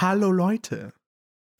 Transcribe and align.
Hallo 0.00 0.30
Leute, 0.30 0.92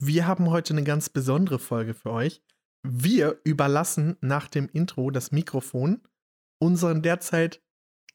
wir 0.01 0.25
haben 0.25 0.49
heute 0.49 0.73
eine 0.73 0.85
ganz 0.85 1.09
besondere 1.09 1.59
Folge 1.59 1.93
für 1.93 2.11
euch. 2.11 2.41
Wir 2.87 3.41
überlassen 3.43 4.15
nach 4.21 4.47
dem 4.47 4.69
Intro 4.69 5.11
das 5.11 5.33
Mikrofon 5.33 6.01
unseren 6.57 7.01
derzeit 7.01 7.61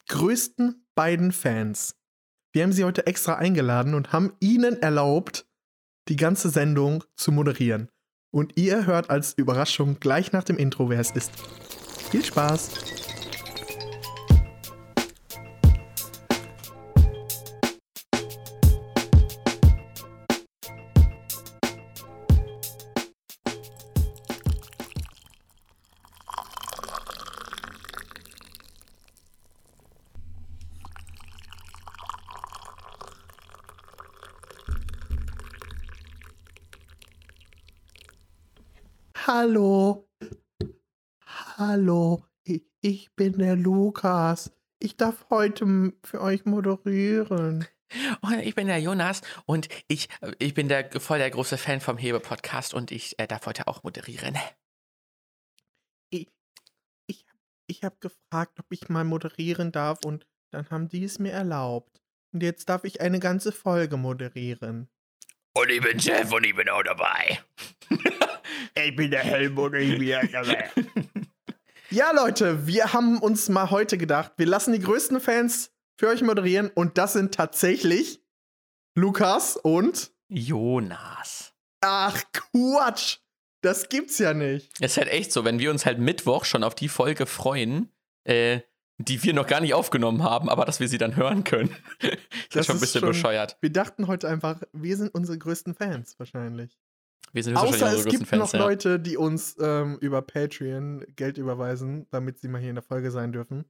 größten 0.08 0.86
beiden 0.94 1.30
Fans. 1.30 2.00
Wir 2.54 2.62
haben 2.62 2.72
sie 2.72 2.84
heute 2.84 3.06
extra 3.06 3.34
eingeladen 3.34 3.92
und 3.92 4.14
haben 4.14 4.32
ihnen 4.40 4.80
erlaubt, 4.80 5.46
die 6.08 6.16
ganze 6.16 6.48
Sendung 6.48 7.04
zu 7.16 7.30
moderieren. 7.30 7.90
Und 8.32 8.56
ihr 8.56 8.86
hört 8.86 9.10
als 9.10 9.34
Überraschung 9.34 10.00
gleich 10.00 10.32
nach 10.32 10.44
dem 10.44 10.56
Intro, 10.56 10.88
wer 10.88 11.00
es 11.00 11.10
ist. 11.10 11.32
Viel 12.10 12.24
Spaß! 12.24 13.03
Lukas. 44.04 44.52
Ich 44.80 44.98
darf 44.98 45.24
heute 45.30 45.94
für 46.04 46.20
euch 46.20 46.44
moderieren. 46.44 47.66
Und 48.20 48.22
Oh, 48.22 48.38
ich 48.42 48.54
bin 48.54 48.66
der 48.66 48.78
Jonas 48.78 49.22
und 49.46 49.68
ich, 49.88 50.08
ich 50.38 50.52
bin 50.52 50.68
der 50.68 50.90
voll 51.00 51.18
der 51.18 51.30
große 51.30 51.56
Fan 51.56 51.80
vom 51.80 51.96
Hebe-Podcast 51.96 52.74
und 52.74 52.90
ich 52.90 53.18
äh, 53.18 53.26
darf 53.26 53.46
heute 53.46 53.66
auch 53.66 53.82
moderieren. 53.82 54.36
Ich, 56.10 56.28
ich, 57.06 57.24
ich 57.66 57.84
habe 57.84 57.96
gefragt, 58.00 58.58
ob 58.58 58.66
ich 58.70 58.88
mal 58.88 59.04
moderieren 59.04 59.72
darf 59.72 60.00
und 60.04 60.26
dann 60.50 60.68
haben 60.68 60.88
die 60.88 61.04
es 61.04 61.18
mir 61.18 61.32
erlaubt. 61.32 62.02
Und 62.32 62.42
jetzt 62.42 62.68
darf 62.68 62.84
ich 62.84 63.00
eine 63.00 63.20
ganze 63.20 63.52
Folge 63.52 63.96
moderieren. 63.96 64.88
Und 65.56 65.70
ich 65.70 65.80
bin 65.80 65.98
Jeff 65.98 66.30
und 66.30 66.44
ich 66.44 66.54
bin 66.54 66.68
auch 66.68 66.82
dabei. 66.82 67.40
Ich 68.76 68.96
bin 68.96 69.10
der 69.10 69.20
Helmut 69.20 69.72
und 69.72 69.78
ich 69.78 69.98
bin 69.98 70.08
der 70.08 70.70
Ja, 71.94 72.10
Leute, 72.10 72.66
wir 72.66 72.92
haben 72.92 73.20
uns 73.20 73.48
mal 73.48 73.70
heute 73.70 73.96
gedacht, 73.96 74.32
wir 74.36 74.46
lassen 74.46 74.72
die 74.72 74.80
größten 74.80 75.20
Fans 75.20 75.70
für 75.96 76.08
euch 76.08 76.22
moderieren 76.22 76.68
und 76.74 76.98
das 76.98 77.12
sind 77.12 77.32
tatsächlich 77.32 78.20
Lukas 78.96 79.56
und. 79.56 80.10
Jonas. 80.28 81.54
Ach, 81.82 82.20
Quatsch! 82.32 83.18
Das 83.62 83.88
gibt's 83.88 84.18
ja 84.18 84.34
nicht. 84.34 84.72
Es 84.80 84.92
ist 84.92 84.96
halt 84.96 85.08
echt 85.08 85.30
so, 85.32 85.44
wenn 85.44 85.60
wir 85.60 85.70
uns 85.70 85.86
halt 85.86 86.00
Mittwoch 86.00 86.44
schon 86.46 86.64
auf 86.64 86.74
die 86.74 86.88
Folge 86.88 87.26
freuen, 87.26 87.92
äh, 88.24 88.62
die 88.98 89.22
wir 89.22 89.32
noch 89.32 89.46
gar 89.46 89.60
nicht 89.60 89.74
aufgenommen 89.74 90.24
haben, 90.24 90.48
aber 90.50 90.64
dass 90.64 90.80
wir 90.80 90.88
sie 90.88 90.98
dann 90.98 91.14
hören 91.14 91.44
können. 91.44 91.76
das, 92.00 92.10
Das 92.50 92.60
ist 92.62 92.66
schon 92.66 92.76
ein 92.76 92.80
bisschen 92.80 93.00
schon- 93.02 93.08
bescheuert. 93.10 93.56
Wir 93.60 93.70
dachten 93.70 94.08
heute 94.08 94.28
einfach, 94.28 94.60
wir 94.72 94.96
sind 94.96 95.14
unsere 95.14 95.38
größten 95.38 95.74
Fans 95.74 96.18
wahrscheinlich. 96.18 96.76
Wir 97.34 97.42
sind 97.42 97.56
Außer 97.56 97.92
es 97.92 98.04
gibt 98.04 98.20
noch 98.32 98.48
Fans, 98.48 98.52
ja. 98.52 98.60
Leute, 98.60 99.00
die 99.00 99.16
uns 99.16 99.56
ähm, 99.60 99.98
über 100.00 100.22
Patreon 100.22 101.04
Geld 101.16 101.36
überweisen, 101.36 102.06
damit 102.10 102.38
sie 102.38 102.46
mal 102.46 102.60
hier 102.60 102.70
in 102.70 102.76
der 102.76 102.84
Folge 102.84 103.10
sein 103.10 103.32
dürfen. 103.32 103.64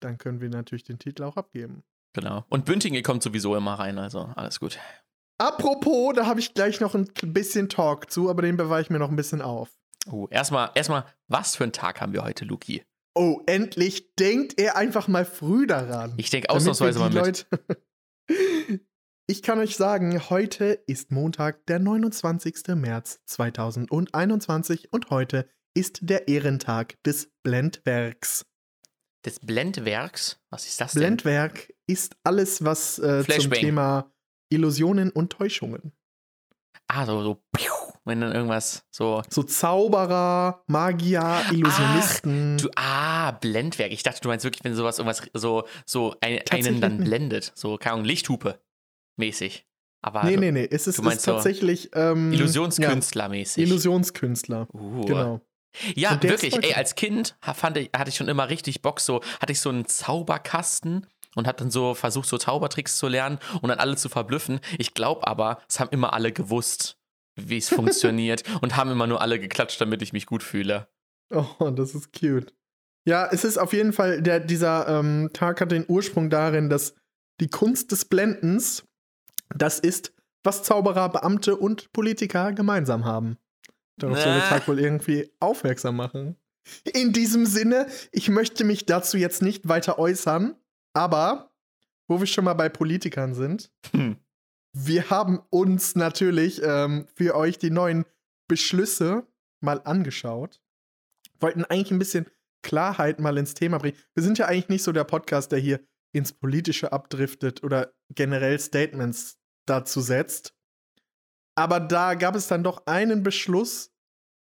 Dann 0.00 0.18
können 0.18 0.40
wir 0.40 0.48
natürlich 0.50 0.82
den 0.82 0.98
Titel 0.98 1.22
auch 1.22 1.36
abgeben. 1.36 1.84
Genau. 2.14 2.44
Und 2.48 2.64
Bündinge 2.64 3.02
kommt 3.02 3.22
sowieso 3.22 3.54
immer 3.54 3.74
rein, 3.74 3.98
also 3.98 4.30
alles 4.34 4.58
gut. 4.58 4.80
Apropos, 5.38 6.14
da 6.16 6.26
habe 6.26 6.40
ich 6.40 6.52
gleich 6.52 6.80
noch 6.80 6.96
ein 6.96 7.06
bisschen 7.22 7.68
Talk 7.68 8.10
zu, 8.10 8.28
aber 8.28 8.42
den 8.42 8.56
bewahre 8.56 8.80
ich 8.82 8.90
mir 8.90 8.98
noch 8.98 9.10
ein 9.10 9.16
bisschen 9.16 9.40
auf. 9.40 9.70
Oh, 10.10 10.26
erstmal, 10.30 10.70
erstmal, 10.74 11.04
was 11.28 11.54
für 11.54 11.62
einen 11.64 11.72
Tag 11.72 12.00
haben 12.00 12.12
wir 12.12 12.24
heute, 12.24 12.44
Luki? 12.44 12.82
Oh, 13.14 13.40
endlich 13.46 14.14
denkt 14.16 14.58
er 14.58 14.76
einfach 14.76 15.06
mal 15.06 15.24
früh 15.24 15.66
daran. 15.68 16.14
Ich 16.16 16.30
denke 16.30 16.50
ausnahmsweise 16.50 16.98
mal 16.98 17.10
mit. 17.10 17.14
Leute- 17.14 17.46
ich 19.28 19.42
kann 19.42 19.58
euch 19.58 19.76
sagen, 19.76 20.30
heute 20.30 20.66
ist 20.86 21.10
Montag, 21.10 21.66
der 21.66 21.80
29. 21.80 22.76
März 22.76 23.20
2021 23.26 24.92
und 24.92 25.10
heute 25.10 25.48
ist 25.74 25.98
der 26.02 26.28
Ehrentag 26.28 27.02
des 27.02 27.32
Blendwerks. 27.42 28.46
Des 29.24 29.40
Blendwerks? 29.40 30.40
Was 30.50 30.66
ist 30.66 30.80
das 30.80 30.92
denn? 30.92 31.00
Blendwerk 31.00 31.72
ist 31.88 32.16
alles, 32.22 32.64
was 32.64 33.00
äh, 33.00 33.24
zum. 33.26 33.50
Thema 33.50 34.12
Illusionen 34.48 35.10
und 35.10 35.30
Täuschungen. 35.30 35.92
Ah, 36.86 37.04
so, 37.04 37.20
so, 37.24 37.42
wenn 38.04 38.20
dann 38.20 38.32
irgendwas 38.32 38.86
so. 38.92 39.24
So 39.28 39.42
Zauberer, 39.42 40.62
Magier, 40.68 41.42
Illusionisten. 41.50 42.58
Du, 42.58 42.70
ah, 42.76 43.32
Blendwerk. 43.32 43.90
Ich 43.90 44.04
dachte, 44.04 44.20
du 44.20 44.28
meinst 44.28 44.44
wirklich, 44.44 44.62
wenn 44.62 44.76
sowas 44.76 45.00
irgendwas 45.00 45.22
so, 45.34 45.66
so 45.84 46.14
ein, 46.20 46.38
einen 46.48 46.80
dann 46.80 46.98
blendet. 46.98 47.50
So, 47.56 47.76
keine 47.76 47.94
Ahnung, 47.94 48.04
Lichthupe 48.04 48.60
mäßig. 49.16 49.66
Aber 50.02 50.24
nee, 50.24 50.34
so 50.34 50.40
nee, 50.40 50.52
nee. 50.52 50.68
Es 50.70 50.86
ist, 50.86 50.98
du 50.98 51.08
ist 51.08 51.22
so 51.22 51.32
tatsächlich 51.32 51.90
ähm, 51.94 52.32
Illusionskünstler 52.32 53.24
Ja, 53.24 53.28
mäßig. 53.28 53.64
Illusionskünstler. 53.64 54.68
Uh. 54.72 55.04
Genau. 55.04 55.40
Ja, 55.94 56.22
wirklich. 56.22 56.54
Ey, 56.62 56.74
als 56.74 56.94
Kind 56.94 57.36
fand 57.40 57.76
ich, 57.76 57.90
hatte 57.94 58.08
ich 58.08 58.16
schon 58.16 58.28
immer 58.28 58.48
richtig 58.48 58.82
Bock. 58.82 59.00
So 59.00 59.20
hatte 59.40 59.52
ich 59.52 59.60
so 59.60 59.68
einen 59.68 59.86
Zauberkasten 59.86 61.06
und 61.34 61.46
hat 61.46 61.60
dann 61.60 61.70
so 61.70 61.94
versucht, 61.94 62.28
so 62.28 62.38
Zaubertricks 62.38 62.96
zu 62.96 63.08
lernen 63.08 63.38
und 63.60 63.68
dann 63.68 63.78
alle 63.78 63.96
zu 63.96 64.08
verblüffen. 64.08 64.60
Ich 64.78 64.94
glaube 64.94 65.26
aber, 65.26 65.60
es 65.68 65.78
haben 65.78 65.90
immer 65.90 66.12
alle 66.12 66.32
gewusst, 66.32 66.98
wie 67.36 67.58
es 67.58 67.68
funktioniert 67.68 68.42
und 68.62 68.76
haben 68.76 68.90
immer 68.90 69.06
nur 69.06 69.20
alle 69.20 69.38
geklatscht, 69.38 69.80
damit 69.80 70.02
ich 70.02 70.12
mich 70.12 70.26
gut 70.26 70.42
fühle. 70.42 70.88
Oh, 71.30 71.70
das 71.70 71.94
ist 71.94 72.12
cute. 72.12 72.54
Ja, 73.06 73.28
es 73.30 73.44
ist 73.44 73.58
auf 73.58 73.72
jeden 73.72 73.92
Fall, 73.92 74.22
der, 74.22 74.40
dieser 74.40 74.88
ähm, 74.88 75.30
Tag 75.32 75.60
hat 75.60 75.70
den 75.70 75.84
Ursprung 75.86 76.30
darin, 76.30 76.68
dass 76.68 76.94
die 77.40 77.48
Kunst 77.48 77.92
des 77.92 78.06
Blendens, 78.06 78.84
das 79.54 79.78
ist, 79.80 80.12
was 80.42 80.62
Zauberer, 80.62 81.08
Beamte 81.08 81.56
und 81.56 81.92
Politiker 81.92 82.52
gemeinsam 82.52 83.04
haben. 83.04 83.36
Darauf 83.98 84.18
soll 84.18 84.32
der 84.34 84.42
Na. 84.42 84.48
Tag 84.48 84.68
wohl 84.68 84.78
irgendwie 84.78 85.30
aufmerksam 85.40 85.96
machen. 85.96 86.36
In 86.84 87.12
diesem 87.12 87.46
Sinne, 87.46 87.86
ich 88.12 88.28
möchte 88.28 88.64
mich 88.64 88.86
dazu 88.86 89.16
jetzt 89.16 89.40
nicht 89.42 89.68
weiter 89.68 89.98
äußern, 89.98 90.54
aber 90.92 91.52
wo 92.08 92.20
wir 92.20 92.26
schon 92.26 92.44
mal 92.44 92.54
bei 92.54 92.68
Politikern 92.68 93.34
sind, 93.34 93.70
Hm. 93.92 94.16
wir 94.72 95.10
haben 95.10 95.40
uns 95.50 95.94
natürlich 95.96 96.60
ähm, 96.62 97.06
für 97.14 97.34
euch 97.34 97.58
die 97.58 97.70
neuen 97.70 98.04
Beschlüsse 98.48 99.26
mal 99.60 99.80
angeschaut. 99.84 100.60
Wollten 101.40 101.64
eigentlich 101.64 101.90
ein 101.90 101.98
bisschen 101.98 102.26
Klarheit 102.62 103.20
mal 103.20 103.38
ins 103.38 103.54
Thema 103.54 103.78
bringen. 103.78 103.96
Wir 104.14 104.22
sind 104.22 104.38
ja 104.38 104.46
eigentlich 104.46 104.68
nicht 104.68 104.82
so 104.82 104.92
der 104.92 105.04
Podcast, 105.04 105.52
der 105.52 105.58
hier 105.58 105.80
ins 106.16 106.32
Politische 106.32 106.92
abdriftet 106.92 107.62
oder 107.62 107.92
generell 108.14 108.58
Statements 108.58 109.38
dazu 109.66 110.00
setzt. 110.00 110.54
Aber 111.54 111.80
da 111.80 112.14
gab 112.14 112.34
es 112.34 112.48
dann 112.48 112.64
doch 112.64 112.86
einen 112.86 113.22
Beschluss, 113.22 113.92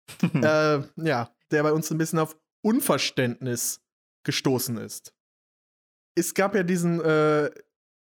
äh, 0.22 0.80
ja, 0.96 1.34
der 1.50 1.62
bei 1.62 1.72
uns 1.72 1.90
ein 1.90 1.98
bisschen 1.98 2.18
auf 2.18 2.36
Unverständnis 2.62 3.80
gestoßen 4.24 4.76
ist. 4.78 5.14
Es 6.16 6.34
gab 6.34 6.54
ja 6.54 6.62
diesen 6.62 7.00
äh, 7.00 7.50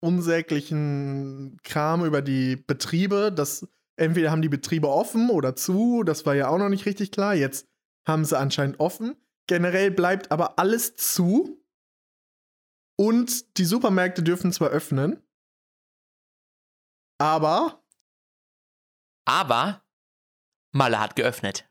unsäglichen 0.00 1.58
Kram 1.62 2.04
über 2.04 2.20
die 2.22 2.56
Betriebe, 2.56 3.32
dass 3.32 3.66
entweder 3.96 4.30
haben 4.30 4.42
die 4.42 4.48
Betriebe 4.48 4.88
offen 4.88 5.30
oder 5.30 5.54
zu, 5.54 6.02
das 6.02 6.26
war 6.26 6.34
ja 6.34 6.48
auch 6.48 6.58
noch 6.58 6.68
nicht 6.68 6.86
richtig 6.86 7.12
klar. 7.12 7.34
Jetzt 7.34 7.68
haben 8.06 8.24
sie 8.24 8.36
anscheinend 8.36 8.80
offen. 8.80 9.16
Generell 9.46 9.90
bleibt 9.90 10.32
aber 10.32 10.58
alles 10.58 10.96
zu. 10.96 11.61
Und 12.96 13.58
die 13.58 13.64
Supermärkte 13.64 14.22
dürfen 14.22 14.52
zwar 14.52 14.68
öffnen, 14.70 15.22
aber 17.18 17.82
Aber 19.24 19.82
Malle 20.72 20.98
hat 21.00 21.16
geöffnet. 21.16 21.68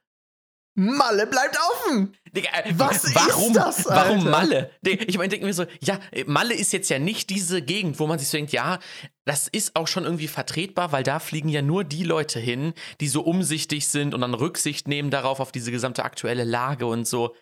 Malle 0.74 1.28
bleibt 1.28 1.58
offen. 1.60 2.16
Digga, 2.32 2.50
äh, 2.64 2.74
Was 2.78 3.04
ist 3.04 3.14
warum, 3.16 3.54
das, 3.54 3.86
Warum 3.86 4.20
Alter? 4.20 4.30
Malle? 4.30 4.72
Digga, 4.86 5.04
Ich 5.08 5.18
meine, 5.18 5.28
denke 5.30 5.46
mir 5.46 5.54
so, 5.54 5.66
ja, 5.82 6.00
äh, 6.12 6.24
Malle 6.24 6.54
ist 6.54 6.72
jetzt 6.72 6.90
ja 6.90 6.98
nicht 6.98 7.30
diese 7.30 7.62
Gegend, 7.62 8.00
wo 8.00 8.08
man 8.08 8.20
sich 8.20 8.30
so 8.30 8.38
denkt, 8.38 8.54
ja, 8.54 8.80
das 9.26 9.50
ist 9.50 9.76
auch 9.76 9.88
schon 9.88 10.06
irgendwie 10.06 10.30
vertretbar, 10.30 10.94
weil 10.94 11.04
da 11.04 11.20
fliegen 11.20 11.50
ja 11.50 11.62
nur 11.62 11.84
die 11.84 12.04
Leute 12.04 12.40
hin, 12.40 12.74
die 13.02 13.10
so 13.10 13.22
umsichtig 13.22 13.90
sind 13.90 14.14
und 14.14 14.22
dann 14.22 14.34
Rücksicht 14.34 14.88
nehmen 14.88 15.12
darauf, 15.12 15.42
auf 15.42 15.52
diese 15.52 15.72
gesamte 15.72 16.06
aktuelle 16.06 16.46
Lage 16.46 16.86
und 16.86 17.06
so. 17.06 17.36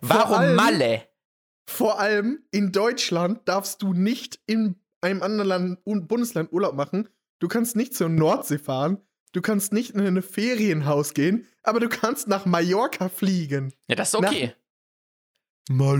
Warum 0.00 0.34
allem- 0.38 0.54
Malle? 0.54 1.08
Vor 1.66 1.98
allem 1.98 2.44
in 2.50 2.72
Deutschland 2.72 3.40
darfst 3.48 3.82
du 3.82 3.92
nicht 3.94 4.38
in 4.46 4.76
einem 5.00 5.22
anderen 5.22 5.48
Land, 5.48 5.78
Un- 5.86 6.06
Bundesland 6.06 6.52
Urlaub 6.52 6.74
machen. 6.74 7.08
Du 7.40 7.48
kannst 7.48 7.76
nicht 7.76 7.94
zur 7.94 8.08
Nordsee 8.08 8.58
fahren. 8.58 8.98
Du 9.32 9.42
kannst 9.42 9.72
nicht 9.72 9.90
in 9.94 10.00
ein 10.00 10.22
Ferienhaus 10.22 11.12
gehen, 11.14 11.46
aber 11.62 11.80
du 11.80 11.88
kannst 11.88 12.28
nach 12.28 12.46
Mallorca 12.46 13.08
fliegen. 13.08 13.72
Ja, 13.88 13.96
das 13.96 14.08
ist 14.08 14.14
okay. 14.14 14.54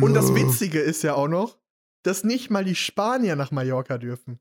Und 0.03 0.15
das 0.15 0.35
Witzige 0.35 0.79
ist 0.81 1.03
ja 1.03 1.15
auch 1.15 1.27
noch, 1.29 1.59
dass 2.03 2.23
nicht 2.23 2.51
mal 2.51 2.65
die 2.65 2.75
Spanier 2.77 3.35
nach 3.35 3.51
Mallorca 3.51 3.99
dürfen. 3.99 4.39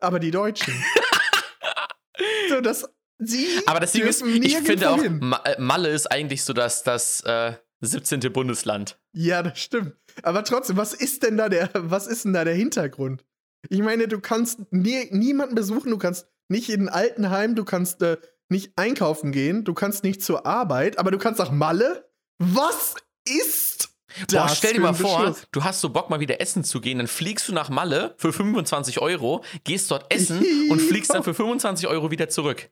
Aber 0.00 0.18
die 0.20 0.30
Deutschen. 0.32 0.74
so, 2.48 2.60
dass 2.60 2.88
sie. 3.18 3.46
Aber 3.66 3.80
das 3.80 3.92
Ding 3.92 4.02
ist, 4.04 4.22
ich 4.22 4.56
finde 4.58 4.90
auch, 4.90 5.02
äh, 5.02 5.56
Malle 5.60 5.88
ist 5.88 6.10
eigentlich 6.10 6.42
so 6.44 6.52
das, 6.52 6.82
das 6.82 7.20
äh, 7.22 7.54
17. 7.80 8.20
Bundesland. 8.32 8.98
Ja, 9.14 9.42
das 9.42 9.60
stimmt. 9.60 9.96
Aber 10.22 10.44
trotzdem, 10.44 10.76
was 10.76 10.92
ist 10.92 11.22
denn 11.22 11.36
da 11.36 11.48
der, 11.48 11.70
was 11.74 12.06
ist 12.06 12.24
denn 12.24 12.32
da 12.32 12.44
der 12.44 12.54
Hintergrund? 12.54 13.24
Ich 13.68 13.80
meine, 13.80 14.08
du 14.08 14.20
kannst 14.20 14.60
nie, 14.70 15.08
niemanden 15.10 15.54
besuchen, 15.54 15.90
du 15.90 15.98
kannst 15.98 16.26
nicht 16.48 16.68
in 16.68 16.82
ein 16.82 16.88
Altenheim, 16.88 17.54
du 17.54 17.64
kannst 17.64 18.02
äh, 18.02 18.18
nicht 18.48 18.72
einkaufen 18.76 19.32
gehen, 19.32 19.64
du 19.64 19.72
kannst 19.72 20.04
nicht 20.04 20.22
zur 20.22 20.44
Arbeit, 20.46 20.98
aber 20.98 21.10
du 21.10 21.18
kannst 21.18 21.38
nach 21.38 21.50
Malle? 21.50 22.10
Was 22.38 22.96
ist? 23.24 23.90
Boah, 24.30 24.48
stell 24.48 24.74
dir 24.74 24.80
mal 24.80 24.94
vor, 24.94 25.34
du 25.50 25.64
hast 25.64 25.80
so 25.80 25.88
Bock 25.90 26.10
mal 26.10 26.20
wieder 26.20 26.40
essen 26.40 26.62
zu 26.62 26.80
gehen, 26.80 26.98
dann 26.98 27.08
fliegst 27.08 27.48
du 27.48 27.52
nach 27.52 27.68
Malle 27.68 28.14
für 28.18 28.32
25 28.32 29.00
Euro, 29.00 29.44
gehst 29.64 29.90
dort 29.90 30.12
essen 30.12 30.44
und 30.70 30.80
fliegst 30.80 31.12
dann 31.12 31.22
für 31.24 31.34
25 31.34 31.88
Euro 31.88 32.10
wieder 32.10 32.28
zurück. 32.28 32.70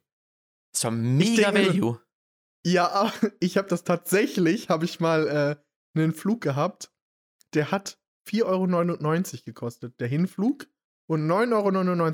Das 0.73 0.83
doch 0.83 0.91
mega 0.91 1.51
denke 1.51 1.75
Value. 1.75 2.01
Ja, 2.65 3.13
ich 3.41 3.57
habe 3.57 3.69
das 3.69 3.83
tatsächlich, 3.83 4.69
habe 4.69 4.85
ich 4.85 5.01
mal 5.01 5.59
äh, 5.59 5.63
einen 5.95 6.13
Flug 6.13 6.41
gehabt, 6.41 6.91
der 7.55 7.71
hat 7.71 7.99
4,99 8.29 8.45
Euro 9.35 9.43
gekostet, 9.45 10.01
der 10.01 10.09
Hinflug 10.09 10.67
und 11.07 11.27
9,99 11.27 11.53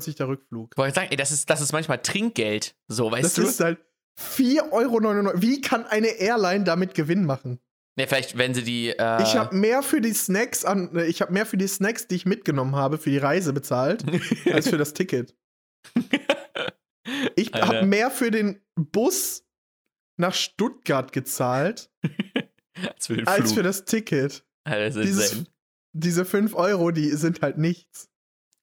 Euro 0.07 0.13
der 0.17 0.27
Rückflug. 0.27 0.77
Wollte 0.77 0.89
ich 0.89 0.95
sagen, 0.95 1.07
ey, 1.11 1.17
das 1.17 1.31
ist, 1.31 1.49
das 1.49 1.61
ist 1.61 1.71
manchmal 1.71 2.01
Trinkgeld. 2.01 2.75
So, 2.87 3.11
weißt 3.11 3.23
Das 3.25 3.33
du? 3.35 3.41
ist 3.43 3.59
halt 3.59 3.79
4,99 4.19 4.71
Euro. 5.27 5.41
Wie 5.41 5.61
kann 5.61 5.85
eine 5.85 6.07
Airline 6.07 6.63
damit 6.63 6.93
Gewinn 6.93 7.25
machen? 7.25 7.59
ja, 7.97 8.07
vielleicht, 8.07 8.37
wenn 8.37 8.53
sie 8.53 8.63
die. 8.63 8.89
Äh, 8.89 9.21
Ich 9.23 9.35
habe 9.35 9.55
mehr 9.55 9.83
für 9.83 10.01
die 10.01 10.13
Snacks 10.13 10.65
an, 10.65 10.95
äh, 10.95 11.05
ich 11.05 11.21
habe 11.21 11.31
mehr 11.33 11.45
für 11.45 11.57
die 11.57 11.67
Snacks, 11.67 12.07
die 12.07 12.15
ich 12.15 12.25
mitgenommen 12.25 12.75
habe, 12.75 12.97
für 12.97 13.09
die 13.09 13.17
Reise 13.17 13.53
bezahlt, 13.53 14.03
als 14.53 14.69
für 14.69 14.77
das 14.77 14.93
Ticket. 14.93 15.35
Ich 17.35 17.53
habe 17.53 17.85
mehr 17.85 18.11
für 18.11 18.31
den 18.31 18.61
Bus 18.75 19.43
nach 20.17 20.33
Stuttgart 20.33 21.11
gezahlt, 21.11 21.89
als 22.95 23.07
für 23.07 23.27
als 23.27 23.53
für 23.53 23.63
das 23.63 23.85
Ticket. 23.85 24.43
Alter, 24.63 25.01
Dieses, 25.01 25.43
diese 25.93 26.25
5 26.25 26.53
Euro, 26.55 26.91
die 26.91 27.09
sind 27.11 27.41
halt 27.41 27.57
nichts. 27.57 28.09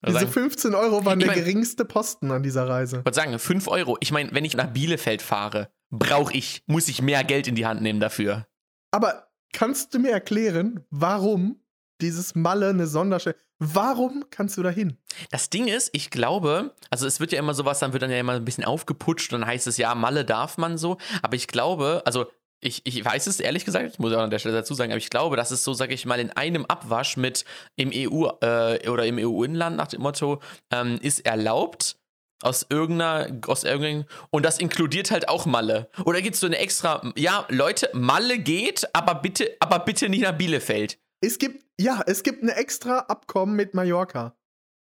Diese 0.07 0.21
sagen, 0.21 0.31
15 0.31 0.75
Euro 0.75 1.05
waren 1.05 1.19
der 1.19 1.29
mein- 1.29 1.39
geringste 1.39 1.85
Posten 1.85 2.31
an 2.31 2.43
dieser 2.43 2.69
Reise. 2.69 2.99
ich 2.99 3.05
wollte 3.05 3.17
sagen, 3.17 3.39
5 3.39 3.67
Euro. 3.69 3.97
Ich 4.01 4.13
meine, 4.13 4.33
wenn 4.33 4.45
ich 4.45 4.55
nach 4.57 4.69
Bielefeld 4.69 5.23
fahre, 5.23 5.71
brauche 5.91 6.33
ich, 6.35 6.63
muss 6.67 6.89
ich 6.89 7.03
mehr 7.03 7.25
Geld 7.25 7.49
in 7.49 7.55
die 7.55 7.67
Hand 7.67 7.83
nehmen 7.83 7.99
dafür. 7.99 8.47
Aber 8.93 9.29
kannst 9.53 9.95
du 9.95 9.99
mir 9.99 10.11
erklären, 10.13 10.85
warum 10.91 11.61
dieses 12.01 12.35
Malle 12.35 12.69
eine 12.69 12.87
Sonderstelle. 12.87 13.37
Warum 13.59 14.27
kannst 14.31 14.59
du 14.59 14.63
da 14.63 14.69
hin? 14.69 14.99
Das 15.31 15.49
Ding 15.49 15.67
ist, 15.67 15.89
ich 15.95 16.11
glaube, 16.11 16.75
also 16.91 17.07
es 17.07 17.21
wird 17.21 17.33
ja 17.33 17.39
immer 17.39 17.55
sowas, 17.55 17.79
dann 17.79 17.95
wird 17.95 18.03
dann 18.03 18.11
ja 18.11 18.19
immer 18.21 18.35
ein 18.35 18.45
bisschen 18.45 18.65
aufgeputscht 18.65 19.33
und 19.33 19.41
dann 19.41 19.49
heißt 19.49 19.67
es 19.67 19.79
ja, 19.79 19.95
Malle 19.95 20.27
darf 20.27 20.59
man 20.59 20.77
so. 20.77 20.99
Aber 21.23 21.37
ich 21.37 21.47
glaube, 21.49 22.03
also 22.05 22.27
ich, 22.61 22.83
ich 22.85 23.05
weiß 23.05 23.27
es 23.27 23.41
ehrlich 23.41 23.65
gesagt, 23.65 23.93
ich 23.93 23.99
muss 23.99 24.13
auch 24.13 24.21
an 24.21 24.31
der 24.31 24.39
Stelle 24.39 24.55
dazu 24.55 24.75
sagen, 24.75 24.93
aber 24.93 24.99
ich 24.99 25.11
glaube, 25.11 25.37
dass 25.37 25.51
es 25.51 25.63
so, 25.63 25.75
sage 25.75 25.95
ich 25.95 26.07
mal, 26.07 26.21
in 26.21 26.31
einem 26.31 26.65
Abwasch 26.67 27.17
mit 27.17 27.45
im 27.77 27.91
EU 27.95 28.29
äh, 28.41 28.89
oder 28.89 29.07
im 29.07 29.19
EU-Inland 29.19 29.77
nach 29.77 29.89
dem 29.89 30.03
Motto 30.03 30.41
ähm, 30.73 30.99
ist 31.03 31.27
erlaubt. 31.27 31.99
Aus 32.43 32.67
irgendeiner, 32.69 33.41
aus 33.47 33.65
irgendeinem, 33.65 34.05
und 34.29 34.45
das 34.45 34.59
inkludiert 34.59 35.11
halt 35.11 35.27
auch 35.27 35.47
Malle. 35.47 35.89
Oder 36.05 36.21
gibt 36.21 36.35
es 36.35 36.41
so 36.41 36.47
eine 36.47 36.59
extra, 36.59 37.11
ja, 37.17 37.47
Leute, 37.49 37.89
Malle 37.95 38.39
geht, 38.39 38.95
aber 38.95 39.15
bitte, 39.15 39.57
aber 39.59 39.79
bitte 39.79 40.11
nicht 40.11 40.21
nach 40.21 40.37
Bielefeld. 40.37 40.99
Es 41.23 41.39
gibt, 41.39 41.65
ja, 41.81 42.03
es 42.07 42.23
gibt 42.23 42.43
ein 42.43 42.51
extra 42.51 42.99
Abkommen 42.99 43.57
mit 43.57 43.73
Mallorca, 43.73 44.37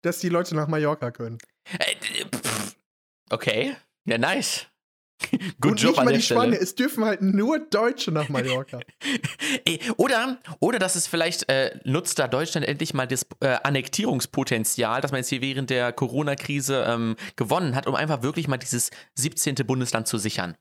dass 0.03 0.19
die 0.19 0.31
Leute 0.31 0.57
nach 0.57 0.67
Mallorca 0.67 1.13
können. 1.13 1.39
Äh, 1.79 1.95
pff, 2.25 2.77
okay, 3.31 3.77
ja, 4.05 4.19
nice. 4.19 4.67
Good 5.61 5.73
Und 5.73 5.83
Job 5.83 5.91
nicht 5.91 5.99
an 5.99 6.05
mal 6.05 6.11
der 6.11 6.19
die 6.19 6.25
Stelle. 6.25 6.41
Spanier, 6.41 6.61
es 6.61 6.75
dürfen 6.75 7.05
halt 7.05 7.23
nur 7.23 7.59
Deutsche 7.59 8.13
nach 8.13 8.29
Mallorca. 8.29 8.81
Ey, 9.65 9.81
oder, 9.97 10.39
oder 10.61 10.79
dass 10.79 10.97
es 10.97 11.07
vielleicht 11.07 11.49
äh, 11.49 11.79
nutzt 11.85 12.19
da 12.19 12.29
Deutschland 12.29 12.67
endlich 12.67 12.95
mal 12.95 13.07
das 13.07 13.27
äh, 13.41 13.57
Annektierungspotenzial, 13.63 15.01
das 15.01 15.11
man 15.11 15.19
jetzt 15.19 15.29
hier 15.29 15.41
während 15.41 15.71
der 15.71 15.93
Corona-Krise 15.93 16.85
ähm, 16.89 17.17
gewonnen 17.37 17.75
hat, 17.75 17.87
um 17.87 17.95
einfach 17.95 18.23
wirklich 18.23 18.49
mal 18.49 18.59
dieses 18.59 18.91
17. 19.15 19.57
Bundesland 19.67 20.07
zu 20.07 20.19
sichern. 20.19 20.57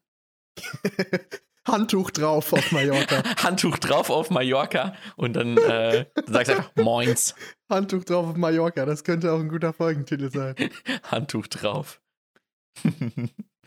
Handtuch 1.67 2.11
drauf 2.11 2.53
auf 2.53 2.71
Mallorca. 2.71 3.23
Handtuch 3.43 3.77
drauf 3.77 4.09
auf 4.09 4.29
Mallorca 4.29 4.95
und 5.17 5.33
dann 5.33 5.57
äh, 5.57 6.05
du 6.25 6.33
sagst 6.33 6.51
einfach 6.51 6.71
Moins. 6.75 7.35
Handtuch 7.69 8.05
drauf 8.05 8.27
auf 8.27 8.37
Mallorca, 8.37 8.85
das 8.85 9.03
könnte 9.03 9.31
auch 9.31 9.39
ein 9.39 9.49
guter 9.49 9.73
Folgentitel 9.73 10.31
sein. 10.31 10.55
Handtuch 11.03 11.47
drauf. 11.47 12.01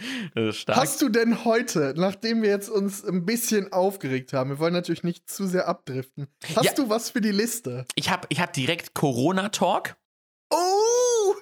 stark. 0.53 0.79
Hast 0.79 1.01
du 1.03 1.09
denn 1.09 1.45
heute, 1.45 1.95
nachdem 1.97 2.43
wir 2.43 2.51
jetzt 2.51 2.69
uns 2.69 3.05
ein 3.05 3.25
bisschen 3.27 3.73
aufgeregt 3.73 4.33
haben, 4.33 4.51
wir 4.51 4.59
wollen 4.59 4.73
natürlich 4.75 5.03
nicht 5.05 5.31
zu 5.31 5.47
sehr 5.47 5.69
abdriften, 5.69 6.29
hast 6.57 6.65
Ja. 6.65 6.73
du 6.75 6.89
was 6.89 7.11
für 7.11 7.21
die 7.21 7.33
Liste? 7.33 7.85
ich 7.95 8.11
habe 8.11 8.27
ich 8.31 8.41
hab 8.41 8.53
direkt 8.53 8.95
Corona-Talk. 8.95 9.97
Oh! 10.53 11.35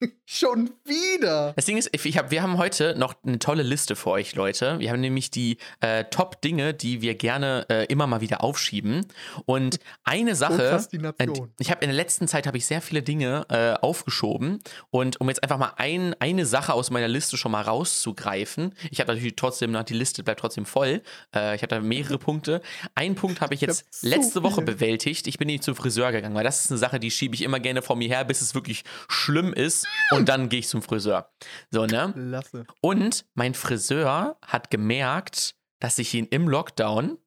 Schon 0.26 0.70
wieder! 0.86 1.52
Das 1.54 1.66
Ding 1.66 1.76
ist, 1.76 1.90
ich 1.92 2.16
hab, 2.16 2.30
wir 2.30 2.40
haben 2.40 2.56
heute 2.56 2.94
noch 2.96 3.14
eine 3.26 3.38
tolle 3.38 3.62
Liste 3.62 3.94
für 3.94 4.08
euch, 4.08 4.34
Leute. 4.34 4.78
Wir 4.78 4.90
haben 4.90 5.00
nämlich 5.00 5.30
die 5.30 5.58
äh, 5.80 6.04
Top-Dinge, 6.04 6.72
die 6.72 7.02
wir 7.02 7.14
gerne 7.14 7.66
äh, 7.68 7.84
immer 7.92 8.06
mal 8.06 8.22
wieder 8.22 8.42
aufschieben. 8.42 9.04
Und 9.44 9.80
eine 10.02 10.34
Sache, 10.34 10.82
äh, 11.18 11.28
ich 11.58 11.70
habe 11.70 11.82
in 11.84 11.88
der 11.88 11.96
letzten 11.96 12.26
Zeit 12.26 12.46
habe 12.46 12.56
ich 12.56 12.64
sehr 12.64 12.80
viele 12.80 13.02
Dinge 13.02 13.44
äh, 13.50 13.74
aufgeschoben. 13.84 14.60
Und 14.90 15.20
um 15.20 15.28
jetzt 15.28 15.42
einfach 15.42 15.58
mal 15.58 15.74
ein, 15.76 16.14
eine 16.20 16.46
Sache 16.46 16.72
aus 16.72 16.90
meiner 16.90 17.08
Liste 17.08 17.36
schon 17.36 17.52
mal 17.52 17.60
rauszugreifen, 17.60 18.72
ich 18.90 19.00
habe 19.00 19.12
natürlich 19.12 19.36
trotzdem 19.36 19.72
noch, 19.72 19.82
die 19.82 19.92
Liste 19.92 20.22
bleibt 20.22 20.40
trotzdem 20.40 20.64
voll. 20.64 21.02
Äh, 21.36 21.54
ich 21.54 21.60
habe 21.60 21.68
da 21.68 21.80
mehrere 21.80 22.16
Punkte. 22.16 22.62
Einen 22.94 23.14
Punkt 23.14 23.42
habe 23.42 23.52
ich 23.52 23.62
Ich 23.62 23.68
jetzt 23.68 23.80
hab 23.84 23.94
so 23.94 24.08
letzte 24.08 24.42
Woche 24.42 24.62
viele. 24.62 24.72
bewältigt. 24.72 25.26
Ich 25.26 25.36
bin 25.36 25.48
nicht 25.48 25.64
zum 25.64 25.76
Friseur 25.76 26.12
gegangen, 26.12 26.34
weil 26.34 26.44
das 26.44 26.64
ist 26.64 26.70
eine 26.70 26.78
Sache, 26.78 26.98
die 26.98 27.10
schiebe 27.10 27.34
ich 27.34 27.42
immer 27.42 27.60
gerne 27.60 27.82
vor 27.82 27.96
mir 27.96 28.08
her, 28.08 28.24
bis 28.24 28.40
es 28.40 28.54
wirklich 28.54 28.84
schlimm 29.08 29.52
ist. 29.52 29.86
Und 30.14 30.28
dann 30.28 30.48
gehe 30.48 30.60
ich 30.60 30.68
zum 30.68 30.82
Friseur. 30.82 31.32
So, 31.70 31.86
ne? 31.86 32.12
Lasse. 32.16 32.66
Und 32.80 33.24
mein 33.34 33.54
Friseur 33.54 34.38
hat 34.46 34.70
gemerkt, 34.70 35.56
dass 35.80 35.98
ich 35.98 36.14
ihn 36.14 36.26
im 36.26 36.48
Lockdown 36.48 37.18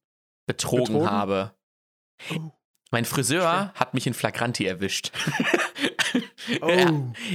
betrogen, 0.48 0.86
Betrogen? 0.86 1.10
habe. 1.12 1.56
Oh. 2.34 2.52
Mein 2.92 3.06
Friseur 3.06 3.74
hat 3.74 3.94
mich 3.94 4.08
in 4.08 4.14
Flagranti 4.14 4.66
erwischt. 4.66 5.12
Oh. 6.62 6.68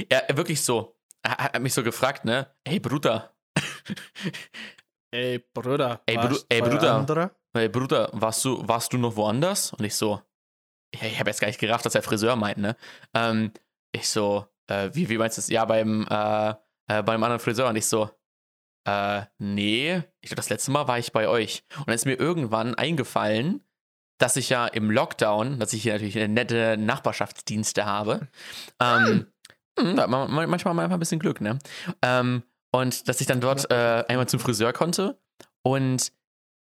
er, 0.09 0.27
er 0.29 0.37
wirklich 0.37 0.63
so. 0.63 0.97
Er 1.21 1.37
hat 1.37 1.61
mich 1.61 1.73
so 1.73 1.83
gefragt, 1.83 2.25
ne? 2.25 2.47
Hey 2.67 2.79
Bruder, 2.79 3.33
Ey, 5.11 5.39
Bruder. 5.53 6.01
Ey, 6.07 6.17
Bru- 6.17 6.43
ey, 6.49 6.61
Bruder. 6.61 7.31
hey 7.53 7.69
Bruder, 7.69 8.09
warst 8.13 8.43
du, 8.43 8.67
warst 8.67 8.91
du 8.93 8.97
noch 8.97 9.15
woanders? 9.15 9.71
Und 9.73 9.85
ich 9.85 9.93
so, 9.95 10.19
ja, 10.95 11.05
ich 11.07 11.19
habe 11.19 11.29
jetzt 11.29 11.39
gar 11.39 11.47
nicht 11.47 11.59
gerafft, 11.59 11.85
dass 11.85 11.93
er 11.95 12.01
Friseur 12.01 12.35
meint, 12.35 12.57
ne? 12.57 12.75
Ähm, 13.13 13.51
ich 13.91 14.09
so, 14.09 14.47
äh, 14.67 14.89
wie, 14.93 15.09
wie 15.09 15.17
meinst 15.17 15.37
du 15.37 15.41
das? 15.41 15.49
Ja, 15.49 15.65
beim, 15.65 16.07
äh, 16.09 16.49
äh, 16.87 17.03
beim 17.03 17.23
anderen 17.23 17.39
Friseur. 17.39 17.69
Und 17.69 17.75
ich 17.75 17.85
so, 17.85 18.09
äh, 18.85 19.21
nee, 19.37 20.03
ich 20.21 20.29
glaube, 20.29 20.37
das 20.37 20.49
letzte 20.49 20.71
Mal 20.71 20.87
war 20.87 20.99
ich 20.99 21.11
bei 21.11 21.27
euch. 21.27 21.63
Und 21.77 21.87
dann 21.87 21.95
ist 21.95 22.05
mir 22.05 22.19
irgendwann 22.19 22.75
eingefallen, 22.75 23.61
dass 24.19 24.35
ich 24.35 24.49
ja 24.49 24.67
im 24.67 24.91
Lockdown, 24.91 25.59
dass 25.59 25.73
ich 25.73 25.83
hier 25.83 25.93
natürlich 25.93 26.15
nette 26.15 26.77
Nachbarschaftsdienste 26.77 27.85
habe. 27.85 28.27
Ähm, 28.79 29.27
hm, 29.79 29.95
da 29.95 30.03
hat 30.03 30.09
man 30.09 30.31
man- 30.31 30.49
manchmal 30.49 30.73
mal 30.73 30.83
einfach 30.83 30.97
ein 30.97 30.99
bisschen 30.99 31.19
Glück, 31.19 31.41
ne? 31.41 31.59
Ähm, 32.01 32.43
und 32.71 33.07
dass 33.07 33.21
ich 33.21 33.27
dann 33.27 33.41
dort 33.41 33.69
äh, 33.71 34.03
einmal 34.07 34.27
zum 34.27 34.39
Friseur 34.39 34.71
konnte 34.73 35.19
und 35.61 36.11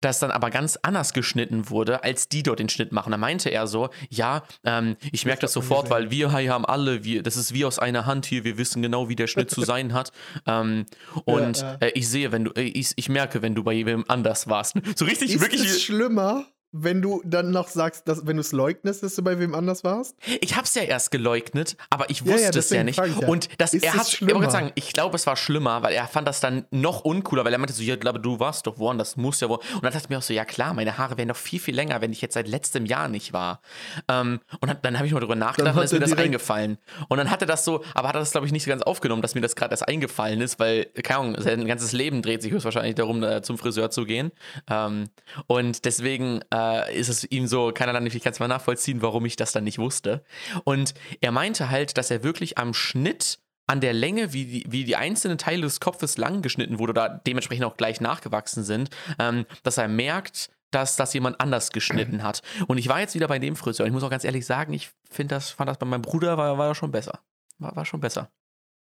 das 0.06 0.20
dann 0.20 0.32
aber 0.32 0.52
ganz 0.52 0.78
anders 0.84 1.14
geschnitten 1.14 1.70
wurde, 1.70 2.04
als 2.04 2.30
die 2.30 2.44
dort 2.44 2.60
den 2.60 2.70
Schnitt 2.70 2.92
machen. 2.92 3.12
Da 3.12 3.18
meinte 3.18 3.50
er 3.50 3.66
so, 3.66 3.90
ja, 4.10 4.44
ähm, 4.64 4.98
ich 5.12 5.26
merke 5.26 5.42
das 5.42 5.54
sofort, 5.54 5.90
weil 5.90 6.12
wir 6.12 6.38
hier 6.38 6.54
haben 6.54 6.66
alle, 6.66 7.04
wir, 7.04 7.24
das 7.24 7.38
ist 7.38 7.54
wie 7.54 7.66
aus 7.66 7.80
einer 7.80 8.06
Hand 8.06 8.28
hier, 8.28 8.44
wir 8.44 8.58
wissen 8.60 8.84
genau, 8.84 9.10
wie 9.10 9.16
der 9.16 9.28
Schnitt 9.28 9.50
zu 9.50 9.62
sein 9.66 9.94
hat. 9.94 10.12
Ähm, 10.46 10.86
und 11.26 11.62
ja. 11.62 11.76
Äh, 11.80 11.92
ich 11.96 12.08
sehe, 12.08 12.32
wenn 12.32 12.46
du, 12.46 12.52
äh, 12.52 12.62
ich, 12.62 12.94
ich 12.96 13.10
merke, 13.10 13.42
wenn 13.42 13.56
du 13.56 13.64
bei 13.64 13.74
jemandem 13.74 14.06
anders 14.08 14.48
warst. 14.48 14.76
So 14.96 15.04
richtig, 15.04 15.34
Ist 15.34 15.42
wirklich. 15.42 15.62
es 15.62 15.82
schlimmer, 15.82 16.46
wenn 16.78 17.02
du 17.02 17.22
dann 17.24 17.52
noch 17.52 17.70
sagst, 17.70 18.08
dass, 18.08 18.28
wenn 18.28 18.36
du 18.36 18.42
es 18.42 18.52
leugnest, 18.52 19.02
dass 19.02 19.16
du 19.16 19.24
bei 19.24 19.40
wem 19.40 19.56
anders 19.56 19.84
warst? 19.84 20.16
Ich 20.42 20.58
hab's 20.58 20.76
ja 20.76 20.82
erst 20.84 21.10
geleugnet, 21.12 21.78
aber 21.90 22.10
ich 22.10 22.20
Ja, 22.22 22.26
ja, 22.28 22.34
wusste 22.46 22.60
es 22.60 22.70
ja 22.70 22.84
nicht. 22.84 23.00
ich 23.00 23.18
ja. 23.22 23.28
Und 23.28 23.48
das, 23.60 23.74
Ist 23.74 23.84
er 23.84 23.94
es 23.94 24.00
hat, 24.00 24.08
ich 24.08 24.14
schlimmer? 24.18 24.36
wollte 24.36 24.52
sagen, 24.52 24.72
ich 24.76 24.92
glaube, 24.94 25.16
es 25.16 25.26
war 25.26 25.36
schlimmer, 25.38 25.84
weil 25.84 25.94
er 25.94 26.08
fand 26.08 26.28
das 26.28 26.40
dann 26.42 26.66
noch 26.72 27.02
uncooler, 27.06 27.46
weil 27.46 27.54
er 27.54 27.60
meinte 27.60 27.74
so, 27.74 27.82
ja, 27.82 27.94
ich 27.94 28.00
glaube, 28.00 28.20
du 28.20 28.40
warst 28.40 28.68
doch 28.68 28.78
woanders, 28.78 29.16
muss 29.16 29.40
ja 29.40 29.48
wo. 29.50 29.56
Und 29.56 29.64
dann 29.84 29.94
dachte 29.94 30.00
ich 30.06 30.10
mir 30.10 30.18
auch 30.18 30.22
so, 30.22 30.34
ja 30.34 30.44
klar, 30.44 30.74
meine 30.74 30.98
Haare 30.98 31.18
wären 31.18 31.30
doch 31.30 31.36
viel, 31.38 31.60
viel 31.60 31.76
länger, 31.76 32.02
wenn 32.02 32.12
ich 32.12 32.22
jetzt 32.22 32.34
seit 32.34 32.48
letztem 32.48 32.86
Jahr 32.86 33.08
nicht 33.08 33.32
war. 33.32 33.62
Ähm, 34.10 34.40
und 34.60 34.68
dann, 34.70 34.78
dann 34.82 34.98
habe 34.98 35.08
ich 35.08 35.14
mal 35.14 35.20
drüber 35.22 35.36
nachgedacht 35.36 35.78
und 35.78 35.84
ist 35.84 35.94
mir 35.94 36.00
das 36.00 36.14
eingefallen. 36.14 36.78
Und 37.08 37.18
dann 37.18 37.32
hat 37.32 37.42
er 37.42 37.48
das 37.48 37.64
so, 37.64 37.84
aber 37.94 38.10
hat 38.10 38.16
er 38.16 38.20
das, 38.20 38.32
glaube 38.32 38.48
ich, 38.48 38.52
nicht 38.54 38.64
so 38.66 38.70
ganz 38.70 38.82
aufgenommen, 38.82 39.22
dass 39.22 39.34
mir 39.36 39.42
das 39.42 39.56
gerade 39.56 39.72
erst 39.72 39.88
eingefallen 39.88 40.42
ist, 40.42 40.60
weil, 40.60 40.86
keine 41.04 41.20
Ahnung, 41.20 41.36
sein 41.42 41.66
ganzes 41.66 41.92
Leben 41.94 42.22
dreht 42.22 42.42
sich 42.42 42.52
höchstwahrscheinlich 42.52 42.96
darum, 42.96 43.24
äh, 43.24 43.42
zum 43.42 43.58
Friseur 43.58 43.92
zu 43.92 44.06
gehen. 44.06 44.32
Ähm, 44.70 45.06
und 45.48 45.86
deswegen 45.86 46.42
äh, 46.52 46.65
ist 46.94 47.10
es 47.10 47.24
ihm 47.24 47.48
so, 47.48 47.72
kann 47.74 47.90
er 47.90 47.94
dann 47.94 48.04
nicht 48.04 48.24
ganz 48.24 48.40
mal 48.40 48.48
nachvollziehen, 48.48 49.02
warum 49.02 49.26
ich 49.26 49.36
das 49.36 49.52
dann 49.52 49.64
nicht 49.64 49.80
wusste. 49.80 50.24
Und 50.64 50.94
er 51.22 51.32
meinte 51.32 51.70
halt, 51.70 51.98
dass 51.98 52.12
er 52.12 52.24
wirklich 52.24 52.58
am 52.58 52.74
Schnitt 52.74 53.40
an 53.68 53.82
der 53.82 53.94
Länge, 53.94 54.34
wie 54.34 54.46
die, 54.46 54.66
wie 54.68 54.84
die 54.84 54.96
einzelnen 54.96 55.38
Teile 55.38 55.64
des 55.64 55.80
Kopfes 55.80 56.18
lang 56.18 56.42
geschnitten 56.42 56.80
wurde 56.80 56.92
oder 56.92 57.22
dementsprechend 57.26 57.66
auch 57.66 57.78
gleich 57.78 58.00
nachgewachsen 58.00 58.64
sind, 58.64 58.90
ähm, 59.18 59.46
dass 59.64 59.78
er 59.78 59.88
merkt, 59.88 60.52
dass 60.72 60.96
das 60.96 61.14
jemand 61.14 61.40
anders 61.40 61.72
geschnitten 61.72 62.22
hat. 62.22 62.42
Und 62.68 62.78
ich 62.78 62.90
war 62.90 63.00
jetzt 63.00 63.16
wieder 63.16 63.28
bei 63.28 63.40
dem 63.40 63.56
Friseur. 63.56 63.86
Ich 63.86 63.94
muss 63.94 64.04
auch 64.04 64.10
ganz 64.10 64.24
ehrlich 64.24 64.46
sagen, 64.46 64.74
ich 64.74 64.92
finde 65.10 65.36
das, 65.36 65.50
fand 65.50 65.70
das 65.70 65.80
bei 65.80 65.86
meinem 65.86 66.02
Bruder 66.02 66.38
war, 66.38 66.58
war 66.58 66.76
schon 66.76 66.92
besser. 66.92 67.22
War, 67.60 67.76
war 67.76 67.86
schon 67.86 68.02
besser. 68.02 68.32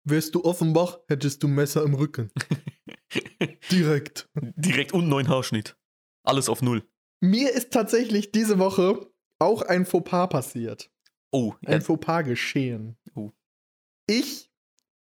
Wärst 0.04 0.36
du 0.36 0.44
Offenbach, 0.44 1.00
hättest 1.08 1.44
du 1.44 1.48
Messer 1.48 1.84
im 1.84 1.94
Rücken. 1.94 2.32
Direkt. 3.72 4.30
Direkt 4.36 4.94
und 4.94 5.10
neuen 5.10 5.28
Haarschnitt. 5.28 5.78
Alles 6.24 6.48
auf 6.48 6.62
Null. 6.62 6.88
Mir 7.22 7.52
ist 7.54 7.72
tatsächlich 7.72 8.32
diese 8.32 8.60
Woche 8.60 9.12
auch 9.40 9.62
ein 9.62 9.86
Fauxpas 9.86 10.28
passiert. 10.28 10.92
Oh, 11.32 11.54
Ein 11.66 11.74
ja, 11.74 11.82
Fauxpas 11.82 12.24
geschehen. 12.24 12.98
Oh. 13.16 13.32
Ich 14.08 14.52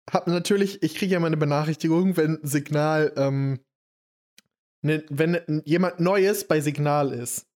habe 0.10 0.32
natürlich, 0.32 0.82
ich 0.84 0.96
kriege 0.96 1.14
ja 1.14 1.20
mal 1.20 1.28
eine 1.28 1.38
Benachrichtigung, 1.38 2.16
wenn 2.16 2.40
Signal, 2.44 3.12
ähm, 3.18 3.60
ne, 4.82 5.04
wenn 5.10 5.62
jemand 5.66 6.00
Neues 6.00 6.48
bei 6.48 6.62
Signal 6.62 7.12
ist. 7.12 7.48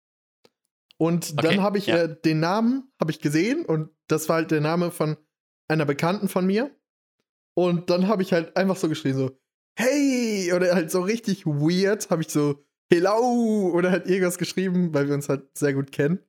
Und 0.98 1.38
dann 1.40 1.54
Okay, 1.54 1.60
habe 1.60 1.78
ich 1.78 1.86
ja. 1.88 2.04
äh, 2.04 2.22
den 2.22 2.40
Namen 2.42 2.92
habe 3.00 3.12
ich 3.12 3.22
gesehen 3.22 3.66
und 3.66 3.92
das 4.08 4.28
war 4.28 4.38
halt 4.38 4.52
der 4.52 4.62
Name 4.62 4.92
von 4.92 5.16
einer 5.70 5.86
Bekannten 5.86 6.28
von 6.28 6.46
mir. 6.46 6.76
Und 7.56 7.90
dann 7.90 8.08
habe 8.08 8.22
ich 8.24 8.34
halt 8.34 8.58
einfach 8.58 8.76
so 8.76 8.90
geschrieben 8.90 9.18
so 9.18 9.40
Hey 9.78 10.52
oder 10.54 10.76
halt 10.76 10.92
so 10.92 11.02
richtig 11.02 11.46
weird 11.46 12.10
habe 12.10 12.22
ich 12.22 12.30
so 12.30 12.66
Hello 12.92 13.72
oder 13.74 13.92
halt 13.92 14.08
irgendwas 14.08 14.38
geschrieben, 14.38 14.94
weil 14.94 15.08
wir 15.08 15.16
uns 15.16 15.30
halt 15.30 15.58
sehr 15.58 15.74
gut 15.74 15.92
kennen. 15.92 16.20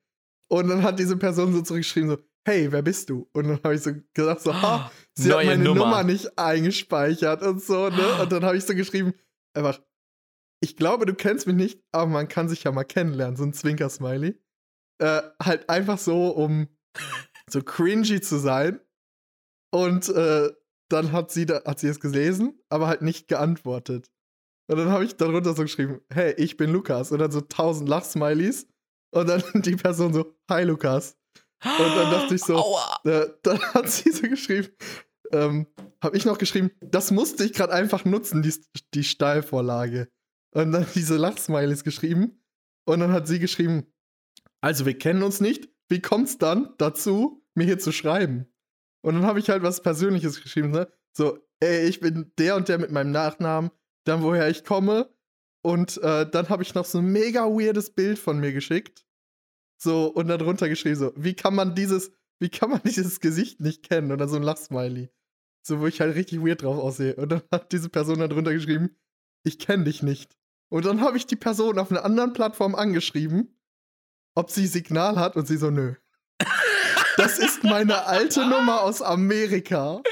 Und 0.48 0.68
dann 0.68 0.82
hat 0.82 0.98
diese 0.98 1.16
Person 1.16 1.52
so 1.52 1.62
zurückgeschrieben 1.62 2.10
so 2.10 2.18
Hey, 2.46 2.72
wer 2.72 2.82
bist 2.82 3.10
du? 3.10 3.28
Und 3.34 3.48
dann 3.48 3.62
habe 3.62 3.74
ich 3.74 3.82
so 3.82 3.92
gesagt 4.14 4.40
so 4.40 4.54
ha, 4.54 4.90
sie 5.14 5.30
hat 5.30 5.38
Neue 5.38 5.46
meine 5.46 5.64
Nummer. 5.64 5.80
Nummer. 5.80 6.04
nicht 6.04 6.38
eingespeichert 6.38 7.42
und 7.42 7.62
so, 7.62 7.90
ne? 7.90 8.14
Und 8.22 8.32
dann 8.32 8.44
habe 8.44 8.56
ich 8.56 8.64
so 8.64 8.74
geschrieben 8.74 9.12
einfach 9.54 9.78
ich 10.60 10.76
glaube, 10.76 11.06
du 11.06 11.14
kennst 11.14 11.46
mich 11.46 11.56
nicht, 11.56 11.82
aber 11.90 12.06
man 12.06 12.28
kann 12.28 12.48
sich 12.48 12.64
ja 12.64 12.72
mal 12.72 12.84
kennenlernen, 12.84 13.36
so 13.36 13.44
ein 13.44 13.54
Zwinker-Smiley. 13.54 14.38
Äh, 14.98 15.22
halt 15.42 15.68
einfach 15.70 15.98
so, 15.98 16.28
um 16.28 16.68
so 17.50 17.62
cringy 17.62 18.20
zu 18.20 18.38
sein. 18.38 18.80
Und 19.72 20.08
äh, 20.10 20.50
dann 20.90 21.12
hat 21.12 21.30
sie, 21.30 21.46
da, 21.46 21.64
hat 21.64 21.78
sie 21.78 21.88
es 21.88 22.00
gelesen, 22.00 22.60
aber 22.68 22.88
halt 22.88 23.02
nicht 23.02 23.28
geantwortet. 23.28 24.10
Und 24.70 24.76
dann 24.76 24.90
habe 24.90 25.04
ich 25.04 25.16
darunter 25.16 25.52
so 25.52 25.62
geschrieben, 25.62 26.00
hey, 26.12 26.32
ich 26.36 26.56
bin 26.56 26.70
Lukas. 26.70 27.10
Und 27.10 27.18
dann 27.18 27.32
so 27.32 27.40
tausend 27.40 27.88
Lachsmilies. 27.88 28.68
Und 29.12 29.28
dann 29.28 29.42
die 29.62 29.74
Person 29.74 30.14
so, 30.14 30.36
hi 30.48 30.62
Lukas. 30.62 31.16
Und 31.64 31.96
dann 31.96 32.10
dachte 32.12 32.36
ich 32.36 32.42
so, 32.42 32.64
äh, 33.02 33.26
dann 33.42 33.60
hat 33.74 33.90
sie 33.90 34.12
so 34.12 34.28
geschrieben, 34.28 34.68
ähm, 35.32 35.66
habe 36.00 36.16
ich 36.16 36.24
noch 36.24 36.38
geschrieben, 36.38 36.70
das 36.80 37.10
musste 37.10 37.44
ich 37.44 37.52
gerade 37.52 37.72
einfach 37.72 38.04
nutzen, 38.04 38.42
die, 38.42 38.54
die 38.94 39.02
Steilvorlage. 39.02 40.08
Und 40.54 40.70
dann 40.70 40.86
diese 40.94 41.16
Lachsmilies 41.16 41.82
geschrieben. 41.82 42.40
Und 42.86 43.00
dann 43.00 43.10
hat 43.10 43.26
sie 43.26 43.40
geschrieben, 43.40 43.92
also 44.60 44.86
wir 44.86 44.96
kennen 44.96 45.24
uns 45.24 45.40
nicht, 45.40 45.68
wie 45.88 46.00
kommt's 46.00 46.38
dann 46.38 46.74
dazu, 46.78 47.44
mir 47.56 47.64
hier 47.64 47.80
zu 47.80 47.90
schreiben? 47.90 48.46
Und 49.02 49.14
dann 49.14 49.26
habe 49.26 49.40
ich 49.40 49.50
halt 49.50 49.64
was 49.64 49.82
Persönliches 49.82 50.40
geschrieben, 50.40 50.70
ne? 50.70 50.88
So, 51.12 51.40
ey, 51.58 51.88
ich 51.88 51.98
bin 51.98 52.30
der 52.38 52.54
und 52.54 52.68
der 52.68 52.78
mit 52.78 52.92
meinem 52.92 53.10
Nachnamen, 53.10 53.72
dann 54.10 54.22
woher 54.22 54.48
ich 54.48 54.64
komme. 54.64 55.08
Und 55.62 55.98
äh, 56.02 56.28
dann 56.28 56.48
habe 56.48 56.62
ich 56.62 56.74
noch 56.74 56.84
so 56.84 56.98
ein 56.98 57.06
mega 57.12 57.44
weirdes 57.44 57.90
Bild 57.90 58.18
von 58.18 58.38
mir 58.40 58.52
geschickt. 58.52 59.04
So, 59.82 60.06
und 60.06 60.28
dann 60.28 60.38
drunter 60.38 60.68
geschrieben, 60.68 60.96
so, 60.96 61.12
wie 61.16 61.34
kann 61.34 61.54
man 61.54 61.74
dieses, 61.74 62.12
wie 62.38 62.48
kann 62.50 62.70
man 62.70 62.80
dieses 62.84 63.20
Gesicht 63.20 63.60
nicht 63.60 63.82
kennen? 63.88 64.12
Oder 64.12 64.28
so 64.28 64.36
ein 64.36 64.42
Lachsmiley. 64.42 65.10
So, 65.62 65.80
wo 65.80 65.86
ich 65.86 66.00
halt 66.00 66.14
richtig 66.16 66.40
weird 66.40 66.62
drauf 66.62 66.78
aussehe. 66.78 67.14
Und 67.16 67.30
dann 67.30 67.42
hat 67.52 67.72
diese 67.72 67.88
Person 67.90 68.18
da 68.18 68.28
drunter 68.28 68.52
geschrieben, 68.52 68.96
ich 69.44 69.58
kenne 69.58 69.84
dich 69.84 70.02
nicht. 70.02 70.36
Und 70.70 70.84
dann 70.86 71.00
habe 71.00 71.16
ich 71.16 71.26
die 71.26 71.36
Person 71.36 71.78
auf 71.78 71.90
einer 71.90 72.04
anderen 72.04 72.32
Plattform 72.32 72.74
angeschrieben, 72.74 73.58
ob 74.34 74.50
sie 74.50 74.66
Signal 74.66 75.18
hat 75.18 75.36
und 75.36 75.46
sie 75.46 75.56
so, 75.56 75.70
nö. 75.70 75.94
Das 77.16 77.38
ist 77.38 77.64
meine 77.64 78.06
alte 78.06 78.40
Nummer 78.48 78.80
aus 78.82 79.02
Amerika. 79.02 80.02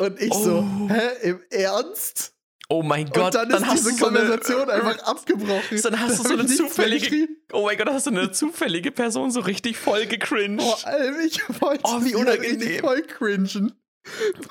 Und 0.00 0.20
ich 0.20 0.32
so, 0.34 0.64
Oh. 0.66 0.88
hä, 0.88 1.28
im 1.28 1.40
Ernst? 1.50 2.33
Oh 2.74 2.82
mein 2.82 3.08
Gott, 3.10 3.36
und 3.36 3.52
dann, 3.52 3.62
ist 3.62 3.66
hast 3.66 3.78
diese 3.78 3.90
du 3.90 3.96
so 3.98 4.04
Konversation 4.06 4.68
eine, 4.68 4.72
einfach 4.88 5.04
abgebrochen. 5.06 5.80
Dann 5.82 6.00
hast 6.00 6.18
du 6.18 6.28
so 6.28 6.34
eine 6.34 6.46
zufällige, 6.46 7.28
oh 7.52 7.66
mein 7.66 7.78
Gott, 7.78 7.88
hast 7.88 8.06
du 8.06 8.10
eine 8.10 8.30
zufällige 8.32 8.90
Person 8.90 9.30
so 9.30 9.40
richtig 9.40 9.76
voll 9.76 10.06
gecringed. 10.06 10.60
Vor 10.60 10.86
allem, 10.86 11.14
ich 11.24 11.40
wollte 11.60 11.82
Oh, 11.84 12.04
wie 12.04 12.14
unangenehm. 12.14 12.80
voll 12.80 13.02
cringen. 13.02 13.72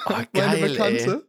Oh, 0.06 0.10
Meine 0.10 0.28
geil, 0.34 0.70
Bekannte. 0.70 1.28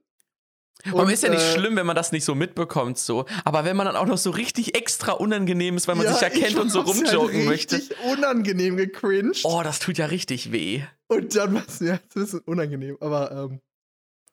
Warum 0.87 1.07
Und, 1.07 1.13
ist 1.13 1.23
ja 1.23 1.31
nicht 1.31 1.41
äh, 1.43 1.53
schlimm, 1.59 1.77
wenn 1.77 1.87
man 1.87 1.97
das 1.97 2.13
nicht 2.13 2.25
so 2.25 2.35
mitbekommt, 2.35 2.99
so. 2.99 3.25
Aber 3.45 3.65
wenn 3.65 3.75
man 3.77 3.87
dann 3.87 3.97
auch 3.97 4.05
noch 4.07 4.19
so 4.19 4.31
richtig 4.31 4.77
extra 4.77 5.13
unangenehm 5.13 5.77
ist, 5.79 5.89
weil 5.89 5.95
man 5.95 6.07
sich 6.07 6.21
ja 6.21 6.29
kennt 6.29 6.51
ich 6.51 6.59
und 6.59 6.69
so 6.69 6.81
hab's 6.81 6.91
rumjoken 6.91 7.37
halt 7.39 7.47
möchte. 7.47 7.83
unangenehm 8.13 8.77
gecringed. 8.77 9.45
Oh, 9.45 9.63
das 9.65 9.79
tut 9.79 9.97
ja 9.97 10.07
richtig 10.07 10.53
weh. 10.53 10.83
Und 11.09 11.35
dann 11.37 11.55
war 11.55 11.65
es 11.67 11.81
mir 11.81 11.95
ein 11.95 12.01
bisschen 12.13 12.41
unangenehm. 12.41 12.99
Aber, 13.01 13.33
ähm, 13.33 13.61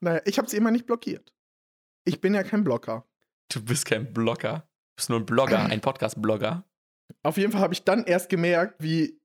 naja, 0.01 0.22
ich 0.25 0.38
habe 0.39 0.50
sie 0.50 0.58
immer 0.58 0.72
nicht 0.72 0.86
blockiert. 0.86 1.32
Ich 2.03 2.22
bin 2.22 2.34
ja 2.34 2.43
kein 2.43 2.63
Blocker. 2.63 3.05
Du 3.50 3.63
bist 3.63 3.86
kein 3.86 4.13
Blogger. 4.13 4.60
Du 4.60 4.96
bist 4.96 5.10
nur 5.10 5.20
ein 5.20 5.25
Blogger, 5.25 5.60
ein 5.70 5.81
Podcast-Blogger. 5.81 6.63
Auf 7.24 7.38
jeden 7.38 7.51
Fall 7.51 7.62
habe 7.62 7.74
ich 7.74 7.84
dann 7.84 8.05
erst 8.05 8.29
gemerkt, 8.29 8.81
wie 8.81 9.20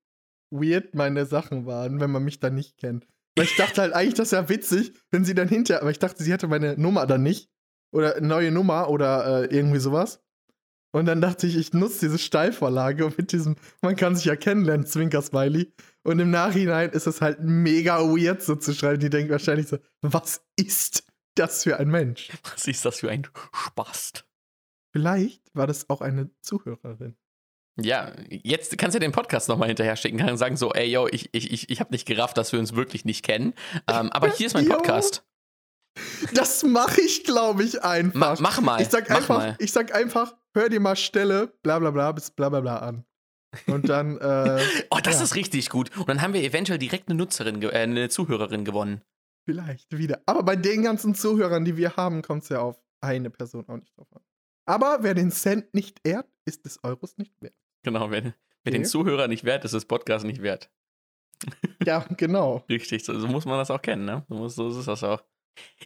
weird 0.51 0.95
meine 0.95 1.27
Sachen 1.27 1.67
waren, 1.67 2.01
wenn 2.01 2.11
man 2.11 2.25
mich 2.25 2.41
dann 2.41 2.55
nicht 2.55 2.77
kennt. 2.77 3.07
Weil 3.37 3.47
ich 3.47 3.57
dachte 3.57 3.83
halt 3.83 3.93
eigentlich, 3.93 4.15
das 4.15 4.33
wäre 4.33 4.49
witzig, 4.49 4.93
wenn 5.11 5.25
sie 5.25 5.35
dann 5.35 5.49
hinterher, 5.49 5.83
aber 5.83 5.91
ich 5.91 5.99
dachte, 5.99 6.23
sie 6.23 6.33
hatte 6.33 6.49
meine 6.49 6.77
Nummer 6.79 7.07
dann 7.07 7.23
nicht. 7.23 7.51
Oder 7.93 8.17
eine 8.17 8.27
neue 8.27 8.51
Nummer 8.51 8.91
oder 8.91 9.45
äh, 9.45 9.57
irgendwie 9.57 9.79
sowas. 9.79 10.21
Und 10.93 11.07
dann 11.07 11.21
dachte 11.21 11.47
ich, 11.47 11.57
ich 11.57 11.73
nutze 11.73 12.07
diese 12.07 12.19
Steilvorlage 12.19 13.05
und 13.05 13.17
mit 13.19 13.33
diesem, 13.33 13.57
man 13.83 13.97
kann 13.97 14.17
sich 14.17 14.25
ja 14.25 14.35
kennenlernen, 14.35 14.87
Zwinker-Smiley. 14.87 15.73
Und 16.03 16.19
im 16.19 16.31
Nachhinein 16.31 16.91
ist 16.91 17.07
es 17.07 17.21
halt 17.21 17.41
mega 17.41 17.99
weird 18.01 18.43
so 18.43 18.57
zu 18.57 18.73
schreiben. 18.73 19.01
Die 19.01 19.11
denken 19.11 19.31
wahrscheinlich 19.31 19.69
so, 19.69 19.79
was 20.03 20.43
ist 20.57 21.06
das 21.39 21.63
für 21.63 21.79
ein 21.79 21.89
Mensch? 21.89 22.31
Was 22.53 22.67
ist 22.67 22.85
das 22.85 23.01
für 23.01 23.11
ein 23.11 23.27
Spast? 23.53 24.27
Vielleicht 24.93 25.43
war 25.55 25.67
das 25.67 25.89
auch 25.91 26.01
eine 26.01 26.31
Zuhörerin. 26.41 27.17
Ja, 27.79 28.13
jetzt 28.31 28.77
kannst 28.79 28.95
du 28.95 28.99
den 28.99 29.13
Podcast 29.13 29.49
nochmal 29.49 29.69
hinterher 29.69 29.97
schicken 29.97 30.27
und 30.29 30.39
sagen 30.39 30.57
so, 30.57 30.73
ey, 30.73 30.91
yo, 30.91 31.09
ich, 31.09 31.29
ich, 31.33 31.53
ich, 31.53 31.69
ich 31.69 31.81
habe 31.81 31.93
nicht 31.93 32.07
gerafft, 32.07 32.39
dass 32.39 32.53
wir 32.53 32.59
uns 32.59 32.75
wirklich 32.75 33.05
nicht 33.05 33.23
kennen. 33.23 33.53
Ähm, 33.87 34.11
aber 34.13 34.31
hier 34.31 34.47
ist 34.47 34.55
mein. 34.55 34.67
Podcast. 34.69 35.27
Das 36.35 36.63
mache 36.63 37.01
ich, 37.01 37.25
glaube 37.25 37.63
ich, 37.65 37.83
einfach. 37.83 38.15
Ma 38.15 38.37
mach 38.41 38.61
mal. 38.61 38.81
Ich 38.81 38.89
sag 38.89 39.11
einfach, 39.11 39.39
mal. 39.39 39.57
ich 39.59 39.73
sag 39.73 39.95
einfach, 39.95 40.35
hör 40.55 40.69
dir 40.69 40.81
mal 40.81 40.97
Stelle, 40.97 41.49
bla 41.63 41.79
bla 41.79 41.91
bla, 41.91 42.13
bis 42.13 42.31
bla 42.31 42.49
bla 42.49 42.61
bla 42.61 42.79
an. 42.79 43.05
Und 43.67 43.89
dann, 43.89 44.19
äh, 44.21 44.63
Oh, 44.91 44.99
das 45.03 45.17
ja. 45.17 45.25
ist 45.25 45.35
richtig 45.35 45.69
gut. 45.69 45.95
Und 45.97 46.09
dann 46.09 46.23
haben 46.23 46.33
wir 46.33 46.43
eventuell 46.43 46.79
direkt 46.79 47.09
eine 47.09 47.19
Nutzerin, 47.19 47.63
äh, 47.63 47.71
eine 47.71 48.09
Zuhörerin 48.09 48.65
gewonnen. 48.65 49.03
Vielleicht 49.47 49.97
wieder. 49.97 50.21
Aber 50.27 50.43
bei 50.43 50.57
den 50.57 50.83
ganzen 50.83 51.15
Zuhörern, 51.15 51.65
die 51.65 51.77
wir 51.77 51.97
haben, 51.97 52.21
kommt 52.21 52.43
es 52.43 52.51
ja 52.51 52.61
auf 52.61 52.77
eine 53.01 53.31
Person 53.31 53.67
auch 53.69 53.77
nicht 53.77 53.97
drauf 53.97 54.09
an. 54.15 54.23
Aber 54.67 54.99
wer 55.03 55.15
den 55.15 55.31
Cent 55.31 55.73
nicht 55.73 56.01
ehrt, 56.07 56.27
ist 56.45 56.65
des 56.67 56.83
Euros 56.83 57.17
nicht 57.17 57.41
wert. 57.41 57.55
Genau, 57.83 58.11
wenn 58.11 58.35
den 58.67 58.75
Okay. 58.75 58.83
Zuhörer 58.83 59.29
nicht 59.29 59.45
wert 59.45 59.65
ist, 59.65 59.71
ist 59.73 59.75
das 59.77 59.85
Podcast 59.87 60.27
nicht 60.27 60.43
wert. 60.43 60.71
Ja, 61.85 62.01
genau. 62.17 62.65
Richtig, 62.69 63.05
so, 63.05 63.17
so 63.19 63.29
muss 63.29 63.45
man 63.45 63.59
das 63.59 63.71
auch 63.71 63.81
kennen, 63.81 64.05
ne? 64.05 64.25
So, 64.29 64.35
muss, 64.35 64.57
so 64.57 64.69
ist 64.69 64.89
das 64.89 65.05
auch. 65.05 65.23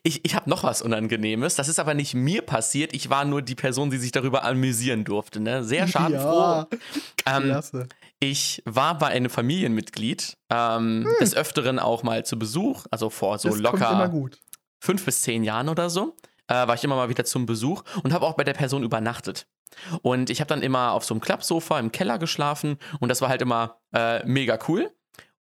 Ich, 0.03 0.25
ich 0.25 0.35
habe 0.35 0.49
noch 0.49 0.63
was 0.65 0.83
Unangenehmes. 0.83 1.57
Das 1.57 1.69
ist 1.69 1.79
aber 1.79 1.95
nicht 1.95 2.15
mir 2.15 2.43
passiert. 2.43 2.93
Ich 2.95 3.11
war 3.11 3.25
nur 3.25 3.43
die 3.43 3.55
Person, 3.55 3.91
die 3.91 3.99
sich 3.99 4.13
darüber 4.13 4.45
amüsieren 4.45 5.05
durfte. 5.05 5.41
Ne? 5.41 5.63
Sehr 5.65 5.87
schadenfroh. 5.89 6.41
Ja, 6.41 6.67
ähm, 7.27 7.43
klasse. 7.45 7.89
ich 8.19 8.63
war 8.65 8.99
bei 8.99 9.09
einem 9.09 9.31
Familienmitglied 9.31 10.37
ähm, 10.51 11.07
des 11.21 11.35
Öfteren 11.35 11.79
auch 11.79 12.03
mal 12.03 12.25
zu 12.25 12.39
Besuch, 12.39 12.87
also 12.91 13.11
vor 13.11 13.39
so 13.39 13.49
Hm. 13.51 13.63
das 13.63 13.73
locker 13.73 14.09
gut. 14.09 14.39
fünf 14.81 15.05
bis 15.05 15.23
zehn 15.23 15.45
Jahren 15.45 15.69
oder 15.69 15.91
so, 15.91 16.17
äh, 16.49 16.55
war 16.55 16.75
ich 16.75 16.85
immer 16.85 16.97
mal 16.97 17.09
wieder 17.09 17.25
zum 17.25 17.47
Besuch 17.47 17.83
und 18.03 18.13
habe 18.13 18.27
auch 18.27 18.35
bei 18.35 18.45
der 18.45 18.55
Person 18.55 18.83
übernachtet. 18.83 19.47
Und 20.03 20.31
ich 20.31 20.41
habe 20.41 20.49
dann 20.49 20.63
immer 20.63 20.93
auf 20.93 21.05
so 21.05 21.15
einem 21.15 21.21
Klappsofa 21.21 21.79
im 21.79 21.93
Keller 21.93 22.19
geschlafen 22.19 22.79
und 22.99 23.09
das 23.09 23.21
war 23.21 23.29
halt 23.29 23.43
immer 23.43 23.79
äh, 23.95 24.25
mega 24.27 24.59
cool. 24.69 24.91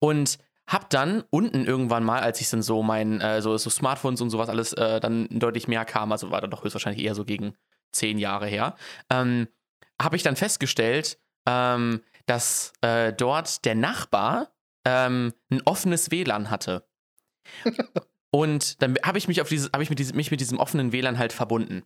Und 0.01 0.39
hab 0.69 0.91
dann 0.91 1.25
unten 1.31 1.65
irgendwann 1.65 2.05
mal, 2.05 2.21
als 2.21 2.41
ich 2.41 2.51
dann 2.51 2.63
so 2.63 2.83
mein, 2.83 3.21
äh, 3.21 3.41
so, 3.41 3.57
so 3.57 3.71
Smartphones 3.71 4.21
und 4.21 4.29
sowas 4.29 4.51
alles 4.51 4.75
äh, 4.75 5.01
dann 5.01 5.27
deutlich 5.31 5.67
mehr 5.67 5.87
kam, 5.87 6.13
also 6.13 6.31
war 6.31 6.43
dann 6.43 6.51
doch 6.51 6.63
höchstwahrscheinlich 6.63 7.05
eher 7.05 7.15
so 7.15 7.25
gegen 7.25 7.55
zehn 7.91 8.19
Jahre 8.19 8.47
her, 8.47 8.77
ähm, 9.11 9.49
habe 10.01 10.17
ich 10.17 10.23
dann 10.23 10.37
festgestellt, 10.37 11.19
ähm, 11.47 12.03
dass 12.27 12.75
äh, 12.83 13.15
dort 13.15 13.65
der 13.65 13.75
Nachbar 13.75 14.53
ähm, 14.85 15.33
ein 15.51 15.63
offenes 15.65 16.11
WLAN 16.11 16.51
hatte. 16.51 16.87
Und 18.31 18.83
dann 18.83 18.97
habe 19.03 19.17
ich 19.17 19.27
mich 19.27 19.41
auf 19.41 19.49
dieses, 19.49 19.71
habe 19.73 19.83
ich 19.83 19.89
mit 19.89 19.99
diesem, 19.99 20.17
mich 20.17 20.31
mit 20.31 20.41
diesem 20.41 20.59
offenen 20.59 20.93
WLAN 20.93 21.17
halt 21.17 21.33
verbunden. 21.33 21.85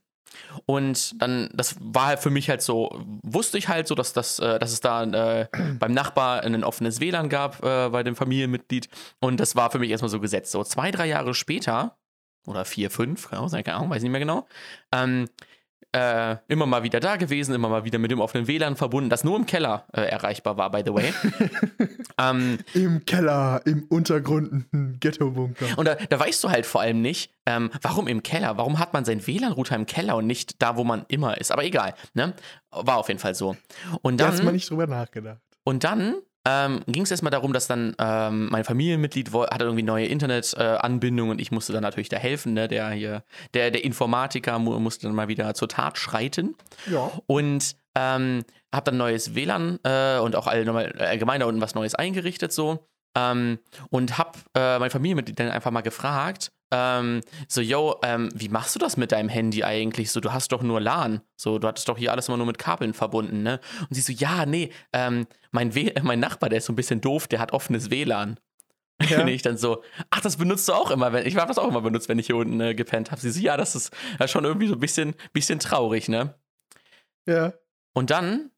Und 0.66 1.20
dann, 1.20 1.50
das 1.52 1.76
war 1.80 2.06
halt 2.06 2.20
für 2.20 2.30
mich 2.30 2.48
halt 2.48 2.62
so, 2.62 3.04
wusste 3.22 3.58
ich 3.58 3.68
halt 3.68 3.86
so, 3.86 3.94
dass, 3.94 4.12
das, 4.12 4.38
äh, 4.38 4.58
dass 4.58 4.72
es 4.72 4.80
da 4.80 5.04
äh, 5.04 5.48
beim 5.78 5.92
Nachbar 5.92 6.42
ein 6.42 6.64
offenes 6.64 7.00
WLAN 7.00 7.28
gab 7.28 7.62
äh, 7.62 7.88
bei 7.90 8.02
dem 8.02 8.16
Familienmitglied. 8.16 8.88
Und 9.20 9.40
das 9.40 9.56
war 9.56 9.70
für 9.70 9.78
mich 9.78 9.90
erstmal 9.90 10.10
so 10.10 10.20
gesetzt. 10.20 10.52
So 10.52 10.64
zwei, 10.64 10.90
drei 10.90 11.06
Jahre 11.06 11.34
später 11.34 11.96
oder 12.46 12.64
vier, 12.64 12.90
fünf, 12.90 13.32
Ahnung, 13.32 13.50
keine 13.50 13.74
Ahnung 13.74 13.90
weiß 13.90 14.02
nicht 14.02 14.10
mehr 14.10 14.20
genau. 14.20 14.46
Ähm, 14.90 15.28
äh, 15.92 16.36
immer 16.48 16.66
mal 16.66 16.82
wieder 16.82 17.00
da 17.00 17.16
gewesen, 17.16 17.54
immer 17.54 17.68
mal 17.68 17.84
wieder 17.84 17.98
mit 17.98 18.10
dem 18.10 18.20
offenen 18.20 18.46
WLAN 18.48 18.76
verbunden, 18.76 19.10
das 19.10 19.24
nur 19.24 19.36
im 19.36 19.46
Keller 19.46 19.84
äh, 19.92 20.02
erreichbar 20.02 20.56
war, 20.56 20.70
by 20.70 20.82
the 20.84 20.94
way. 20.94 21.12
ähm, 22.18 22.58
Im 22.74 23.04
Keller, 23.04 23.60
im 23.64 23.84
Untergrund, 23.88 24.64
Ghetto-Bunker. 25.00 25.66
und 25.76 25.86
da, 25.86 25.94
da 25.96 26.18
weißt 26.20 26.42
du 26.44 26.50
halt 26.50 26.66
vor 26.66 26.80
allem 26.80 27.00
nicht, 27.02 27.32
ähm, 27.46 27.70
warum 27.82 28.06
im 28.08 28.22
Keller? 28.22 28.56
Warum 28.56 28.78
hat 28.78 28.92
man 28.92 29.04
seinen 29.04 29.26
WLAN-Router 29.26 29.76
im 29.76 29.86
Keller 29.86 30.16
und 30.16 30.26
nicht 30.26 30.62
da, 30.62 30.76
wo 30.76 30.84
man 30.84 31.04
immer 31.08 31.38
ist? 31.38 31.50
Aber 31.52 31.64
egal, 31.64 31.94
ne? 32.14 32.32
War 32.70 32.96
auf 32.96 33.08
jeden 33.08 33.20
Fall 33.20 33.34
so. 33.34 33.56
Und 34.00 34.18
Da 34.20 34.24
dann, 34.26 34.32
hast 34.34 34.42
man 34.44 34.54
nicht 34.54 34.70
drüber 34.70 34.86
nachgedacht. 34.86 35.40
und 35.64 35.84
dann 35.84 36.14
ähm, 36.44 36.80
ging 36.88 37.04
es 37.04 37.10
erstmal 37.10 37.30
darum, 37.30 37.52
dass 37.52 37.68
dann 37.68 37.94
ähm, 37.98 38.48
mein 38.50 38.64
Familienmitglied 38.64 39.32
hatte 39.32 39.64
irgendwie 39.64 39.84
neue 39.84 40.06
Internetanbindung 40.06 41.30
und 41.30 41.40
ich 41.40 41.52
musste 41.52 41.72
dann 41.72 41.82
natürlich 41.82 42.08
da 42.08 42.16
helfen, 42.16 42.54
ne? 42.54 42.66
Der 42.66 42.90
hier, 42.90 43.22
der, 43.54 43.70
der 43.70 43.84
Informatiker 43.84 44.58
mu 44.58 44.78
musste 44.80 45.06
dann 45.06 45.14
mal 45.14 45.28
wieder 45.28 45.54
zur 45.54 45.68
Tat 45.68 45.98
schreiten. 45.98 46.56
Ja. 46.90 47.12
Und 47.26 47.76
ähm, 47.94 48.44
habe 48.74 48.84
dann 48.84 48.96
neues 48.96 49.34
WLAN 49.34 49.78
äh, 49.84 50.18
und 50.18 50.34
auch 50.34 50.46
all, 50.48 50.64
nochmal 50.64 50.92
allgemein 50.98 51.40
da 51.40 51.46
unten 51.46 51.60
was 51.60 51.74
Neues 51.74 51.94
eingerichtet 51.94 52.52
so. 52.52 52.88
Ähm, 53.16 53.58
und 53.90 54.18
hab 54.18 54.38
äh, 54.56 54.78
mein 54.78 54.90
Familienmitglied 54.90 55.38
dann 55.38 55.50
einfach 55.50 55.70
mal 55.70 55.82
gefragt, 55.82 56.50
ähm, 56.72 57.20
so, 57.48 57.60
yo, 57.60 58.00
ähm, 58.02 58.30
wie 58.34 58.48
machst 58.48 58.74
du 58.74 58.78
das 58.78 58.96
mit 58.96 59.12
deinem 59.12 59.28
Handy 59.28 59.62
eigentlich? 59.62 60.10
So, 60.10 60.20
du 60.20 60.32
hast 60.32 60.52
doch 60.52 60.62
nur 60.62 60.80
LAN. 60.80 61.20
So, 61.36 61.58
du 61.58 61.68
hattest 61.68 61.86
doch 61.88 61.98
hier 61.98 62.12
alles 62.12 62.28
immer 62.28 62.38
nur 62.38 62.46
mit 62.46 62.58
Kabeln 62.58 62.94
verbunden, 62.94 63.42
ne? 63.42 63.60
Und 63.82 63.94
sie 63.94 64.00
so, 64.00 64.12
ja, 64.12 64.46
nee, 64.46 64.70
ähm, 64.94 65.26
mein, 65.50 65.74
w 65.74 65.92
mein 66.02 66.18
Nachbar, 66.18 66.48
der 66.48 66.58
ist 66.58 66.64
so 66.64 66.72
ein 66.72 66.76
bisschen 66.76 67.02
doof, 67.02 67.28
der 67.28 67.38
hat 67.38 67.52
offenes 67.52 67.90
WLAN. 67.90 68.40
Ja. 69.08 69.22
Und 69.22 69.28
ich 69.28 69.42
dann 69.42 69.56
so, 69.56 69.82
ach, 70.10 70.20
das 70.20 70.36
benutzt 70.36 70.68
du 70.68 70.74
auch 70.74 70.92
immer. 70.92 71.12
Wenn, 71.12 71.26
ich 71.26 71.34
habe 71.34 71.48
das 71.48 71.58
auch 71.58 71.66
immer 71.66 71.80
benutzt, 71.80 72.08
wenn 72.08 72.20
ich 72.20 72.26
hier 72.26 72.36
unten 72.36 72.60
äh, 72.60 72.72
gepennt 72.72 73.10
habe. 73.10 73.20
Sie 73.20 73.32
so, 73.32 73.40
ja, 73.40 73.56
das 73.56 73.74
ist 73.74 73.90
äh, 74.20 74.28
schon 74.28 74.44
irgendwie 74.44 74.68
so 74.68 74.74
ein 74.74 74.80
bisschen, 74.80 75.14
bisschen 75.32 75.58
traurig, 75.58 76.08
ne? 76.08 76.34
Ja. 77.26 77.52
Und 77.94 78.10
dann 78.10 78.52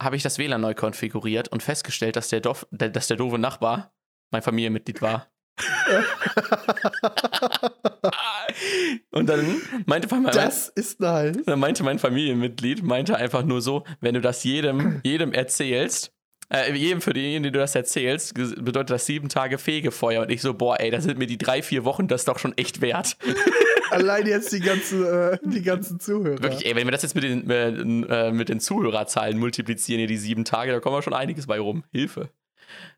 habe 0.00 0.14
ich 0.14 0.22
das 0.22 0.38
WLAN 0.38 0.60
neu 0.60 0.74
konfiguriert 0.74 1.48
und 1.48 1.62
festgestellt, 1.62 2.14
dass 2.14 2.28
der, 2.28 2.40
Dof, 2.40 2.68
der, 2.70 2.90
dass 2.90 3.08
der 3.08 3.16
doofe 3.16 3.38
Nachbar 3.38 3.92
mein 4.30 4.42
Familienmitglied 4.42 5.02
war. 5.02 5.33
und 9.10 9.28
dann 9.28 9.60
meinte, 9.86 10.08
mein, 10.14 10.32
Das 10.32 10.68
ist 10.68 11.00
nice. 11.00 11.36
dann 11.46 11.60
meinte 11.60 11.82
mein 11.84 11.98
Familienmitglied, 11.98 12.82
meinte 12.82 13.16
einfach 13.16 13.44
nur 13.44 13.62
so, 13.62 13.84
wenn 14.00 14.14
du 14.14 14.20
das 14.20 14.44
jedem, 14.44 15.00
jedem 15.04 15.32
erzählst, 15.32 16.12
äh, 16.52 16.72
jedem 16.74 17.00
für 17.00 17.12
den, 17.12 17.42
den 17.42 17.52
du 17.52 17.58
das 17.58 17.74
erzählst, 17.74 18.34
bedeutet 18.34 18.90
das 18.90 19.06
sieben 19.06 19.28
Tage 19.28 19.58
Fegefeuer. 19.58 20.22
Und 20.22 20.30
ich 20.30 20.42
so, 20.42 20.54
boah, 20.54 20.78
ey, 20.80 20.90
das 20.90 21.04
sind 21.04 21.18
mir 21.18 21.26
die 21.26 21.38
drei, 21.38 21.62
vier 21.62 21.84
Wochen 21.84 22.08
das 22.08 22.24
doch 22.24 22.38
schon 22.38 22.56
echt 22.58 22.80
wert. 22.80 23.16
Allein 23.90 24.26
jetzt 24.26 24.52
die, 24.52 24.60
ganze, 24.60 25.32
äh, 25.32 25.38
die 25.48 25.62
ganzen 25.62 26.00
Zuhörer. 26.00 26.42
Wirklich, 26.42 26.66
ey, 26.66 26.74
wenn 26.74 26.86
wir 26.86 26.92
das 26.92 27.02
jetzt 27.02 27.14
mit 27.14 27.24
den, 27.24 28.04
äh, 28.08 28.32
mit 28.32 28.48
den 28.48 28.58
Zuhörerzahlen 28.58 29.38
multiplizieren, 29.38 30.00
hier 30.00 30.08
die 30.08 30.16
sieben 30.16 30.44
Tage, 30.44 30.72
da 30.72 30.80
kommen 30.80 30.96
wir 30.96 31.02
schon 31.02 31.14
einiges 31.14 31.46
bei 31.46 31.60
rum. 31.60 31.84
Hilfe. 31.92 32.30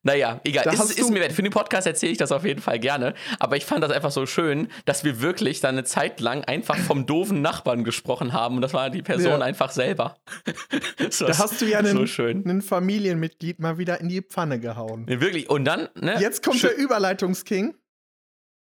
Naja, 0.02 0.40
egal. 0.44 0.64
Da 0.64 0.70
Ist, 0.72 0.98
ist 0.98 1.10
mir 1.10 1.20
wert. 1.20 1.32
Für 1.32 1.42
den 1.42 1.50
Podcast 1.52 1.86
erzähle 1.86 2.12
ich 2.12 2.18
das 2.18 2.30
auf 2.32 2.44
jeden 2.44 2.60
Fall 2.60 2.78
gerne. 2.78 3.14
Aber 3.40 3.56
ich 3.56 3.64
fand 3.64 3.82
das 3.82 3.90
einfach 3.90 4.10
so 4.12 4.24
schön, 4.26 4.68
dass 4.84 5.02
wir 5.04 5.20
wirklich 5.20 5.60
dann 5.60 5.74
eine 5.74 5.84
Zeit 5.84 6.20
lang 6.20 6.44
einfach 6.44 6.76
vom 6.78 7.06
doofen 7.06 7.42
Nachbarn 7.42 7.82
gesprochen 7.84 8.32
haben. 8.32 8.56
Und 8.56 8.62
das 8.62 8.72
war 8.72 8.90
die 8.90 9.02
Person 9.02 9.40
Ja. 9.40 9.40
einfach 9.40 9.70
selber. 9.70 10.16
so, 11.10 11.26
Da 11.26 11.36
hast 11.38 11.60
du 11.60 11.66
ja 11.66 11.82
so 11.84 11.98
einen, 11.98 12.06
schön. 12.06 12.44
einen 12.44 12.62
Familienmitglied 12.62 13.58
mal 13.58 13.78
wieder 13.78 14.00
in 14.00 14.08
die 14.08 14.22
Pfanne 14.22 14.60
gehauen. 14.60 15.04
Nee, 15.08 15.20
wirklich. 15.20 15.50
Und 15.50 15.64
dann, 15.64 15.88
ne? 15.94 16.16
Jetzt 16.20 16.42
kommt 16.44 16.62
der 16.62 16.76
Überleitungsking. 16.76 17.74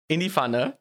in 0.10 0.20
die 0.20 0.30
Pfanne. 0.30 0.78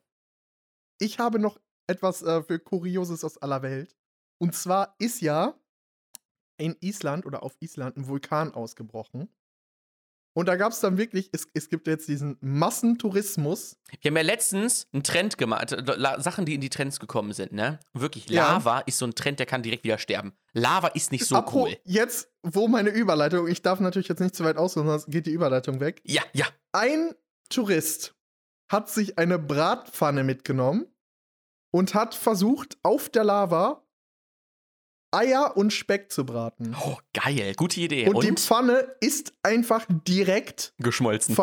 Ich 0.98 1.18
habe 1.18 1.38
noch 1.38 1.58
etwas 1.88 2.22
äh, 2.22 2.42
für 2.42 2.58
Kurioses 2.58 3.22
aus 3.24 3.36
aller 3.38 3.62
Welt. 3.62 3.94
Und 4.38 4.54
zwar 4.54 4.94
ist 4.98 5.20
ja 5.20 5.54
in 6.58 6.74
Island 6.80 7.26
oder 7.26 7.42
auf 7.42 7.54
Island 7.60 7.96
ein 7.98 8.06
Vulkan 8.08 8.54
ausgebrochen. 8.54 9.28
Und 10.36 10.46
da 10.50 10.56
gab 10.56 10.70
es 10.72 10.80
dann 10.80 10.98
wirklich, 10.98 11.30
es, 11.32 11.48
es 11.54 11.70
gibt 11.70 11.86
jetzt 11.86 12.08
diesen 12.08 12.36
Massentourismus. 12.42 13.78
Wir 14.02 14.10
haben 14.10 14.16
ja 14.16 14.22
letztens 14.22 14.86
einen 14.92 15.02
Trend 15.02 15.38
gemacht, 15.38 15.72
äh, 15.72 16.20
Sachen, 16.20 16.44
die 16.44 16.54
in 16.54 16.60
die 16.60 16.68
Trends 16.68 17.00
gekommen 17.00 17.32
sind, 17.32 17.52
ne? 17.52 17.80
Wirklich, 17.94 18.28
Ja. 18.28 18.52
Lava 18.52 18.80
ist 18.80 18.98
so 18.98 19.06
ein 19.06 19.14
Trend, 19.14 19.38
der 19.38 19.46
kann 19.46 19.62
direkt 19.62 19.84
wieder 19.84 19.96
sterben. 19.96 20.34
Lava 20.52 20.88
ist 20.88 21.10
nicht 21.10 21.24
so 21.24 21.36
Apro- 21.36 21.54
cool. 21.68 21.76
Jetzt, 21.84 22.30
wo 22.42 22.68
meine 22.68 22.90
Überleitung, 22.90 23.48
ich 23.48 23.62
darf 23.62 23.80
natürlich 23.80 24.08
jetzt 24.08 24.20
nicht 24.20 24.34
zu 24.34 24.44
weit 24.44 24.58
ausholen, 24.58 24.86
sonst 24.88 25.06
geht 25.10 25.24
die 25.26 25.30
Überleitung 25.32 25.80
weg. 25.80 26.02
Ja, 26.04 26.22
ja. 26.34 26.44
Ein 26.72 27.14
Tourist 27.48 28.14
hat 28.70 28.90
sich 28.90 29.18
eine 29.18 29.38
Bratpfanne 29.38 30.22
mitgenommen 30.22 30.84
und 31.70 31.94
hat 31.94 32.14
versucht, 32.14 32.76
auf 32.82 33.08
der 33.08 33.24
Lava 33.24 33.85
Eier 35.16 35.56
und 35.56 35.72
Speck 35.72 36.12
zu 36.12 36.24
braten. 36.26 36.76
Oh, 36.84 36.96
geil. 37.14 37.54
Gute 37.56 37.80
Idee. 37.80 38.08
Und, 38.08 38.16
Und, 38.16 38.24
die 38.24 38.32
Pfanne 38.32 38.94
ist 39.00 39.32
einfach 39.42 39.86
direkt 40.06 40.74
geschmolzen. 40.78 41.36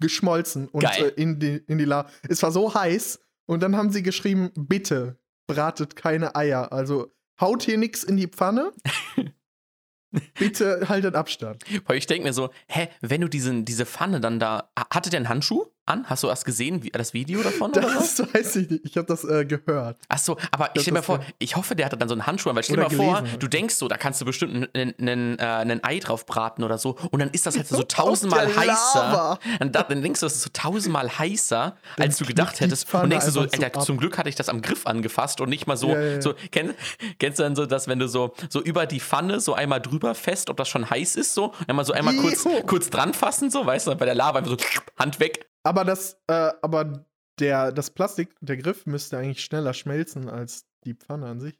geschmolzen 0.00 0.68
und 0.68 0.82
Geil. 0.82 1.12
äh, 1.16 1.20
in 1.22 1.38
die, 1.40 1.56
in 1.66 1.78
die 1.78 1.84
Lava. 1.84 2.08
Es 2.28 2.42
war 2.42 2.52
so 2.52 2.74
heiß 2.74 3.18
und 3.46 3.62
dann 3.62 3.76
haben 3.76 3.90
sie 3.90 4.02
geschrieben, 4.02 4.50
bitte 4.54 5.18
bratet 5.48 5.96
keine 5.96 6.36
Eier. 6.36 6.72
Also 6.72 7.14
haut 7.40 7.62
hier 7.62 7.78
nichts 7.78 8.04
in 8.04 8.16
die 8.16 8.26
Pfanne. 8.28 8.72
bitte 10.38 10.88
haltet 10.88 11.14
Abstand. 11.14 11.64
Weil 11.86 11.98
ich 11.98 12.06
denke 12.06 12.24
mir 12.24 12.32
so, 12.32 12.50
hä, 12.68 12.88
wenn 13.00 13.20
du 13.20 13.28
diesen, 13.28 13.64
diese 13.64 13.86
Pfanne 13.86 14.20
dann 14.20 14.38
da. 14.40 14.70
ha- 14.78 14.86
Hatte 14.92 15.10
der 15.10 15.18
einen 15.18 15.28
Handschuh 15.28 15.66
an? 15.86 16.04
Hast 16.08 16.22
du 16.22 16.26
das 16.28 16.44
gesehen, 16.44 16.82
wie, 16.82 16.90
das 16.90 17.14
Video 17.14 17.42
davon 17.42 17.70
oder 17.72 17.88
so? 18.00 18.24
Das 18.24 18.34
weiß 18.34 18.56
ich 18.56 18.70
nicht. 18.70 18.84
Ich 18.84 18.96
habe 18.96 19.06
das 19.06 19.24
äh, 19.24 19.44
gehört. 19.44 19.98
Ach 20.08 20.18
so, 20.18 20.36
aber 20.50 20.66
ich 20.68 20.72
Das 20.74 20.82
stell 20.82 20.94
mir 20.94 21.02
vor, 21.02 21.20
ich 21.38 21.56
hoffe, 21.56 21.74
der 21.74 21.86
hatte 21.86 21.96
dann 21.96 22.08
so 22.08 22.14
einen 22.14 22.26
Handschuh 22.26 22.50
an, 22.50 22.56
weil 22.56 22.62
stell 22.62 22.76
dir 22.76 22.86
Oder 22.86 22.96
mal 22.96 23.22
vor, 23.22 23.38
du 23.38 23.48
denkst 23.48 23.74
so, 23.74 23.88
da 23.88 23.96
kannst 23.96 24.20
du 24.20 24.24
bestimmt 24.24 24.68
einen 24.74 25.38
äh, 25.38 25.78
Ei 25.82 25.98
drauf 25.98 26.26
braten 26.26 26.64
oder 26.64 26.78
so 26.78 26.96
und 27.10 27.20
dann 27.20 27.30
ist 27.30 27.46
das 27.46 27.56
halt 27.56 27.68
so 27.68 27.82
tausendmal 27.88 28.46
heißer. 28.46 28.66
Lava. 28.94 29.38
Und 29.60 29.74
da, 29.74 29.82
dann 29.82 30.02
denkst 30.02 30.20
du, 30.20 30.26
das 30.26 30.36
ist 30.36 30.42
so 30.42 30.50
tausendmal 30.52 31.18
heißer, 31.18 31.76
Dann 31.96 32.06
als 32.06 32.18
du 32.18 32.24
gedacht 32.24 32.60
hättest. 32.60 32.92
Und 32.94 33.10
denkst 33.10 33.26
du 33.26 33.30
so, 33.32 33.42
so 33.42 33.48
Alter, 33.50 33.78
ab. 33.78 33.84
zum 33.84 33.96
Glück 33.98 34.18
hatte 34.18 34.28
ich 34.28 34.34
das 34.34 34.48
am 34.48 34.62
Griff 34.62 34.86
angefasst 34.86 35.40
und 35.40 35.48
nicht 35.48 35.66
mal 35.66 35.76
so, 35.76 35.90
Ja, 35.90 36.00
ja, 36.00 36.12
ja. 36.14 36.22
so 36.22 36.34
kenn, 36.50 36.74
kennst 37.18 37.38
du 37.38 37.42
dann 37.42 37.56
so, 37.56 37.66
dass 37.66 37.88
wenn 37.88 37.98
du 37.98 38.08
so, 38.08 38.34
so 38.48 38.60
über 38.60 38.86
die 38.86 39.00
Pfanne 39.00 39.40
so 39.40 39.54
einmal 39.54 39.80
drüber 39.80 40.14
fest, 40.14 40.50
ob 40.50 40.56
das 40.56 40.68
schon 40.68 40.88
heiß 40.88 41.16
ist, 41.16 41.34
so, 41.34 41.52
einmal 41.68 41.84
so 41.84 41.92
einmal 41.92 42.16
kurz, 42.16 42.46
kurz 42.66 42.90
dran 42.90 43.14
fassen, 43.14 43.50
so, 43.50 43.64
weißt 43.64 43.86
du, 43.86 43.94
bei 43.96 44.04
der 44.04 44.14
Lava 44.14 44.38
einfach 44.38 44.52
so 44.52 44.56
Hand 44.98 45.20
weg. 45.20 45.46
Aber 45.66 45.84
das, 45.84 46.20
äh, 46.28 46.52
aber 46.62 47.04
der, 47.40 47.72
das 47.72 47.90
Plastik, 47.90 48.34
der 48.40 48.56
Griff 48.56 48.86
müsste 48.86 49.18
eigentlich 49.18 49.42
schneller 49.42 49.74
schmelzen 49.74 50.28
als 50.28 50.64
die 50.84 50.94
Pfanne 50.94 51.26
an 51.26 51.40
sich. 51.40 51.58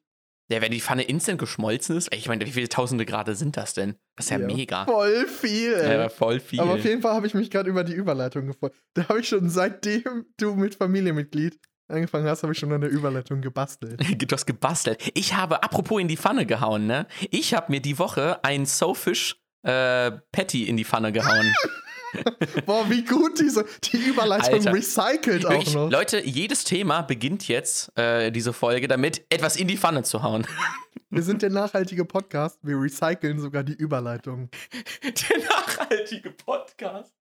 Ja, 0.48 0.62
wenn 0.62 0.70
die 0.70 0.80
Pfanne 0.80 1.02
instant 1.02 1.40
geschmolzen 1.40 1.96
ist, 1.96 2.14
ich 2.14 2.28
meine, 2.28 2.46
wie 2.46 2.52
viele 2.52 2.68
tausende 2.68 3.04
Grad 3.04 3.26
sind 3.36 3.56
das 3.56 3.74
denn? 3.74 3.96
Das 4.14 4.26
ist 4.26 4.30
ja, 4.30 4.38
mega. 4.38 4.84
Voll 4.84 5.26
viel. 5.26 5.72
Ja, 5.72 6.08
voll 6.08 6.38
viel. 6.38 6.60
Aber 6.60 6.74
auf 6.74 6.84
jeden 6.84 7.02
Fall 7.02 7.14
habe 7.14 7.26
ich 7.26 7.34
mich 7.34 7.50
gerade 7.50 7.68
über 7.68 7.82
die 7.82 7.94
Überleitung 7.94 8.46
gefreut. 8.46 8.72
Da 8.94 9.08
habe 9.08 9.20
ich 9.20 9.28
schon 9.28 9.50
seitdem 9.50 10.26
du 10.36 10.54
mit 10.54 10.76
Familienmitglied 10.76 11.58
angefangen 11.88 12.28
hast, 12.28 12.44
habe 12.44 12.52
ich 12.52 12.60
schon 12.60 12.72
an 12.72 12.82
der 12.82 12.90
Überleitung 12.90 13.40
gebastelt. 13.40 14.00
Du 14.18 14.32
hast 14.32 14.46
gebastelt. 14.46 15.02
Ich 15.14 15.34
habe, 15.34 15.64
apropos 15.64 16.00
in 16.00 16.06
die 16.06 16.16
Pfanne 16.16 16.46
gehauen, 16.46 16.86
ne? 16.86 17.08
Ich 17.30 17.54
habe 17.54 17.72
mir 17.72 17.80
die 17.80 17.98
Woche 17.98 18.44
ein 18.44 18.66
Sofish 18.66 19.36
äh, 19.64 20.12
Patty 20.30 20.68
in 20.68 20.76
die 20.76 20.84
Pfanne 20.84 21.10
gehauen. 21.10 21.52
Boah, 22.66 22.88
wie 22.88 23.04
gut 23.04 23.38
diese 23.38 23.64
die 23.84 23.96
Überleitung 23.96 24.54
Alter. 24.54 24.72
recycelt 24.72 25.46
auch 25.46 25.50
Wirklich, 25.50 25.74
noch. 25.74 25.90
Leute, 25.90 26.24
jedes 26.24 26.64
Thema 26.64 27.02
beginnt 27.02 27.48
jetzt, 27.48 27.96
äh, 27.98 28.30
diese 28.30 28.52
Folge, 28.52 28.88
damit 28.88 29.24
etwas 29.28 29.56
in 29.56 29.68
die 29.68 29.76
Pfanne 29.76 30.02
zu 30.02 30.22
hauen. 30.22 30.46
Wir 31.08 31.22
sind 31.22 31.40
der 31.42 31.50
nachhaltige 31.50 32.04
Podcast, 32.04 32.58
wir 32.62 32.76
recyceln 32.80 33.38
sogar 33.38 33.62
die 33.62 33.74
Überleitung. 33.74 34.50
Der 35.04 35.38
nachhaltige 35.38 36.32
Podcast. 36.32 37.14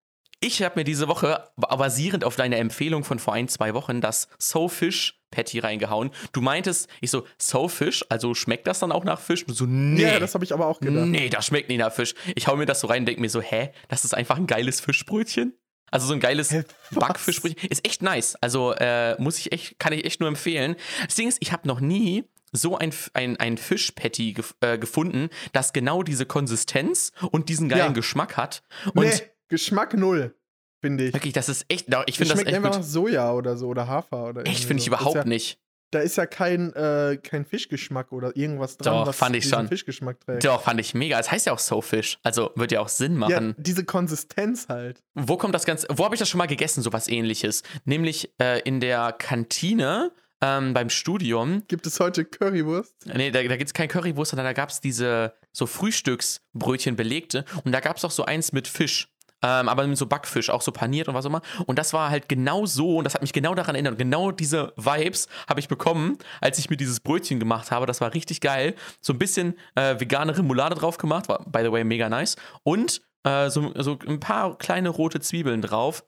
Ich 0.45 0.63
habe 0.63 0.79
mir 0.81 0.85
diese 0.85 1.09
Woche, 1.09 1.49
ba- 1.57 1.75
basierend 1.77 2.23
auf 2.25 2.37
deiner 2.37 2.59
Empfehlung 2.59 3.03
von 3.05 3.19
vor 3.19 3.33
ein, 3.35 3.49
zwei 3.49 3.73
Wochen, 3.75 4.01
das 4.01 4.29
Sofish 4.39 5.21
Patty 5.31 5.59
reingehauen. 5.59 6.11
Du 6.33 6.41
meintest, 6.43 6.89
ich 7.01 7.11
so, 7.11 7.25
Sofish, 7.39 8.05
also 8.09 8.35
schmeckt 8.35 8.67
das 8.67 8.79
dann 8.79 8.93
auch 8.93 9.05
nach 9.05 9.19
Fisch? 9.21 9.45
So, 9.49 9.65
nee. 9.67 10.03
Ja, 10.03 10.21
das 10.21 10.35
habe 10.35 10.45
ich 10.45 10.53
aber 10.53 10.67
auch 10.67 10.81
gedacht. 10.81 11.07
Nee, 11.07 11.29
das 11.29 11.47
schmeckt 11.47 11.69
nicht 11.71 11.79
nach 11.79 11.93
Fisch. 11.93 12.15
Ich 12.37 12.47
hau 12.47 12.57
mir 12.57 12.67
das 12.67 12.81
so 12.81 12.87
rein 12.87 13.01
und 13.03 13.07
denke 13.07 13.21
mir 13.21 13.31
so, 13.31 13.41
hä, 13.41 13.71
das 13.89 14.05
ist 14.05 14.15
einfach 14.15 14.37
ein 14.37 14.47
geiles 14.47 14.81
Fischbrötchen? 14.81 15.55
Also 15.91 16.07
so 16.07 16.13
ein 16.13 16.21
geiles? 16.21 16.55
Backfischbrötchen. 16.93 17.69
Ist 17.71 17.85
echt 17.87 18.03
nice. 18.03 18.37
Also 18.37 18.73
äh, 18.75 19.21
muss 19.21 19.39
ich 19.39 19.51
echt, 19.53 19.79
kann 19.79 19.93
ich 19.93 20.05
echt 20.05 20.21
nur 20.21 20.29
empfehlen. 20.29 20.77
Das 21.07 21.15
Ding 21.15 21.27
ist, 21.29 21.39
ich 21.41 21.53
habe 21.53 21.67
noch 21.67 21.81
nie 21.81 22.25
so 22.53 22.77
ein, 22.79 22.93
ein, 23.15 23.37
ein 23.39 23.57
Fischpatty 23.59 24.35
gef 24.35 24.55
äh, 24.61 24.79
gefunden, 24.79 25.31
das 25.53 25.73
genau 25.73 26.05
diese 26.05 26.27
Konsistenz 26.27 27.11
und 27.33 27.49
diesen 27.49 27.69
geilen 27.69 27.87
Ja. 27.87 27.89
Geschmack 27.93 28.37
hat. 28.37 28.63
Und 28.95 29.07
nee, 29.07 29.23
Geschmack 29.49 29.95
null, 29.95 30.35
finde 30.81 31.05
ich. 31.05 31.15
wirklich, 31.15 31.33
das 31.33 31.49
ist 31.49 31.67
echt, 31.69 31.87
ich 31.89 31.95
Das 31.95 32.05
finde 32.17 32.25
das 32.25 32.29
schmeckt 32.33 32.49
echt 32.49 32.57
einfach 32.57 32.77
gut. 32.77 32.85
Soja 32.85 33.33
oder 33.33 33.57
so 33.57 33.69
oder 33.69 33.87
Hafer 33.87 34.25
oder 34.31 34.47
Echt, 34.47 34.65
finde 34.65 34.81
ich 34.81 34.85
so. 34.87 34.91
Das 34.91 35.01
ist 35.01 35.07
überhaupt 35.07 35.17
ja, 35.17 35.25
nicht. 35.25 35.59
da 35.91 36.01
ist 36.01 36.17
ja 36.17 36.27
kein, 36.27 36.73
äh, 36.75 37.19
kein 37.23 37.45
Fischgeschmack 37.45 38.11
oder 38.13 38.37
irgendwas 38.37 38.77
dran, 38.79 38.93
Doch, 38.95 39.07
was 39.07 39.17
fand 39.17 39.37
ich 39.37 39.49
schon. 39.49 39.69
Fischgeschmack 39.69 40.19
trägt. 40.21 40.45
Doch, 40.45 40.63
fand 40.63 40.81
ich 40.81 40.95
mega. 40.95 41.19
Es 41.21 41.31
heißt 41.31 41.47
ja 41.47 41.53
auch 41.53 41.59
So 41.59 41.81
Fish. 41.81 42.19
Also 42.23 42.51
wird 42.57 42.73
ja 42.73 42.81
auch 42.81 42.89
Sinn 42.89 43.13
Ja, 43.13 43.19
machen. 43.19 43.55
diese 43.59 43.85
Konsistenz 43.85 44.69
halt. 44.69 45.03
Wo 45.15 45.37
kommt 45.37 45.55
das 45.55 45.65
Ganze? 45.65 45.87
Wo 45.91 46.05
habe 46.05 46.15
ich 46.15 46.19
das 46.19 46.29
schon 46.29 46.39
mal 46.39 46.47
gegessen, 46.47 46.83
sowas 46.83 47.07
ähnliches? 47.09 47.63
Nämlich 47.85 48.31
äh, 48.41 48.61
in 48.63 48.81
der 48.81 49.13
Kantine 49.13 50.11
ähm, 50.41 50.75
beim 50.75 50.91
Studium. 50.91 51.63
Gibt 51.69 51.87
es 51.87 52.01
heute 52.01 52.25
Currywurst? 52.25 53.07
Nee, 53.15 53.31
da, 53.31 53.41
da 53.43 53.57
gibt 53.57 53.69
es 53.69 53.73
kein 53.75 53.89
Currywurst, 53.89 54.31
sondern 54.33 54.47
da 54.47 54.53
gab 54.53 54.69
es 54.71 54.81
diese 54.81 55.33
so 55.53 55.67
Frühstücksbrötchen 55.67 56.97
belegte. 56.97 57.45
Und 57.65 57.73
da 57.73 57.81
gab 57.81 57.97
es 57.97 58.05
auch 58.05 58.11
so 58.11 58.25
eins 58.25 58.53
mit 58.53 58.69
Fisch. 58.69 59.09
Ähm, 59.45 59.69
aber 59.69 59.87
mit 59.87 59.99
so 59.99 60.07
Backfisch, 60.07 60.49
auch 60.49 60.63
so 60.63 60.73
paniert 60.73 61.07
und 61.07 61.15
was 61.15 61.27
auch 61.27 61.29
immer. 61.29 61.43
Und 61.67 61.79
das 61.79 61.93
war 61.93 62.09
halt 62.09 62.31
genau 62.31 62.65
so, 62.65 62.97
und 62.97 63.05
das 63.05 63.15
hat 63.15 63.21
mich 63.21 63.35
genau 63.35 63.55
daran 63.55 63.75
erinnert. 63.75 63.99
Genau 63.99 64.31
diese 64.31 64.73
Vibes 64.77 65.29
habe 65.47 65.61
ich 65.61 65.69
bekommen, 65.69 66.17
als 66.41 66.59
ich 66.59 66.71
mir 66.71 66.79
dieses 66.79 67.01
Brötchen 67.01 67.39
gemacht 67.39 67.71
habe. 67.71 67.85
Das 67.85 68.01
war 68.01 68.15
richtig 68.15 68.41
geil. 68.41 68.75
So 69.03 69.13
ein 69.13 69.19
bisschen 69.19 69.59
äh, 69.75 70.01
vegane 70.01 70.37
Remoulade 70.37 70.75
drauf 70.75 70.97
gemacht, 70.97 71.29
war 71.29 71.45
by 71.45 71.63
the 71.63 71.71
way 71.71 71.85
mega 71.85 72.09
nice. 72.09 72.37
Und 72.63 73.03
äh, 73.25 73.51
so, 73.51 73.71
so 73.77 73.99
ein 74.07 74.19
paar 74.19 74.57
kleine 74.57 74.89
rote 74.89 75.21
Zwiebeln 75.21 75.61
drauf. 75.61 76.05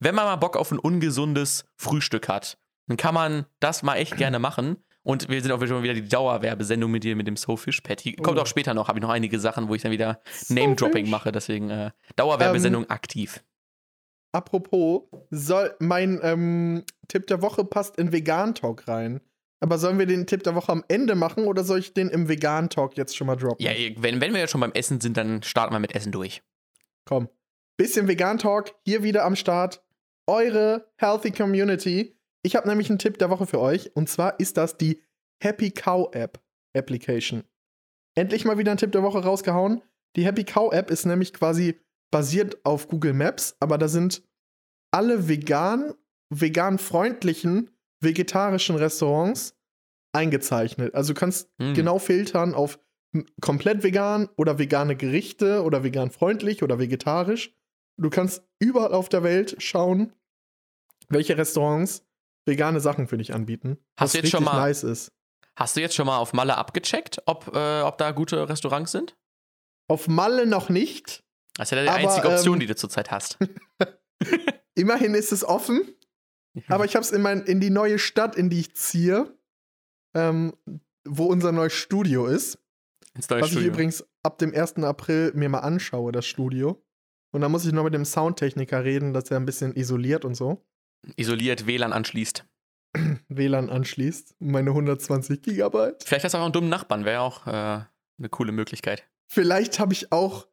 Wenn 0.00 0.14
man 0.14 0.26
mal 0.26 0.36
Bock 0.36 0.58
auf 0.58 0.70
ein 0.70 0.78
ungesundes 0.78 1.64
Frühstück 1.78 2.28
hat, 2.28 2.58
dann 2.86 2.98
kann 2.98 3.14
man 3.14 3.46
das 3.60 3.82
mal 3.82 3.96
echt 3.96 4.18
gerne 4.18 4.38
machen. 4.38 4.76
Und 5.04 5.28
wir 5.28 5.40
sind 5.40 5.52
auch 5.52 5.64
schon 5.64 5.82
wieder 5.82 5.94
die 5.94 6.08
Dauerwerbesendung 6.08 6.90
mit 6.90 7.04
dir 7.04 7.14
mit 7.14 7.26
dem 7.26 7.36
So 7.36 7.56
Fish 7.56 7.80
Patty. 7.82 8.14
Kommt 8.16 8.38
Oh. 8.38 8.42
auch 8.42 8.46
später 8.46 8.74
noch, 8.74 8.88
habe 8.88 8.98
ich 8.98 9.02
noch 9.02 9.10
einige 9.10 9.38
Sachen, 9.38 9.68
wo 9.68 9.74
ich 9.74 9.82
dann 9.82 9.92
wieder 9.92 10.20
So 10.32 10.54
Name-Dropping 10.54 11.08
mache. 11.10 11.30
Deswegen 11.30 11.70
äh, 11.70 11.90
Dauerwerbesendung 12.16 12.88
aktiv. 12.90 13.44
Apropos, 14.32 15.02
soll 15.30 15.74
mein 15.78 16.18
ähm, 16.22 16.82
Tipp 17.06 17.26
der 17.28 17.40
Woche 17.42 17.64
passt 17.64 17.96
in 17.98 18.10
Vegan 18.12 18.54
Talk 18.54 18.88
rein. 18.88 19.20
Aber 19.60 19.78
sollen 19.78 19.98
wir 19.98 20.06
den 20.06 20.26
Tipp 20.26 20.42
der 20.42 20.54
Woche 20.54 20.72
am 20.72 20.84
Ende 20.88 21.14
machen 21.14 21.44
oder 21.44 21.64
soll 21.64 21.78
ich 21.78 21.94
den 21.94 22.08
im 22.08 22.28
Vegan 22.28 22.68
Talk 22.68 22.96
jetzt 22.96 23.16
schon 23.16 23.26
mal 23.28 23.36
droppen? 23.36 23.64
Ja, 23.64 23.70
wenn, 23.96 24.20
wenn 24.20 24.32
wir 24.32 24.40
jetzt 24.40 24.50
schon 24.50 24.60
beim 24.60 24.72
Essen 24.72 25.00
sind, 25.00 25.16
dann 25.16 25.42
starten 25.42 25.72
wir 25.74 25.78
mit 25.78 25.94
Essen 25.94 26.12
durch. 26.12 26.42
Komm. 27.04 27.28
Bisschen 27.76 28.08
Vegan 28.08 28.38
Talk, 28.38 28.72
hier 28.84 29.02
wieder 29.02 29.24
am 29.24 29.36
Start. 29.36 29.82
Eure 30.26 30.86
Healthy 30.96 31.30
Community. 31.30 32.16
Ich 32.44 32.56
habe 32.56 32.68
nämlich 32.68 32.90
einen 32.90 32.98
Tipp 32.98 33.18
der 33.18 33.30
Woche 33.30 33.46
für 33.46 33.60
euch. 33.60 33.96
Und 33.96 34.08
zwar 34.08 34.38
ist 34.38 34.56
das 34.56 34.76
die 34.76 35.00
Happy 35.42 35.70
Cow 35.70 36.14
App 36.14 36.40
Application. 36.76 37.44
Endlich 38.14 38.44
mal 38.44 38.58
wieder 38.58 38.70
ein 38.70 38.76
Tipp 38.78 38.92
der 38.92 39.02
Woche 39.02 39.22
rausgehauen. 39.24 39.82
Die 40.16 40.24
Happy 40.24 40.44
Cow 40.44 40.72
App 40.72 40.90
ist 40.90 41.06
nämlich 41.06 41.32
quasi 41.32 41.80
basiert 42.12 42.64
auf 42.64 42.86
Google 42.88 43.14
Maps, 43.14 43.56
aber 43.58 43.78
da 43.78 43.88
sind 43.88 44.22
alle 44.92 45.26
vegan, 45.28 45.94
vegan 46.30 46.78
freundlichen 46.78 47.70
vegetarischen 48.00 48.76
Restaurants 48.76 49.56
eingezeichnet. 50.12 50.94
Also 50.94 51.14
du 51.14 51.18
kannst 51.18 51.48
Mm. 51.58 51.72
genau 51.74 51.98
filtern 51.98 52.54
auf 52.54 52.78
komplett 53.40 53.82
vegan 53.82 54.28
oder 54.36 54.58
vegane 54.58 54.96
Gerichte 54.96 55.62
oder 55.62 55.82
vegan 55.82 56.10
freundlich 56.10 56.62
oder 56.62 56.78
vegetarisch. 56.78 57.52
Du 57.96 58.10
kannst 58.10 58.42
überall 58.60 58.92
auf 58.92 59.08
der 59.08 59.22
Welt 59.22 59.56
schauen, 59.58 60.12
welche 61.08 61.38
Restaurants 61.38 62.04
vegane 62.46 62.80
Sachen 62.80 63.08
für 63.08 63.16
dich 63.18 63.34
anbieten. 63.34 63.78
Hast 63.96 64.08
was 64.08 64.12
du 64.12 64.18
jetzt 64.18 64.30
schon 64.30 64.40
richtig 64.44 64.54
mal- 64.54 64.66
nice 64.68 64.82
ist. 64.84 65.12
Hast 65.56 65.76
du 65.76 65.80
jetzt 65.80 65.94
schon 65.94 66.06
mal 66.06 66.18
auf 66.18 66.32
Malle 66.32 66.56
abgecheckt, 66.56 67.22
ob, 67.26 67.54
äh, 67.54 67.80
ob 67.82 67.96
da 67.98 68.10
gute 68.10 68.48
Restaurants 68.48 68.90
sind? 68.92 69.16
Auf 69.88 70.08
Malle 70.08 70.46
noch 70.46 70.68
nicht. 70.68 71.22
Das 71.56 71.68
ist 71.70 71.76
ja 71.76 71.82
die 71.82 71.88
Aber, 71.88 71.98
einzige 71.98 72.28
Option, 72.28 72.54
ähm, 72.54 72.60
die 72.60 72.66
du 72.66 72.74
zurzeit 72.76 73.10
hast. 73.10 73.38
Immerhin 74.74 75.14
ist 75.14 75.30
es 75.32 75.44
offen, 75.44 75.82
aber 76.68 76.84
ich 76.84 76.96
habe 76.96 77.04
es 77.04 77.12
in, 77.12 77.22
mein, 77.22 77.42
in 77.44 77.60
die 77.60 77.70
neue 77.70 77.98
Stadt, 77.98 78.34
in 78.36 78.50
die 78.50 78.60
ich 78.60 78.74
ziehe, 78.74 79.36
ähm, 80.16 80.54
wo 81.06 81.26
unser 81.26 81.52
neues 81.52 81.72
Studio 81.72 82.26
ist. 82.26 82.58
Ins 83.14 83.28
neue 83.30 83.42
Was 83.42 83.48
ich 83.48 83.52
Studio. 83.52 83.72
übrigens 83.72 84.04
ab 84.24 84.38
dem 84.38 84.52
1. 84.52 84.78
April 84.82 85.32
mir 85.34 85.48
mal 85.48 85.60
anschaue, 85.60 86.10
das 86.10 86.26
Studio. 86.26 86.82
Und 87.32 87.40
da 87.42 87.48
muss 87.48 87.64
ich 87.66 87.72
noch 87.72 87.84
mit 87.84 87.94
dem 87.94 88.04
Soundtechniker 88.04 88.82
reden, 88.84 89.12
dass 89.12 89.30
er 89.30 89.36
ein 89.36 89.46
bisschen 89.46 89.74
isoliert 89.76 90.24
und 90.24 90.34
so. 90.34 90.64
Isoliert 91.16 91.66
WLAN 91.66 91.92
anschließt. 91.92 92.44
WLAN 93.28 93.70
anschließt. 93.70 94.36
Meine 94.40 94.70
120 94.70 95.42
Gigabyte. 95.42 96.04
Vielleicht 96.04 96.24
hast 96.24 96.32
du 96.32 96.38
auch 96.38 96.44
einen 96.44 96.52
dummen 96.52 96.70
Nachbarn, 96.70 97.04
wäre 97.04 97.20
auch 97.20 97.46
äh, 97.46 97.50
eine 97.50 98.28
coole 98.30 98.52
Möglichkeit. 98.52 99.08
Vielleicht 99.30 99.78
habe 99.78 99.92
ich 99.92 100.12
auch 100.12 100.46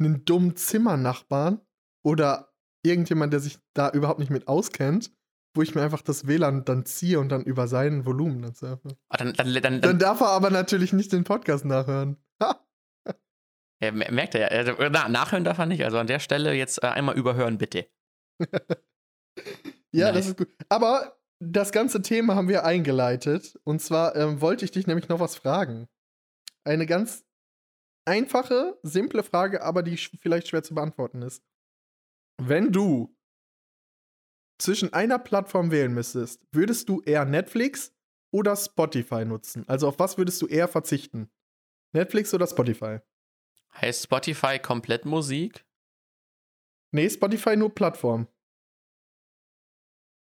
einen 0.00 0.24
dummen 0.24 0.56
Zimmernachbarn 0.56 1.60
oder 2.04 2.52
irgendjemand, 2.82 3.32
der 3.32 3.40
sich 3.40 3.58
da 3.74 3.90
überhaupt 3.90 4.18
nicht 4.18 4.30
mit 4.30 4.48
auskennt, 4.48 5.12
wo 5.54 5.62
ich 5.62 5.74
mir 5.74 5.82
einfach 5.82 6.02
das 6.02 6.26
WLAN 6.26 6.64
dann 6.64 6.86
ziehe 6.86 7.20
und 7.20 7.28
dann 7.28 7.42
über 7.44 7.68
sein 7.68 8.06
Volumen 8.06 8.40
dann 8.42 8.54
surfe. 8.54 8.96
Ah, 9.10 9.18
dann, 9.18 9.32
dann, 9.34 9.52
dann, 9.62 9.80
dann, 9.80 9.98
darf 9.98 10.20
er 10.20 10.28
aber 10.28 10.50
natürlich 10.50 10.92
nicht 10.92 11.12
den 11.12 11.24
Podcast 11.24 11.64
nachhören. 11.64 12.16
Ja, 13.82 13.92
mer- 13.92 14.12
merkt 14.12 14.34
er 14.34 14.40
ja. 14.42 14.48
Also, 14.48 14.74
na, 14.90 15.08
nachhören 15.08 15.44
darf 15.44 15.58
er 15.58 15.66
nicht. 15.66 15.84
Also 15.84 15.98
an 15.98 16.06
der 16.06 16.18
Stelle 16.18 16.52
jetzt 16.52 16.82
äh, 16.82 16.86
einmal 16.88 17.16
überhören, 17.16 17.58
bitte. 17.58 17.86
Ja, 19.92 20.06
Nice. 20.12 20.14
das 20.14 20.26
ist 20.28 20.36
gut. 20.38 20.48
Aber 20.68 21.18
das 21.40 21.72
ganze 21.72 22.02
Thema 22.02 22.34
haben 22.34 22.48
wir 22.48 22.64
eingeleitet. 22.64 23.58
Und 23.64 23.80
zwar 23.80 24.14
ähm, 24.16 24.40
wollte 24.40 24.64
ich 24.64 24.70
dich 24.70 24.86
nämlich 24.86 25.08
noch 25.08 25.20
was 25.20 25.36
fragen. 25.36 25.88
Eine 26.64 26.86
ganz 26.86 27.24
einfache, 28.06 28.78
simple 28.82 29.22
Frage, 29.22 29.62
aber 29.62 29.82
die 29.82 29.96
sch- 29.96 30.18
vielleicht 30.20 30.48
schwer 30.48 30.62
zu 30.62 30.74
beantworten 30.74 31.22
ist. 31.22 31.42
Wenn 32.42 32.72
du 32.72 33.16
zwischen 34.58 34.92
einer 34.92 35.18
Plattform 35.18 35.70
wählen 35.70 35.92
müsstest, 35.92 36.42
würdest 36.52 36.88
du 36.88 37.00
eher 37.02 37.24
Netflix 37.24 37.94
oder 38.32 38.54
Spotify 38.56 39.24
nutzen? 39.24 39.66
Also 39.68 39.88
auf 39.88 39.98
was 39.98 40.18
würdest 40.18 40.40
du 40.42 40.46
eher 40.46 40.68
verzichten? 40.68 41.30
Netflix 41.92 42.32
oder 42.34 42.46
Spotify? 42.46 42.98
Heißt 43.74 44.04
Spotify 44.04 44.58
komplett 44.58 45.04
Musik? 45.04 45.64
Nee, 46.92 47.08
Spotify 47.08 47.56
nur 47.56 47.74
Plattform. 47.74 48.26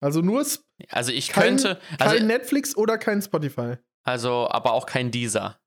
Also 0.01 0.21
nur 0.21 0.41
Sp- 0.47 0.63
Also 0.89 1.11
ich 1.11 1.29
kein, 1.29 1.57
könnte. 1.57 1.79
kein 1.97 2.07
Also, 2.07 2.25
Netflix 2.25 2.75
oder 2.77 2.97
kein 2.97 3.21
Spotify. 3.21 3.75
also, 4.03 4.47
aber 4.49 4.73
auch 4.73 4.85
kein 4.85 5.11
Deezer. 5.11 5.59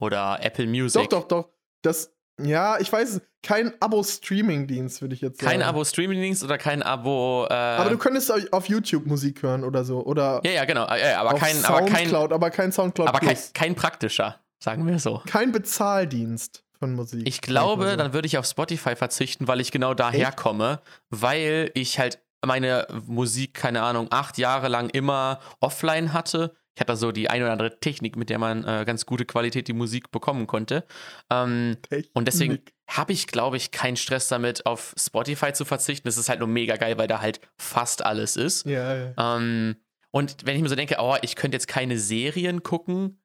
Oder 0.00 0.38
Apple 0.42 0.66
Music. 0.66 1.08
Doch, 1.10 1.22
doch, 1.22 1.28
doch. 1.28 1.48
Das, 1.82 2.12
ja, 2.40 2.78
ich 2.78 2.92
weiß, 2.92 3.08
es, 3.16 3.20
kein 3.42 3.72
Abo-Streaming-Dienst, 3.80 5.00
würde 5.00 5.14
ich 5.14 5.20
jetzt 5.20 5.40
sagen. 5.40 5.50
Kein 5.50 5.62
Abo-Streaming-Dienst 5.62 6.42
oder 6.44 6.58
kein 6.58 6.82
Abo. 6.82 7.46
Äh, 7.48 7.52
Aber 7.54 7.90
du 7.90 7.98
könntest 7.98 8.30
au- 8.32 8.38
auf 8.56 8.68
YouTube 8.68 9.06
Musik 9.06 9.42
hören 9.42 9.64
oder 9.64 9.84
so. 9.84 10.04
Oder 10.04 10.40
ja, 10.44 10.50
ja, 10.52 10.64
genau. 10.64 10.86
Ja, 10.94 11.20
aber, 11.20 11.34
kein, 11.38 11.64
aber 11.64 11.80
kein. 11.86 11.88
Soundcloud, 12.08 12.32
aber 12.32 12.50
kein 12.50 12.72
Soundcloud 12.72 13.08
Aber 13.08 13.20
kein, 13.20 13.36
kein 13.54 13.74
praktischer, 13.74 14.40
sagen 14.62 14.86
wir 14.86 14.98
so. 14.98 15.22
Kein 15.26 15.52
Bezahldienst 15.52 16.64
von 16.78 16.94
Musik. 16.94 17.26
Ich 17.26 17.40
glaube, 17.40 17.84
mal 17.86 17.96
dann 17.96 18.12
würde 18.12 18.26
ich 18.26 18.38
auf 18.38 18.46
Spotify 18.46 18.94
verzichten, 18.96 19.48
weil 19.48 19.60
ich 19.60 19.72
genau 19.72 19.94
daher 19.94 20.28
Echt? 20.28 20.36
komme, 20.36 20.80
weil 21.10 21.70
ich 21.74 21.98
halt 21.98 22.20
meine 22.44 22.86
Musik, 23.06 23.54
keine 23.54 23.82
Ahnung, 23.82 24.08
acht 24.10 24.38
Jahre 24.38 24.68
lang 24.68 24.90
immer 24.90 25.40
offline 25.60 26.12
hatte. 26.12 26.54
Ich 26.74 26.80
hatte 26.80 26.96
so 26.96 27.10
die 27.10 27.28
ein 27.28 27.42
oder 27.42 27.50
andere 27.50 27.80
Technik, 27.80 28.16
mit 28.16 28.30
der 28.30 28.38
man 28.38 28.64
äh, 28.64 28.84
ganz 28.86 29.04
gute 29.04 29.24
Qualität 29.24 29.66
die 29.66 29.72
Musik 29.72 30.12
bekommen 30.12 30.46
konnte. 30.46 30.84
Ähm, 31.28 31.76
und 32.14 32.28
deswegen 32.28 32.60
habe 32.88 33.12
ich, 33.12 33.26
glaube 33.26 33.56
ich, 33.56 33.72
keinen 33.72 33.96
Stress 33.96 34.28
damit, 34.28 34.64
auf 34.64 34.94
Spotify 34.96 35.52
zu 35.52 35.64
verzichten. 35.64 36.06
Das 36.06 36.16
ist 36.16 36.28
halt 36.28 36.38
nur 36.38 36.46
mega 36.46 36.76
geil, 36.76 36.96
weil 36.96 37.08
da 37.08 37.20
halt 37.20 37.40
fast 37.56 38.04
alles 38.04 38.36
ist. 38.36 38.64
Ja, 38.64 38.94
ja. 38.94 39.36
Ähm, 39.36 39.76
und 40.12 40.46
wenn 40.46 40.54
ich 40.54 40.62
mir 40.62 40.68
so 40.68 40.76
denke, 40.76 40.96
oh, 41.00 41.16
ich 41.20 41.34
könnte 41.34 41.56
jetzt 41.56 41.66
keine 41.66 41.98
Serien 41.98 42.62
gucken, 42.62 43.20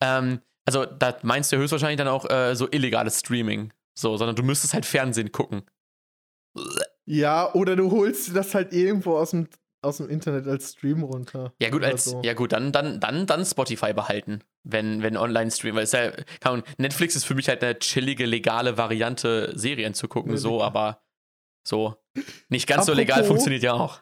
ähm, 0.00 0.40
also 0.64 0.86
da 0.86 1.18
meinst 1.22 1.52
du 1.52 1.58
höchstwahrscheinlich 1.58 1.98
dann 1.98 2.08
auch 2.08 2.28
äh, 2.30 2.56
so 2.56 2.68
illegales 2.70 3.20
Streaming. 3.20 3.72
So, 3.96 4.16
sondern 4.16 4.34
du 4.34 4.42
müsstest 4.42 4.74
halt 4.74 4.86
Fernsehen 4.86 5.30
gucken. 5.30 5.62
Ja, 7.06 7.52
oder 7.54 7.76
du 7.76 7.90
holst 7.90 8.34
das 8.34 8.54
halt 8.54 8.72
irgendwo 8.72 9.16
aus 9.16 9.30
dem, 9.32 9.48
aus 9.82 9.98
dem 9.98 10.08
Internet 10.08 10.46
als 10.46 10.72
Stream 10.72 11.02
runter. 11.02 11.52
Ja, 11.60 11.68
gut, 11.70 11.84
als, 11.84 12.06
so. 12.06 12.22
ja 12.24 12.32
gut, 12.34 12.52
dann, 12.52 12.72
dann, 12.72 13.00
dann, 13.00 13.26
dann 13.26 13.44
Spotify 13.44 13.92
behalten, 13.92 14.40
wenn, 14.62 15.02
wenn 15.02 15.16
Online-Stream. 15.16 15.74
Weil 15.74 15.86
ja, 15.86 16.12
kann, 16.40 16.62
Netflix 16.78 17.14
ist 17.16 17.24
für 17.24 17.34
mich 17.34 17.48
halt 17.48 17.62
eine 17.62 17.78
chillige, 17.78 18.24
legale 18.24 18.78
Variante, 18.78 19.52
Serien 19.54 19.92
zu 19.94 20.08
gucken, 20.08 20.32
Ja, 20.32 20.38
so, 20.38 20.52
legal. 20.52 20.66
aber 20.66 21.02
so. 21.66 21.96
Nicht 22.48 22.66
ganz 22.66 22.86
so 22.86 22.92
legal 22.94 23.16
Apropos- 23.20 23.28
funktioniert 23.28 23.62
ja 23.62 23.74
auch. 23.74 24.00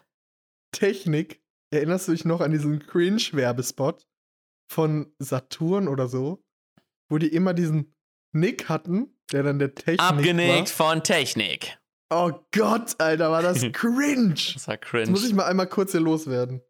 Technik. 0.71 1.41
Erinnerst 1.71 2.07
du 2.07 2.11
dich 2.13 2.23
noch 2.23 2.39
an 2.41 2.51
diesen 2.51 2.79
Cringe-Werbespot 2.85 4.05
von 4.71 5.13
Saturn 5.19 5.87
oder 5.87 6.07
so? 6.07 6.43
Wo 7.09 7.17
die 7.17 7.27
immer 7.33 7.53
diesen 7.53 7.95
Nick 8.31 8.69
hatten, 8.69 9.17
der 9.31 9.43
dann 9.43 9.59
der 9.59 9.75
Technik 9.75 10.01
Abgenickt 10.01 10.69
von 10.69 11.03
Technik. 11.03 11.77
Oh 12.13 12.31
Gott, 12.51 12.95
Alter, 12.99 13.31
war 13.31 13.41
das 13.41 13.61
cringe. 13.73 14.35
Das 14.53 14.67
war 14.67 14.77
cringe. 14.77 15.09
muss 15.09 15.25
ich 15.25 15.33
mal 15.33 15.45
einmal 15.45 15.67
kurz 15.67 15.91
hier 15.91 16.01
loswerden. 16.01 16.61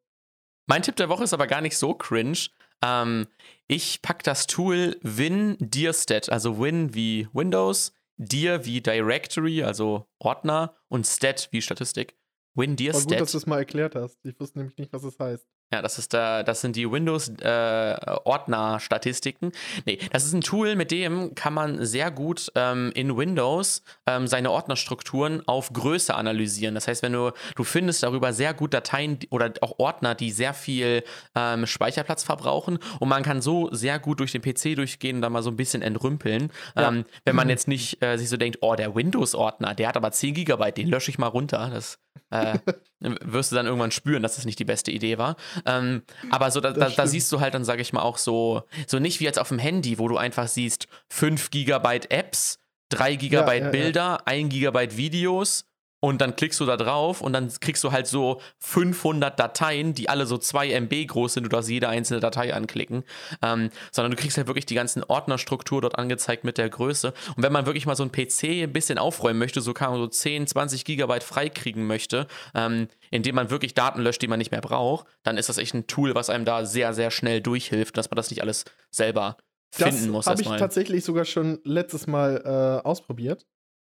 Mein 0.67 0.81
Tipp 0.81 0.95
der 0.95 1.09
Woche 1.09 1.25
ist 1.25 1.33
aber 1.33 1.47
gar 1.47 1.59
nicht 1.59 1.77
so 1.77 1.93
cringe. 1.93 2.47
Ähm, 2.81 3.27
ich 3.67 4.01
packe 4.01 4.23
das 4.23 4.47
Tool 4.47 4.97
Win 5.01 5.57
Dirstat, 5.59 6.29
also 6.29 6.59
Win 6.59 6.93
wie 6.93 7.27
Windows, 7.33 7.93
Dir 8.17 8.65
wie 8.65 8.79
Directory, 8.79 9.63
also 9.63 10.07
Ordner 10.19 10.75
und 10.87 11.05
Stat 11.05 11.49
wie 11.51 11.61
Statistik. 11.61 12.15
Win 12.55 12.79
War 12.79 13.01
gut, 13.01 13.19
dass 13.19 13.31
du 13.31 13.37
es 13.39 13.45
mal 13.45 13.57
erklärt 13.57 13.95
hast. 13.95 14.23
Ich 14.23 14.39
wusste 14.39 14.59
nämlich 14.59 14.77
nicht, 14.77 14.93
was 14.93 15.03
es 15.03 15.19
heißt. 15.19 15.45
Ja, 15.73 15.81
das 15.81 15.97
ist 15.97 16.13
da, 16.13 16.43
das 16.43 16.61
sind 16.61 16.75
die 16.75 16.91
Windows-Ordner-Statistiken. 16.91 19.51
nee, 19.87 19.97
das 20.11 20.23
ist 20.23 20.33
ein 20.33 20.41
Tool, 20.41 20.75
mit 20.75 20.91
dem 20.91 21.33
kann 21.33 21.55
man 21.55 21.83
sehr 21.83 22.11
gut 22.11 22.51
ähm, 22.53 22.91
in 22.93 23.17
Windows 23.17 23.81
ähm, 24.05 24.27
seine 24.27 24.51
Ordnerstrukturen 24.51 25.41
auf 25.47 25.73
Größe 25.73 26.13
analysieren. 26.13 26.75
Das 26.75 26.87
heißt, 26.87 27.01
wenn 27.01 27.13
du, 27.13 27.31
du 27.55 27.63
findest 27.63 28.03
darüber 28.03 28.33
sehr 28.33 28.53
gut 28.53 28.75
Dateien 28.75 29.17
oder 29.31 29.51
auch 29.61 29.79
Ordner, 29.79 30.13
die 30.13 30.29
sehr 30.29 30.53
viel 30.53 31.03
ähm, 31.33 31.65
Speicherplatz 31.65 32.23
verbrauchen 32.23 32.77
und 32.99 33.09
man 33.09 33.23
kann 33.23 33.41
so 33.41 33.69
sehr 33.71 33.97
gut 33.97 34.19
durch 34.19 34.31
den 34.31 34.43
PC 34.43 34.75
durchgehen 34.75 35.15
und 35.15 35.23
da 35.23 35.31
mal 35.31 35.41
so 35.41 35.49
ein 35.49 35.57
bisschen 35.57 35.81
entrümpeln. 35.81 36.51
Ja. 36.75 36.89
Ähm, 36.89 37.05
wenn 37.25 37.35
man 37.35 37.49
jetzt 37.49 37.67
nicht 37.67 37.99
äh, 38.03 38.17
sich 38.17 38.29
so 38.29 38.37
denkt, 38.37 38.59
oh, 38.61 38.75
der 38.75 38.93
Windows-Ordner, 38.93 39.73
der 39.73 39.87
hat 39.87 39.97
aber 39.97 40.11
10 40.11 40.35
Gigabyte, 40.35 40.77
den 40.77 40.89
lösche 40.89 41.09
ich 41.09 41.17
mal 41.17 41.29
runter. 41.29 41.71
Das 41.73 41.97
äh, 42.33 42.59
wirst 42.99 43.51
du 43.51 43.55
dann 43.55 43.65
irgendwann 43.65 43.91
spüren, 43.91 44.23
dass 44.23 44.35
das 44.35 44.45
nicht 44.45 44.59
die 44.59 44.65
beste 44.65 44.91
Idee 44.91 45.17
war. 45.17 45.35
Ähm, 45.65 46.01
aber 46.31 46.49
so, 46.51 46.59
da, 46.59 46.71
da, 46.71 46.89
da, 46.89 47.07
siehst 47.07 47.31
du 47.31 47.39
halt 47.39 47.53
dann, 47.53 47.63
sage 47.63 47.81
ich 47.81 47.93
mal, 47.93 48.01
auch 48.01 48.17
so, 48.17 48.63
so 48.87 48.99
nicht 48.99 49.19
wie 49.19 49.25
jetzt 49.25 49.39
auf 49.39 49.49
dem 49.49 49.59
Handy, 49.59 49.99
wo 49.99 50.07
du 50.07 50.17
einfach 50.17 50.47
siehst, 50.47 50.87
5 51.09 51.51
Gigabyte 51.51 52.11
Apps, 52.11 52.59
3 52.89 53.15
Gigabyte 53.15 53.59
ja, 53.59 53.65
ja, 53.65 53.71
Bilder, 53.71 54.01
ja. 54.01 54.21
1 54.25 54.49
Gigabyte 54.49 54.97
Videos 54.97 55.65
und 56.03 56.19
dann 56.19 56.35
klickst 56.35 56.59
du 56.59 56.65
da 56.65 56.75
drauf 56.75 57.21
und 57.21 57.31
dann 57.31 57.49
kriegst 57.61 57.81
du 57.81 57.93
halt 57.93 58.07
so 58.07 58.41
500 58.59 59.39
Dateien, 59.39 59.93
die 59.93 60.09
alle 60.09 60.25
so 60.25 60.37
2 60.37 60.71
MB 60.81 61.07
groß 61.07 61.35
sind. 61.35 61.43
Du 61.43 61.49
darfst 61.49 61.69
jede 61.69 61.87
einzelne 61.87 62.19
Datei 62.19 62.53
anklicken. 62.53 63.05
Ähm, 63.41 63.69
sondern 63.89 64.11
du 64.11 64.17
kriegst 64.17 64.35
halt 64.35 64.47
wirklich 64.47 64.65
die 64.65 64.75
ganzen 64.75 65.01
Ordnerstruktur 65.05 65.79
dort 65.79 65.97
angezeigt 65.97 66.43
mit 66.43 66.57
der 66.57 66.69
Größe. 66.69 67.13
Und 67.37 67.43
wenn 67.43 67.53
man 67.53 67.65
wirklich 67.65 67.85
mal 67.85 67.95
so 67.95 68.03
ein 68.03 68.11
PC 68.11 68.63
ein 68.63 68.73
bisschen 68.73 68.97
aufräumen 68.97 69.39
möchte, 69.39 69.61
so 69.61 69.73
kann 69.73 69.91
man 69.91 69.99
so 70.01 70.07
10, 70.07 70.45
20 70.45 70.83
Gigabyte 70.83 71.23
freikriegen 71.23 71.87
möchte, 71.87 72.27
ähm, 72.53 72.89
indem 73.09 73.35
man 73.35 73.49
wirklich 73.49 73.73
Daten 73.73 74.01
löscht, 74.01 74.21
die 74.21 74.27
man 74.27 74.39
nicht 74.39 74.51
mehr 74.51 74.59
braucht, 74.59 75.07
dann 75.23 75.37
ist 75.37 75.47
das 75.47 75.57
echt 75.57 75.73
ein 75.73 75.87
Tool, 75.87 76.15
was 76.15 76.29
einem 76.29 76.43
da 76.43 76.65
sehr, 76.65 76.93
sehr 76.93 77.11
schnell 77.11 77.39
durchhilft, 77.39 77.95
dass 77.95 78.11
man 78.11 78.17
das 78.17 78.29
nicht 78.29 78.41
alles 78.41 78.65
selber 78.91 79.37
finden 79.71 79.95
das 79.95 80.07
muss. 80.07 80.25
Das 80.25 80.31
habe 80.31 80.41
ich 80.41 80.59
tatsächlich 80.59 81.05
sogar 81.05 81.23
schon 81.23 81.61
letztes 81.63 82.07
Mal 82.07 82.81
äh, 82.83 82.85
ausprobiert. 82.85 83.45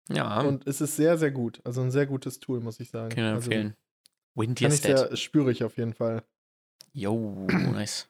Ja. 0.09 0.41
Und 0.41 0.67
es 0.67 0.81
ist 0.81 0.95
sehr, 0.95 1.17
sehr 1.17 1.31
gut. 1.31 1.61
Also 1.63 1.81
ein 1.81 1.91
sehr 1.91 2.05
gutes 2.05 2.39
Tool, 2.39 2.59
muss 2.59 2.79
ich 2.79 2.89
sagen. 2.89 3.09
Kann 3.09 3.23
ich 3.23 3.33
also, 3.33 3.51
empfehlen. 3.51 3.75
Wind 4.35 4.59
kann 4.59 4.71
ich 4.71 4.81
sehr 4.81 5.15
spürig 5.15 5.63
auf 5.63 5.77
jeden 5.77 5.93
Fall. 5.93 6.23
Yo, 6.93 7.47
nice. 7.49 8.09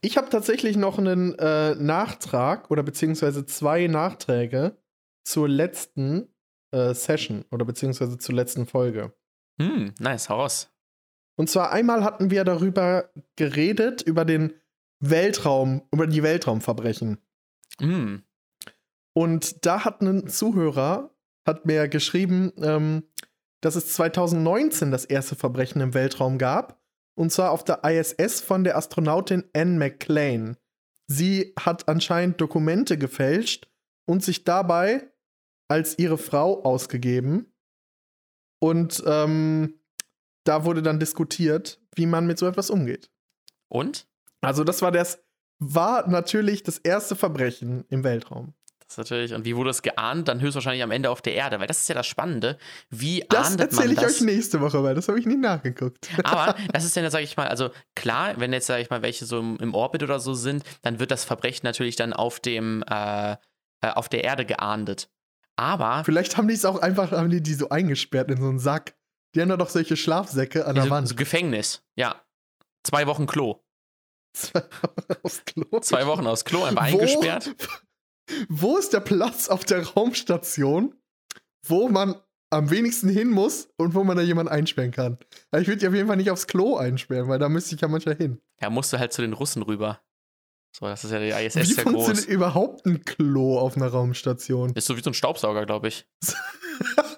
Ich 0.00 0.16
habe 0.16 0.28
tatsächlich 0.30 0.76
noch 0.76 0.98
einen 0.98 1.38
äh, 1.38 1.74
Nachtrag 1.76 2.70
oder 2.70 2.82
beziehungsweise 2.82 3.46
zwei 3.46 3.86
Nachträge 3.86 4.76
zur 5.22 5.48
letzten 5.48 6.28
äh, 6.72 6.92
Session 6.94 7.44
oder 7.50 7.64
beziehungsweise 7.64 8.18
zur 8.18 8.34
letzten 8.34 8.66
Folge. 8.66 9.12
Hm, 9.60 9.94
nice, 10.00 10.28
hau 10.28 10.40
raus. 10.40 10.70
Und 11.36 11.48
zwar 11.48 11.70
einmal 11.70 12.02
hatten 12.02 12.30
wir 12.30 12.44
darüber 12.44 13.10
geredet, 13.36 14.02
über 14.02 14.24
den 14.24 14.54
Weltraum, 14.98 15.82
über 15.92 16.06
die 16.06 16.22
Weltraumverbrechen. 16.22 17.18
Hm. 17.78 18.22
Und 19.14 19.66
da 19.66 19.84
hat 19.84 20.00
ein 20.00 20.28
Zuhörer, 20.28 21.14
hat 21.46 21.66
mir 21.66 21.88
geschrieben, 21.88 22.52
ähm, 22.58 23.04
dass 23.60 23.76
es 23.76 23.92
2019 23.92 24.90
das 24.90 25.04
erste 25.04 25.36
Verbrechen 25.36 25.80
im 25.80 25.94
Weltraum 25.94 26.38
gab. 26.38 26.80
Und 27.14 27.30
zwar 27.30 27.50
auf 27.50 27.64
der 27.64 27.84
ISS 27.84 28.40
von 28.40 28.64
der 28.64 28.76
Astronautin 28.76 29.44
Anne 29.54 29.78
McClain. 29.78 30.56
Sie 31.06 31.52
hat 31.58 31.88
anscheinend 31.88 32.40
Dokumente 32.40 32.96
gefälscht 32.96 33.68
und 34.06 34.24
sich 34.24 34.44
dabei 34.44 35.12
als 35.68 35.98
ihre 35.98 36.18
Frau 36.18 36.62
ausgegeben. 36.64 37.52
Und 38.60 39.02
ähm, 39.06 39.80
da 40.44 40.64
wurde 40.64 40.82
dann 40.82 41.00
diskutiert, 41.00 41.80
wie 41.94 42.06
man 42.06 42.26
mit 42.26 42.38
so 42.38 42.46
etwas 42.46 42.70
umgeht. 42.70 43.10
Und? 43.68 44.06
Also, 44.40 44.64
das 44.64 44.82
war 44.82 44.90
das, 44.90 45.22
war 45.58 46.08
natürlich 46.08 46.62
das 46.62 46.78
erste 46.78 47.14
Verbrechen 47.14 47.84
im 47.88 48.04
Weltraum. 48.04 48.54
Das 48.92 49.06
ist 49.06 49.10
natürlich, 49.10 49.32
und 49.32 49.46
wie 49.46 49.56
wurde 49.56 49.70
es 49.70 49.80
geahnt? 49.80 50.28
Dann 50.28 50.42
höchstwahrscheinlich 50.42 50.82
am 50.82 50.90
Ende 50.90 51.08
auf 51.08 51.22
der 51.22 51.34
Erde, 51.34 51.60
weil 51.60 51.66
das 51.66 51.80
ist 51.80 51.88
ja 51.88 51.94
das 51.94 52.06
Spannende. 52.06 52.58
Wie 52.90 53.24
das 53.26 53.52
ahndet 53.52 53.58
man 53.58 53.68
das? 53.68 53.76
Das 53.76 53.78
erzähle 53.78 53.92
ich 53.94 54.16
euch 54.16 54.20
nächste 54.20 54.60
Woche, 54.60 54.82
weil 54.82 54.94
das 54.94 55.08
habe 55.08 55.18
ich 55.18 55.24
nie 55.24 55.36
nachgeguckt. 55.36 56.10
Aber 56.24 56.54
das 56.72 56.84
ist 56.84 56.94
dann, 56.94 57.10
sage 57.10 57.24
ich 57.24 57.36
mal, 57.38 57.48
also 57.48 57.70
klar, 57.94 58.34
wenn 58.38 58.52
jetzt, 58.52 58.66
sage 58.66 58.82
ich 58.82 58.90
mal, 58.90 59.00
welche 59.00 59.24
so 59.24 59.40
im, 59.40 59.56
im, 59.58 59.74
Orbit 59.74 60.02
oder 60.02 60.20
so 60.20 60.34
sind, 60.34 60.62
dann 60.82 61.00
wird 61.00 61.10
das 61.10 61.24
Verbrechen 61.24 61.64
natürlich 61.64 61.96
dann 61.96 62.12
auf 62.12 62.38
dem, 62.38 62.84
äh, 62.90 63.32
äh 63.32 63.36
auf 63.80 64.10
der 64.10 64.24
Erde 64.24 64.44
geahndet. 64.44 65.08
Aber. 65.56 66.02
Vielleicht 66.04 66.36
haben 66.36 66.48
die 66.48 66.54
es 66.54 66.66
auch 66.66 66.80
einfach, 66.80 67.12
haben 67.12 67.30
die 67.30 67.42
die 67.42 67.54
so 67.54 67.70
eingesperrt 67.70 68.30
in 68.30 68.40
so 68.42 68.48
einen 68.48 68.58
Sack. 68.58 68.94
Die 69.34 69.40
haben 69.40 69.48
doch 69.58 69.70
solche 69.70 69.96
Schlafsäcke 69.96 70.66
an 70.66 70.74
der 70.74 70.84
so, 70.84 70.90
Wand. 70.90 71.08
So 71.08 71.14
Gefängnis, 71.14 71.82
ja. 71.96 72.20
Zwei 72.82 73.06
Wochen 73.06 73.26
Klo. 73.26 73.62
Zwei 74.34 74.60
Wochen 74.60 75.16
aus 75.22 75.44
Klo. 75.46 75.80
Zwei 75.80 76.06
Wochen 76.06 76.26
aus 76.26 76.44
Klo, 76.44 76.64
einfach 76.64 76.82
eingesperrt 76.82 77.54
wo 78.48 78.76
ist 78.76 78.92
der 78.92 79.00
Platz 79.00 79.48
auf 79.48 79.64
der 79.64 79.86
Raumstation, 79.86 80.94
wo 81.66 81.88
man 81.88 82.16
am 82.50 82.70
wenigsten 82.70 83.08
hin 83.08 83.30
muss 83.30 83.68
und 83.78 83.94
wo 83.94 84.04
man 84.04 84.16
da 84.16 84.22
jemanden 84.22 84.52
einsperren 84.52 84.90
kann. 84.90 85.18
Ich 85.56 85.66
würde 85.66 85.78
die 85.78 85.88
auf 85.88 85.94
jeden 85.94 86.06
Fall 86.06 86.18
nicht 86.18 86.30
aufs 86.30 86.46
Klo 86.46 86.76
einsperren, 86.76 87.28
weil 87.28 87.38
da 87.38 87.48
müsste 87.48 87.74
ich 87.74 87.80
ja 87.80 87.88
manchmal 87.88 88.16
hin. 88.16 88.40
Ja, 88.60 88.68
musst 88.68 88.92
du 88.92 88.98
halt 88.98 89.12
zu 89.12 89.22
den 89.22 89.32
Russen 89.32 89.62
rüber. 89.62 90.00
So, 90.74 90.86
das 90.86 91.04
ist 91.04 91.10
ja 91.10 91.18
die 91.18 91.28
ISS 91.28 91.56
wie 91.56 91.64
sehr 91.64 91.84
groß. 91.84 91.92
Wie 91.92 91.96
funktioniert 91.96 92.28
überhaupt 92.28 92.86
ein 92.86 93.04
Klo 93.04 93.58
auf 93.58 93.76
einer 93.76 93.88
Raumstation? 93.88 94.72
Ist 94.74 94.86
so 94.86 94.96
wie 94.96 95.02
so 95.02 95.10
ein 95.10 95.14
Staubsauger, 95.14 95.66
glaube 95.66 95.88
ich. 95.88 96.06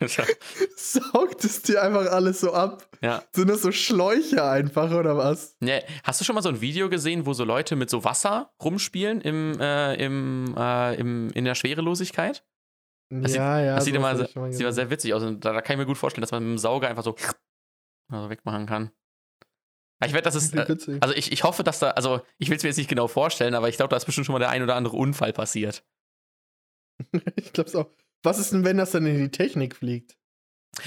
Saugt 0.76 1.44
es 1.44 1.62
dir 1.62 1.82
einfach 1.82 2.10
alles 2.10 2.40
so 2.40 2.52
ab? 2.52 2.88
Ja. 3.02 3.22
Sind 3.32 3.48
das 3.48 3.62
so 3.62 3.72
Schläuche 3.72 4.44
einfach 4.44 4.92
oder 4.92 5.16
was? 5.16 5.56
Nee. 5.60 5.82
Hast 6.04 6.20
du 6.20 6.24
schon 6.24 6.34
mal 6.34 6.42
so 6.42 6.48
ein 6.48 6.60
Video 6.60 6.88
gesehen, 6.88 7.26
wo 7.26 7.32
so 7.32 7.44
Leute 7.44 7.76
mit 7.76 7.90
so 7.90 8.04
Wasser 8.04 8.52
rumspielen 8.62 9.20
im, 9.20 9.58
äh, 9.60 9.94
im, 9.94 10.54
äh, 10.56 10.94
im, 10.96 11.30
in 11.30 11.44
der 11.44 11.54
Schwerelosigkeit? 11.54 12.44
Das 13.08 13.34
ja, 13.34 13.56
sieht, 13.56 13.66
ja. 13.66 13.74
Das 13.76 13.84
sieht 13.84 13.94
immer, 13.94 14.16
sieht 14.16 14.60
immer 14.60 14.72
sehr 14.72 14.90
witzig 14.90 15.14
aus. 15.14 15.22
Und 15.22 15.44
da, 15.44 15.52
da, 15.52 15.60
kann 15.60 15.74
ich 15.74 15.78
mir 15.78 15.86
gut 15.86 15.98
vorstellen, 15.98 16.22
dass 16.22 16.32
man 16.32 16.42
mit 16.42 16.52
dem 16.52 16.58
Sauger 16.58 16.88
einfach 16.88 17.04
so 17.04 17.14
also 18.12 18.30
wegmachen 18.30 18.66
kann. 18.66 18.90
Ich 20.04 20.12
werde, 20.12 20.24
das 20.24 20.34
ist. 20.34 20.54
Äh, 20.54 20.98
also 21.00 21.14
ich, 21.14 21.32
ich 21.32 21.44
hoffe, 21.44 21.62
dass 21.62 21.78
da. 21.78 21.90
Also 21.90 22.20
ich 22.38 22.50
will 22.50 22.56
es 22.56 22.62
mir 22.62 22.68
jetzt 22.68 22.76
nicht 22.76 22.90
genau 22.90 23.08
vorstellen, 23.08 23.54
aber 23.54 23.68
ich 23.68 23.76
glaube, 23.76 23.90
da 23.90 23.96
ist 23.96 24.04
bestimmt 24.04 24.26
schon 24.26 24.34
mal 24.34 24.40
der 24.40 24.50
ein 24.50 24.62
oder 24.62 24.74
andere 24.74 24.96
Unfall 24.96 25.32
passiert. 25.32 25.84
ich 27.36 27.52
glaube 27.52 27.68
es 27.68 27.76
auch. 27.76 27.90
Was 28.22 28.38
ist 28.38 28.52
denn, 28.52 28.64
wenn 28.64 28.76
das 28.76 28.90
dann 28.90 29.06
in 29.06 29.18
die 29.18 29.30
Technik 29.30 29.76
fliegt? 29.76 30.16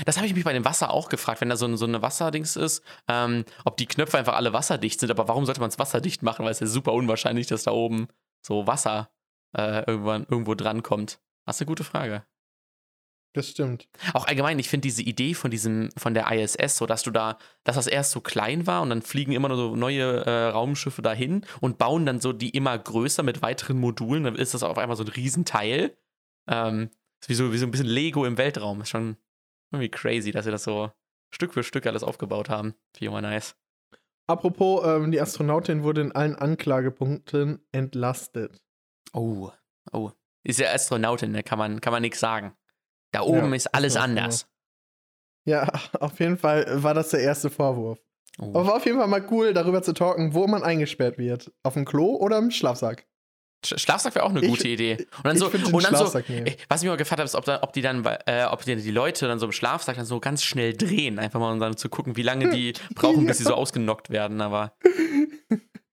Das 0.06 0.18
habe 0.18 0.28
ich 0.28 0.36
mich 0.36 0.44
bei 0.44 0.54
dem 0.54 0.66
Wasser 0.66 0.92
auch 0.92 1.10
gefragt, 1.10 1.42
wenn 1.42 1.50
da 1.50 1.58
so, 1.58 1.76
so 1.76 1.86
eine 1.86 2.02
Wasserdings 2.02 2.56
ist, 2.56 2.84
ähm, 3.08 3.46
ob 3.66 3.78
die 3.78 3.88
Knöpfe 3.88 4.18
einfach 4.18 4.36
alle 4.36 4.54
wasserdicht 4.54 5.00
sind. 5.00 5.10
Aber 5.10 5.28
warum 5.28 5.46
sollte 5.46 5.62
man 5.62 5.70
es 5.70 5.80
wasserdicht 5.80 6.22
machen? 6.22 6.46
Weil 6.46 6.52
es 6.52 6.60
ja 6.60 6.68
super 6.68 6.94
unwahrscheinlich, 6.94 7.48
dass 7.48 7.64
da 7.64 7.72
oben 7.72 8.08
so 8.46 8.68
Wasser 8.68 9.10
äh, 9.58 9.84
irgendwann 9.86 10.28
irgendwo 10.30 10.54
drankommt. 10.54 11.20
Das 11.46 11.56
ist 11.56 11.62
eine 11.62 11.68
gute 11.68 11.84
Frage. 11.84 12.24
Das 13.34 13.48
stimmt. 13.48 13.88
Auch 14.14 14.28
allgemein, 14.28 14.58
ich 14.58 14.70
finde 14.70 14.88
diese 14.88 15.04
Idee 15.04 15.36
von 15.36 15.52
diesem, 15.52 15.90
von 15.96 16.16
der 16.16 16.32
ISS, 16.32 16.78
so 16.78 16.88
dass 16.88 17.04
du 17.04 17.12
da, 17.12 17.38
dass 17.64 17.76
das 17.76 17.86
erst 17.86 18.12
so 18.12 18.22
klein 18.22 18.66
war 18.66 18.82
und 18.82 18.90
dann 18.90 19.04
fliegen 19.04 19.34
immer 19.34 19.50
nur 19.50 19.58
so 19.58 19.76
neue 19.76 20.26
äh, 20.26 20.48
Raumschiffe 20.48 21.04
dahin 21.04 21.46
und 21.62 21.78
bauen 21.78 22.08
dann 22.08 22.20
so 22.20 22.34
die 22.34 22.50
immer 22.50 22.78
größer 22.78 23.22
mit 23.22 23.44
weiteren 23.44 23.80
Modulen, 23.80 24.24
dann 24.24 24.36
ist 24.36 24.56
das 24.56 24.64
auf 24.64 24.80
einmal 24.80 24.98
so 24.98 25.04
ein 25.04 25.10
Riesenteil. 25.10 25.96
Ähm, 26.48 26.90
ist 27.22 27.30
wie 27.30 27.34
so, 27.34 27.54
wie 27.54 27.58
so 27.58 27.66
ein 27.66 27.72
bisschen 27.72 27.88
Lego 27.88 28.26
im 28.26 28.38
Weltraum. 28.38 28.82
Ist 28.82 28.90
schon 28.90 29.18
irgendwie 29.72 29.90
crazy, 29.90 30.32
dass 30.32 30.46
sie 30.46 30.52
das 30.52 30.64
so 30.64 30.92
Stück 31.32 31.54
für 31.54 31.64
Stück 31.64 31.86
alles 31.86 32.04
aufgebaut 32.04 32.50
haben. 32.50 32.76
Wie 32.98 33.06
immer 33.06 33.22
nice. 33.22 33.56
Apropos, 34.28 34.86
ähm, 34.86 35.12
die 35.12 35.20
Astronautin 35.20 35.84
wurde 35.84 36.02
in 36.02 36.12
allen 36.12 36.36
Anklagepunkten 36.36 37.66
entlastet. 37.72 38.62
Oh, 39.14 39.52
oh. 39.92 40.12
Ist 40.44 40.60
ja 40.60 40.72
Astronautin, 40.72 41.34
da 41.34 41.38
ne? 41.38 41.44
kann 41.44 41.58
man, 41.58 41.82
kann 41.82 41.92
man 41.92 42.02
nichts 42.02 42.20
sagen. 42.20 42.56
Da 43.12 43.22
oben 43.22 43.50
ja, 43.50 43.56
ist 43.56 43.74
alles 43.74 43.96
anders. 43.96 44.48
Ja, 45.46 45.68
auf 46.00 46.20
jeden 46.20 46.38
Fall 46.38 46.84
war 46.84 46.94
das 46.94 47.10
der 47.10 47.22
erste 47.22 47.50
Vorwurf. 47.50 48.00
Oh. 48.40 48.50
Aber 48.50 48.68
war 48.68 48.76
auf 48.76 48.86
jeden 48.86 49.00
Fall 49.00 49.08
mal 49.08 49.26
cool, 49.32 49.54
darüber 49.54 49.82
zu 49.82 49.94
talken, 49.94 50.34
wo 50.34 50.48
man 50.48 50.64
eingesperrt 50.64 51.18
wird. 51.18 51.52
Auf 51.64 51.74
dem 51.74 51.86
Klo 51.86 52.16
oder 52.16 52.38
im 52.38 52.52
Schlafsack. 52.52 53.08
Schlafsack 53.66 54.16
wäre 54.16 54.26
auch 54.26 54.30
eine 54.30 54.42
gute 54.42 54.68
ich, 54.68 54.74
Idee. 54.74 55.08
Und 55.18 55.26
dann 55.26 55.38
so, 55.38 55.48
und 55.48 55.84
dann 55.84 55.96
so 55.96 56.20
nehmen. 56.28 56.56
was 56.70 56.82
ich 56.82 56.86
mir 56.86 56.92
mal 56.92 56.98
gefragt 56.98 57.20
habe, 57.20 57.26
ist, 57.26 57.36
ob, 57.36 57.46
da, 57.46 57.62
ob 57.62 57.74
die 57.74 57.82
dann, 57.82 58.06
äh, 58.26 58.46
ob 58.46 58.64
die, 58.64 58.76
die, 58.76 58.92
Leute 58.92 59.28
dann 59.28 59.40
so 59.40 59.46
im 59.46 59.52
Schlafsack 59.52 59.98
dann 59.98 60.06
so 60.06 60.20
ganz 60.20 60.44
schnell 60.44 60.74
drehen, 60.74 61.20
einfach 61.20 61.40
mal 61.40 61.52
um 61.52 61.60
dann 61.60 61.76
zu 61.76 61.90
gucken, 61.90 62.16
wie 62.16 62.22
lange 62.22 62.50
die 62.50 62.74
brauchen, 62.96 63.26
bis 63.26 63.40
sie 63.40 63.44
so 63.44 63.54
ausgenockt 63.54 64.10
werden. 64.10 64.42
Aber 64.42 64.74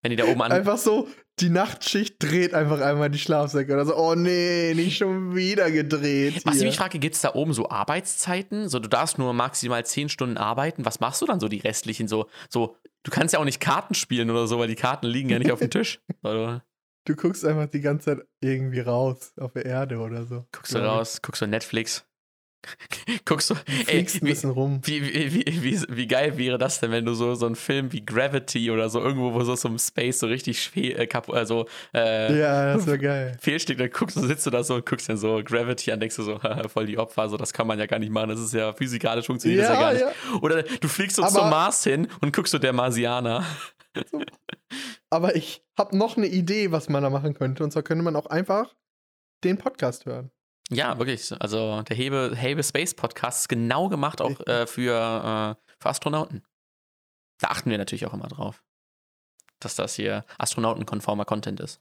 wenn 0.02 0.10
die 0.10 0.16
da 0.16 0.24
oben 0.24 0.40
an. 0.42 0.52
Einfach 0.52 0.78
so, 0.78 1.08
die 1.40 1.48
Nachtschicht 1.48 2.22
dreht 2.22 2.54
einfach 2.54 2.80
einmal 2.80 3.10
die 3.10 3.18
Schlafsäcke 3.18 3.72
oder 3.72 3.84
so, 3.84 3.96
oh 3.96 4.14
nee, 4.14 4.72
nicht 4.74 4.96
schon 4.96 5.34
wieder 5.34 5.70
gedreht. 5.70 6.42
Was 6.44 6.58
ich 6.58 6.64
mich 6.64 6.76
frage, 6.76 6.98
gibt 6.98 7.16
es 7.16 7.22
da 7.22 7.34
oben 7.34 7.52
so 7.52 7.68
Arbeitszeiten? 7.68 8.68
So, 8.68 8.78
du 8.78 8.88
darfst 8.88 9.18
nur 9.18 9.32
maximal 9.32 9.84
zehn 9.84 10.08
Stunden 10.08 10.36
arbeiten. 10.36 10.84
Was 10.84 11.00
machst 11.00 11.20
du 11.22 11.26
dann 11.26 11.40
so 11.40 11.48
die 11.48 11.58
restlichen? 11.58 12.06
So, 12.08 12.28
so, 12.48 12.76
du 13.02 13.10
kannst 13.10 13.34
ja 13.34 13.40
auch 13.40 13.44
nicht 13.44 13.60
Karten 13.60 13.94
spielen 13.94 14.30
oder 14.30 14.46
so, 14.46 14.58
weil 14.58 14.68
die 14.68 14.76
Karten 14.76 15.06
liegen 15.06 15.28
ja 15.28 15.38
nicht 15.38 15.52
auf 15.52 15.58
dem 15.58 15.70
Tisch. 15.70 16.00
Oder? 16.22 16.64
Du 17.06 17.14
guckst 17.14 17.44
einfach 17.44 17.66
die 17.66 17.80
ganze 17.80 18.16
Zeit 18.16 18.26
irgendwie 18.40 18.80
raus 18.80 19.32
auf 19.38 19.52
der 19.52 19.64
Erde 19.64 19.98
oder 19.98 20.26
so. 20.26 20.44
Guckst 20.50 20.74
du 20.74 20.78
raus, 20.78 21.22
guckst 21.22 21.40
du 21.40 21.46
Netflix. 21.46 22.04
Guckst 23.24 23.50
du, 23.50 23.54
ey, 23.66 23.84
Fliegst 23.84 24.22
ein 24.22 24.26
bisschen 24.26 24.50
rum. 24.50 24.80
wie, 24.82 25.00
wie, 25.00 25.44
wie, 25.46 25.80
wie, 25.88 26.06
geil 26.08 26.36
wäre 26.36 26.58
das 26.58 26.80
denn, 26.80 26.90
wenn 26.90 27.04
du 27.04 27.14
so, 27.14 27.36
so 27.36 27.46
einen 27.46 27.54
Film 27.54 27.92
wie 27.92 28.04
Gravity 28.04 28.72
oder 28.72 28.88
so 28.88 29.00
irgendwo, 29.00 29.34
wo 29.34 29.44
so 29.44 29.54
zum 29.54 29.78
Space 29.78 30.18
so 30.18 30.26
richtig 30.26 30.72
also 31.28 31.66
Ja, 31.94 32.74
das 32.74 32.84
wäre 32.88 32.98
geil. 32.98 33.36
fehlsteckt, 33.40 33.78
dann 33.78 33.90
guckst 33.90 34.16
du, 34.16 34.26
sitzt 34.26 34.44
du 34.46 34.50
da 34.50 34.64
so 34.64 34.74
und 34.74 34.84
guckst 34.84 35.08
dann 35.08 35.16
so 35.16 35.40
Gravity 35.44 35.92
an, 35.92 36.00
denkst 36.00 36.16
du 36.16 36.24
so, 36.24 36.40
voll 36.68 36.86
die 36.86 36.98
Opfer, 36.98 37.28
so 37.28 37.36
das 37.36 37.52
kann 37.52 37.68
man 37.68 37.78
ja 37.78 37.86
gar 37.86 38.00
nicht 38.00 38.10
machen, 38.10 38.30
das 38.30 38.40
ist 38.40 38.52
ja 38.52 38.72
physikalisch 38.72 39.26
funktioniert 39.26 39.62
das 39.62 39.68
ja 39.68 39.80
gar 39.80 39.92
nicht. 39.92 40.04
Oder 40.42 40.64
du 40.64 40.88
fliegst 40.88 41.14
so 41.14 41.24
zum 41.24 41.48
Mars 41.48 41.84
hin 41.84 42.08
und 42.20 42.34
guckst 42.34 42.50
so 42.50 42.58
der 42.58 42.72
Marsianer. 42.72 43.44
Aber 45.10 45.36
ich 45.36 45.64
habe 45.78 45.96
noch 45.96 46.16
eine 46.16 46.26
Idee, 46.26 46.72
was 46.72 46.88
man 46.88 47.02
da 47.02 47.10
machen 47.10 47.34
könnte. 47.34 47.64
Und 47.64 47.70
zwar 47.72 47.82
könnte 47.82 48.04
man 48.04 48.16
auch 48.16 48.26
einfach 48.26 48.74
den 49.44 49.58
Podcast 49.58 50.06
hören. 50.06 50.30
Ja, 50.70 50.98
wirklich. 50.98 51.32
Also 51.40 51.82
der 51.82 51.96
Hebe, 51.96 52.34
Hebe 52.34 52.62
Space 52.62 52.94
Podcast 52.94 53.42
ist 53.42 53.48
genau 53.48 53.88
gemacht 53.88 54.20
auch 54.20 54.40
äh, 54.46 54.66
für, 54.66 54.92
äh, 54.92 55.72
für 55.78 55.88
Astronauten. 55.88 56.42
Da 57.38 57.48
achten 57.48 57.70
wir 57.70 57.78
natürlich 57.78 58.06
auch 58.06 58.14
immer 58.14 58.28
drauf, 58.28 58.64
dass 59.60 59.76
das 59.76 59.94
hier 59.94 60.24
astronautenkonformer 60.38 61.24
Content 61.24 61.60
ist. 61.60 61.80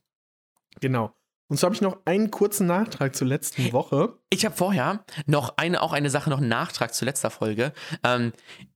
Genau. 0.81 1.13
Und 1.47 1.57
so 1.57 1.65
habe 1.65 1.75
ich 1.75 1.81
noch 1.81 1.99
einen 2.05 2.31
kurzen 2.31 2.67
Nachtrag 2.67 3.15
zur 3.15 3.27
letzten 3.27 3.71
Woche. 3.71 4.17
Ich 4.29 4.45
habe 4.45 4.55
vorher 4.55 5.05
noch 5.25 5.57
eine, 5.57 5.81
auch 5.81 5.93
eine 5.93 6.09
Sache, 6.09 6.29
noch 6.29 6.39
einen 6.39 6.49
Nachtrag 6.49 6.93
zu 6.93 7.05
letzter 7.05 7.29
Folge. 7.29 7.71
Ähm, 8.03 8.33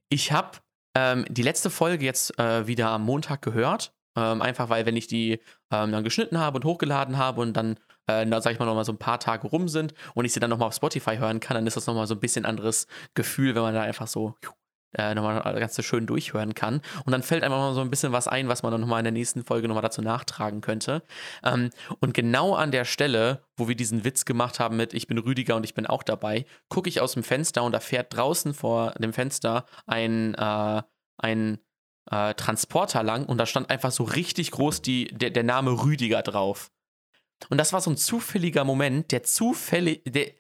ich 0.09 0.31
habe 0.31 0.59
ähm, 0.95 1.25
die 1.29 1.43
letzte 1.43 1.69
Folge 1.69 2.05
jetzt 2.05 2.37
äh, 2.39 2.67
wieder 2.67 2.89
am 2.89 3.03
Montag 3.03 3.41
gehört. 3.41 3.93
Ähm, 4.15 4.41
einfach 4.41 4.69
weil, 4.69 4.85
wenn 4.85 4.97
ich 4.97 5.07
die 5.07 5.33
ähm, 5.71 5.91
dann 5.91 6.03
geschnitten 6.03 6.39
habe 6.39 6.57
und 6.57 6.65
hochgeladen 6.65 7.17
habe 7.17 7.41
und 7.41 7.53
dann, 7.53 7.77
äh, 8.07 8.25
na, 8.25 8.41
sag 8.41 8.53
ich 8.53 8.59
mal, 8.59 8.65
nochmal 8.65 8.85
so 8.85 8.91
ein 8.91 8.97
paar 8.97 9.19
Tage 9.19 9.47
rum 9.47 9.69
sind 9.69 9.93
und 10.15 10.25
ich 10.25 10.33
sie 10.33 10.39
dann 10.39 10.49
nochmal 10.49 10.67
auf 10.67 10.75
Spotify 10.75 11.17
hören 11.17 11.39
kann, 11.39 11.55
dann 11.55 11.67
ist 11.67 11.77
das 11.77 11.85
nochmal 11.87 12.07
so 12.07 12.15
ein 12.15 12.19
bisschen 12.19 12.45
anderes 12.45 12.87
Gefühl, 13.13 13.55
wenn 13.55 13.61
man 13.61 13.75
da 13.75 13.81
einfach 13.81 14.07
so 14.07 14.35
äh, 14.93 15.13
nochmal 15.13 15.41
ganz 15.59 15.75
so 15.75 15.81
schön 15.81 16.07
durchhören 16.07 16.53
kann. 16.53 16.81
Und 17.05 17.11
dann 17.11 17.23
fällt 17.23 17.43
einfach 17.43 17.57
mal 17.57 17.73
so 17.73 17.81
ein 17.81 17.89
bisschen 17.89 18.11
was 18.11 18.27
ein, 18.27 18.47
was 18.47 18.63
man 18.63 18.71
dann 18.71 18.81
nochmal 18.81 18.99
in 18.99 19.05
der 19.05 19.11
nächsten 19.11 19.43
Folge 19.43 19.67
nochmal 19.67 19.83
dazu 19.83 20.01
nachtragen 20.01 20.61
könnte. 20.61 21.03
Ähm, 21.43 21.69
und 21.99 22.13
genau 22.13 22.55
an 22.55 22.71
der 22.71 22.85
Stelle, 22.85 23.43
wo 23.55 23.67
wir 23.67 23.75
diesen 23.75 24.03
Witz 24.03 24.25
gemacht 24.25 24.59
haben 24.59 24.77
mit 24.77 24.93
Ich 24.93 25.07
bin 25.07 25.17
Rüdiger 25.17 25.55
und 25.55 25.63
ich 25.63 25.73
bin 25.73 25.85
auch 25.85 26.03
dabei, 26.03 26.45
gucke 26.69 26.89
ich 26.89 27.01
aus 27.01 27.13
dem 27.13 27.23
Fenster 27.23 27.63
und 27.63 27.71
da 27.71 27.79
fährt 27.79 28.15
draußen 28.15 28.53
vor 28.53 28.91
dem 28.91 29.13
Fenster 29.13 29.65
ein, 29.85 30.33
äh, 30.35 30.81
ein 31.17 31.59
äh, 32.09 32.33
Transporter 32.33 33.03
lang 33.03 33.25
und 33.25 33.37
da 33.37 33.45
stand 33.45 33.69
einfach 33.69 33.91
so 33.91 34.03
richtig 34.03 34.51
groß 34.51 34.81
die, 34.81 35.05
der, 35.05 35.29
der 35.29 35.43
Name 35.43 35.71
Rüdiger 35.71 36.21
drauf. 36.21 36.71
Und 37.49 37.57
das 37.57 37.71
war 37.71 37.79
so 37.79 37.89
ein 37.89 37.97
zufälliger 37.97 38.65
Moment, 38.65 39.11
der 39.11 39.23
zufällig, 39.23 40.01
der, 40.05 40.31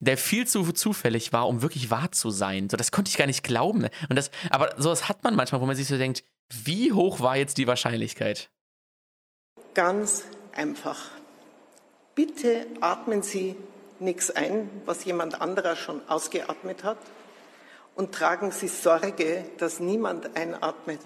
der 0.00 0.18
viel 0.18 0.46
zu 0.46 0.70
zufällig 0.72 1.32
war, 1.32 1.48
um 1.48 1.62
wirklich 1.62 1.90
wahr 1.90 2.12
zu 2.12 2.30
sein. 2.30 2.68
So, 2.68 2.76
das 2.76 2.92
konnte 2.92 3.08
ich 3.08 3.16
gar 3.16 3.26
nicht 3.26 3.42
glauben. 3.42 3.88
Und 4.08 4.16
das, 4.16 4.30
aber 4.50 4.74
sowas 4.76 5.08
hat 5.08 5.24
man 5.24 5.34
manchmal, 5.34 5.60
wo 5.60 5.66
man 5.66 5.76
sich 5.76 5.88
so 5.88 5.96
denkt, 5.96 6.24
wie 6.50 6.92
hoch 6.92 7.20
war 7.20 7.36
jetzt 7.36 7.58
die 7.58 7.66
Wahrscheinlichkeit? 7.66 8.50
Ganz 9.74 10.24
einfach. 10.52 11.10
Bitte 12.14 12.66
atmen 12.80 13.22
Sie 13.22 13.56
nichts 13.98 14.30
ein, 14.30 14.70
was 14.84 15.04
jemand 15.04 15.40
anderer 15.40 15.74
schon 15.74 16.00
ausgeatmet 16.08 16.84
hat. 16.84 16.98
Und 17.96 18.12
tragen 18.12 18.50
Sie 18.50 18.68
Sorge, 18.68 19.44
dass 19.58 19.80
niemand 19.80 20.36
einatmet, 20.36 21.00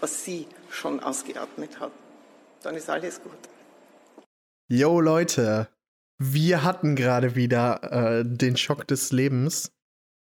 was 0.00 0.24
Sie 0.24 0.46
schon 0.70 1.00
ausgeatmet 1.00 1.80
haben. 1.80 1.94
Dann 2.62 2.76
ist 2.76 2.88
alles 2.88 3.22
gut. 3.22 3.32
Yo, 4.68 5.00
Leute. 5.00 5.68
Wir 6.26 6.64
hatten 6.64 6.96
gerade 6.96 7.34
wieder 7.34 7.82
äh, 7.92 8.24
den 8.24 8.56
Schock 8.56 8.88
des 8.88 9.12
Lebens. 9.12 9.74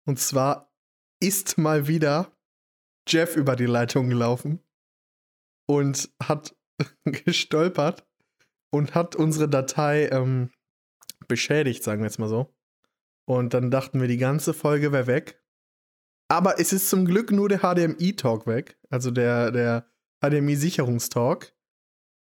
Und 0.07 0.21
zwar 0.21 0.73
ist 1.21 1.59
mal 1.59 1.89
wieder 1.89 2.31
Jeff 3.09 3.35
über 3.35 3.57
die 3.57 3.67
Leitung 3.67 4.09
gelaufen 4.09 4.61
und 5.67 6.09
hat 6.23 6.55
gestolpert 7.05 8.07
und 8.73 8.95
hat 8.95 9.17
unsere 9.17 9.49
Datei 9.49 10.07
ähm, 10.11 10.53
beschädigt, 11.27 11.83
sagen 11.83 12.03
wir 12.03 12.07
jetzt 12.07 12.21
mal 12.21 12.29
so. 12.29 12.55
Und 13.27 13.53
dann 13.53 13.73
dachten 13.73 14.01
wir, 14.01 14.07
die 14.07 14.17
ganze 14.17 14.55
Folge 14.55 14.93
wäre 14.93 15.09
weg. 15.09 15.43
Aber 16.29 16.61
es 16.61 16.73
ist 16.73 16.89
zum 16.89 17.05
Glück 17.05 17.33
nur 17.33 17.49
der 17.49 17.63
HDMI-Talk 17.63 18.47
weg, 18.47 18.79
also 18.91 19.11
der, 19.11 19.51
der 19.51 19.91
HDMI-Sicherungstalk. 20.23 21.53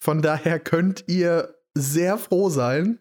Von 0.02 0.22
daher 0.22 0.58
könnt 0.58 1.04
ihr 1.06 1.54
sehr 1.74 2.18
froh 2.18 2.48
sein, 2.48 2.98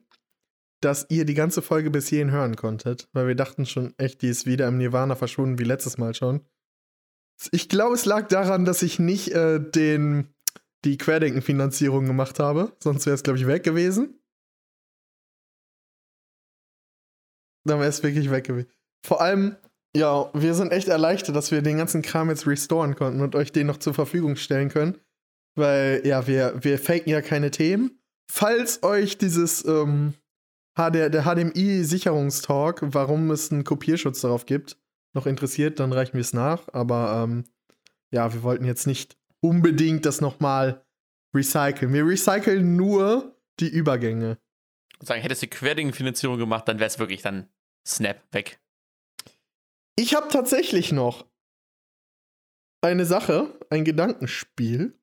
dass 0.82 1.06
ihr 1.10 1.26
die 1.26 1.34
ganze 1.34 1.62
Folge 1.62 1.92
bis 1.92 2.08
hierhin 2.08 2.32
hören 2.32 2.56
konntet, 2.56 3.10
weil 3.14 3.28
wir 3.28 3.36
dachten 3.36 3.66
schon 3.66 3.94
echt, 3.98 4.22
die 4.22 4.30
ist 4.30 4.46
wieder 4.46 4.68
im 4.68 4.78
Nirvana 4.78 5.16
verschwunden, 5.16 5.60
wie 5.60 5.64
letztes 5.64 5.98
Mal 5.98 6.14
schon. 6.14 6.46
Ich 7.52 7.70
glaube, 7.70 7.96
es 7.96 8.06
lag 8.06 8.28
daran, 8.28 8.66
dass 8.66 8.82
ich 8.82 9.00
nicht 9.00 9.32
äh, 9.32 9.60
den, 9.60 10.34
die 10.86 10.98
Querdenken-Finanzierung 10.98 12.06
gemacht 12.06 12.40
habe, 12.40 12.76
sonst 12.80 13.06
wäre 13.06 13.16
es, 13.16 13.24
glaube 13.24 13.40
ich, 13.40 13.48
weg 13.48 13.64
gewesen. 13.64 14.20
Dann 17.66 17.80
wäre 17.80 17.90
es 17.90 18.04
wirklich 18.04 18.30
weg 18.32 18.46
gewesen. 18.46 18.70
Vor 19.06 19.22
allem, 19.22 19.56
ja, 19.96 20.30
wir 20.34 20.54
sind 20.54 20.72
echt 20.72 20.88
erleichtert, 20.88 21.36
dass 21.36 21.52
wir 21.52 21.62
den 21.62 21.78
ganzen 21.78 22.02
Kram 22.02 22.30
jetzt 22.30 22.48
restoren 22.48 22.96
konnten 22.96 23.22
und 23.22 23.36
euch 23.36 23.52
den 23.52 23.68
noch 23.68 23.78
zur 23.78 23.94
Verfügung 23.94 24.36
stellen 24.36 24.70
können. 24.70 24.98
Weil, 25.56 26.06
ja, 26.06 26.28
wir, 26.28 26.64
wir 26.64 26.80
faken 26.80 27.10
ja 27.10 27.22
keine 27.22 27.52
Themen. 27.52 28.00
Falls 28.32 28.84
euch 28.84 29.18
dieses, 29.18 29.66
ähm, 29.66 30.14
HD, 30.76 31.14
der 31.14 31.24
HDMI-Sicherungstalk, 31.24 32.82
warum 32.94 33.32
es 33.32 33.52
einen 33.52 33.64
Kopierschutz 33.64 34.22
darauf 34.22 34.46
gibt, 34.46 34.78
noch 35.14 35.26
interessiert, 35.26 35.80
dann 35.80 35.92
reichen 35.92 36.14
wir 36.14 36.22
es 36.22 36.34
nach. 36.34 36.68
Aber 36.74 37.24
ähm, 37.24 37.46
ja, 38.12 38.34
wir 38.34 38.44
wollten 38.44 38.66
jetzt 38.66 38.88
nicht 38.88 39.18
unbedingt 39.42 40.06
das 40.06 40.22
nochmal 40.22 40.86
recyceln. 41.36 41.94
Wir 41.94 42.06
recyceln 42.06 42.76
nur 42.76 43.36
die 43.60 43.70
Übergänge. 43.70 44.38
Und 45.00 45.08
sagen, 45.08 45.22
hättest 45.22 45.44
du 45.44 45.48
Querdenken-Finanzierung 45.48 46.38
gemacht, 46.38 46.68
dann 46.68 46.80
wäre 46.80 46.88
es 46.88 47.00
wirklich 47.00 47.22
dann 47.22 47.50
Snap 47.86 48.22
weg. 48.32 48.60
Ich 49.96 50.16
habe 50.16 50.28
tatsächlich 50.30 50.92
noch 50.92 51.26
eine 52.82 53.06
Sache, 53.06 53.58
ein 53.70 53.84
Gedankenspiel 53.84 54.98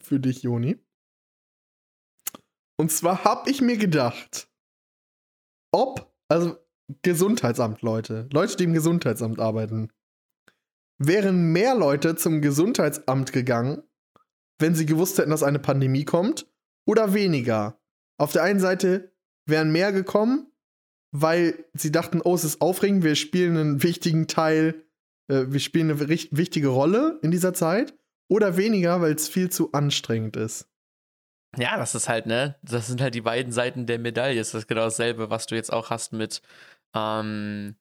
für 0.00 0.20
dich, 0.20 0.42
Joni. 0.42 0.78
Und 2.76 2.90
zwar 2.90 3.24
habe 3.24 3.50
ich 3.50 3.60
mir 3.60 3.76
gedacht, 3.76 4.48
ob, 5.72 6.14
also 6.28 6.56
Gesundheitsamt, 7.02 7.82
Leute, 7.82 8.28
Leute, 8.32 8.56
die 8.56 8.64
im 8.64 8.72
Gesundheitsamt 8.72 9.40
arbeiten, 9.40 9.90
wären 10.98 11.52
mehr 11.52 11.74
Leute 11.74 12.16
zum 12.16 12.40
Gesundheitsamt 12.40 13.32
gegangen, 13.32 13.82
wenn 14.58 14.74
sie 14.74 14.86
gewusst 14.86 15.18
hätten, 15.18 15.30
dass 15.30 15.42
eine 15.42 15.58
Pandemie 15.58 16.04
kommt, 16.04 16.46
oder 16.84 17.14
weniger. 17.14 17.80
Auf 18.18 18.32
der 18.32 18.42
einen 18.42 18.60
Seite 18.60 19.12
wären 19.46 19.72
mehr 19.72 19.92
gekommen, 19.92 20.52
weil 21.12 21.64
sie 21.74 21.92
dachten, 21.92 22.20
oh, 22.22 22.34
es 22.34 22.44
ist 22.44 22.60
aufregend, 22.60 23.04
wir 23.04 23.14
spielen 23.14 23.56
einen 23.56 23.82
wichtigen 23.82 24.26
Teil, 24.26 24.84
äh, 25.28 25.46
wir 25.48 25.60
spielen 25.60 25.90
eine 25.90 26.08
wichtige 26.08 26.68
Rolle 26.68 27.18
in 27.22 27.30
dieser 27.30 27.54
Zeit, 27.54 27.94
oder 28.28 28.56
weniger, 28.56 29.00
weil 29.00 29.14
es 29.14 29.28
viel 29.28 29.50
zu 29.50 29.72
anstrengend 29.72 30.36
ist. 30.36 30.68
Ja, 31.58 31.76
das 31.76 31.94
ist 31.94 32.08
halt, 32.08 32.26
ne? 32.26 32.56
Das 32.62 32.86
sind 32.86 33.00
halt 33.00 33.14
die 33.14 33.20
beiden 33.20 33.52
Seiten 33.52 33.86
der 33.86 33.98
Medaille. 33.98 34.38
Das 34.38 34.54
ist 34.54 34.68
genau 34.68 34.82
dasselbe, 34.84 35.28
was 35.30 35.46
du 35.46 35.54
jetzt 35.54 35.72
auch 35.72 35.90
hast 35.90 36.12
mit 36.12 36.40
ähm, 36.94 37.76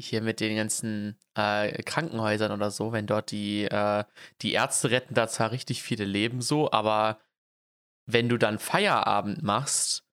hier 0.00 0.22
mit 0.22 0.40
den 0.40 0.56
ganzen 0.56 1.18
äh, 1.34 1.82
Krankenhäusern 1.82 2.52
oder 2.52 2.70
so, 2.70 2.92
wenn 2.92 3.06
dort 3.06 3.30
die, 3.32 3.64
äh, 3.64 4.04
die 4.42 4.52
Ärzte 4.52 4.90
retten 4.90 5.14
da 5.14 5.26
zwar 5.28 5.50
richtig 5.50 5.82
viele 5.82 6.04
Leben 6.04 6.40
so, 6.40 6.70
aber 6.70 7.18
wenn 8.06 8.28
du 8.28 8.38
dann 8.38 8.58
Feierabend 8.60 9.42
machst, 9.42 10.04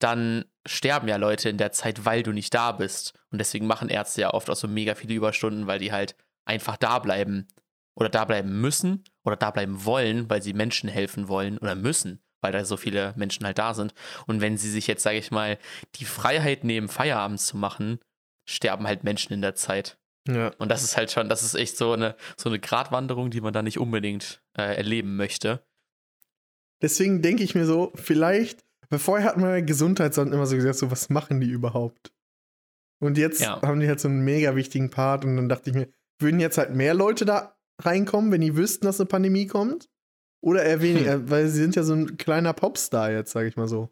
dann 0.00 0.44
sterben 0.66 1.08
ja 1.08 1.16
Leute 1.16 1.48
in 1.48 1.58
der 1.58 1.72
Zeit, 1.72 2.04
weil 2.04 2.22
du 2.22 2.32
nicht 2.32 2.52
da 2.54 2.72
bist. 2.72 3.14
Und 3.30 3.38
deswegen 3.38 3.66
machen 3.66 3.88
Ärzte 3.88 4.22
ja 4.22 4.34
oft 4.34 4.50
auch 4.50 4.56
so 4.56 4.68
mega 4.68 4.94
viele 4.94 5.14
Überstunden, 5.14 5.66
weil 5.66 5.78
die 5.78 5.92
halt 5.92 6.16
einfach 6.44 6.76
da 6.76 6.98
bleiben 6.98 7.48
oder 7.96 8.08
da 8.08 8.24
bleiben 8.24 8.60
müssen 8.60 9.02
oder 9.24 9.36
da 9.36 9.50
bleiben 9.50 9.84
wollen, 9.84 10.30
weil 10.30 10.42
sie 10.42 10.52
Menschen 10.52 10.88
helfen 10.88 11.28
wollen 11.28 11.58
oder 11.58 11.74
müssen, 11.74 12.20
weil 12.40 12.52
da 12.52 12.64
so 12.64 12.76
viele 12.76 13.14
Menschen 13.16 13.44
halt 13.44 13.58
da 13.58 13.74
sind. 13.74 13.94
Und 14.26 14.40
wenn 14.40 14.56
sie 14.58 14.70
sich 14.70 14.86
jetzt, 14.86 15.02
sage 15.02 15.18
ich 15.18 15.30
mal, 15.30 15.58
die 15.96 16.04
Freiheit 16.04 16.62
nehmen, 16.62 16.88
Feierabend 16.88 17.40
zu 17.40 17.56
machen, 17.56 17.98
sterben 18.44 18.86
halt 18.86 19.02
Menschen 19.02 19.32
in 19.32 19.42
der 19.42 19.54
Zeit. 19.54 19.98
Ja. 20.28 20.48
Und 20.58 20.70
das 20.70 20.82
ist 20.82 20.96
halt 20.96 21.10
schon, 21.10 21.28
das 21.28 21.42
ist 21.42 21.54
echt 21.54 21.76
so 21.76 21.92
eine, 21.92 22.16
so 22.36 22.48
eine 22.48 22.58
Gratwanderung, 22.58 23.30
die 23.30 23.40
man 23.40 23.52
da 23.52 23.62
nicht 23.62 23.78
unbedingt 23.78 24.42
äh, 24.56 24.76
erleben 24.76 25.16
möchte. 25.16 25.64
Deswegen 26.82 27.22
denke 27.22 27.42
ich 27.42 27.54
mir 27.54 27.64
so, 27.64 27.92
vielleicht, 27.94 28.64
vorher 28.90 29.26
hat 29.28 29.36
man 29.38 29.50
ja 29.50 29.60
Gesundheitsamt 29.60 30.32
immer 30.34 30.46
so 30.46 30.56
gesagt, 30.56 30.76
so, 30.76 30.90
was 30.90 31.08
machen 31.08 31.40
die 31.40 31.48
überhaupt? 31.48 32.12
Und 32.98 33.18
jetzt 33.18 33.40
Ja. 33.40 33.62
haben 33.62 33.80
die 33.80 33.88
halt 33.88 34.00
so 34.00 34.08
einen 34.08 34.24
mega 34.24 34.54
wichtigen 34.56 34.90
Part 34.90 35.24
und 35.24 35.36
dann 35.36 35.48
dachte 35.48 35.70
ich 35.70 35.76
mir, 35.76 35.88
würden 36.18 36.40
jetzt 36.40 36.58
halt 36.58 36.74
mehr 36.74 36.94
Leute 36.94 37.24
da 37.24 37.55
reinkommen, 37.80 38.32
wenn 38.32 38.40
die 38.40 38.56
wüssten, 38.56 38.86
dass 38.86 39.00
eine 39.00 39.06
Pandemie 39.06 39.46
kommt? 39.46 39.88
Oder 40.42 40.64
eher 40.64 40.80
weniger, 40.80 41.28
weil 41.30 41.48
sie 41.48 41.60
sind 41.62 41.76
ja 41.76 41.82
so 41.82 41.94
ein 41.94 42.16
kleiner 42.18 42.52
Popstar 42.52 43.10
jetzt, 43.10 43.32
sag 43.32 43.46
ich 43.46 43.56
mal 43.56 43.68
so. 43.68 43.90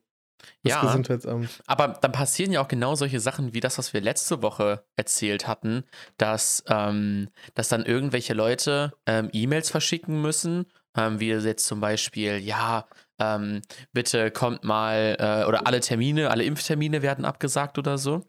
Das 0.62 0.72
Ja. 0.74 0.82
Gesundheitsamt. 0.82 1.62
Aber 1.66 1.88
dann 1.88 2.12
passieren 2.12 2.52
ja 2.52 2.60
auch 2.60 2.68
genau 2.68 2.94
solche 2.94 3.18
Sachen 3.18 3.54
wie 3.54 3.60
das, 3.60 3.78
was 3.78 3.92
wir 3.92 4.00
letzte 4.00 4.42
Woche 4.42 4.84
erzählt 4.94 5.48
hatten, 5.48 5.84
dass, 6.18 6.62
ähm, 6.68 7.28
dass 7.54 7.68
dann 7.68 7.84
irgendwelche 7.86 8.34
Leute 8.34 8.92
ähm, 9.06 9.30
E-Mails 9.32 9.70
verschicken 9.70 10.20
müssen, 10.20 10.66
ähm, 10.96 11.18
wie 11.18 11.30
jetzt 11.30 11.66
zum 11.66 11.80
Beispiel, 11.80 12.36
ja, 12.38 12.86
ähm, 13.18 13.62
bitte 13.92 14.30
kommt 14.30 14.64
mal, 14.64 15.16
äh, 15.18 15.48
oder 15.48 15.66
alle 15.66 15.80
Termine, 15.80 16.30
alle 16.30 16.44
Impftermine 16.44 17.02
werden 17.02 17.24
abgesagt 17.24 17.78
oder 17.78 17.96
so. 17.96 18.22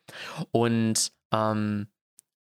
Und 0.52 1.12
ähm, 1.34 1.88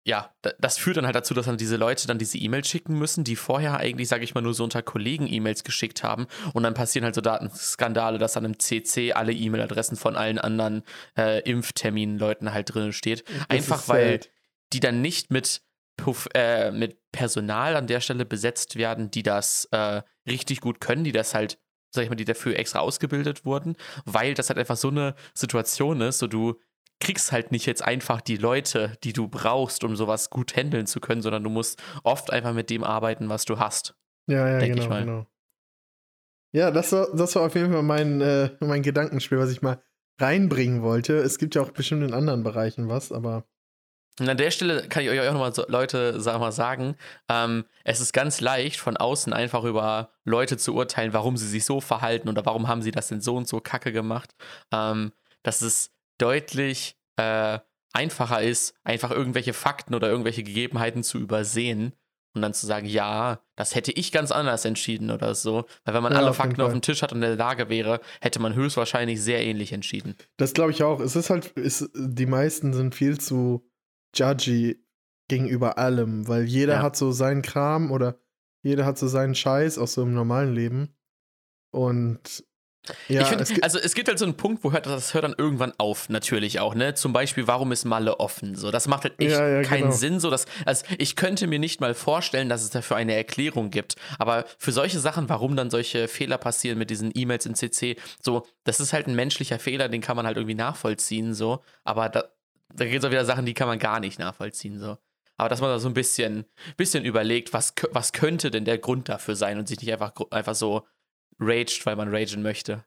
ja, 0.05 0.33
da- 0.41 0.51
das 0.59 0.77
führt 0.77 0.97
dann 0.97 1.05
halt 1.05 1.15
dazu, 1.15 1.33
dass 1.33 1.45
dann 1.45 1.57
diese 1.57 1.77
Leute 1.77 2.07
dann 2.07 2.17
diese 2.17 2.37
E-Mails 2.37 2.67
schicken 2.67 2.99
müssen, 2.99 3.23
die 3.23 3.35
vorher 3.37 3.77
eigentlich, 3.77 4.09
sage 4.09 4.23
ich 4.25 4.35
mal, 4.35 4.41
nur 4.41 4.53
so 4.53 4.63
unter 4.65 4.81
Kollegen 4.81 5.27
E-Mails 5.31 5.63
geschickt 5.63 6.03
haben. 6.03 6.27
Und 6.53 6.63
dann 6.63 6.73
passieren 6.73 7.05
halt 7.05 7.15
so 7.15 7.21
Datenskandale, 7.21 8.17
dass 8.17 8.33
dann 8.33 8.43
im 8.45 8.59
CC 8.59 9.13
alle 9.13 9.31
E-Mail-Adressen 9.31 9.95
von 9.95 10.15
allen 10.17 10.39
anderen 10.39 10.83
äh, 11.17 11.39
Impfterminen-Leuten 11.49 12.53
halt 12.53 12.73
drin 12.73 12.91
steht. 12.93 13.23
Das 13.27 13.49
Einfach 13.49 13.87
weil 13.87 14.21
sad. 14.21 14.29
die 14.73 14.79
dann 14.79 15.01
nicht 15.01 15.31
mit, 15.31 15.61
Puff, 15.95 16.27
äh, 16.33 16.71
mit 16.71 16.97
Personal 17.11 17.75
an 17.75 17.87
der 17.87 18.01
Stelle 18.01 18.25
besetzt 18.25 18.75
werden, 18.75 19.11
die 19.11 19.23
das 19.23 19.65
äh, 19.71 20.01
richtig 20.27 20.59
gut 20.61 20.81
können, 20.81 21.03
die 21.03 21.11
das 21.11 21.33
halt, 21.33 21.59
sag 21.91 22.03
ich 22.03 22.09
mal, 22.09 22.15
die 22.15 22.25
dafür 22.25 22.57
extra 22.57 22.79
ausgebildet 22.79 23.45
wurden, 23.45 23.75
weil 24.05 24.33
das 24.33 24.49
halt 24.49 24.57
einfach 24.59 24.77
so 24.77 24.89
eine 24.89 25.15
Situation 25.33 26.01
ist, 26.01 26.19
so 26.19 26.27
du 26.27 26.59
kriegst 27.03 27.31
halt 27.31 27.51
nicht 27.51 27.65
jetzt 27.65 27.83
einfach 27.83 28.21
die 28.21 28.37
Leute, 28.37 28.97
die 29.03 29.13
du 29.13 29.27
brauchst, 29.27 29.83
um 29.83 29.95
sowas 29.95 30.29
gut 30.29 30.55
handeln 30.55 30.87
zu 30.87 30.99
können, 30.99 31.21
sondern 31.21 31.43
du 31.43 31.49
musst 31.49 31.81
oft 32.03 32.31
einfach 32.31 32.53
mit 32.53 32.69
dem 32.69 32.83
arbeiten, 32.83 33.29
was 33.29 33.45
du 33.45 33.59
hast. 33.59 33.95
Ja, 34.27 34.47
ja, 34.47 34.65
genau, 34.65 34.89
mal. 34.89 35.01
genau. 35.01 35.27
Ja, 36.53 36.71
das 36.71 36.91
war, 36.91 37.07
das 37.15 37.35
war 37.35 37.43
auf 37.43 37.55
jeden 37.55 37.71
Fall 37.71 37.83
mein, 37.83 38.21
äh, 38.21 38.51
mein 38.59 38.83
Gedankenspiel, 38.83 39.37
was 39.37 39.51
ich 39.51 39.61
mal 39.61 39.83
reinbringen 40.19 40.81
wollte. 40.81 41.17
Es 41.17 41.37
gibt 41.37 41.55
ja 41.55 41.61
auch 41.61 41.71
bestimmt 41.71 42.03
in 42.03 42.13
anderen 42.13 42.43
Bereichen 42.43 42.87
was, 42.87 43.11
aber 43.11 43.45
Und 44.19 44.29
an 44.29 44.37
der 44.37 44.51
Stelle 44.51 44.87
kann 44.87 45.03
ich 45.03 45.09
euch 45.09 45.19
auch 45.19 45.33
nochmal 45.33 45.53
so, 45.53 45.65
Leute, 45.67 46.21
sag 46.21 46.39
mal, 46.39 46.51
sagen, 46.51 46.95
ähm, 47.27 47.65
es 47.83 47.99
ist 47.99 48.13
ganz 48.13 48.39
leicht 48.39 48.79
von 48.79 48.95
außen 48.95 49.33
einfach 49.33 49.63
über 49.63 50.11
Leute 50.23 50.57
zu 50.57 50.75
urteilen, 50.75 51.13
warum 51.13 51.35
sie 51.35 51.47
sich 51.47 51.65
so 51.65 51.81
verhalten 51.81 52.29
oder 52.29 52.45
warum 52.45 52.67
haben 52.67 52.83
sie 52.83 52.91
das 52.91 53.07
denn 53.07 53.21
so 53.21 53.35
und 53.35 53.47
so 53.47 53.59
kacke 53.59 53.91
gemacht. 53.91 54.35
Ähm, 54.71 55.11
dass 55.41 55.61
es 55.61 55.92
deutlich 56.17 56.95
äh, 57.17 57.59
einfacher 57.93 58.41
ist, 58.41 58.75
einfach 58.83 59.11
irgendwelche 59.11 59.53
Fakten 59.53 59.93
oder 59.95 60.09
irgendwelche 60.09 60.43
Gegebenheiten 60.43 61.03
zu 61.03 61.19
übersehen 61.19 61.93
und 62.35 62.41
dann 62.41 62.53
zu 62.55 62.65
sagen, 62.65 62.87
ja, 62.87 63.39
das 63.55 63.75
hätte 63.75 63.91
ich 63.91 64.11
ganz 64.11 64.31
anders 64.31 64.65
entschieden 64.65 65.11
oder 65.11 65.35
so. 65.35 65.65
Weil 65.85 65.93
wenn 65.93 66.01
man 66.03 66.13
Ja, 66.13 66.17
alle 66.19 66.31
auf 66.31 66.37
Fakten 66.37 66.61
auf 66.61 66.71
dem 66.71 66.81
Tisch 66.81 67.03
hat 67.03 67.11
und 67.11 67.17
in 67.17 67.21
der 67.29 67.35
Lage 67.35 67.69
wäre, 67.69 67.99
hätte 68.21 68.39
man 68.39 68.55
höchstwahrscheinlich 68.55 69.21
sehr 69.21 69.43
ähnlich 69.43 69.71
entschieden. 69.73 70.15
das 70.37 70.53
glaube 70.53 70.71
ich 70.71 70.81
auch. 70.83 70.99
Es 70.99 71.15
ist 71.15 71.29
halt, 71.29 71.47
ist, 71.51 71.89
die 71.95 72.25
meisten 72.25 72.73
sind 72.73 72.95
viel 72.95 73.19
zu 73.19 73.69
judgy 74.15 74.83
gegenüber 75.27 75.77
allem, 75.77 76.27
weil 76.27 76.43
jeder 76.45 76.73
Ja. 76.75 76.81
hat 76.81 76.95
so 76.95 77.11
seinen 77.11 77.43
Kram 77.43 77.91
oder 77.91 78.19
jeder 78.63 78.85
hat 78.85 78.97
so 78.97 79.07
seinen 79.07 79.35
Scheiß, 79.35 79.77
auch 79.77 79.87
so 79.87 80.01
im 80.01 80.13
normalen 80.15 80.53
Leben. 80.55 80.95
Und 81.71 82.43
ja, 83.07 83.21
ich 83.21 83.27
finde, 83.27 83.43
es 83.43 83.63
also 83.63 83.79
es 83.79 83.93
gibt 83.95 84.09
halt 84.09 84.19
so 84.19 84.25
einen 84.25 84.35
Punkt, 84.35 84.63
wo 84.63 84.71
hört, 84.71 84.85
das 84.85 85.13
hört 85.13 85.23
dann 85.23 85.35
irgendwann 85.37 85.73
auf, 85.77 86.09
natürlich 86.09 86.59
auch, 86.59 86.75
ne? 86.75 86.93
Zum 86.93 87.13
Beispiel, 87.13 87.47
warum 87.47 87.71
ist 87.71 87.85
Malle 87.85 88.19
offen? 88.19 88.55
So, 88.55 88.71
das 88.71 88.87
macht 88.87 89.03
halt 89.03 89.19
echt 89.19 89.31
Ja, 89.31 89.47
ja, 89.47 89.61
keinen 89.61 89.83
genau. 89.83 89.95
Sinn. 89.95 90.19
So, 90.19 90.29
dass, 90.29 90.45
also 90.65 90.85
ich 90.97 91.15
könnte 91.15 91.47
mir 91.47 91.59
nicht 91.59 91.79
mal 91.79 91.93
vorstellen, 91.93 92.49
dass 92.49 92.61
es 92.61 92.71
dafür 92.71 92.97
eine 92.97 93.15
Erklärung 93.15 93.69
gibt. 93.69 93.95
Aber 94.19 94.45
für 94.57 94.71
solche 94.71 94.99
Sachen, 94.99 95.29
warum 95.29 95.55
dann 95.55 95.69
solche 95.69 96.07
Fehler 96.07 96.37
passieren 96.37 96.77
mit 96.77 96.89
diesen 96.89 97.11
E-Mails 97.13 97.45
in 97.45 97.55
CC, 97.55 97.95
so, 98.21 98.45
das 98.65 98.79
ist 98.79 98.91
halt 98.91 99.07
ein 99.07 99.15
menschlicher 99.15 99.59
Fehler, 99.59 99.87
den 99.87 100.01
kann 100.01 100.17
man 100.17 100.25
halt 100.25 100.37
irgendwie 100.37 100.55
nachvollziehen, 100.55 101.33
so. 101.33 101.63
Aber 101.83 102.09
da, 102.09 102.25
da 102.73 102.85
gibt 102.85 102.99
es 102.99 103.05
auch 103.05 103.11
wieder 103.11 103.25
Sachen, 103.25 103.45
die 103.45 103.53
kann 103.53 103.67
man 103.67 103.79
gar 103.79 103.99
nicht 103.99 104.19
nachvollziehen, 104.19 104.79
so. 104.79 104.97
Aber 105.37 105.49
dass 105.49 105.61
man 105.61 105.69
da 105.69 105.79
so 105.79 105.87
ein 105.87 105.93
bisschen, 105.93 106.45
bisschen 106.77 107.05
überlegt, 107.05 107.53
was, 107.53 107.73
was 107.91 108.13
könnte 108.13 108.51
denn 108.51 108.65
der 108.65 108.77
Grund 108.77 109.09
dafür 109.09 109.35
sein 109.35 109.57
und 109.57 109.67
sich 109.67 109.81
nicht 109.81 109.91
einfach, 109.91 110.13
einfach 110.31 110.55
so 110.55 110.85
raged, 111.39 111.85
weil 111.85 111.95
man 111.95 112.13
ragen 112.13 112.41
möchte. 112.41 112.83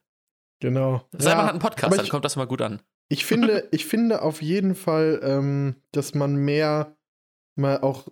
genau. 0.61 1.07
Sei 1.13 1.31
Ja, 1.31 1.37
mal 1.37 1.43
hat 1.45 1.51
einen 1.51 1.59
Podcast, 1.61 1.85
aber 1.85 1.97
dann 1.97 2.05
ich- 2.07 2.11
kommt 2.11 2.25
das 2.25 2.37
mal 2.37 2.47
gut 2.47 2.63
an. 2.63 2.81
Ich 3.09 3.25
finde, 3.25 3.69
ich 3.73 3.87
finde 3.87 4.23
auf 4.23 4.43
jeden 4.43 4.75
Fall, 4.75 5.21
ähm, 5.23 5.77
dass 5.93 6.15
man 6.15 6.35
mehr 6.37 6.97
mal 7.57 7.81
auch 7.81 8.09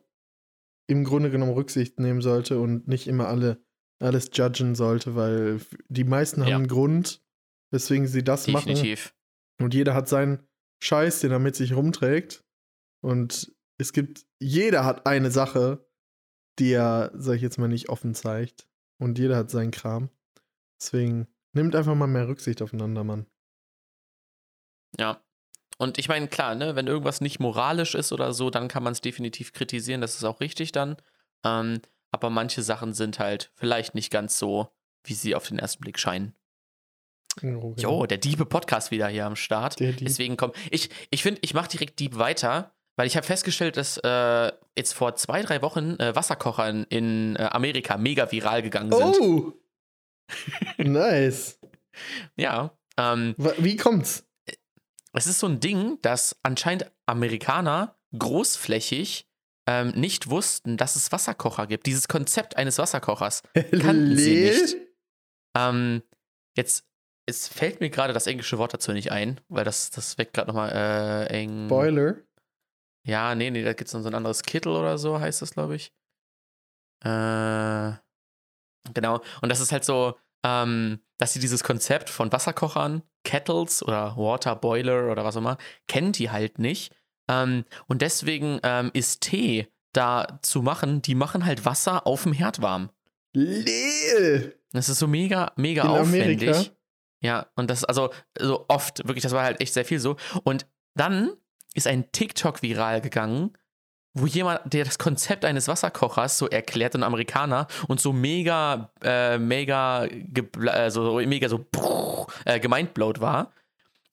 im 0.86 1.04
Grunde 1.04 1.30
genommen 1.30 1.52
Rücksicht 1.52 1.98
nehmen 1.98 2.20
sollte 2.20 2.58
und 2.60 2.86
nicht 2.88 3.06
immer 3.08 3.28
alle 3.28 3.62
alles 4.00 4.30
judgen 4.34 4.74
sollte, 4.74 5.14
weil 5.14 5.60
die 5.88 6.04
meisten 6.04 6.42
haben 6.42 6.48
Ja. 6.50 6.56
einen 6.56 6.66
Grund, 6.68 7.22
weswegen 7.70 8.06
sie 8.06 8.22
das 8.24 8.48
machen. 8.48 8.68
Definitiv. 8.68 9.14
Und 9.62 9.72
jeder 9.72 9.94
hat 9.94 10.08
seinen 10.08 10.46
Scheiß, 10.82 11.20
den 11.20 11.30
er 11.30 11.38
mit 11.38 11.56
sich 11.56 11.74
rumträgt. 11.74 12.44
Und 13.02 13.54
es 13.78 13.92
gibt, 13.92 14.26
jeder 14.40 14.84
hat 14.84 15.06
eine 15.06 15.30
Sache, 15.30 15.86
die 16.58 16.72
er, 16.72 17.12
sag 17.14 17.36
ich 17.36 17.42
jetzt 17.42 17.58
mal, 17.58 17.68
nicht 17.68 17.88
offen 17.88 18.14
zeigt. 18.14 18.68
Und 19.00 19.18
jeder 19.18 19.36
hat 19.36 19.50
seinen 19.50 19.70
Kram. 19.70 20.10
Deswegen 20.80 21.28
nimmt 21.52 21.74
einfach 21.74 21.94
mal 21.94 22.06
mehr 22.06 22.28
Rücksicht 22.28 22.62
aufeinander, 22.62 23.04
Mann. 23.04 23.26
Ja. 24.98 25.20
Und 25.76 25.98
ich 25.98 26.08
meine, 26.08 26.28
klar, 26.28 26.54
ne, 26.54 26.76
wenn 26.76 26.86
irgendwas 26.86 27.20
nicht 27.20 27.40
moralisch 27.40 27.94
ist 27.94 28.12
oder 28.12 28.32
so, 28.32 28.50
dann 28.50 28.68
kann 28.68 28.84
man 28.84 28.92
es 28.92 29.00
definitiv 29.00 29.52
kritisieren, 29.52 30.00
das 30.00 30.14
ist 30.14 30.24
auch 30.24 30.40
richtig 30.40 30.70
dann. 30.72 30.96
Ähm, 31.44 31.80
aber 32.12 32.30
manche 32.30 32.62
Sachen 32.62 32.94
sind 32.94 33.18
halt 33.18 33.50
vielleicht 33.54 33.94
nicht 33.96 34.12
ganz 34.12 34.38
so, 34.38 34.68
wie 35.02 35.14
sie 35.14 35.34
auf 35.34 35.48
den 35.48 35.58
ersten 35.58 35.80
Blick 35.80 35.98
scheinen. 35.98 36.34
Jo, 37.42 37.74
Jo, 37.76 38.06
der 38.06 38.18
Diebe 38.18 38.46
Podcast 38.46 38.92
wieder 38.92 39.08
hier 39.08 39.26
am 39.26 39.34
Start. 39.34 39.80
Deswegen 39.80 40.36
komm, 40.36 40.52
ich 40.70 40.90
ich 41.10 41.24
finde, 41.24 41.40
ich 41.42 41.54
mache 41.54 41.68
direkt 41.68 41.98
Dieb 41.98 42.16
weiter, 42.16 42.72
weil 42.94 43.08
ich 43.08 43.16
habe 43.16 43.26
festgestellt, 43.26 43.76
dass 43.76 43.98
äh, 43.98 44.52
jetzt 44.78 44.92
vor 44.92 45.16
zwei, 45.16 45.42
drei 45.42 45.60
Wochen 45.62 45.96
äh, 45.98 46.14
Wasserkocher 46.14 46.68
in, 46.70 46.84
in 46.84 47.36
äh, 47.36 47.48
Amerika 47.50 47.98
mega 47.98 48.30
viral 48.30 48.62
gegangen 48.62 48.92
sind. 48.92 49.16
Oh! 49.20 49.52
Nice. 50.78 51.58
Ja. 52.36 52.76
Ähm, 52.96 53.34
Wie 53.36 53.76
kommt's? 53.76 54.26
Es 55.12 55.26
ist 55.26 55.38
so 55.38 55.46
ein 55.46 55.60
Ding, 55.60 55.98
dass 56.02 56.36
anscheinend 56.42 56.90
Amerikaner 57.06 57.96
großflächig 58.18 59.28
ähm, 59.66 59.90
nicht 59.90 60.28
wussten, 60.28 60.76
dass 60.76 60.96
es 60.96 61.12
Wasserkocher 61.12 61.66
gibt. 61.66 61.86
Dieses 61.86 62.08
Konzept 62.08 62.56
eines 62.56 62.78
Wasserkochers 62.78 63.42
kannten 63.54 64.16
sie 64.16 64.50
nicht. 64.50 64.76
Ähm, 65.56 66.02
jetzt, 66.56 66.86
es 67.26 67.48
fällt 67.48 67.80
mir 67.80 67.90
gerade 67.90 68.12
das 68.12 68.26
englische 68.26 68.58
Wort 68.58 68.74
dazu 68.74 68.92
nicht 68.92 69.12
ein, 69.12 69.40
weil 69.48 69.64
das, 69.64 69.90
das 69.90 70.18
weckt 70.18 70.34
gerade 70.34 70.48
nochmal 70.48 70.70
äh, 70.72 71.26
eng. 71.28 71.68
Boiler. 71.68 72.16
Ja, 73.06 73.34
nee, 73.34 73.50
nee, 73.50 73.62
da 73.62 73.72
gibt 73.72 73.88
es 73.88 73.94
noch 73.94 74.02
so 74.02 74.08
ein 74.08 74.14
anderes 74.14 74.42
Kittel 74.42 74.72
oder 74.72 74.98
so, 74.98 75.20
heißt 75.20 75.42
das, 75.42 75.52
glaube 75.52 75.76
ich. 75.76 75.92
Äh, 77.04 77.92
genau. 78.92 79.20
Und 79.40 79.48
das 79.48 79.60
ist 79.60 79.72
halt 79.72 79.84
so, 79.84 80.16
ähm, 80.44 81.00
dass 81.18 81.32
sie 81.32 81.40
dieses 81.40 81.64
Konzept 81.64 82.10
von 82.10 82.30
Wasserkochern, 82.32 83.02
Kettles 83.24 83.82
oder 83.82 84.16
Water 84.16 84.56
Boiler 84.56 85.10
oder 85.10 85.24
was 85.24 85.36
auch 85.36 85.40
immer, 85.40 85.58
kennen 85.88 86.12
die 86.12 86.30
halt 86.30 86.58
nicht. 86.58 86.94
Ähm, 87.28 87.64
und 87.86 88.02
deswegen 88.02 88.60
ähm, 88.62 88.90
ist 88.92 89.22
Tee 89.22 89.68
da 89.92 90.38
zu 90.42 90.60
machen, 90.60 91.00
die 91.02 91.14
machen 91.14 91.46
halt 91.46 91.64
Wasser 91.64 92.06
auf 92.06 92.24
dem 92.24 92.32
Herd 92.32 92.60
warm. 92.60 92.90
Lel! 93.32 94.58
Das 94.72 94.88
ist 94.88 94.98
so 94.98 95.06
mega, 95.06 95.52
mega 95.56 95.82
In 95.82 95.88
aufwendig. 95.88 96.48
Amerika? 96.48 96.70
Ja, 97.22 97.46
und 97.54 97.70
das, 97.70 97.84
also, 97.84 98.10
so 98.38 98.66
oft, 98.68 99.06
wirklich, 99.06 99.22
das 99.22 99.32
war 99.32 99.44
halt 99.44 99.60
echt 99.60 99.72
sehr 99.72 99.84
viel 99.84 99.98
so. 99.98 100.16
Und 100.42 100.66
dann 100.94 101.32
ist 101.74 101.86
ein 101.86 102.12
TikTok 102.12 102.62
viral 102.62 103.00
gegangen, 103.00 103.56
wo 104.14 104.26
jemand, 104.26 104.60
der 104.72 104.84
das 104.84 104.98
Konzept 104.98 105.44
eines 105.44 105.66
Wasserkochers 105.68 106.38
so 106.38 106.48
erklärt, 106.48 106.94
ein 106.94 107.02
Amerikaner, 107.02 107.66
und 107.88 108.00
so 108.00 108.12
mega, 108.12 108.90
äh, 109.02 109.38
mega, 109.38 110.06
also 110.68 111.16
mega 111.26 111.48
so 111.48 111.66
äh, 112.44 112.60
gemindblowt 112.60 113.20
war. 113.20 113.52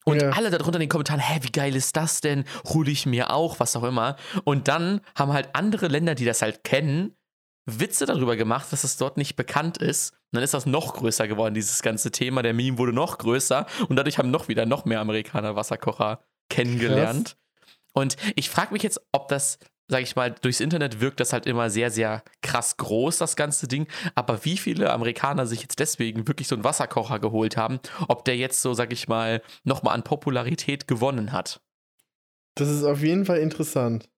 Und 0.03 0.19
Ja. 0.19 0.31
alle 0.31 0.49
darunter 0.49 0.77
in 0.77 0.81
den 0.81 0.89
Kommentaren, 0.89 1.19
hä, 1.21 1.39
wie 1.43 1.51
geil 1.51 1.75
ist 1.75 1.95
das 1.95 2.21
denn? 2.21 2.45
Hol 2.73 2.87
ich 2.89 3.05
mir 3.05 3.31
auch, 3.31 3.59
was 3.59 3.75
auch 3.75 3.83
immer. 3.83 4.15
Und 4.43 4.67
dann 4.67 5.01
haben 5.15 5.31
halt 5.33 5.49
andere 5.53 5.87
Länder, 5.87 6.15
die 6.15 6.25
das 6.25 6.41
halt 6.41 6.63
kennen, 6.63 7.15
Witze 7.67 8.07
darüber 8.07 8.35
gemacht, 8.35 8.73
dass 8.73 8.83
es 8.83 8.97
dort 8.97 9.17
nicht 9.17 9.35
bekannt 9.35 9.77
ist. 9.77 10.13
Und 10.13 10.37
dann 10.37 10.43
ist 10.43 10.55
das 10.55 10.65
noch 10.65 10.95
größer 10.95 11.27
geworden, 11.27 11.53
dieses 11.53 11.83
ganze 11.83 12.09
Thema. 12.09 12.41
Der 12.41 12.55
Meme 12.55 12.79
wurde 12.79 12.93
noch 12.93 13.19
größer 13.19 13.67
und 13.87 13.95
dadurch 13.95 14.17
haben 14.17 14.31
noch 14.31 14.47
wieder 14.47 14.65
noch 14.65 14.85
mehr 14.85 14.99
Amerikaner 14.99 15.55
Wasserkocher 15.55 16.23
kennengelernt. 16.49 17.37
Und 17.93 18.15
ich 18.35 18.49
frage 18.49 18.73
mich 18.73 18.81
jetzt, 18.81 18.99
ob 19.11 19.27
das, 19.27 19.59
sage 19.91 20.03
ich 20.03 20.15
mal, 20.15 20.33
durchs 20.41 20.61
Internet 20.61 21.01
wirkt 21.01 21.19
das 21.19 21.33
halt 21.33 21.45
immer 21.45 21.69
sehr, 21.69 21.91
sehr 21.91 22.23
krass 22.41 22.77
groß, 22.77 23.17
das 23.17 23.35
ganze 23.35 23.67
Ding. 23.67 23.87
Aber 24.15 24.45
wie 24.45 24.55
viele 24.55 24.89
Amerikaner 24.89 25.45
sich 25.45 25.61
jetzt 25.61 25.79
deswegen 25.79 26.29
wirklich 26.29 26.47
so 26.47 26.55
einen 26.55 26.63
Wasserkocher 26.63 27.19
geholt 27.19 27.57
haben, 27.57 27.81
ob 28.07 28.23
der 28.23 28.37
jetzt 28.37 28.61
so, 28.61 28.73
sage 28.73 28.93
ich 28.93 29.09
mal, 29.09 29.41
nochmal 29.65 29.93
an 29.93 30.03
Popularität 30.03 30.87
gewonnen 30.87 31.33
hat. 31.33 31.61
Das 32.55 32.69
ist 32.69 32.85
auf 32.85 33.01
jeden 33.01 33.25
Fall 33.25 33.39
interessant. 33.39 34.09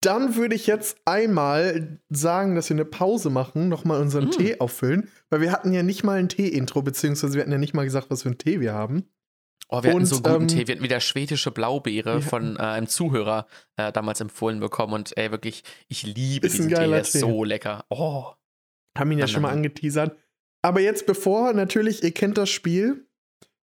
Dann 0.00 0.34
würde 0.36 0.54
ich 0.54 0.66
jetzt 0.66 0.96
einmal 1.04 2.00
sagen, 2.08 2.54
dass 2.54 2.70
wir 2.70 2.76
eine 2.76 2.86
Pause 2.86 3.28
machen, 3.28 3.68
nochmal 3.68 4.00
unseren 4.00 4.28
Mm. 4.28 4.30
Tee 4.30 4.60
auffüllen, 4.60 5.10
weil 5.28 5.42
wir 5.42 5.52
hatten 5.52 5.74
ja 5.74 5.82
nicht 5.82 6.04
mal 6.04 6.18
ein 6.18 6.30
Tee-Intro, 6.30 6.80
beziehungsweise 6.80 7.34
wir 7.34 7.42
hatten 7.42 7.52
ja 7.52 7.58
nicht 7.58 7.74
mal 7.74 7.84
gesagt, 7.84 8.08
was 8.08 8.22
für 8.22 8.30
einen 8.30 8.38
Tee 8.38 8.60
wir 8.60 8.72
haben. 8.72 9.10
Oh, 9.70 9.82
wir 9.82 9.90
hatten 9.90 10.00
Und, 10.00 10.06
so 10.06 10.16
guten 10.16 10.42
ähm, 10.42 10.48
Tee. 10.48 10.66
Wir 10.66 10.74
hatten 10.74 10.84
wieder 10.84 11.00
schwedische 11.00 11.50
Blaubeere 11.50 12.14
Ja. 12.14 12.20
von 12.20 12.56
äh, 12.56 12.60
einem 12.60 12.86
Zuhörer 12.88 13.46
äh, 13.76 13.92
damals 13.92 14.20
empfohlen 14.20 14.60
bekommen. 14.60 14.94
Und 14.94 15.16
ey, 15.16 15.30
wirklich, 15.30 15.62
ich 15.88 16.02
liebe 16.04 16.48
diesen 16.48 16.68
Tee. 16.68 16.74
Der 16.74 17.00
ist 17.00 17.12
Tee. 17.12 17.18
so 17.18 17.44
lecker. 17.44 17.84
Oh. 17.90 18.32
Haben 18.96 19.12
ihn 19.12 19.18
ja 19.18 19.28
schon 19.28 19.42
mal 19.42 19.52
angeteasert. 19.52 20.16
Aber 20.62 20.80
jetzt 20.80 21.06
bevor, 21.06 21.52
natürlich, 21.52 22.02
ihr 22.02 22.12
kennt 22.12 22.36
das 22.38 22.48
Spiel, 22.50 23.06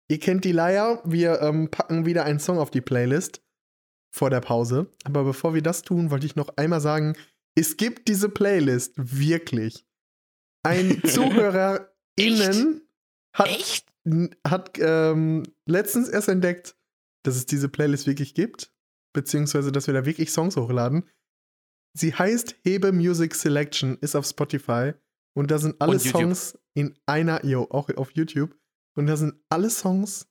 ihr 0.08 0.18
kennt 0.20 0.44
die 0.44 0.52
Leier, 0.52 1.02
wir 1.04 1.42
ähm, 1.42 1.70
packen 1.70 2.06
wieder 2.06 2.24
einen 2.24 2.38
Song 2.38 2.58
auf 2.58 2.70
die 2.70 2.80
Playlist 2.80 3.42
vor 4.10 4.30
der 4.30 4.40
Pause. 4.40 4.90
Aber 5.04 5.24
bevor 5.24 5.52
wir 5.52 5.62
das 5.62 5.82
tun, 5.82 6.10
wollte 6.10 6.26
ich 6.26 6.36
noch 6.36 6.56
einmal 6.56 6.80
sagen, 6.80 7.14
es 7.56 7.76
gibt 7.76 8.08
diese 8.08 8.28
Playlist 8.28 8.94
wirklich. 8.96 9.84
Ein 10.62 11.02
ZuhörerInnen 11.06 12.88
hat, 13.34 13.48
Echt? 13.48 13.87
Hat 14.46 14.78
ähm, 14.78 15.44
letztens 15.66 16.08
erst 16.08 16.28
entdeckt, 16.28 16.76
dass 17.24 17.36
es 17.36 17.46
diese 17.46 17.68
Playlist 17.68 18.06
wirklich 18.06 18.34
gibt, 18.34 18.72
beziehungsweise 19.12 19.72
dass 19.72 19.86
wir 19.86 19.94
da 19.94 20.06
wirklich 20.06 20.30
Songs 20.30 20.56
hochladen. 20.56 21.08
Sie 21.94 22.14
heißt 22.14 22.56
Hebe 22.62 22.92
Music 22.92 23.34
Selection, 23.34 23.98
ist 24.00 24.14
auf 24.14 24.26
Spotify 24.26 24.92
und 25.34 25.50
da 25.50 25.58
sind 25.58 25.80
alle. 25.80 25.98
Songs 25.98 26.58
in 26.74 26.96
einer, 27.06 27.44
jo, 27.44 27.66
auch 27.70 27.88
auf 27.96 28.12
YouTube 28.12 28.56
und 28.94 29.06
da 29.06 29.16
sind 29.16 29.34
alle 29.48 29.70
Songs 29.70 30.28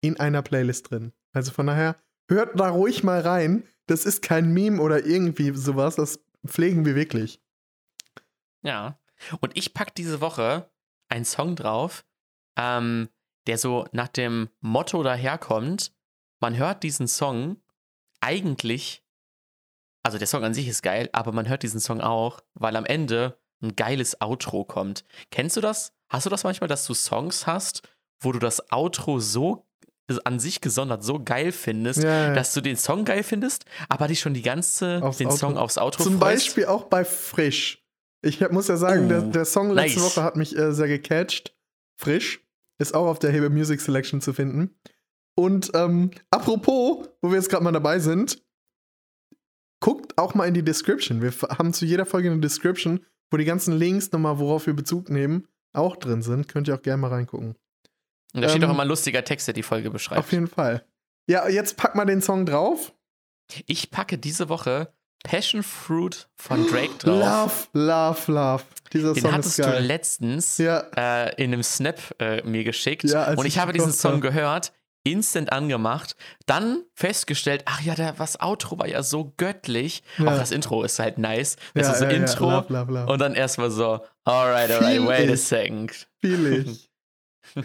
in 0.00 0.18
einer 0.20 0.42
Playlist 0.42 0.90
drin. 0.90 1.12
Also 1.32 1.50
von 1.50 1.66
daher, 1.66 1.96
hört 2.28 2.58
da 2.58 2.68
ruhig 2.68 3.02
mal 3.02 3.20
rein. 3.20 3.66
Das 3.86 4.04
ist 4.06 4.22
kein 4.22 4.52
Meme 4.52 4.80
oder 4.80 5.04
irgendwie 5.04 5.54
sowas, 5.54 5.96
das 5.96 6.20
pflegen 6.46 6.84
wir 6.84 6.94
wirklich. 6.94 7.42
Ja. 8.62 8.98
Und 9.40 9.56
ich 9.56 9.74
pack 9.74 9.94
diese 9.94 10.20
Woche 10.20 10.70
einen 11.08 11.24
Song 11.24 11.56
drauf, 11.56 12.04
ähm, 12.56 13.08
der 13.46 13.58
so 13.58 13.86
nach 13.92 14.08
dem 14.08 14.48
Motto 14.60 15.02
daherkommt. 15.02 15.92
Man 16.40 16.56
hört 16.56 16.82
diesen 16.82 17.08
Song 17.08 17.56
eigentlich, 18.20 19.02
also 20.02 20.18
der 20.18 20.26
Song 20.26 20.44
an 20.44 20.54
sich 20.54 20.68
ist 20.68 20.82
geil, 20.82 21.08
aber 21.12 21.32
man 21.32 21.48
hört 21.48 21.62
diesen 21.62 21.80
Song 21.80 22.00
auch, 22.00 22.40
weil 22.54 22.76
am 22.76 22.84
Ende 22.84 23.38
ein 23.62 23.76
geiles 23.76 24.20
Outro 24.20 24.64
kommt. 24.64 25.04
Kennst 25.30 25.56
du 25.56 25.60
das? 25.60 25.92
Hast 26.08 26.26
du 26.26 26.30
das 26.30 26.44
manchmal, 26.44 26.68
dass 26.68 26.86
du 26.86 26.94
Songs 26.94 27.46
hast, 27.46 27.82
wo 28.20 28.32
du 28.32 28.38
das 28.38 28.70
Outro 28.72 29.18
so 29.20 29.66
an 30.24 30.40
sich 30.40 30.60
gesondert 30.60 31.02
so 31.04 31.22
geil 31.22 31.52
findest, 31.52 32.02
Ja, 32.02 32.28
ja. 32.28 32.34
dass 32.34 32.52
du 32.52 32.60
den 32.60 32.76
Song 32.76 33.04
geil 33.04 33.22
findest, 33.22 33.64
aber 33.88 34.08
dich 34.08 34.20
schon 34.20 34.34
die 34.34 34.42
ganze 34.42 35.00
Aufs 35.02 35.18
den 35.18 35.28
Outro. 35.28 35.38
Song 35.38 35.56
aufs 35.56 35.78
Outro 35.78 36.02
Zum 36.02 36.18
freust? 36.18 36.46
Beispiel 36.46 36.66
auch 36.66 36.84
bei 36.84 37.04
Frisch. 37.04 37.82
Ich 38.20 38.40
muss 38.50 38.68
ja 38.68 38.76
sagen, 38.76 39.06
Oh, 39.06 39.08
der, 39.08 39.22
der 39.22 39.44
Song 39.44 39.70
letzte 39.70 40.00
nice. 40.00 40.10
Woche 40.16 40.22
hat 40.22 40.36
mich 40.36 40.56
äh, 40.56 40.72
sehr 40.74 40.88
gecatcht. 40.88 41.56
Frisch. 42.02 42.44
Ist 42.78 42.94
auch 42.94 43.06
auf 43.06 43.18
der 43.18 43.30
Hebe 43.30 43.48
Music 43.50 43.80
Selection 43.80 44.20
zu 44.20 44.32
finden. 44.32 44.76
Und 45.34 45.70
ähm, 45.74 46.10
apropos, 46.30 47.08
wo 47.20 47.30
wir 47.30 47.36
jetzt 47.36 47.48
gerade 47.48 47.64
mal 47.64 47.72
dabei 47.72 47.98
sind, 48.00 48.42
guckt 49.80 50.18
auch 50.18 50.34
mal 50.34 50.46
in 50.46 50.54
die 50.54 50.64
Description. 50.64 51.22
Wir 51.22 51.32
haben 51.58 51.72
zu 51.72 51.84
jeder 51.84 52.06
Folge 52.06 52.30
eine 52.30 52.40
Description, 52.40 53.04
wo 53.30 53.36
die 53.36 53.44
ganzen 53.44 53.72
Links 53.74 54.10
nochmal, 54.12 54.38
worauf 54.38 54.66
wir 54.66 54.74
Bezug 54.74 55.10
nehmen, 55.10 55.48
auch 55.72 55.96
drin 55.96 56.22
sind. 56.22 56.48
Könnt 56.48 56.68
ihr 56.68 56.74
auch 56.74 56.82
gerne 56.82 57.00
mal 57.00 57.08
reingucken. 57.08 57.56
Und 58.34 58.42
da 58.42 58.48
steht 58.48 58.62
Ähm, 58.62 58.68
auch 58.68 58.74
immer 58.74 58.82
ein 58.82 58.88
lustiger 58.88 59.24
Text, 59.24 59.46
der 59.46 59.54
die 59.54 59.62
Folge 59.62 59.90
beschreibt. 59.90 60.18
Auf 60.18 60.32
jeden 60.32 60.48
Fall. 60.48 60.84
Ja, 61.28 61.48
jetzt 61.48 61.76
pack 61.76 61.94
mal 61.94 62.04
den 62.04 62.20
Song 62.20 62.46
drauf. 62.46 62.92
Ich 63.66 63.90
packe 63.90 64.18
diese 64.18 64.48
Woche 64.48 64.92
Passion 65.24 65.62
Fruit 65.62 66.28
von 66.36 66.66
Drake 66.66 66.94
drauf. 66.98 67.68
Love, 67.72 67.86
love, 68.26 68.32
love. 68.32 68.64
Dieser 68.92 69.14
Den 69.14 69.22
Song 69.22 69.30
ist 69.30 69.36
hattest 69.36 69.58
du 69.58 69.62
geil. 69.62 69.84
letztens 69.84 70.58
Ja. 70.58 70.80
äh, 70.96 71.34
in 71.42 71.52
einem 71.52 71.62
Snap 71.62 72.00
äh, 72.18 72.42
mir 72.42 72.64
geschickt. 72.64 73.04
Ja, 73.04 73.30
und 73.32 73.40
ich 73.46 73.54
ich 73.54 73.58
habe 73.58 73.72
diesen 73.72 73.92
Song 73.92 74.20
gehört, 74.20 74.72
instant 75.04 75.50
angemacht, 75.52 76.16
dann 76.46 76.82
festgestellt, 76.94 77.62
ach 77.66 77.80
ja, 77.82 77.94
der, 77.94 78.12
das 78.12 78.40
Outro 78.40 78.78
war 78.78 78.88
ja 78.88 79.02
so 79.02 79.32
göttlich. 79.36 80.02
Ja. 80.18 80.26
Auch 80.26 80.36
das 80.38 80.50
Intro 80.50 80.82
ist 80.82 80.98
halt 80.98 81.18
nice. 81.18 81.56
Das 81.74 81.88
ist 81.88 81.98
so. 82.00 82.04
Intro. 82.06 82.50
Love, 82.50 82.72
love, 82.72 82.92
love. 82.92 83.12
Und 83.12 83.20
dann 83.20 83.34
erstmal 83.34 83.70
so, 83.70 84.00
alright, 84.24 84.70
alright, 84.70 85.06
wait 85.06 85.30
a 85.30 85.34
ich. 85.34 85.42
second. 85.42 86.08
Fühl 86.20 86.66
ich. 86.66 86.90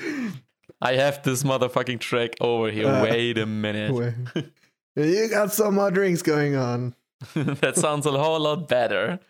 I 0.84 0.95
have 0.99 1.22
this 1.24 1.43
motherfucking 1.43 1.99
track 1.99 2.36
over 2.39 2.70
here. 2.72 3.01
Wait 3.01 3.38
a 3.39 3.45
minute. 3.45 3.93
Wait. 3.93 4.14
You 4.95 5.28
got 5.30 5.51
some 5.53 5.76
more 5.76 5.91
drinks 5.91 6.24
going 6.24 6.55
on. 6.55 6.93
That 7.61 7.76
sounds 7.78 8.05
a 8.07 8.11
whole 8.11 8.39
lot 8.43 8.68
better. 8.68 9.20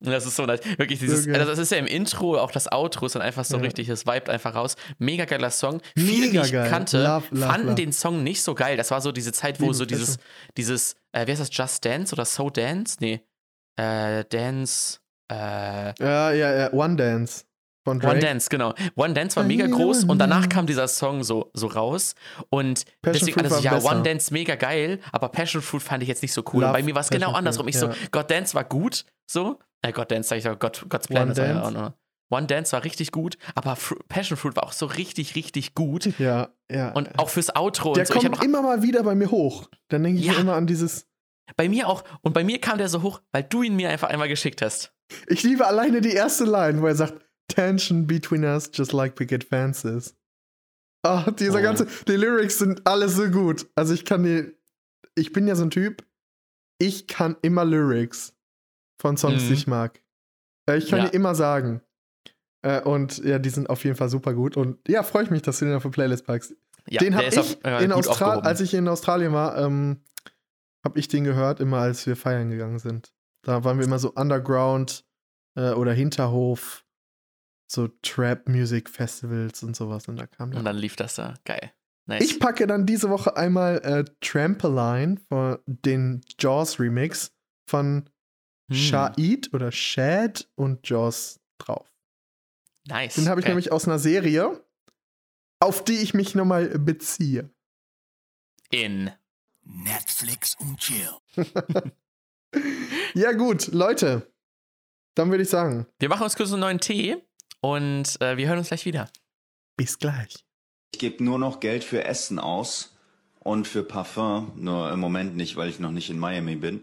Das 0.00 0.26
ist 0.26 0.36
so 0.36 0.46
nice. 0.46 0.60
Wirklich, 0.78 1.00
dieses, 1.00 1.26
geil. 1.26 1.34
also 1.34 1.50
das 1.50 1.58
ist 1.58 1.72
ja 1.72 1.78
im 1.78 1.86
Intro, 1.88 2.38
auch 2.38 2.52
das 2.52 2.70
Outro 2.70 3.06
ist 3.06 3.16
dann 3.16 3.22
einfach 3.22 3.44
so 3.44 3.56
Ja. 3.56 3.62
richtig, 3.64 3.88
es 3.88 4.06
vibet 4.06 4.28
einfach 4.30 4.54
raus. 4.54 4.76
Mega 4.98 5.24
geiler 5.24 5.50
Song. 5.50 5.80
Viele, 5.96 6.28
Mega 6.28 6.42
die 6.42 6.46
ich 6.46 6.52
geil. 6.52 6.70
kannte, 6.70 7.02
Love, 7.02 7.24
love, 7.32 7.46
fanden 7.50 7.66
love. 7.66 7.74
den 7.74 7.92
Song 7.92 8.22
nicht 8.22 8.40
so 8.44 8.54
geil. 8.54 8.76
Das 8.76 8.92
war 8.92 9.00
so 9.00 9.10
diese 9.10 9.32
Zeit, 9.32 9.58
wo 9.58 9.64
Liebe 9.64 9.74
so 9.74 9.86
dieses, 9.86 10.14
Fresse. 10.14 10.20
dieses, 10.56 10.96
äh, 11.10 11.26
wie 11.26 11.32
heißt 11.32 11.40
das, 11.40 11.48
Just 11.52 11.84
Dance 11.84 12.12
oder 12.14 12.24
So 12.26 12.48
Dance? 12.48 12.98
Nee. 13.00 13.22
Äh, 13.76 14.24
Dance, 14.26 15.00
äh, 15.32 15.34
Ja, 16.00 16.30
ja, 16.30 16.54
ja. 16.56 16.72
One 16.72 16.94
Dance 16.94 17.44
von 17.88 18.00
Drake. 18.00 18.14
One 18.16 18.20
Dance, 18.20 18.48
genau. 18.50 18.74
One 18.96 19.14
Dance 19.14 19.36
war 19.36 19.44
mega 19.44 19.66
groß 19.66 20.04
und 20.04 20.18
danach 20.18 20.48
kam 20.48 20.66
dieser 20.66 20.88
Song 20.88 21.24
so, 21.24 21.50
so 21.54 21.66
raus. 21.66 22.14
Und 22.50 22.84
Passion 23.02 23.26
deswegen, 23.26 23.40
Fruit 23.40 23.50
war 23.50 23.60
ja, 23.60 23.74
besser. 23.74 23.90
One 23.92 24.02
Dance 24.02 24.32
mega 24.32 24.54
geil, 24.54 25.00
aber 25.12 25.28
Passion 25.28 25.62
Fruit 25.62 25.82
fand 25.82 26.02
ich 26.02 26.08
jetzt 26.08 26.22
nicht 26.22 26.32
so 26.32 26.42
cool. 26.52 26.60
Love 26.62 26.66
und 26.66 26.72
bei 26.72 26.82
mir 26.82 26.94
war 26.94 27.02
es 27.02 27.10
genau 27.10 27.32
andersrum. 27.32 27.64
Fruit, 27.64 27.74
Ich 27.74 27.80
so, 27.80 27.88
ja. 27.88 27.94
God 28.10 28.30
Dance 28.30 28.54
war 28.54 28.64
gut, 28.64 29.04
so. 29.26 29.58
Äh, 29.82 29.92
God 29.92 30.10
Dance, 30.10 30.28
sag 30.28 30.38
ich 30.38 30.44
doch, 30.44 30.58
God, 30.58 30.84
God's 30.88 31.06
Plan 31.08 31.22
One 31.24 31.32
ist 31.32 31.38
ja 31.38 31.46
Dance? 31.54 31.62
auch 31.66 31.70
noch. 31.70 31.92
One 32.30 32.46
Dance 32.46 32.72
war 32.72 32.84
richtig 32.84 33.10
gut, 33.10 33.38
aber 33.54 33.74
Fru 33.74 33.96
Passion 34.08 34.36
Fruit 34.36 34.54
war 34.54 34.64
auch 34.64 34.72
so 34.72 34.84
richtig, 34.86 35.34
richtig 35.34 35.74
gut. 35.74 36.18
Ja, 36.18 36.48
ja. 36.70 36.92
Und 36.92 37.18
auch 37.18 37.30
fürs 37.30 37.54
Outro 37.56 37.94
der 37.94 38.04
so. 38.04 38.14
Kommt 38.14 38.44
immer 38.44 38.60
mal 38.60 38.82
wieder 38.82 39.02
bei 39.02 39.14
mir 39.14 39.30
hoch. 39.30 39.68
Dann 39.88 40.02
denke 40.02 40.20
ich 40.20 40.26
Ja. 40.26 40.34
immer 40.34 40.54
an 40.54 40.66
dieses. 40.66 41.06
bei 41.56 41.70
mir 41.70 41.88
auch. 41.88 42.04
Und 42.20 42.34
bei 42.34 42.44
mir 42.44 42.60
kam 42.60 42.76
der 42.76 42.90
so 42.90 43.02
hoch, 43.02 43.22
weil 43.32 43.44
du 43.44 43.62
ihn 43.62 43.76
mir 43.76 43.88
einfach 43.88 44.10
einmal 44.10 44.28
geschickt 44.28 44.60
hast. 44.60 44.92
Ich 45.28 45.42
liebe 45.42 45.66
alleine 45.66 46.02
die 46.02 46.12
erste 46.12 46.44
Line, 46.44 46.82
wo 46.82 46.86
er 46.86 46.94
sagt: 46.96 47.14
Tension 47.48 48.06
between 48.06 48.44
us, 48.44 48.70
just 48.72 48.92
like 48.92 49.14
picket 49.16 49.44
fences. 49.44 50.14
Ah, 51.02 51.30
dieser 51.30 51.60
Oh. 51.60 51.62
ganze. 51.62 51.86
Die 52.06 52.16
Lyrics 52.16 52.58
sind 52.58 52.86
alle 52.86 53.08
so 53.08 53.28
gut. 53.30 53.66
Also 53.74 53.94
ich 53.94 54.04
kann 54.04 54.22
die. 54.22 54.52
Ich 55.14 55.32
bin 55.32 55.46
ja 55.46 55.54
so 55.56 55.64
ein 55.64 55.70
Typ. 55.70 56.04
Ich 56.80 57.06
kann 57.08 57.36
immer 57.42 57.64
Lyrics 57.64 58.34
von 59.00 59.16
Songs, 59.16 59.42
Mhm. 59.44 59.48
die 59.48 59.54
ich 59.54 59.66
mag. 59.66 60.00
Äh, 60.68 60.76
Ich 60.78 60.88
kann 60.88 61.00
Ja. 61.00 61.08
die 61.08 61.16
immer 61.16 61.34
sagen. 61.34 61.80
Äh, 62.62 62.82
Und 62.82 63.18
ja, 63.18 63.38
die 63.38 63.50
sind 63.50 63.70
auf 63.70 63.84
jeden 63.84 63.96
Fall 63.96 64.08
super 64.08 64.34
gut. 64.34 64.56
Und 64.56 64.78
ja, 64.88 65.02
freue 65.02 65.24
ich 65.24 65.30
mich, 65.30 65.42
dass 65.42 65.58
du 65.60 65.64
den 65.64 65.74
auf 65.74 65.82
die 65.84 65.88
Playlist 65.90 66.26
packst. 66.26 66.54
Ja, 66.88 66.98
den 67.00 67.12
der 67.12 67.18
habe 67.18 67.28
ich 67.28 67.38
auf, 67.38 67.56
äh, 67.64 67.84
in 67.84 67.92
Australien, 67.92 68.44
als 68.44 68.60
ich 68.60 68.74
in 68.74 68.88
Australien 68.88 69.32
war, 69.32 69.56
ähm, 69.58 70.00
habe 70.84 70.98
ich 70.98 71.08
den 71.08 71.24
gehört, 71.24 71.60
immer 71.60 71.78
als 71.78 72.06
wir 72.06 72.16
feiern 72.16 72.50
gegangen 72.50 72.78
sind. 72.78 73.12
Da 73.42 73.62
waren 73.64 73.78
wir 73.78 73.84
immer 73.84 73.98
so 73.98 74.12
Underground 74.12 75.04
äh, 75.56 75.70
oder 75.72 75.92
Hinterhof, 75.92 76.84
so 77.70 77.88
Trap-Music-Festivals 78.02 79.62
und 79.62 79.76
sowas. 79.76 80.08
Und 80.08 80.16
da 80.16 80.26
kam 80.26 80.48
Und 80.48 80.54
der. 80.56 80.62
dann 80.64 80.76
lief 80.76 80.96
das 80.96 81.14
da. 81.16 81.34
Geil. 81.44 81.72
Nice. 82.06 82.24
Ich 82.24 82.40
packe 82.40 82.66
dann 82.66 82.86
diese 82.86 83.10
Woche 83.10 83.36
einmal 83.36 83.78
äh, 83.84 84.04
Trampoline 84.22 85.18
von 85.28 85.58
den 85.66 86.22
Jaws 86.38 86.80
Remix 86.80 87.32
von 87.68 88.08
Hm, 88.70 88.76
Shahid 88.76 89.54
oder 89.54 89.72
Shad 89.72 90.48
und 90.54 90.86
Jaws 90.88 91.40
drauf. 91.58 91.90
Nice. 92.86 93.14
Den 93.14 93.28
habe 93.28 93.40
ich 93.40 93.44
Geil. 93.44 93.52
nämlich 93.54 93.72
aus 93.72 93.86
einer 93.86 93.98
Serie, 93.98 94.62
auf 95.60 95.84
die 95.84 95.96
ich 95.96 96.12
mich 96.14 96.34
nochmal 96.34 96.68
beziehe. 96.78 97.50
in. 98.70 99.10
Netflix 99.64 100.54
und 100.60 100.78
Chill. 100.78 101.10
Ja, 103.14 103.32
gut, 103.32 103.66
Leute. 103.68 104.32
Dann 105.14 105.30
würde 105.30 105.42
ich 105.42 105.50
sagen, 105.50 105.86
Wir 105.98 106.08
machen 106.08 106.22
uns 106.22 106.36
kurz 106.36 106.50
einen 106.52 106.60
neuen 106.60 106.80
Tee 106.80 107.16
und 107.60 108.20
äh, 108.20 108.36
wir 108.36 108.48
hören 108.48 108.58
uns 108.58 108.68
gleich 108.68 108.84
wieder. 108.84 109.08
bis 109.76 109.98
gleich. 109.98 110.44
Ich 110.92 110.98
gebe 110.98 111.22
nur 111.22 111.38
noch 111.38 111.60
Geld 111.60 111.84
für 111.84 112.04
Essen 112.04 112.38
aus 112.38 112.96
und 113.40 113.66
für 113.66 113.82
Parfum, 113.82 114.52
nur 114.56 114.90
im 114.90 115.00
Moment 115.00 115.36
nicht, 115.36 115.56
weil 115.56 115.68
ich 115.68 115.78
noch 115.78 115.92
nicht 115.92 116.10
in 116.10 116.18
Miami 116.18 116.56
bin. 116.56 116.82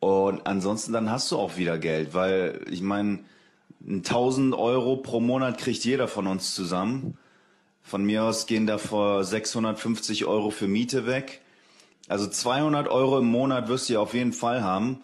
Und 0.00 0.46
ansonsten 0.46 0.92
dann 0.92 1.10
hast 1.10 1.30
du 1.30 1.38
auch 1.38 1.56
wieder 1.56 1.78
Geld, 1.78 2.14
weil 2.14 2.64
ich 2.70 2.80
meine, 2.80 3.20
1000 3.86 4.54
Euro 4.54 4.96
pro 4.96 5.20
Monat 5.20 5.58
kriegt 5.58 5.84
jeder 5.84 6.08
von 6.08 6.26
uns 6.26 6.54
zusammen. 6.54 7.18
Von 7.82 8.04
mir 8.04 8.24
aus 8.24 8.46
gehen 8.46 8.66
da 8.66 8.78
vor 8.78 9.24
650 9.24 10.24
Euro 10.24 10.50
für 10.50 10.68
Miete 10.68 11.06
weg. 11.06 11.42
Also 12.08 12.26
200 12.26 12.88
Euro 12.88 13.18
im 13.18 13.26
Monat 13.26 13.68
wirst 13.68 13.88
du 13.88 13.94
ja 13.94 14.00
auf 14.00 14.14
jeden 14.14 14.32
Fall 14.32 14.62
haben. 14.62 15.02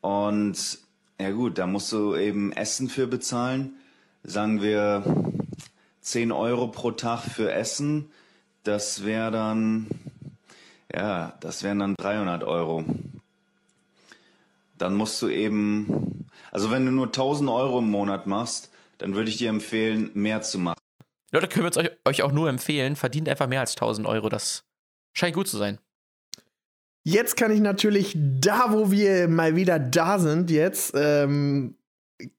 Und 0.00 0.78
ja 1.20 1.30
gut, 1.30 1.58
da 1.58 1.66
musst 1.66 1.90
du 1.92 2.14
eben 2.14 2.52
Essen 2.52 2.88
für 2.88 3.06
bezahlen. 3.06 3.74
Sagen 4.28 4.60
wir 4.60 5.04
10 6.00 6.32
Euro 6.32 6.66
pro 6.66 6.90
Tag 6.90 7.22
für 7.22 7.52
Essen. 7.52 8.10
Das 8.64 9.04
wäre 9.04 9.30
dann, 9.30 9.86
Ja, 10.92 11.34
das 11.40 11.62
wären 11.62 11.78
dann 11.78 11.94
300 11.96 12.42
Euro. 12.42 12.84
Dann 14.78 14.94
musst 14.94 15.22
du 15.22 15.28
eben, 15.28 16.26
also 16.50 16.72
wenn 16.72 16.84
du 16.84 16.90
nur 16.92 17.06
1000 17.06 17.48
Euro 17.48 17.78
im 17.78 17.90
Monat 17.90 18.26
machst, 18.26 18.70
dann 18.98 19.14
würde 19.14 19.30
ich 19.30 19.36
dir 19.36 19.48
empfehlen, 19.48 20.10
mehr 20.14 20.42
zu 20.42 20.58
machen. 20.58 20.80
Leute, 21.30 21.46
können 21.48 21.64
wir 21.64 21.68
uns 21.68 21.76
euch, 21.76 21.90
euch 22.04 22.22
auch 22.22 22.32
nur 22.32 22.48
empfehlen, 22.48 22.96
verdient 22.96 23.28
einfach 23.28 23.46
mehr 23.46 23.60
als 23.60 23.72
1000 23.72 24.08
Euro. 24.08 24.28
Das 24.28 24.64
scheint 25.12 25.34
gut 25.34 25.46
zu 25.46 25.56
sein. 25.56 25.78
Jetzt 27.04 27.36
kann 27.36 27.52
ich 27.52 27.60
natürlich 27.60 28.16
da, 28.16 28.72
wo 28.72 28.90
wir 28.90 29.28
mal 29.28 29.54
wieder 29.54 29.78
da 29.78 30.18
sind, 30.18 30.50
jetzt, 30.50 30.94
ähm, 30.96 31.76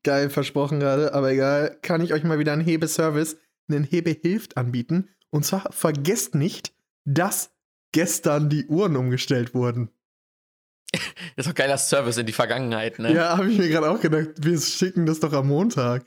geil 0.03 0.30
versprochen 0.30 0.80
gerade, 0.80 1.13
aber 1.13 1.32
egal, 1.32 1.78
kann 1.82 2.01
ich 2.01 2.13
euch 2.13 2.23
mal 2.23 2.39
wieder 2.39 2.53
einen 2.53 2.63
Hebeservice, 2.63 3.38
einen 3.69 3.84
Hebehilft 3.84 4.57
anbieten. 4.57 5.09
Und 5.30 5.45
zwar 5.45 5.71
vergesst 5.71 6.36
nicht, 6.36 6.73
dass 7.05 7.51
gestern 7.91 8.49
die 8.49 8.65
Uhren 8.67 8.95
umgestellt 8.95 9.53
wurden. 9.53 9.89
Das 10.91 11.01
ist 11.36 11.47
doch 11.47 11.55
geiler 11.55 11.78
Service 11.78 12.17
in 12.17 12.25
die 12.25 12.34
Vergangenheit, 12.34 12.99
ne? 12.99 13.13
Ja, 13.13 13.38
habe 13.38 13.49
ich 13.49 13.57
mir 13.57 13.67
gerade 13.67 13.89
auch 13.89 13.99
gedacht, 13.99 14.30
wir 14.38 14.59
schicken 14.59 15.05
das 15.05 15.19
doch 15.19 15.34
am 15.34 15.47
Montag. 15.47 16.05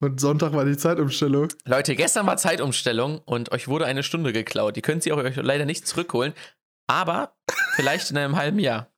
Und 0.00 0.20
Sonntag 0.20 0.52
war 0.52 0.64
die 0.64 0.76
Zeitumstellung. 0.76 1.48
Leute, 1.64 1.94
gestern 1.94 2.26
war 2.26 2.36
Zeitumstellung 2.36 3.18
und 3.18 3.52
euch 3.52 3.68
wurde 3.68 3.86
eine 3.86 4.02
Stunde 4.02 4.32
geklaut. 4.32 4.74
Die 4.74 4.82
könnt 4.82 5.06
ihr 5.06 5.16
euch 5.16 5.36
leider 5.36 5.64
nicht 5.64 5.86
zurückholen, 5.86 6.32
aber 6.88 7.36
vielleicht 7.76 8.10
in 8.10 8.18
einem 8.18 8.36
halben 8.36 8.58
Jahr. 8.58 8.91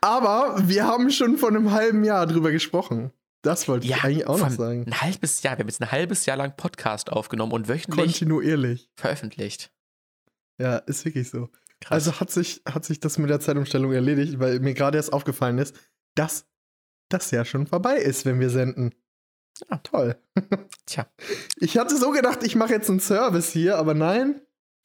Aber 0.00 0.56
wir 0.68 0.86
haben 0.86 1.10
schon 1.10 1.36
vor 1.38 1.48
einem 1.50 1.70
halben 1.72 2.04
Jahr 2.04 2.26
drüber 2.26 2.50
gesprochen. 2.52 3.12
Das 3.42 3.68
wollte 3.68 3.86
Ja, 3.86 3.96
ich 3.98 4.04
eigentlich 4.04 4.26
auch 4.26 4.38
noch 4.38 4.50
sagen. 4.50 4.84
Ein 4.86 5.00
halbes 5.02 5.42
Jahr. 5.42 5.54
Wir 5.58 5.60
haben 5.60 5.68
jetzt 5.68 5.82
ein 5.82 5.92
halbes 5.92 6.24
Jahr 6.26 6.36
lang 6.38 6.56
Podcast 6.56 7.10
aufgenommen 7.12 7.52
und 7.52 7.68
wöchentlich 7.68 8.04
Kontinuierlich. 8.04 8.90
veröffentlicht. 8.96 9.70
Ja, 10.58 10.76
ist 10.78 11.04
wirklich 11.04 11.28
so. 11.28 11.50
Krass. 11.80 11.92
Also 12.08 12.20
hat 12.20 12.30
sich, 12.30 12.62
hat 12.66 12.84
sich 12.86 13.00
das 13.00 13.18
mit 13.18 13.28
der 13.28 13.40
Zeitumstellung 13.40 13.92
erledigt, 13.92 14.38
weil 14.38 14.60
mir 14.60 14.72
gerade 14.72 14.96
erst 14.96 15.12
aufgefallen 15.12 15.58
ist, 15.58 15.76
dass 16.14 16.46
das 17.10 17.30
ja 17.32 17.44
schon 17.44 17.66
vorbei 17.66 17.96
ist, 17.98 18.24
wenn 18.24 18.40
wir 18.40 18.48
senden. 18.48 18.94
Ja. 19.70 19.76
Toll. 19.78 20.16
Tja. 20.86 21.06
Ich 21.56 21.76
hatte 21.76 21.96
so 21.98 22.12
gedacht, 22.12 22.42
ich 22.42 22.56
mache 22.56 22.72
jetzt 22.72 22.88
einen 22.88 23.00
Service 23.00 23.50
hier, 23.50 23.76
aber 23.76 23.92
nein. 23.92 24.40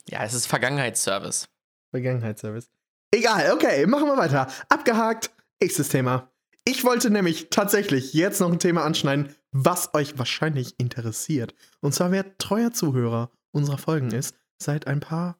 Ja, 0.09 0.23
es 0.25 0.33
ist 0.33 0.47
Vergangenheitsservice. 0.47 1.47
Vergangenheitsservice. 1.91 2.69
Egal, 3.11 3.51
okay, 3.53 3.85
machen 3.85 4.07
wir 4.07 4.17
weiter. 4.17 4.47
Abgehakt. 4.69 5.31
Nächstes 5.61 5.89
Thema. 5.89 6.31
Ich 6.63 6.83
wollte 6.83 7.09
nämlich 7.09 7.49
tatsächlich 7.49 8.13
jetzt 8.13 8.39
noch 8.39 8.51
ein 8.51 8.59
Thema 8.59 8.83
anschneiden, 8.83 9.35
was 9.51 9.93
euch 9.95 10.19
wahrscheinlich 10.19 10.79
interessiert. 10.79 11.55
Und 11.81 11.93
zwar, 11.93 12.11
wer 12.11 12.37
treuer 12.37 12.71
Zuhörer 12.71 13.31
unserer 13.51 13.79
Folgen 13.79 14.11
ist, 14.11 14.35
seit 14.61 14.85
ein 14.85 14.99
paar 14.99 15.39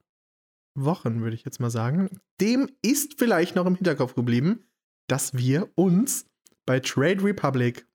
Wochen, 0.74 1.22
würde 1.22 1.36
ich 1.36 1.46
jetzt 1.46 1.60
mal 1.60 1.70
sagen, 1.70 2.10
dem 2.42 2.70
ist 2.82 3.20
vielleicht 3.20 3.56
noch 3.56 3.66
im 3.66 3.76
Hinterkopf 3.76 4.16
geblieben, 4.16 4.66
dass 5.08 5.36
wir 5.36 5.70
uns 5.76 6.26
bei 6.66 6.80
Trade 6.80 7.24
Republic 7.24 7.86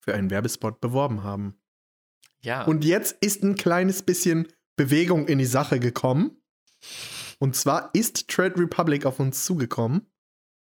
für 0.00 0.14
einen 0.14 0.30
Werbespot 0.30 0.80
beworben 0.80 1.22
haben. 1.22 1.54
Ja. 2.42 2.64
Und 2.64 2.84
jetzt 2.84 3.16
ist 3.20 3.42
ein 3.42 3.54
kleines 3.54 4.02
bisschen 4.02 4.48
Bewegung 4.76 5.28
in 5.28 5.38
die 5.38 5.46
Sache 5.46 5.78
gekommen. 5.78 6.36
Und 7.40 7.56
zwar 7.56 7.90
ist 7.94 8.28
Trade 8.28 8.58
Republic 8.58 9.06
auf 9.06 9.18
uns 9.18 9.44
zugekommen 9.44 10.06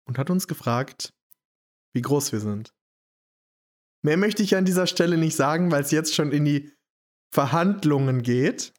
und 0.07 0.19
hat 0.19 0.29
uns 0.29 0.49
gefragt, 0.49 1.15
wie 1.93 2.03
groß 2.03 2.33
wir 2.33 2.41
sind. 2.41 2.75
Mehr 4.03 4.17
möchte 4.17 4.43
ich 4.43 4.57
an 4.57 4.65
dieser 4.65 4.87
Stelle 4.87 5.17
nicht 5.17 5.37
sagen, 5.37 5.71
weil 5.71 5.83
es 5.83 5.93
jetzt 5.93 6.15
schon 6.15 6.33
in 6.33 6.45
die 6.45 6.73
Verhandlungen 7.31 8.23
geht. 8.23 8.75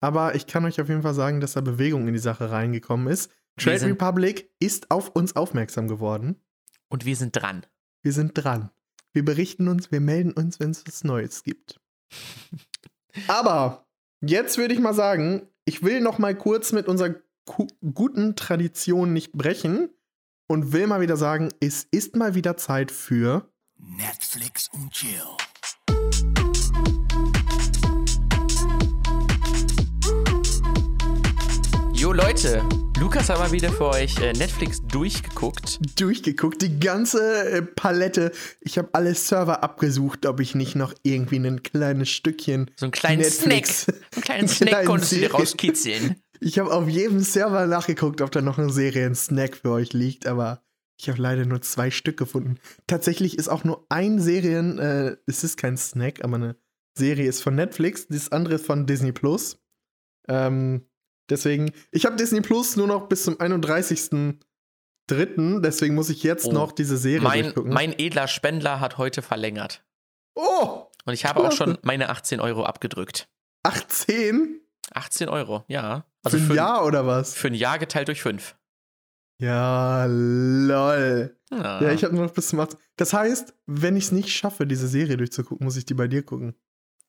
Aber 0.00 0.34
ich 0.34 0.46
kann 0.46 0.64
euch 0.64 0.80
auf 0.80 0.88
jeden 0.88 1.02
Fall 1.02 1.14
sagen, 1.14 1.40
dass 1.40 1.52
da 1.52 1.60
Bewegung 1.60 2.08
in 2.08 2.14
die 2.14 2.18
Sache 2.18 2.50
reingekommen 2.50 3.06
ist. 3.06 3.30
Trade 3.58 3.86
Republic 3.86 4.50
ist 4.58 4.90
auf 4.90 5.10
uns 5.10 5.36
aufmerksam 5.36 5.86
geworden. 5.88 6.42
und 6.88 7.04
wir 7.04 7.16
sind 7.16 7.36
dran. 7.36 7.64
Wir 8.02 8.12
sind 8.12 8.32
dran. 8.34 8.70
Wir 9.12 9.24
berichten 9.24 9.68
uns, 9.68 9.92
wir 9.92 10.00
melden 10.00 10.32
uns, 10.32 10.58
wenn 10.58 10.70
es 10.70 10.86
was 10.86 11.04
Neues 11.04 11.42
gibt. 11.42 11.80
Aber 13.28 13.86
jetzt 14.20 14.58
würde 14.58 14.74
ich 14.74 14.80
mal 14.80 14.94
sagen, 14.94 15.48
ich 15.64 15.82
will 15.82 16.00
noch 16.00 16.18
mal 16.18 16.36
kurz 16.36 16.72
mit 16.72 16.88
unserer 16.88 17.14
guten 17.94 18.36
Tradition 18.36 19.12
nicht 19.12 19.32
brechen 19.32 19.90
und 20.48 20.72
will 20.72 20.86
mal 20.86 21.00
wieder 21.00 21.16
sagen, 21.16 21.50
es 21.60 21.86
ist 21.90 22.16
mal 22.16 22.34
wieder 22.34 22.56
Zeit 22.56 22.90
für 22.90 23.48
Netflix 23.78 24.68
und 24.72 24.90
Chill. 24.92 25.22
Jo 31.92 32.12
Leute, 32.12 32.62
Lukas 33.02 33.28
hat 33.30 33.40
mal 33.40 33.50
wieder 33.50 33.72
für 33.72 33.86
euch 33.86 34.16
äh, 34.20 34.32
Netflix 34.32 34.80
durchgeguckt. 34.86 35.80
durchgeguckt, 36.00 36.62
die 36.62 36.78
ganze 36.78 37.50
äh, 37.50 37.60
Palette. 37.60 38.30
Ich 38.60 38.78
habe 38.78 38.90
alle 38.92 39.16
Server 39.16 39.64
abgesucht, 39.64 40.24
ob 40.24 40.38
ich 40.38 40.54
nicht 40.54 40.76
noch 40.76 40.94
irgendwie 41.02 41.40
ein 41.40 41.64
kleines 41.64 42.10
Stückchen 42.10 42.70
So 42.76 42.86
einen 42.86 42.92
kleinen 42.92 43.22
Netflix- 43.22 43.82
Snack. 43.82 43.96
Einen 44.14 44.22
kleinen 44.22 44.38
einen 44.38 44.48
Snack 44.48 44.86
konntest 44.86 45.12
du 45.12 45.16
dir 45.16 45.32
rauskitzeln. 45.32 46.22
Ich 46.38 46.60
habe 46.60 46.72
auf 46.72 46.88
jedem 46.88 47.18
Server 47.18 47.66
nachgeguckt, 47.66 48.20
ob 48.20 48.30
da 48.30 48.40
noch 48.40 48.58
ein 48.58 48.70
Snack 49.16 49.56
für 49.56 49.70
euch 49.70 49.92
liegt, 49.92 50.28
aber 50.28 50.62
ich 50.96 51.08
habe 51.08 51.20
leider 51.20 51.44
nur 51.44 51.60
zwei 51.60 51.90
Stück 51.90 52.16
gefunden. 52.16 52.60
Tatsächlich 52.86 53.36
ist 53.36 53.48
auch 53.48 53.64
nur 53.64 53.84
ein 53.88 54.20
Serien, 54.20 54.78
äh, 54.78 55.16
es 55.26 55.42
ist 55.42 55.56
kein 55.56 55.76
Snack, 55.76 56.22
aber 56.22 56.36
eine 56.36 56.56
Serie 56.96 57.28
ist 57.28 57.42
von 57.42 57.56
Netflix, 57.56 58.06
das 58.06 58.30
andere 58.30 58.54
ist 58.54 58.66
von 58.66 58.86
Disney 58.86 59.10
Plus. 59.10 59.58
Ähm, 60.28 60.86
deswegen, 61.32 61.72
ich 61.90 62.06
habe 62.06 62.16
Disney 62.16 62.40
Plus 62.40 62.76
nur 62.76 62.86
noch 62.86 63.08
bis 63.08 63.24
zum 63.24 63.34
31.03., 63.36 65.60
deswegen 65.60 65.94
muss 65.94 66.10
ich 66.10 66.22
jetzt 66.22 66.46
Oh. 66.46 66.52
noch 66.52 66.72
diese 66.72 66.96
Serie 66.96 67.20
Mein, 67.22 67.42
durchgucken. 67.44 67.72
mein 67.72 67.92
edler 67.98 68.28
Spendler 68.28 68.80
hat 68.80 68.98
heute 68.98 69.22
verlängert. 69.22 69.84
oh, 70.34 70.86
Und 71.04 71.14
ich 71.14 71.24
habe 71.24 71.40
auch 71.46 71.52
schon 71.52 71.78
meine 71.82 72.08
18 72.10 72.40
Euro 72.40 72.64
abgedrückt. 72.64 73.28
18 73.64 74.58
18 74.94 75.28
Euro, 75.28 75.64
ja. 75.68 76.04
für 76.28 76.36
ein 76.36 76.54
Jahr 76.54 76.84
oder 76.84 77.06
was? 77.06 77.34
Für 77.34 77.46
ein 77.48 77.54
Jahr 77.54 77.78
geteilt 77.78 78.08
durch 78.08 78.20
5. 78.22 78.56
Ja, 79.40 80.04
lol. 80.06 81.36
Ja, 81.50 81.82
Ja, 81.82 81.92
ich 81.92 82.04
habe 82.04 82.14
nur 82.14 82.26
noch 82.26 82.32
bis 82.34 82.48
zum 82.48 82.60
18. 82.60 82.78
Das 82.96 83.12
heißt, 83.14 83.54
wenn 83.66 83.96
ich 83.96 84.04
es 84.04 84.12
nicht 84.12 84.28
schaffe, 84.30 84.66
diese 84.66 84.88
Serie 84.88 85.16
durchzugucken, 85.16 85.64
muss 85.64 85.76
ich 85.76 85.86
die 85.86 85.94
bei 85.94 86.08
dir 86.08 86.22
gucken. 86.24 86.54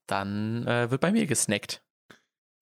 Dann 0.07 0.65
äh, 0.67 0.89
wird 0.91 1.01
bei 1.01 1.11
mir 1.11 1.25
gesnackt. 1.25 1.83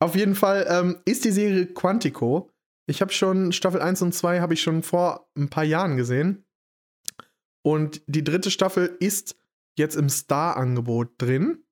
Auf 0.01 0.15
jeden 0.15 0.35
Fall 0.35 0.65
ähm, 0.67 0.99
ist 1.05 1.25
die 1.25 1.31
Serie 1.31 1.67
Quantico. 1.67 2.49
Ich 2.89 3.01
habe 3.01 3.11
schon 3.11 3.51
Staffel 3.51 3.81
1 3.81 4.01
und 4.01 4.13
2 4.13 4.41
habe 4.41 4.55
ich 4.55 4.61
schon 4.61 4.83
vor 4.83 5.29
ein 5.37 5.49
paar 5.49 5.63
Jahren 5.63 5.95
gesehen. 5.95 6.43
Und 7.63 8.01
die 8.07 8.23
dritte 8.23 8.49
Staffel 8.49 8.97
ist 8.99 9.35
jetzt 9.77 9.95
im 9.95 10.09
Star-Angebot 10.09 11.09
drin. 11.19 11.63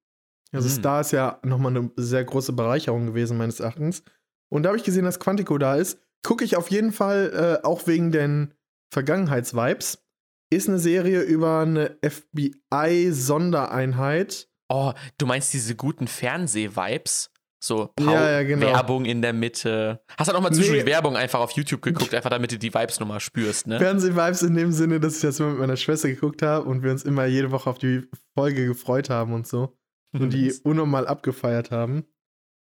Also 0.51 0.69
Mhm. 0.69 0.73
Star 0.73 1.01
ist 1.01 1.11
ja 1.11 1.39
nochmal 1.43 1.75
eine 1.75 1.89
sehr 1.95 2.23
große 2.23 2.53
Bereicherung 2.53 3.07
gewesen, 3.07 3.37
meines 3.37 3.59
Erachtens. 3.59 4.03
Und 4.51 4.61
da 4.63 4.69
habe 4.69 4.77
ich 4.77 4.83
gesehen, 4.83 5.05
dass 5.05 5.19
Quantico 5.19 5.57
da 5.57 5.75
ist. 5.75 5.99
Gucke 6.23 6.45
ich 6.45 6.55
auf 6.55 6.69
jeden 6.69 6.91
Fall, 6.91 7.59
äh, 7.61 7.65
auch 7.65 7.87
wegen 7.87 8.11
den 8.11 8.53
Vergangenheitsvibes. 8.93 10.03
Ist 10.51 10.67
eine 10.67 10.79
Serie 10.79 11.21
über 11.21 11.61
eine 11.61 11.97
FBI-Sondereinheit. 12.03 14.49
Oh, 14.69 14.93
du 15.17 15.25
meinst 15.25 15.53
diese 15.53 15.75
guten 15.75 16.07
Fernseh-Vibes? 16.07 17.31
So 17.61 17.91
Pau 17.95 18.05
Ja, 18.05 18.31
ja, 18.31 18.43
genau. 18.43 18.67
Werbung 18.67 19.05
in 19.05 19.21
der 19.21 19.33
Mitte. 19.33 20.01
Hast 20.17 20.31
du 20.31 20.35
auch 20.35 20.41
mal 20.41 20.51
zwischendurch 20.51 20.85
Nee. 20.85 20.91
Werbung 20.91 21.17
einfach 21.17 21.39
auf 21.39 21.51
YouTube 21.51 21.81
geguckt, 21.81 22.13
einfach 22.15 22.29
damit 22.29 22.51
du 22.51 22.57
die 22.57 22.73
Vibes 22.73 22.99
nochmal 22.99 23.19
spürst, 23.19 23.67
ne? 23.67 23.79
Fernseh-Vibes 23.79 24.43
in 24.43 24.55
dem 24.55 24.71
Sinne, 24.71 24.99
dass 24.99 25.15
ich 25.15 25.21
das 25.21 25.39
immer 25.39 25.49
mit 25.49 25.59
meiner 25.59 25.75
Schwester 25.75 26.07
geguckt 26.07 26.41
habe 26.41 26.67
und 26.69 26.83
wir 26.83 26.91
uns 26.91 27.03
immer 27.03 27.25
jede 27.25 27.51
Woche 27.51 27.69
auf 27.69 27.77
die 27.77 28.03
Folge 28.33 28.65
gefreut 28.65 29.09
haben 29.09 29.33
und 29.33 29.47
so. 29.47 29.75
Und 30.11 30.33
die 30.33 30.51
unnormal 30.63 31.05
abgefeiert 31.05 31.69
haben. 31.69 32.03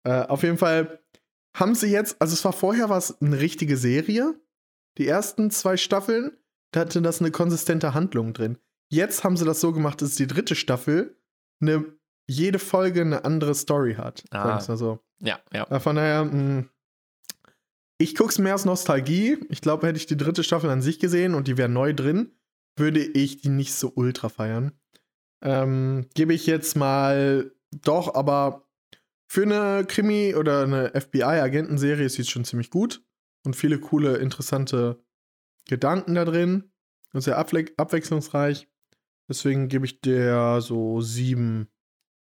Äh, 0.04 0.26
auf 0.26 0.44
jeden 0.44 0.58
Fall 0.58 1.00
haben 1.56 1.74
sie 1.74 1.88
jetzt, 1.88 2.14
also 2.20 2.34
es 2.34 2.44
war 2.44 2.52
vorher 2.52 2.88
was 2.88 3.20
eine 3.20 3.40
richtige 3.40 3.76
Serie. 3.76 4.40
Die 4.96 5.08
ersten 5.08 5.50
zwei 5.50 5.76
Staffeln, 5.76 6.36
da 6.72 6.80
hatte 6.80 7.02
das 7.02 7.20
eine 7.20 7.32
konsistente 7.32 7.94
Handlung 7.94 8.32
drin. 8.32 8.58
Jetzt 8.90 9.24
haben 9.24 9.36
sie 9.36 9.44
das 9.44 9.60
so 9.60 9.72
gemacht, 9.72 10.02
dass 10.02 10.14
die 10.14 10.28
dritte 10.28 10.54
Staffel 10.54 11.16
eine, 11.60 11.84
jede 12.26 12.58
Folge 12.58 13.02
eine 13.02 13.24
andere 13.24 13.54
Story 13.54 13.94
hat. 13.94 14.24
Ah. 14.30 14.60
So. 14.60 15.00
Ja, 15.20 15.40
ja. 15.52 15.80
Von 15.80 15.96
daher, 15.96 16.24
mh, 16.24 16.64
ich 17.98 18.14
guck's 18.14 18.38
mehr 18.38 18.54
aus 18.54 18.64
Nostalgie. 18.64 19.38
Ich 19.48 19.60
glaube, 19.60 19.86
hätte 19.86 19.98
ich 19.98 20.06
die 20.06 20.16
dritte 20.16 20.42
Staffel 20.42 20.70
an 20.70 20.82
sich 20.82 20.98
gesehen 20.98 21.34
und 21.34 21.46
die 21.48 21.56
wäre 21.56 21.68
neu 21.68 21.94
drin, 21.94 22.32
würde 22.76 23.00
ich 23.00 23.42
die 23.42 23.48
nicht 23.48 23.74
so 23.74 23.92
ultra 23.94 24.28
feiern. 24.28 24.72
Ähm, 25.42 26.08
Gebe 26.14 26.34
ich 26.34 26.46
jetzt 26.46 26.76
mal 26.76 27.52
doch, 27.70 28.14
aber 28.14 28.68
für 29.28 29.42
eine 29.42 29.84
Krimi- 29.86 30.34
oder 30.34 30.62
eine 30.62 30.92
FBI-Agentenserie 31.00 32.06
ist 32.06 32.14
sie 32.14 32.24
schon 32.24 32.44
ziemlich 32.44 32.70
gut 32.70 33.04
und 33.44 33.56
viele 33.56 33.78
coole, 33.78 34.16
interessante 34.18 35.02
Gedanken 35.68 36.14
da 36.14 36.24
drin 36.24 36.72
und 37.12 37.22
sehr 37.22 37.38
abwe 37.38 37.66
abwechslungsreich. 37.76 38.68
Deswegen 39.28 39.68
gebe 39.68 39.86
ich 39.86 40.00
der 40.00 40.60
so 40.60 41.00
sieben 41.00 41.68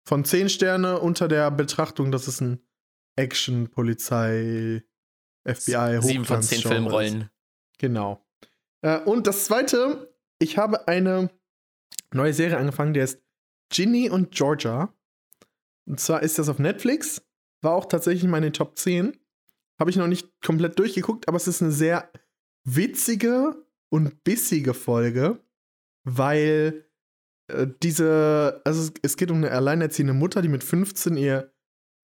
von 0.06 0.24
zehn 0.24 0.48
Sterne 0.48 1.00
unter 1.00 1.26
der 1.26 1.50
Betrachtung, 1.50 2.12
dass 2.12 2.28
es 2.28 2.40
ein 2.40 2.60
Action-Polizei 3.16 4.84
FBI 5.44 5.98
Sieben 6.00 6.24
von 6.24 6.42
zehn. 6.42 6.62
Filmrollen. 6.62 7.30
Genau. 7.78 8.24
Äh, 8.82 9.00
und 9.00 9.26
das 9.26 9.44
zweite, 9.44 10.16
ich 10.38 10.58
habe 10.58 10.86
eine 10.86 11.30
neue 12.12 12.32
Serie 12.32 12.56
angefangen, 12.56 12.94
die 12.94 13.00
heißt 13.00 13.20
Ginny 13.70 14.08
und 14.08 14.30
Georgia. 14.30 14.94
Und 15.86 15.98
zwar 15.98 16.22
ist 16.22 16.38
das 16.38 16.48
auf 16.48 16.60
Netflix. 16.60 17.22
War 17.62 17.72
auch 17.72 17.86
tatsächlich 17.86 18.30
meine 18.30 18.52
Top 18.52 18.78
10. 18.78 19.18
Habe 19.78 19.90
ich 19.90 19.96
noch 19.96 20.06
nicht 20.06 20.40
komplett 20.40 20.78
durchgeguckt, 20.78 21.26
aber 21.26 21.36
es 21.36 21.48
ist 21.48 21.62
eine 21.62 21.72
sehr 21.72 22.10
witzige 22.62 23.56
und 23.88 24.22
bissige 24.22 24.72
Folge, 24.72 25.40
weil 26.04 26.85
diese, 27.82 28.60
also 28.64 28.90
es, 29.02 29.16
geht 29.16 29.30
um 29.30 29.38
eine 29.38 29.52
alleinerziehende 29.52 30.12
Mutter, 30.12 30.42
die 30.42 30.48
mit 30.48 30.64
15 30.64 31.16
ihr 31.16 31.52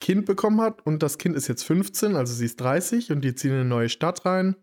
Kind 0.00 0.26
bekommen 0.26 0.60
hat 0.60 0.84
und 0.86 1.02
das 1.02 1.18
Kind 1.18 1.36
ist 1.36 1.48
jetzt 1.48 1.64
15, 1.64 2.16
also 2.16 2.32
sie 2.32 2.46
ist 2.46 2.60
30 2.60 3.12
und 3.12 3.22
die 3.22 3.34
ziehen 3.34 3.50
in 3.50 3.60
eine 3.60 3.68
neue 3.68 3.88
Stadt 3.88 4.24
rein. 4.24 4.56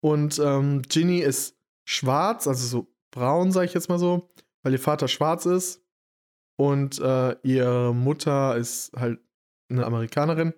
Und 0.00 0.38
ähm, 0.38 0.82
Ginny 0.82 1.20
ist 1.20 1.56
schwarz, 1.84 2.46
also 2.46 2.66
so 2.66 2.94
braun, 3.10 3.50
sag 3.52 3.64
ich 3.64 3.74
jetzt 3.74 3.88
mal 3.88 3.98
so, 3.98 4.30
weil 4.62 4.72
ihr 4.72 4.78
Vater 4.78 5.08
schwarz 5.08 5.46
ist. 5.46 5.82
Und 6.58 6.98
äh, 7.00 7.36
ihre 7.42 7.94
Mutter 7.94 8.56
ist 8.56 8.92
halt 8.96 9.20
eine 9.68 9.84
Amerikanerin. 9.84 10.54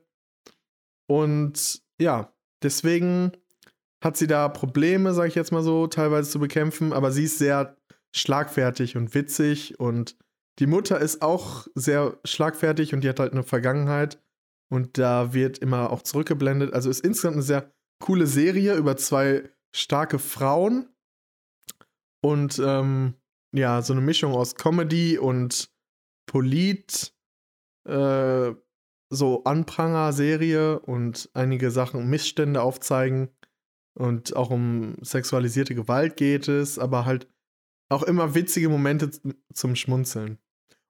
Und 1.07 1.83
ja, 1.99 2.33
deswegen 2.63 3.33
hat 4.03 4.17
sie 4.17 4.27
da 4.27 4.49
Probleme, 4.49 5.13
sag 5.15 5.29
ich 5.29 5.35
jetzt 5.35 5.53
mal 5.53 5.63
so, 5.63 5.87
teilweise 5.87 6.31
zu 6.31 6.39
bekämpfen, 6.39 6.93
aber 6.93 7.11
sie 7.11 7.25
ist 7.25 7.39
sehr 7.39 7.78
schlagfertig 8.15 8.97
und 8.97 9.15
witzig 9.15 9.79
und 9.79 10.17
die 10.59 10.67
Mutter 10.67 11.01
ist 11.01 11.23
auch 11.23 11.69
sehr 11.75 12.19
schlagfertig 12.25 12.93
und 12.93 13.03
die 13.03 13.09
hat 13.09 13.21
halt 13.21 13.33
eine 13.33 13.45
Vergangenheit 13.45 14.21
und 14.71 14.99
da 14.99 15.33
wird 15.33 15.59
immer 15.59 15.91
auch 15.91 16.03
zurückgeblendet. 16.03 16.73
Also 16.73 16.91
ist 16.91 17.05
insgesamt 17.05 17.35
eine 17.35 17.43
sehr 17.43 17.73
coole 18.01 18.27
Serie 18.27 18.75
über 18.75 18.97
zwei 18.97 19.49
starke 19.75 20.19
Frauen 20.19 20.89
und 22.23 22.59
ähm, 22.59 23.15
ja, 23.55 23.83
so 23.83 23.93
eine 23.93 24.03
Mischung 24.03 24.35
aus 24.35 24.57
Comedy 24.57 25.19
und 25.19 25.71
Polit, 26.27 27.15
äh, 27.89 28.53
so 29.11 29.45
Anpranger-Serie 29.45 30.81
und 30.81 31.31
einige 31.33 31.71
Sachen, 31.71 32.09
Missstände 32.11 32.61
aufzeigen 32.61 33.31
und 33.99 34.37
auch 34.37 34.51
um 34.51 34.97
sexualisierte 35.01 35.75
Gewalt 35.75 36.17
geht 36.17 36.49
es, 36.49 36.79
aber 36.79 37.05
halt 37.07 37.29
auch 37.89 38.03
immer 38.03 38.35
witzige 38.35 38.69
Momente 38.69 39.11
zum 39.53 39.77
Schmunzeln. 39.77 40.39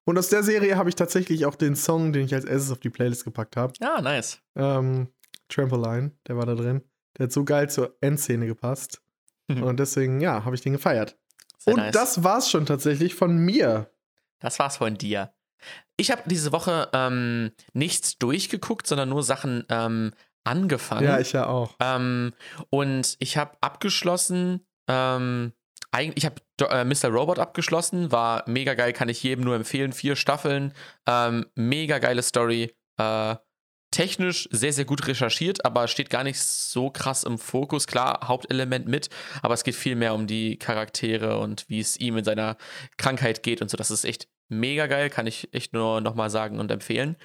Und 0.05 0.19
aus 0.19 0.31
der 0.31 0.43
Serie 0.43 0.77
habe 0.77 0.89
ich 0.89 0.95
tatsächlich 0.95 1.45
auch 1.45 1.55
den 1.55 1.77
Song, 1.77 2.13
den 2.13 2.25
ich 2.25 2.35
als 2.35 2.45
erstes 2.45 2.73
auf 2.73 2.79
die 2.79 2.91
Playlist 2.91 3.25
gepackt 3.25 3.57
habe. 3.57 3.75
Ja, 3.79 4.01
nice. 4.01 4.41
Ähm, 4.57 5.09
Trampoline, 5.49 6.13
der 6.27 6.37
war 6.37 6.47
da 6.47 6.55
drin. 6.55 6.83
Der 7.17 7.25
hat 7.25 7.33
so 7.33 7.45
geil 7.45 7.69
zur 7.69 7.97
Endszene 8.01 8.47
gepasst. 8.47 9.03
Mhm. 9.49 9.63
Und 9.63 9.81
deswegen, 9.81 10.21
ja, 10.21 10.45
habe 10.45 10.55
ich 10.55 10.63
den 10.63 10.73
gefeiert. 10.73 11.17
Sehr 11.59 11.75
Und 11.75 11.81
nice. 11.81 11.93
das 11.93 12.25
war's 12.25 12.51
schon 12.51 12.65
tatsächlich 12.65 13.15
von 13.15 13.37
mir. 13.37 13.91
Das 14.39 14.59
war's 14.59 14.79
von 14.79 14.97
dir. 14.97 15.33
Ich 15.97 16.11
habe 16.11 16.23
diese 16.27 16.53
Woche 16.53 16.89
ähm, 16.93 17.51
nichts 17.73 18.19
durchgeguckt, 18.19 18.87
sondern 18.87 19.09
nur 19.09 19.23
Sachen 19.23 19.65
ähm, 19.69 20.13
angefangen. 20.45 21.05
Ja, 21.05 21.19
ich 21.19 21.33
ja 21.33 21.47
auch. 21.47 21.75
Ähm, 21.81 22.33
und 22.71 23.17
ich 23.19 23.37
habe 23.37 23.57
abgeschlossen, 23.61 24.65
ähm, 24.87 25.53
ich 26.15 26.25
habe 26.27 26.37
äh, 26.71 26.85
Mr. 26.85 27.09
Robot 27.09 27.39
abgeschlossen, 27.39 28.13
war 28.13 28.45
mega 28.47 28.75
geil, 28.75 28.93
kann 28.93 29.09
ich 29.09 29.23
jedem 29.23 29.45
nur 29.45 29.57
empfehlen. 29.57 29.93
Vier 29.93 30.17
Staffeln, 30.17 30.75
ähm, 31.07 31.47
mega 31.55 31.99
geile 31.99 32.23
Story. 32.23 32.75
Äh, 32.99 33.37
technisch 33.91 34.49
sehr, 34.53 34.73
sehr 34.73 34.85
gut 34.85 35.07
recherchiert, 35.07 35.65
aber 35.65 35.89
steht 35.89 36.11
gar 36.11 36.25
nicht 36.25 36.39
so 36.41 36.91
krass 36.91 37.25
im 37.25 37.39
Fokus. 37.39 37.87
Klar, 37.87 38.29
Hauptelement 38.29 38.87
mit, 38.87 39.09
aber 39.43 39.55
es 39.55 39.65
geht 39.65 39.75
viel 39.75 39.97
mehr 39.97 40.15
um 40.15 40.27
die 40.27 40.59
Charaktere 40.59 41.39
und 41.39 41.65
wie 41.69 41.81
es 41.81 41.97
ihm 41.97 42.19
in 42.19 42.25
seiner 42.25 42.57
Krankheit 42.99 43.43
geht 43.43 43.63
und 43.63 43.71
so. 43.71 43.77
Das 43.77 43.91
ist 43.91 44.05
echt 44.05 44.29
mega 44.49 44.87
geil, 44.87 45.11
kann 45.11 45.27
ich 45.27 45.53
echt 45.55 45.73
nur 45.73 46.01
nochmal 46.01 46.31
sagen 46.31 46.61
und 46.61 46.71
empfehlen. 46.71 47.17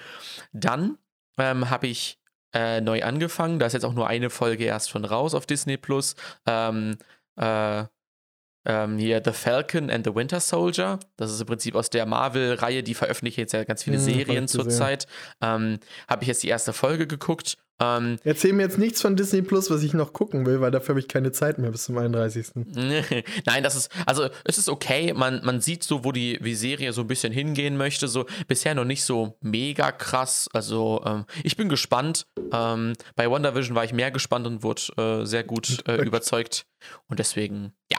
Dann 0.52 0.98
ähm, 1.38 1.68
habe 1.70 1.86
ich 1.86 2.18
äh, 2.54 2.80
neu 2.80 3.02
angefangen. 3.02 3.58
Da 3.58 3.66
ist 3.66 3.72
jetzt 3.72 3.84
auch 3.84 3.94
nur 3.94 4.06
eine 4.06 4.30
Folge 4.30 4.64
erst 4.64 4.90
von 4.90 5.04
raus 5.04 5.34
auf 5.34 5.46
Disney 5.46 5.76
Plus. 5.76 6.16
Ähm, 6.46 6.96
äh, 7.36 7.84
ähm, 8.64 8.98
hier 8.98 9.22
The 9.24 9.32
Falcon 9.32 9.90
and 9.90 10.04
the 10.06 10.14
Winter 10.14 10.40
Soldier. 10.40 10.98
Das 11.16 11.30
ist 11.30 11.40
im 11.40 11.46
Prinzip 11.46 11.74
aus 11.74 11.90
der 11.90 12.06
Marvel-Reihe, 12.06 12.82
die 12.82 12.94
veröffentlichen 12.94 13.40
jetzt 13.40 13.52
ja 13.52 13.64
ganz 13.64 13.82
viele 13.82 13.98
Hm, 13.98 14.08
ich 14.08 14.14
Serien 14.14 14.48
zurzeit. 14.48 15.06
Ähm, 15.40 15.78
Habe 16.08 16.22
ich 16.22 16.28
jetzt 16.28 16.42
die 16.42 16.48
erste 16.48 16.72
Folge 16.72 17.06
geguckt. 17.06 17.58
Ähm, 17.80 18.18
Erzähl 18.22 18.52
mir 18.52 18.62
jetzt 18.62 18.78
nichts 18.78 19.02
von 19.02 19.16
Disney 19.16 19.42
Plus, 19.42 19.68
was 19.70 19.82
ich 19.82 19.94
noch 19.94 20.12
gucken 20.12 20.46
will, 20.46 20.60
weil 20.60 20.70
dafür 20.70 20.90
habe 20.90 21.00
ich 21.00 21.08
keine 21.08 21.32
Zeit 21.32 21.58
mehr 21.58 21.70
bis 21.70 21.84
zum 21.84 21.98
31. 21.98 22.52
Nein, 22.54 23.62
das 23.62 23.74
ist, 23.74 23.90
also 24.06 24.28
es 24.44 24.58
ist 24.58 24.68
okay, 24.68 25.12
man, 25.12 25.44
man 25.44 25.60
sieht 25.60 25.82
so, 25.82 26.04
wo 26.04 26.12
die 26.12 26.38
wie 26.40 26.54
Serie 26.54 26.92
so 26.92 27.00
ein 27.00 27.08
bisschen 27.08 27.32
hingehen 27.32 27.76
möchte. 27.76 28.06
So 28.06 28.26
bisher 28.46 28.74
noch 28.74 28.84
nicht 28.84 29.04
so 29.04 29.36
mega 29.40 29.90
krass. 29.90 30.48
Also 30.52 31.02
ähm, 31.04 31.24
ich 31.42 31.56
bin 31.56 31.68
gespannt. 31.68 32.26
Ähm, 32.52 32.92
bei 33.16 33.28
WandaVision 33.28 33.74
war 33.74 33.84
ich 33.84 33.92
mehr 33.92 34.12
gespannt 34.12 34.46
und 34.46 34.62
wurde 34.62 34.82
äh, 34.96 35.26
sehr 35.26 35.42
gut 35.42 35.82
äh, 35.88 35.96
überzeugt. 35.96 36.66
Und 37.08 37.18
deswegen, 37.18 37.72
ja. 37.90 37.98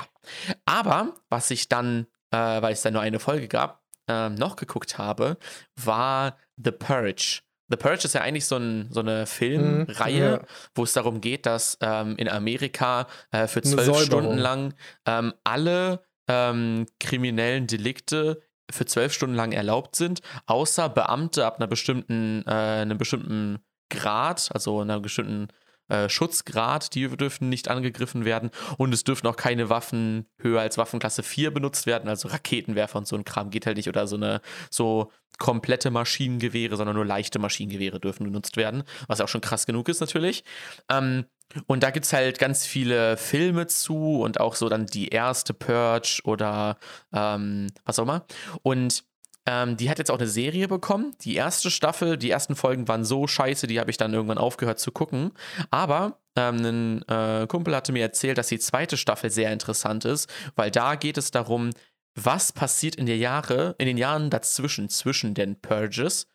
Aber 0.65 1.15
was 1.29 1.51
ich 1.51 1.67
dann, 1.67 2.07
äh, 2.31 2.37
weil 2.37 2.73
es 2.73 2.81
da 2.81 2.91
nur 2.91 3.01
eine 3.01 3.19
Folge 3.19 3.47
gab, 3.47 3.83
ähm, 4.07 4.35
noch 4.35 4.55
geguckt 4.55 4.97
habe, 4.97 5.37
war 5.75 6.37
The 6.57 6.71
Purge. 6.71 7.41
The 7.67 7.77
Purge 7.77 8.05
ist 8.05 8.13
ja 8.13 8.21
eigentlich 8.21 8.45
so, 8.45 8.57
ein, 8.57 8.87
so 8.91 8.99
eine 8.99 9.25
Filmreihe, 9.25 10.31
ja. 10.31 10.41
wo 10.75 10.83
es 10.83 10.93
darum 10.93 11.21
geht, 11.21 11.45
dass 11.45 11.77
ähm, 11.81 12.15
in 12.17 12.29
Amerika 12.29 13.07
äh, 13.31 13.47
für 13.47 13.61
zwölf. 13.61 14.03
Stunden 14.03 14.37
lang 14.37 14.73
ähm, 15.05 15.33
alle 15.43 16.03
ähm, 16.27 16.85
kriminellen 16.99 17.67
Delikte 17.67 18.41
für 18.71 18.85
zwölf 18.85 19.13
Stunden 19.13 19.35
lang 19.35 19.51
erlaubt 19.51 19.95
sind, 19.95 20.21
außer 20.47 20.89
Beamte 20.89 21.45
ab 21.45 21.57
einer 21.57 21.67
bestimmten, 21.67 22.43
äh, 22.47 22.51
einem 22.51 22.97
bestimmten 22.97 23.59
Grad, 23.89 24.49
also 24.53 24.81
einer 24.81 24.99
bestimmten 24.99 25.47
äh, 25.87 26.09
Schutzgrad, 26.09 26.95
die 26.95 27.07
dürfen 27.07 27.49
nicht 27.49 27.67
angegriffen 27.67 28.25
werden 28.25 28.49
und 28.77 28.91
es 28.93 29.03
dürfen 29.03 29.27
auch 29.27 29.35
keine 29.35 29.69
Waffen 29.69 30.25
höher 30.39 30.61
als 30.61 30.79
Waffenklasse 30.79 31.21
4 31.21 31.53
benutzt 31.53 31.85
werden, 31.85 32.09
also 32.09 32.27
Raketenwerfer 32.27 32.97
und 32.97 33.07
so 33.07 33.15
ein 33.15 33.23
Kram 33.23 33.51
geht 33.51 33.67
halt 33.67 33.77
nicht 33.77 33.87
oder 33.87 34.07
so 34.07 34.15
eine 34.15 34.41
so 34.71 35.11
komplette 35.37 35.91
Maschinengewehre, 35.91 36.77
sondern 36.77 36.95
nur 36.95 37.05
leichte 37.05 37.39
Maschinengewehre 37.39 37.99
dürfen 37.99 38.25
genutzt 38.25 38.57
werden, 38.57 38.83
was 39.07 39.21
auch 39.21 39.27
schon 39.27 39.41
krass 39.41 39.65
genug 39.65 39.89
ist 39.89 39.99
natürlich. 39.99 40.43
Ähm, 40.89 41.25
und 41.67 41.83
da 41.83 41.91
gibt 41.91 42.05
es 42.05 42.13
halt 42.13 42.39
ganz 42.39 42.65
viele 42.65 43.17
Filme 43.17 43.67
zu 43.67 44.21
und 44.21 44.39
auch 44.39 44.55
so 44.55 44.67
dann 44.67 44.87
die 44.87 45.09
erste 45.09 45.53
Purge 45.53 46.21
oder 46.23 46.77
ähm, 47.13 47.67
was 47.85 47.99
auch 47.99 48.03
immer. 48.03 48.25
Und 48.63 49.03
ähm, 49.45 49.77
die 49.77 49.89
hat 49.89 49.99
jetzt 49.99 50.09
auch 50.09 50.17
eine 50.17 50.27
Serie 50.27 50.67
bekommen. 50.67 51.15
Die 51.21 51.35
erste 51.35 51.69
Staffel, 51.69 52.17
die 52.17 52.31
ersten 52.31 52.55
Folgen 52.55 52.87
waren 52.87 53.05
so 53.05 53.27
scheiße, 53.27 53.67
die 53.67 53.79
habe 53.79 53.91
ich 53.91 53.97
dann 53.97 54.13
irgendwann 54.13 54.39
aufgehört 54.39 54.79
zu 54.79 54.91
gucken. 54.91 55.31
Aber 55.69 56.19
ähm, 56.35 56.65
ein 56.65 57.07
äh, 57.07 57.47
Kumpel 57.47 57.75
hatte 57.75 57.91
mir 57.91 58.01
erzählt, 58.01 58.37
dass 58.37 58.47
die 58.47 58.59
zweite 58.59 58.97
Staffel 58.97 59.29
sehr 59.29 59.53
interessant 59.53 60.03
ist, 60.03 60.31
weil 60.55 60.71
da 60.71 60.95
geht 60.95 61.17
es 61.17 61.31
darum, 61.31 61.69
was 62.15 62.51
passiert 62.51 62.95
in, 62.95 63.05
der 63.05 63.17
Jahre, 63.17 63.75
in 63.77 63.85
den 63.85 63.97
Jahren 63.97 64.29
dazwischen, 64.29 64.89
zwischen 64.89 65.33
den 65.33 65.59
Purges. 65.59 66.27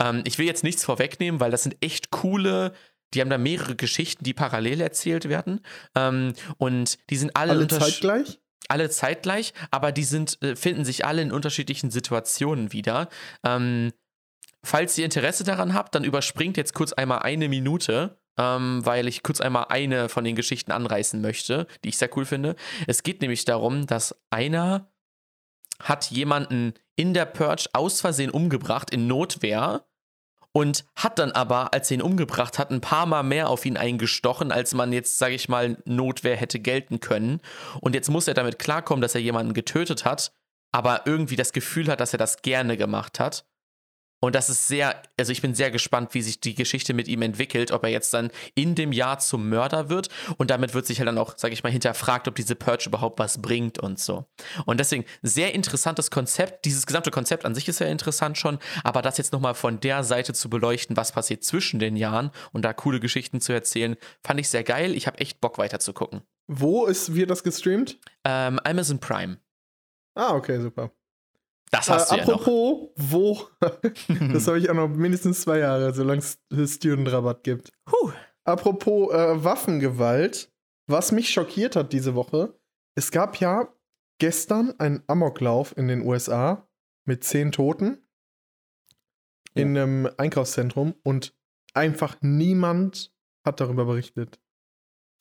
Ähm, 0.00 0.22
ich 0.24 0.38
will 0.38 0.46
jetzt 0.46 0.64
nichts 0.64 0.84
vorwegnehmen, 0.84 1.40
weil 1.40 1.50
das 1.50 1.62
sind 1.62 1.76
echt 1.80 2.10
coole. 2.10 2.72
Die 3.14 3.20
haben 3.20 3.30
da 3.30 3.38
mehrere 3.38 3.76
Geschichten, 3.76 4.24
die 4.24 4.34
parallel 4.34 4.80
erzählt 4.80 5.28
werden. 5.28 5.60
Ähm, 5.94 6.32
und 6.56 6.98
die 7.10 7.16
sind 7.16 7.36
alle, 7.36 7.52
Alle 7.52 7.68
zeitgleich? 7.68 8.40
alle 8.68 8.90
zeitgleich, 8.90 9.52
aber 9.70 9.92
die 9.92 10.04
sind, 10.04 10.42
äh, 10.42 10.56
finden 10.56 10.84
sich 10.84 11.04
alle 11.04 11.22
in 11.22 11.32
unterschiedlichen 11.32 11.90
Situationen 11.90 12.72
wieder. 12.72 13.08
Ähm, 13.44 13.92
falls 14.64 14.98
ihr 14.98 15.04
Interesse 15.04 15.44
daran 15.44 15.74
habt, 15.74 15.94
dann 15.94 16.02
überspringt 16.02 16.56
jetzt 16.56 16.74
kurz 16.74 16.92
einmal 16.92 17.20
eine 17.20 17.48
Minute, 17.48 18.18
ähm, 18.38 18.84
weil 18.84 19.06
ich 19.06 19.22
kurz 19.22 19.40
einmal 19.40 19.66
eine 19.68 20.08
von 20.08 20.24
den 20.24 20.34
Geschichten 20.34 20.72
anreißen 20.72 21.20
möchte, 21.20 21.66
die 21.84 21.90
ich 21.90 21.98
sehr 21.98 22.14
cool 22.16 22.24
finde. 22.24 22.56
Es 22.86 23.02
geht 23.02 23.20
nämlich 23.20 23.44
darum, 23.44 23.86
dass 23.86 24.16
einer 24.30 24.90
hat 25.80 26.10
jemanden 26.10 26.74
in 26.96 27.14
der 27.14 27.26
Purge 27.26 27.68
aus 27.72 28.00
Versehen 28.00 28.30
umgebracht, 28.30 28.90
in 28.90 29.06
Notwehr. 29.06 29.84
Und 30.52 30.86
hat 30.94 31.18
dann 31.18 31.32
aber, 31.32 31.74
als 31.74 31.90
er 31.90 31.96
ihn 31.96 32.02
umgebracht 32.02 32.58
hat, 32.58 32.70
ein 32.70 32.80
paar 32.80 33.04
Mal 33.04 33.22
mehr 33.22 33.50
auf 33.50 33.66
ihn 33.66 33.76
eingestochen, 33.76 34.50
als 34.52 34.72
man 34.72 34.90
jetzt, 34.90 35.18
sage 35.18 35.34
ich 35.34 35.50
mal, 35.50 35.76
Notwehr 35.84 36.34
hätte 36.34 36.60
gelten 36.60 37.00
können. 37.00 37.42
Und 37.82 37.94
jetzt 37.94 38.08
muss 38.08 38.26
er 38.26 38.32
damit 38.32 38.58
klarkommen, 38.58 39.02
dass 39.02 39.14
er 39.14 39.20
jemanden 39.20 39.52
getötet 39.52 40.06
hat, 40.06 40.32
aber 40.72 41.02
irgendwie 41.04 41.36
das 41.36 41.52
Gefühl 41.52 41.88
hat, 41.88 42.00
dass 42.00 42.14
er 42.14 42.18
das 42.18 42.40
gerne 42.40 42.78
gemacht 42.78 43.20
hat. 43.20 43.44
Und 44.26 44.34
das 44.34 44.50
ist 44.50 44.66
sehr, 44.66 45.00
also 45.16 45.30
ich 45.30 45.40
bin 45.40 45.54
sehr 45.54 45.70
gespannt, 45.70 46.12
wie 46.12 46.20
sich 46.20 46.40
die 46.40 46.56
Geschichte 46.56 46.94
mit 46.94 47.06
ihm 47.06 47.22
entwickelt, 47.22 47.70
ob 47.70 47.84
er 47.84 47.90
jetzt 47.90 48.12
dann 48.12 48.32
in 48.56 48.74
dem 48.74 48.90
Jahr 48.90 49.20
zum 49.20 49.48
Mörder 49.48 49.88
wird 49.88 50.08
und 50.36 50.50
damit 50.50 50.74
wird 50.74 50.84
sich 50.84 50.98
halt 50.98 51.06
dann 51.06 51.16
auch, 51.16 51.38
sage 51.38 51.54
ich 51.54 51.62
mal, 51.62 51.70
hinterfragt, 51.70 52.26
ob 52.26 52.34
diese 52.34 52.56
Purge 52.56 52.86
überhaupt 52.88 53.20
was 53.20 53.40
bringt 53.40 53.78
und 53.78 54.00
so. 54.00 54.24
Und 54.64 54.80
deswegen 54.80 55.04
sehr 55.22 55.54
interessantes 55.54 56.10
Konzept. 56.10 56.64
Dieses 56.64 56.86
gesamte 56.86 57.12
Konzept 57.12 57.44
an 57.44 57.54
sich 57.54 57.68
ist 57.68 57.78
ja 57.78 57.86
interessant 57.86 58.36
schon, 58.36 58.58
aber 58.82 59.00
das 59.00 59.16
jetzt 59.16 59.32
nochmal 59.32 59.54
von 59.54 59.78
der 59.78 60.02
Seite 60.02 60.34
zu 60.34 60.50
beleuchten, 60.50 60.96
was 60.96 61.12
passiert 61.12 61.44
zwischen 61.44 61.78
den 61.78 61.94
Jahren 61.94 62.32
und 62.52 62.64
da 62.64 62.72
coole 62.72 62.98
Geschichten 62.98 63.40
zu 63.40 63.52
erzählen, 63.52 63.94
fand 64.24 64.40
ich 64.40 64.48
sehr 64.48 64.64
geil. 64.64 64.96
Ich 64.96 65.06
habe 65.06 65.18
echt 65.18 65.40
Bock 65.40 65.56
weiter 65.56 65.78
zu 65.78 65.92
gucken. 65.92 66.22
Wo 66.48 66.86
ist, 66.86 67.14
wird 67.14 67.30
das 67.30 67.44
gestreamt? 67.44 68.00
Ähm, 68.24 68.58
Amazon 68.64 68.98
Prime. 68.98 69.38
Ah, 70.16 70.34
okay, 70.34 70.58
super. 70.60 70.90
Das 71.70 71.90
hast 71.90 72.12
äh, 72.12 72.14
du 72.14 72.20
ja 72.20 72.26
noch. 72.26 72.40
apropos, 72.40 72.90
wo? 72.96 73.48
das 74.32 74.46
habe 74.46 74.58
ich 74.58 74.70
auch 74.70 74.74
noch 74.74 74.88
mindestens 74.88 75.42
zwei 75.42 75.58
Jahre, 75.58 75.92
solange 75.92 76.20
es 76.20 76.38
Student-Rabatt 76.74 77.42
gibt. 77.42 77.72
Puh. 77.84 78.12
Apropos 78.44 79.12
äh, 79.12 79.44
Waffengewalt, 79.44 80.52
was 80.86 81.10
mich 81.10 81.30
schockiert 81.30 81.74
hat 81.74 81.92
diese 81.92 82.14
Woche, 82.14 82.58
es 82.94 83.10
gab 83.10 83.40
ja 83.40 83.68
gestern 84.18 84.78
einen 84.78 85.02
Amoklauf 85.08 85.76
in 85.76 85.88
den 85.88 86.02
USA 86.02 86.68
mit 87.04 87.24
zehn 87.24 87.52
Toten 87.52 88.06
in 89.54 89.76
einem 89.76 90.08
Einkaufszentrum 90.16 90.94
und 91.02 91.34
einfach 91.74 92.16
niemand 92.20 93.12
hat 93.44 93.60
darüber 93.60 93.86
berichtet. 93.86 94.38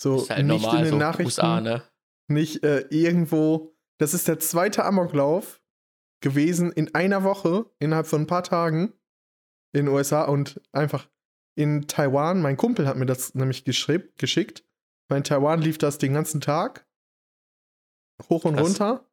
So, 0.02 0.28
halt 0.30 0.46
nicht 0.46 0.62
normal, 0.62 0.78
in 0.78 0.84
den 0.84 0.92
so 0.92 0.98
Nachrichten, 0.98 1.42
USA, 1.42 1.62
ne? 1.62 1.84
nicht 2.28 2.64
äh, 2.64 2.82
irgendwo. 2.90 3.76
Das 3.98 4.14
ist 4.14 4.28
der 4.28 4.40
zweite 4.40 4.84
Amoklauf 4.84 5.62
gewesen 6.26 6.72
in 6.72 6.96
einer 6.96 7.24
Woche, 7.24 7.68
innerhalb 7.78 8.08
von 8.08 8.22
ein 8.22 8.28
paar 8.28 8.44
Tagen 8.44 8.94
in 9.74 9.86
den 9.86 9.88
USA 9.90 10.24
und 10.24 10.60
einfach 10.72 11.08
in 11.56 11.88
Taiwan. 11.88 12.42
Mein 12.42 12.58
Kumpel 12.58 12.88
hat 12.88 12.98
mir 12.98 13.06
das 13.06 13.36
nämlich 13.36 13.64
geschickt. 13.64 14.64
Weil 15.08 15.20
in 15.20 15.24
Taiwan 15.24 15.62
lief 15.62 15.78
das 15.78 16.00
den 16.00 16.16
ganzen 16.16 16.42
Tag. 16.42 16.88
Hoch 18.28 18.44
und 18.44 18.56
Krass. 18.56 18.66
runter. 18.66 19.06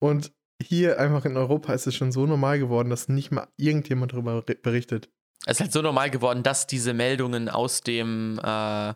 Und 0.00 0.32
hier 0.62 0.98
einfach 0.98 1.26
in 1.26 1.36
Europa 1.36 1.74
ist 1.74 1.86
es 1.86 1.94
schon 1.94 2.10
so 2.10 2.24
normal 2.24 2.58
geworden, 2.58 2.88
dass 2.88 3.10
nicht 3.10 3.32
mal 3.32 3.48
irgendjemand 3.58 4.14
darüber 4.14 4.40
berichtet. 4.40 5.10
Es 5.44 5.58
ist 5.58 5.60
halt 5.60 5.72
so 5.72 5.82
normal 5.82 6.10
geworden, 6.10 6.42
dass 6.42 6.66
diese 6.66 6.94
Meldungen 6.94 7.50
aus 7.50 7.82
dem, 7.82 8.40
äh, 8.42 8.90
äh, 8.90 8.94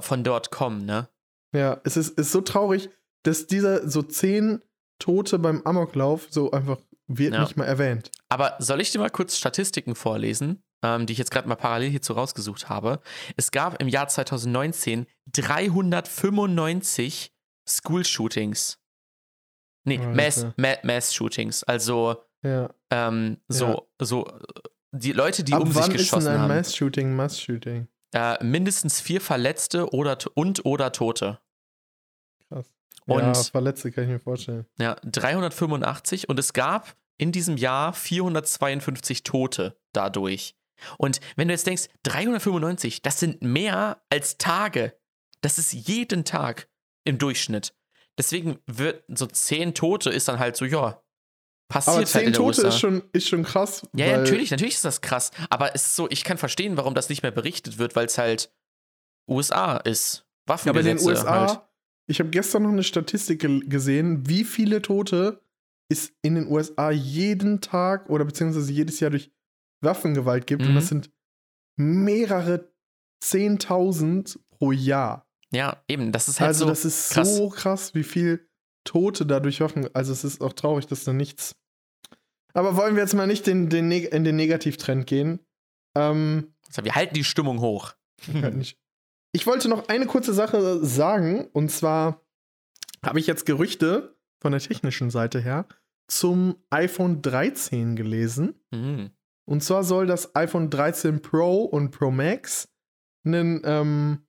von 0.00 0.24
dort 0.24 0.50
kommen, 0.50 0.86
ne? 0.86 1.10
Ja, 1.54 1.82
es 1.84 1.98
ist, 1.98 2.18
ist 2.18 2.32
so 2.32 2.40
traurig, 2.40 2.88
dass 3.24 3.46
dieser 3.46 3.86
so 3.88 4.00
zehn 4.00 4.62
Tote 4.98 5.38
beim 5.38 5.60
Amoklauf 5.66 6.28
so 6.30 6.50
einfach 6.50 6.78
wird 7.06 7.34
Ja. 7.34 7.40
nicht 7.42 7.56
mal 7.56 7.64
erwähnt. 7.64 8.10
Aber 8.28 8.56
soll 8.58 8.80
ich 8.80 8.90
dir 8.92 8.98
mal 8.98 9.10
kurz 9.10 9.36
Statistiken 9.36 9.94
vorlesen, 9.94 10.62
ähm, 10.82 11.06
die 11.06 11.12
ich 11.12 11.18
jetzt 11.18 11.30
gerade 11.30 11.48
mal 11.48 11.54
parallel 11.56 11.90
hierzu 11.90 12.14
rausgesucht 12.14 12.68
habe? 12.68 13.00
Es 13.36 13.50
gab 13.50 13.80
im 13.80 13.88
Jahr 13.88 14.08
2019 14.08 15.06
395 15.32 17.32
School-Shootings. 17.68 18.78
Nee. 19.86 19.98
Mass, 19.98 20.46
Ma 20.56 20.74
Mass-Shootings. 20.82 21.62
Also 21.64 22.22
Ja. 22.42 22.70
ähm, 22.90 23.38
so, 23.48 23.66
Ja. 23.66 23.82
so 24.06 24.38
die 24.92 25.12
Leute, 25.12 25.44
die 25.44 25.52
Ab 25.52 25.62
um 25.62 25.72
sich 25.72 25.82
wann 25.82 25.90
ist 25.92 25.98
geschossen 25.98 26.24
denn 26.26 26.34
ein 26.36 26.40
haben. 26.42 26.48
Mass-Shooting 26.48 27.14
Mass-Shooting? 27.16 27.88
Äh, 28.14 28.42
mindestens 28.44 29.00
vier 29.00 29.20
Verletzte 29.20 29.92
oder 29.92 30.16
und 30.34 30.64
oder 30.64 30.92
Tote. 30.92 31.40
Krass. 32.48 32.66
Und- 33.06 33.20
ja, 33.22 33.34
Verletzte 33.34 33.92
kann 33.92 34.04
ich 34.04 34.10
mir 34.10 34.18
vorstellen. 34.20 34.66
Ja, 34.78 34.96
385 35.04 36.28
und 36.28 36.38
es 36.38 36.52
gab 36.52 36.96
in 37.18 37.32
diesem 37.32 37.56
Jahr 37.56 37.92
452 37.92 39.22
Tote 39.22 39.78
dadurch. 39.92 40.56
Und 40.98 41.20
wenn 41.36 41.48
du 41.48 41.54
jetzt 41.54 41.66
denkst, 41.66 41.84
395, 42.02 43.02
das 43.02 43.20
sind 43.20 43.42
mehr 43.42 44.02
als 44.10 44.38
Tage. 44.38 44.98
Das 45.40 45.58
ist 45.58 45.72
jeden 45.72 46.24
Tag 46.24 46.68
im 47.04 47.18
Durchschnitt. 47.18 47.74
Deswegen 48.18 48.58
wird 48.66 49.04
so 49.08 49.26
10 49.26 49.74
Tote 49.74 50.10
ist 50.10 50.28
dann 50.28 50.38
halt 50.38 50.56
so, 50.56 50.64
ja, 50.64 51.00
passiert 51.68 51.96
Aber 51.96 52.06
halt 52.14 52.26
in 52.26 52.32
der 52.32 52.40
Tote 52.40 52.58
USA. 52.60 52.68
ist 52.68 52.78
schon, 52.80 53.02
ist 53.12 53.28
schon 53.28 53.42
krass. 53.44 53.86
Ja, 53.94 54.06
ja, 54.06 54.16
natürlich, 54.18 54.50
natürlich 54.50 54.74
ist 54.74 54.84
das 54.84 55.00
krass. 55.00 55.30
Aber 55.50 55.74
es 55.74 55.86
ist 55.86 55.96
so, 55.96 56.08
ich 56.10 56.24
kann 56.24 56.38
verstehen, 56.38 56.76
warum 56.76 56.94
das 56.94 57.08
nicht 57.08 57.22
mehr 57.22 57.32
berichtet 57.32 57.78
wird, 57.78 57.94
weil 57.96 58.06
es 58.06 58.18
halt 58.18 58.52
USA 59.28 59.76
ist. 59.78 60.26
Ja, 60.48 60.54
aber 60.54 60.80
in 60.80 60.86
den 60.86 60.96
Waffengesetze 60.98 61.08
USA, 61.08 61.48
halt. 61.48 61.60
Ich 62.06 62.20
habe 62.20 62.30
gestern 62.30 62.64
noch 62.64 62.70
eine 62.70 62.82
Statistik 62.82 63.40
gesehen, 63.70 64.28
wie 64.28 64.44
viele 64.44 64.82
Tote 64.82 65.40
es 65.88 66.12
in 66.22 66.34
den 66.34 66.46
USA 66.48 66.90
jeden 66.90 67.60
Tag 67.60 68.08
oder 68.10 68.24
beziehungsweise 68.24 68.72
jedes 68.72 69.00
Jahr 69.00 69.10
durch 69.10 69.30
Waffengewalt 69.82 70.46
gibt. 70.46 70.62
Und 70.62 70.70
Mhm. 70.72 70.74
das 70.76 70.88
sind 70.88 71.10
mehrere 71.76 72.70
10.000 73.22 74.38
pro 74.50 74.72
Jahr. 74.72 75.26
Ja, 75.52 75.82
eben, 75.88 76.10
das 76.12 76.28
ist 76.28 76.40
halt 76.40 76.48
also 76.48 76.64
so 76.64 76.70
das 76.70 76.84
ist 76.84 77.10
krass. 77.10 77.36
so 77.36 77.48
krass, 77.48 77.94
wie 77.94 78.02
viel 78.02 78.48
Tote 78.84 79.24
dadurch 79.26 79.60
Waffen. 79.60 79.88
Also 79.94 80.12
es 80.12 80.24
ist 80.24 80.40
auch 80.40 80.52
traurig, 80.52 80.86
dass 80.86 81.04
da 81.04 81.12
nichts. 81.12 81.54
Aber 82.54 82.76
wollen 82.76 82.94
wir 82.96 83.02
jetzt 83.02 83.14
mal 83.14 83.26
nicht 83.26 83.46
den, 83.46 83.68
den, 83.68 83.90
in 83.90 84.24
den 84.24 84.36
Negativtrend 84.36 85.06
gehen? 85.06 85.40
Ähm, 85.96 86.54
Also, 86.68 86.84
wir 86.84 86.94
halten 86.94 87.14
die 87.14 87.24
Stimmung 87.24 87.60
hoch. 87.60 87.94
halt 88.32 88.56
nicht. 88.56 88.78
Ich 89.34 89.48
wollte 89.48 89.68
noch 89.68 89.88
eine 89.88 90.06
kurze 90.06 90.32
Sache 90.32 90.84
sagen, 90.84 91.48
und 91.52 91.68
zwar 91.68 92.24
habe 93.04 93.18
ich 93.18 93.26
jetzt 93.26 93.44
Gerüchte 93.46 94.16
von 94.40 94.52
der 94.52 94.60
technischen 94.60 95.10
Seite 95.10 95.40
her 95.40 95.66
zum 96.06 96.54
iPhone 96.70 97.20
13 97.20 97.96
gelesen. 97.96 98.54
Mhm. 98.70 99.10
Und 99.44 99.64
zwar 99.64 99.82
soll 99.82 100.06
das 100.06 100.36
iPhone 100.36 100.70
13 100.70 101.20
Pro 101.20 101.64
und 101.64 101.90
Pro 101.90 102.12
Max 102.12 102.68
ein 103.24 103.60
ähm, 103.64 104.24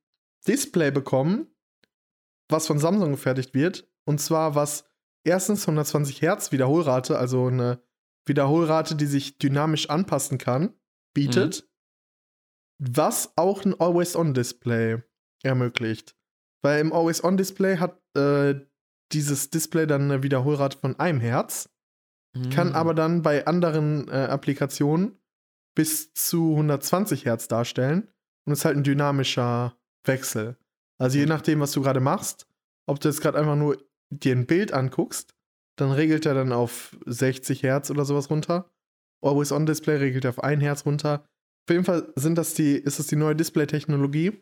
Display 0.47 0.89
bekommen, 0.89 1.47
was 2.49 2.66
von 2.66 2.80
Samsung 2.80 3.12
gefertigt 3.12 3.53
wird. 3.53 3.88
Und 4.06 4.20
zwar 4.20 4.56
was 4.56 4.89
erstens 5.24 5.68
120 5.68 6.24
Hertz 6.24 6.51
Wiederholrate, 6.51 7.20
also 7.20 7.45
eine 7.45 7.80
Wiederholrate, 8.26 8.95
die 8.95 9.06
sich 9.06 9.38
dynamisch 9.38 9.88
anpassen 9.88 10.39
kann, 10.39 10.74
bietet. 11.14 11.70
Was 12.80 13.34
auch 13.38 13.64
ein 13.66 13.80
Always-On-Display 13.80 15.02
ermöglicht. 15.44 16.16
Weil 16.62 16.82
im 16.82 16.92
Always-On-Display 16.94 17.78
hat 17.78 18.02
äh, 18.18 18.56
dieses 19.12 19.50
Display 19.50 19.86
dann 19.88 20.04
eine 20.04 20.24
Wiederholrate 20.24 20.78
von 20.78 21.00
einem 21.00 21.20
Hertz 21.20 21.70
kann 22.54 22.70
Mhm. 22.70 22.76
aber 22.76 22.94
dann 22.94 23.22
bei 23.22 23.48
anderen 23.48 24.10
äh, 24.10 24.12
Applikationen 24.26 25.18
bis 25.74 26.12
zu 26.14 26.52
120 26.52 27.24
Hertz 27.24 27.48
darstellen 27.48 28.10
und 28.46 28.52
ist 28.52 28.66
halt 28.66 28.76
ein 28.76 28.84
dynamischer 28.84 29.78
Wechsel. 30.06 30.58
Also 31.00 31.16
Mhm. 31.18 31.22
je 31.22 31.26
nachdem, 31.28 31.60
was 31.62 31.72
du 31.72 31.82
gerade 31.82 32.02
machst, 32.02 32.46
ob 32.90 33.00
du 33.00 33.08
jetzt 33.08 33.22
gerade 33.22 33.38
einfach 33.40 33.56
nur 33.56 33.78
dir 34.10 34.36
ein 34.36 34.48
Bild 34.48 34.74
anguckst, 34.74 35.34
dann 35.78 35.92
regelt 35.92 36.26
er 36.26 36.34
dann 36.34 36.52
auf 36.52 36.98
60 37.06 37.64
Hertz 37.64 37.90
oder 37.90 38.04
sowas 38.04 38.30
runter. 38.30 38.70
Always 39.24 39.54
On 39.54 39.66
Display 39.66 39.96
regelt 39.96 40.26
er 40.26 40.32
auf 40.32 40.44
1 40.44 40.62
Hertz 40.62 40.86
runter. 40.86 41.26
Auf 41.68 41.72
jeden 41.72 41.86
Fall 41.86 42.11
sind 42.16 42.38
das 42.38 42.53
die, 42.53 42.76
ist 42.76 42.99
das 42.99 43.07
die 43.07 43.16
neue 43.16 43.36
Display-Technologie. 43.36 44.34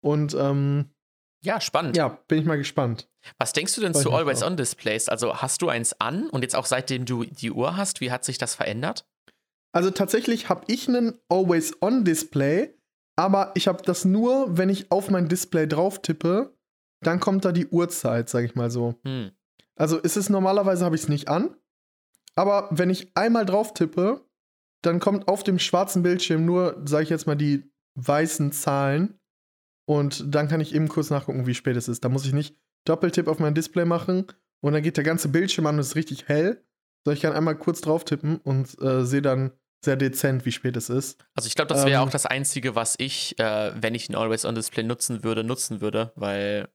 Und 0.00 0.34
ähm, 0.38 0.90
Ja, 1.42 1.60
spannend. 1.60 1.96
ja, 1.96 2.08
bin 2.28 2.38
ich 2.38 2.44
mal 2.46 2.56
gespannt. 2.56 3.08
Was 3.38 3.52
denkst 3.52 3.74
du 3.74 3.80
denn 3.80 3.92
ich 3.92 3.98
zu 3.98 4.12
Always-On-Displays? 4.12 5.08
Also 5.08 5.36
hast 5.36 5.60
du 5.62 5.68
eins 5.68 6.00
an 6.00 6.30
und 6.30 6.42
jetzt 6.42 6.56
auch 6.56 6.66
seitdem 6.66 7.04
du 7.04 7.24
die 7.24 7.50
Uhr 7.50 7.76
hast, 7.76 8.00
wie 8.00 8.10
hat 8.10 8.24
sich 8.24 8.38
das 8.38 8.54
verändert? 8.54 9.06
Also 9.72 9.90
tatsächlich 9.90 10.48
habe 10.48 10.64
ich 10.68 10.88
einen 10.88 11.18
Always-On-Display, 11.28 12.74
aber 13.16 13.52
ich 13.54 13.68
habe 13.68 13.82
das 13.82 14.04
nur, 14.04 14.56
wenn 14.56 14.70
ich 14.70 14.90
auf 14.90 15.10
mein 15.10 15.28
Display 15.28 15.66
drauf 15.66 16.00
tippe, 16.00 16.56
dann 17.02 17.20
kommt 17.20 17.44
da 17.44 17.52
die 17.52 17.66
Uhrzeit, 17.66 18.28
sage 18.30 18.46
ich 18.46 18.54
mal 18.54 18.70
so. 18.70 18.94
Hm. 19.04 19.32
Also 19.74 19.98
ist 19.98 20.16
es 20.16 20.30
normalerweise 20.30 20.84
habe 20.84 20.96
ich 20.96 21.02
es 21.02 21.08
nicht 21.08 21.28
an, 21.28 21.54
aber 22.34 22.68
wenn 22.70 22.88
ich 22.88 23.10
einmal 23.14 23.44
drauf 23.44 23.74
tippe, 23.74 24.25
dann 24.82 25.00
kommt 25.00 25.28
auf 25.28 25.42
dem 25.42 25.58
schwarzen 25.58 26.02
Bildschirm 26.02 26.44
nur, 26.44 26.82
sage 26.84 27.04
ich 27.04 27.10
jetzt 27.10 27.26
mal, 27.26 27.34
die 27.36 27.70
weißen 27.94 28.52
Zahlen 28.52 29.18
und 29.88 30.34
dann 30.34 30.48
kann 30.48 30.60
ich 30.60 30.74
eben 30.74 30.88
kurz 30.88 31.10
nachgucken, 31.10 31.46
wie 31.46 31.54
spät 31.54 31.76
es 31.76 31.88
ist. 31.88 32.04
Da 32.04 32.08
muss 32.08 32.26
ich 32.26 32.32
nicht 32.32 32.56
Doppeltipp 32.84 33.28
auf 33.28 33.38
mein 33.38 33.54
Display 33.54 33.84
machen 33.84 34.26
und 34.60 34.72
dann 34.72 34.82
geht 34.82 34.96
der 34.96 35.04
ganze 35.04 35.28
Bildschirm 35.28 35.66
an 35.66 35.76
und 35.76 35.80
ist 35.80 35.96
richtig 35.96 36.28
hell. 36.28 36.64
So, 37.04 37.12
ich 37.12 37.20
kann 37.20 37.32
einmal 37.32 37.56
kurz 37.56 37.80
drauf 37.80 38.04
tippen 38.04 38.36
und 38.38 38.80
äh, 38.80 39.04
sehe 39.04 39.22
dann 39.22 39.52
sehr 39.84 39.96
dezent, 39.96 40.44
wie 40.44 40.52
spät 40.52 40.76
es 40.76 40.88
ist. 40.90 41.24
Also 41.34 41.46
ich 41.46 41.54
glaube, 41.54 41.68
das 41.68 41.84
wäre 41.86 42.02
Ähm. 42.02 42.08
auch 42.08 42.10
das 42.10 42.26
Einzige, 42.26 42.74
was 42.74 42.96
ich, 42.98 43.38
äh, 43.38 43.72
wenn 43.80 43.94
ich 43.94 44.08
ein 44.08 44.16
Always-On-Display 44.16 44.82
nutzen 44.82 45.22
würde, 45.22 45.44
nutzen 45.44 45.80
würde, 45.80 46.12
weil 46.16 46.68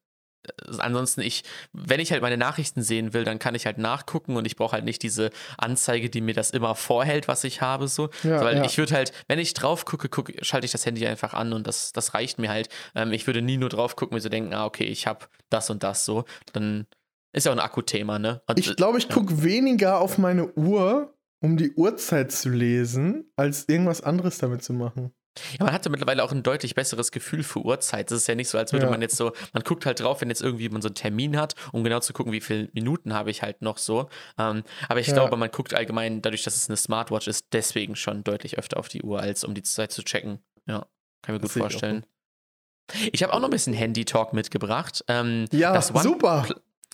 ansonsten 0.80 1.22
ich, 1.22 1.44
wenn 1.74 2.00
ich 2.00 2.12
halt 2.12 2.22
meine 2.22 2.38
Nachrichten 2.38 2.82
sehen 2.82 3.14
will, 3.14 3.24
dann 3.24 3.39
kann 3.39 3.56
ich 3.56 3.66
halt 3.66 3.78
nachgucken 3.78 4.36
und 4.36 4.46
ich 4.46 4.56
brauche 4.56 4.74
halt 4.74 4.86
nicht 4.86 5.04
diese 5.04 5.30
Anzeige, 5.58 6.10
die 6.10 6.22
mir 6.22 6.34
das 6.34 6.52
immer 6.52 6.76
vorhält, 6.76 7.28
was 7.28 7.44
ich 7.44 7.62
habe, 7.62 7.88
so. 7.88 8.10
Ja, 8.24 8.42
weil 8.42 8.58
ja. 8.58 8.66
ich 8.66 8.78
würde 8.78 8.96
halt, 8.96 9.12
wenn 9.28 9.39
ich 9.39 9.54
drauf 9.54 9.86
gucke, 9.86 10.10
guck, 10.10 10.32
schalte 10.42 10.66
ich 10.66 10.72
das 10.72 10.86
Handy 10.86 11.06
einfach 11.06 11.34
an 11.34 11.54
und 11.54 11.68
das, 11.68 11.92
das 11.92 12.14
reicht 12.14 12.39
mir 12.39 12.50
halt. 12.50 12.70
Ähm, 12.96 13.12
ich 13.12 13.28
würde 13.28 13.42
nie 13.42 13.58
nur 13.58 13.70
drauf 13.70 13.96
gucken, 13.96 14.16
mir 14.16 14.22
so 14.22 14.30
denken, 14.30 14.54
ah, 14.54 14.66
okay, 14.66 14.86
ich 14.86 15.08
habe 15.08 15.26
das 15.50 15.70
und 15.70 15.84
das 15.84 16.06
so. 16.06 16.26
Dann 16.54 16.88
ist 17.34 17.46
ja 17.46 17.52
auch 17.52 17.56
ein 17.56 17.62
Akkuthema, 17.62 18.20
ne? 18.20 18.42
Und, 18.48 18.60
Ich 18.60 18.76
glaube, 18.76 18.98
ich 18.98 19.06
ja. 19.06 19.14
gucke 19.14 19.44
weniger 19.44 20.00
auf 20.00 20.18
meine 20.18 20.54
Uhr, 20.54 21.14
um 21.39 21.58
die 21.58 21.72
Uhrzeit 21.74 22.32
zu 22.32 22.50
lesen, 22.50 23.32
als 23.36 23.68
irgendwas 23.68 24.02
anderes 24.02 24.38
damit 24.38 24.64
zu 24.64 24.74
machen. 24.74 25.12
Ja, 25.57 25.65
man 25.65 25.73
hatte 25.73 25.89
mittlerweile 25.89 26.23
auch 26.23 26.32
ein 26.34 26.43
deutlich 26.43 26.75
besseres 26.75 27.11
Gefühl 27.11 27.41
für 27.43 27.59
Uhrzeit. 27.59 28.11
Es 28.11 28.17
ist 28.17 28.27
ja 28.27 28.36
nicht 28.36 28.49
so, 28.49 28.57
als 28.57 28.73
würde 28.73 28.86
Ja. 28.88 28.91
man 28.91 29.01
jetzt 29.01 29.15
so, 29.15 29.32
man 29.53 29.63
guckt 29.63 29.86
halt 29.86 30.01
drauf, 30.01 30.19
wenn 30.21 30.27
jetzt 30.29 30.41
irgendwie 30.41 30.67
man 30.69 30.82
so 30.82 30.89
einen 30.89 30.95
Termin 30.95 31.38
hat, 31.39 31.55
um 31.71 31.84
genau 31.86 31.99
zu 32.01 32.11
gucken, 32.11 32.34
wie 32.34 32.41
viele 32.41 32.69
Minuten 32.73 33.13
habe 33.13 33.32
ich 33.32 33.41
halt 33.41 33.61
noch 33.61 33.77
so. 33.77 34.09
Ähm, 34.38 34.63
aber 34.89 34.99
ich 34.99 35.07
Ja. 35.07 35.13
glaube, 35.13 35.38
man 35.38 35.49
guckt 35.49 35.73
allgemein, 35.73 36.21
dadurch, 36.21 36.43
dass 36.43 36.55
es 36.57 36.69
eine 36.69 36.75
Smartwatch 36.75 37.27
ist, 37.27 37.45
deswegen 37.53 37.95
schon 37.95 38.23
deutlich 38.25 38.57
öfter 38.57 38.77
auf 38.77 38.89
die 38.89 39.03
Uhr, 39.03 39.21
als 39.21 39.43
um 39.45 39.53
die 39.53 39.63
Zeit 39.63 39.91
zu 39.93 40.03
checken. 40.03 40.39
Ja, 40.67 40.79
kann 41.21 41.27
ich 41.27 41.29
mir 41.29 41.39
Das 41.39 41.41
gut 41.41 41.51
sehe 41.53 41.59
ich 41.67 41.71
vorstellen. 41.73 42.05
Ich 43.13 43.23
habe 43.23 43.34
auch 43.34 43.39
noch 43.39 43.47
ein 43.47 43.51
bisschen 43.51 43.73
Handy-Talk 43.73 44.34
mitgebracht. 44.34 45.03
Ähm, 45.07 45.45
Ja, 45.53 45.71
das 45.71 45.91
One- 45.93 46.03
super. 46.03 46.45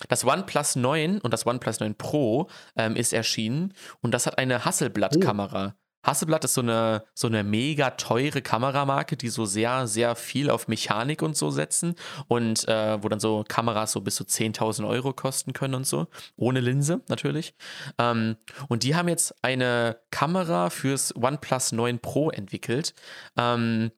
Das 0.10 0.24
OnePlus 0.24 0.76
9 0.76 1.20
und 1.22 1.34
das 1.34 1.48
OnePlus 1.48 1.80
9 1.80 1.96
Pro 1.96 2.50
ähm, 2.76 2.96
ist 2.96 3.14
erschienen 3.14 3.74
und 4.02 4.12
das 4.14 4.28
hat 4.28 4.38
eine 4.38 4.64
Hasselblad-Kamera. 4.64 5.76
Hasselblad 6.08 6.46
ist 6.46 6.54
so 6.54 6.62
eine, 6.62 7.04
so 7.14 7.28
eine 7.28 7.44
mega 7.44 7.92
teure 7.92 8.42
Kameramarke, 8.42 9.18
die 9.18 9.28
so 9.28 9.46
sehr, 9.46 9.88
sehr 9.88 10.16
viel 10.16 10.50
auf 10.50 10.70
Mechanik 10.70 11.22
und 11.22 11.36
so 11.36 11.52
setzen 11.52 11.96
und 12.30 12.66
äh, 12.68 13.04
wo 13.04 13.10
dann 13.10 13.20
so 13.20 13.44
Kameras 13.48 13.92
so 13.92 14.00
bis 14.00 14.16
zu 14.16 14.24
10.000 14.24 14.88
Euro 14.88 15.12
kosten 15.12 15.52
können 15.52 15.76
und 15.76 15.86
so. 15.86 16.08
Ohne 16.38 16.62
Linse 16.62 17.02
natürlich. 17.10 17.54
Ähm, 18.00 18.38
und 18.70 18.84
die 18.84 18.96
haben 18.96 19.10
jetzt 19.10 19.36
eine 19.44 20.00
Kamera 20.10 20.70
fürs 20.70 21.14
OnePlus 21.14 21.74
9 21.74 22.00
Pro 22.00 22.30
entwickelt. 22.30 22.94
Ähm, 23.38 23.92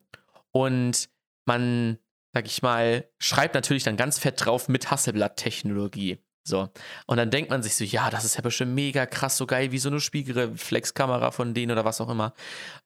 und 0.52 1.10
man, 1.46 2.00
sag 2.34 2.48
ich 2.48 2.64
mal, 2.64 3.08
schreibt 3.20 3.54
natürlich 3.54 3.84
dann 3.84 3.98
ganz 3.98 4.18
fett 4.18 4.44
drauf 4.44 4.68
mit 4.68 4.90
Hasselblatt-Technologie. 4.90 6.18
So. 6.44 6.70
Und 7.06 7.18
dann 7.18 7.32
denkt 7.32 7.50
man 7.50 7.64
sich 7.64 7.76
so, 7.76 7.84
ja, 7.84 8.10
das 8.10 8.26
ist 8.26 8.36
ja 8.36 8.42
bestimmt 8.42 8.74
mega 8.74 9.06
krass, 9.06 9.38
so 9.38 9.46
geil 9.46 9.72
wie 9.72 9.78
so 9.78 9.90
eine 9.90 10.00
Spiegelreflexkamera 10.00 11.32
von 11.32 11.54
denen 11.54 11.72
oder 11.72 11.86
was 11.86 12.02
auch 12.02 12.10
immer. 12.10 12.34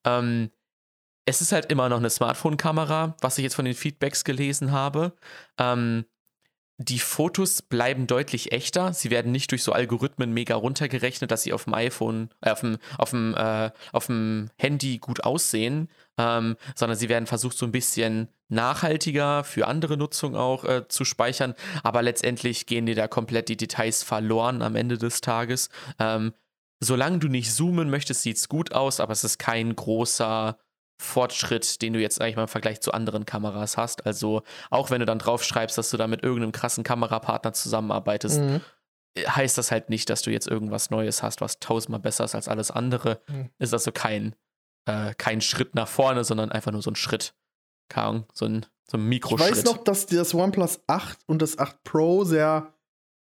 Ähm, 0.06 0.50
es 1.26 1.42
ist 1.42 1.52
halt 1.52 1.72
immer 1.72 1.90
noch 1.90 1.98
eine 1.98 2.10
Smartphone-Kamera, 2.10 3.16
was 3.22 3.38
ich 3.38 3.44
jetzt 3.44 3.56
von 3.56 3.66
den 3.66 3.76
Feedbacks 3.76 4.24
gelesen 4.24 4.72
habe. 4.72 5.14
Ähm, 5.58 6.06
die 6.78 7.00
Fotos 7.00 7.62
bleiben 7.62 8.08
deutlich 8.08 8.52
echter. 8.52 8.94
Sie 8.94 9.12
werden 9.12 9.32
nicht 9.32 9.52
durch 9.52 9.64
so 9.64 9.72
Algorithmen 9.72 10.34
mega 10.34 10.56
runtergerechnet, 10.56 11.32
dass 11.32 11.44
sie 11.44 11.54
auf 11.54 11.66
dem 11.66 11.74
iPhone, 11.76 12.30
äh, 12.42 12.50
auf 12.52 12.62
dem, 12.62 12.78
auf 12.98 13.12
dem, 13.12 13.36
äh, 13.36 13.72
auf 13.92 14.08
dem 14.08 14.50
Handy 14.58 14.98
gut 14.98 15.24
aussehen, 15.24 15.90
ähm, 16.18 16.56
sondern 16.76 16.98
sie 16.98 17.10
werden 17.10 17.26
versucht, 17.28 17.58
so 17.58 17.66
ein 17.66 17.72
bisschen 17.72 18.28
nachhaltiger 18.50 19.44
für 19.44 19.68
andere 19.68 19.98
Nutzung 19.98 20.36
auch 20.36 20.64
äh, 20.64 20.88
zu 20.88 21.06
speichern. 21.06 21.56
Aber 21.84 22.02
letztendlich 22.02 22.66
gehen 22.66 22.86
dir 22.86 22.96
da 22.96 23.08
komplett 23.08 23.50
die 23.50 23.58
Details 23.58 24.04
verloren 24.04 24.62
am 24.62 24.76
Ende 24.76 24.98
des 24.98 25.22
Tages. 25.22 25.70
Ähm, 26.00 26.34
solange 26.80 27.20
du 27.20 27.28
nicht 27.28 27.54
zoomen 27.54 27.90
möchtest, 27.90 28.22
sieht 28.22 28.38
es 28.38 28.50
gut 28.50 28.74
aus, 28.74 29.00
aber 29.00 29.14
es 29.14 29.24
ist 29.24 29.40
kein 29.40 29.76
großer 29.76 30.58
Fortschritt, 31.02 31.82
den 31.82 31.94
du 31.94 32.00
jetzt 32.00 32.22
eigentlich 32.22 32.36
mal 32.36 32.44
im 32.44 32.48
Vergleich 32.48 32.80
zu 32.82 32.92
anderen 32.94 33.26
Kameras 33.26 33.78
hast. 33.78 34.06
Also 34.06 34.44
auch 34.70 34.90
wenn 34.90 35.00
du 35.00 35.06
dann 35.06 35.20
drauf 35.20 35.44
schreibst, 35.44 35.78
dass 35.78 35.90
du 35.90 35.98
da 35.98 36.08
mit 36.08 36.24
irgendeinem 36.24 36.52
krassen 36.52 36.84
Kamerapartner 36.84 37.54
zusammenarbeitest, 37.54 38.40
Mhm. 38.40 38.62
heißt 39.28 39.58
das 39.58 39.72
halt 39.72 39.90
nicht, 39.90 40.10
dass 40.10 40.22
du 40.22 40.32
jetzt 40.32 40.48
irgendwas 40.48 40.90
Neues 40.90 41.22
hast, 41.22 41.42
was 41.42 41.60
tausendmal 41.60 42.00
besser 42.00 42.24
ist 42.26 42.36
als 42.36 42.48
alles 42.48 42.72
andere. 42.72 43.22
Mhm. 43.28 43.50
Ist 43.60 43.74
also 43.74 43.92
kein, 43.92 44.36
äh, 44.86 45.14
kein 45.18 45.42
Schritt 45.42 45.76
nach 45.76 45.88
vorne, 45.88 46.24
sondern 46.24 46.52
einfach 46.52 46.72
nur 46.72 46.82
so 46.82 46.92
ein 46.92 46.96
Schritt. 46.96 47.34
Keine 47.90 48.08
Ahnung, 48.08 48.26
so 48.34 48.46
ein, 48.46 48.66
so 48.90 48.98
ein 48.98 49.02
Ich 49.04 49.08
Mikroschritt. 49.10 49.52
weiß 49.52 49.64
noch, 49.66 49.78
dass 49.84 50.06
das 50.06 50.34
OnePlus 50.34 50.82
8 50.88 51.20
und 51.28 51.42
das 51.42 51.58
8 51.60 51.84
Pro 51.84 52.24
sehr 52.24 52.74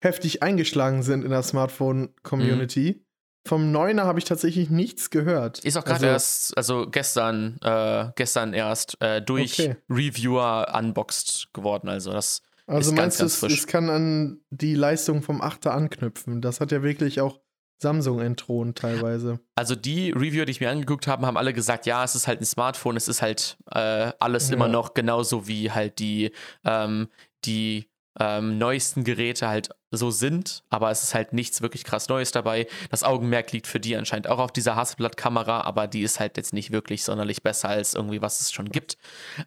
heftig 0.01 0.41
eingeschlagen 0.43 1.03
sind 1.03 1.23
in 1.23 1.31
der 1.31 1.43
Smartphone-Community. 1.43 3.05
Vom 3.47 3.71
9er 3.73 4.03
habe 4.03 4.19
ich 4.19 4.25
tatsächlich 4.25 4.69
nichts 4.69 5.09
gehört. 5.09 5.59
Ist 5.65 5.77
auch 5.77 5.83
gerade 5.85 5.95
Also, 5.95 6.05
erst, 6.07 6.57
also 6.57 6.87
gestern, 6.89 7.57
äh, 7.63 8.11
gestern 8.15 8.53
erst 8.53 9.01
äh, 9.01 9.21
durch 9.21 9.59
Okay. 9.59 9.75
Reviewer 9.89 10.73
unboxed 10.77 11.49
geworden. 11.53 11.89
Also 11.89 12.11
das 12.11 12.41
Also 12.67 12.91
ist 12.91 12.97
ganz, 12.97 12.97
meinst 12.97 13.19
du, 13.19 13.23
ganz 13.23 13.33
es, 13.33 13.39
frisch. 13.39 13.53
es 13.59 13.67
kann 13.67 13.89
an 13.89 14.41
die 14.49 14.75
Leistung 14.75 15.23
vom 15.23 15.41
8er 15.41 15.69
anknüpfen? 15.69 16.41
Das 16.41 16.59
hat 16.59 16.71
ja 16.71 16.83
wirklich 16.83 17.21
auch 17.21 17.39
Samsung 17.81 18.19
entthront 18.19 18.77
teilweise. 18.77 19.39
Also 19.55 19.75
die 19.75 20.11
Reviewer, 20.11 20.45
die 20.45 20.51
ich 20.51 20.59
mir 20.61 20.69
angeguckt 20.69 21.07
habe, 21.07 21.25
haben 21.25 21.37
alle 21.37 21.53
gesagt, 21.53 21.85
ja, 21.85 22.03
es 22.03 22.15
ist 22.15 22.27
halt 22.27 22.41
ein 22.41 22.45
Smartphone, 22.45 22.97
es 22.97 23.07
ist 23.07 23.21
halt 23.21 23.57
äh, 23.71 24.11
alles 24.19 24.49
Ja. 24.49 24.55
immer 24.55 24.67
noch 24.67 24.93
genauso 24.93 25.47
wie 25.47 25.71
halt 25.71 25.99
die, 25.99 26.31
ähm, 26.65 27.07
die 27.45 27.89
ähm, 28.19 28.57
neuesten 28.57 29.05
Geräte 29.05 29.47
halt 29.47 29.69
so 29.91 30.11
sind, 30.11 30.63
aber 30.69 30.91
es 30.91 31.03
ist 31.03 31.13
halt 31.13 31.31
nichts 31.31 31.61
wirklich 31.61 31.83
krass 31.85 32.09
Neues 32.09 32.31
dabei. 32.31 32.67
Das 32.91 33.03
Augenmerk 33.03 33.53
liegt 33.53 33.65
für 33.65 33.79
die 33.79 33.95
anscheinend 33.95 34.27
auch 34.27 34.39
auf 34.39 34.51
dieser 34.51 34.75
Hasselblatt-Kamera, 34.75 35.61
aber 35.61 35.87
die 35.87 36.01
ist 36.01 36.19
halt 36.19 36.35
jetzt 36.35 36.51
nicht 36.51 36.71
wirklich 36.71 37.03
sonderlich 37.05 37.43
besser 37.43 37.69
als 37.69 37.93
irgendwie, 37.93 38.21
was 38.21 38.41
es 38.41 38.51
schon 38.51 38.69
gibt. 38.69 38.97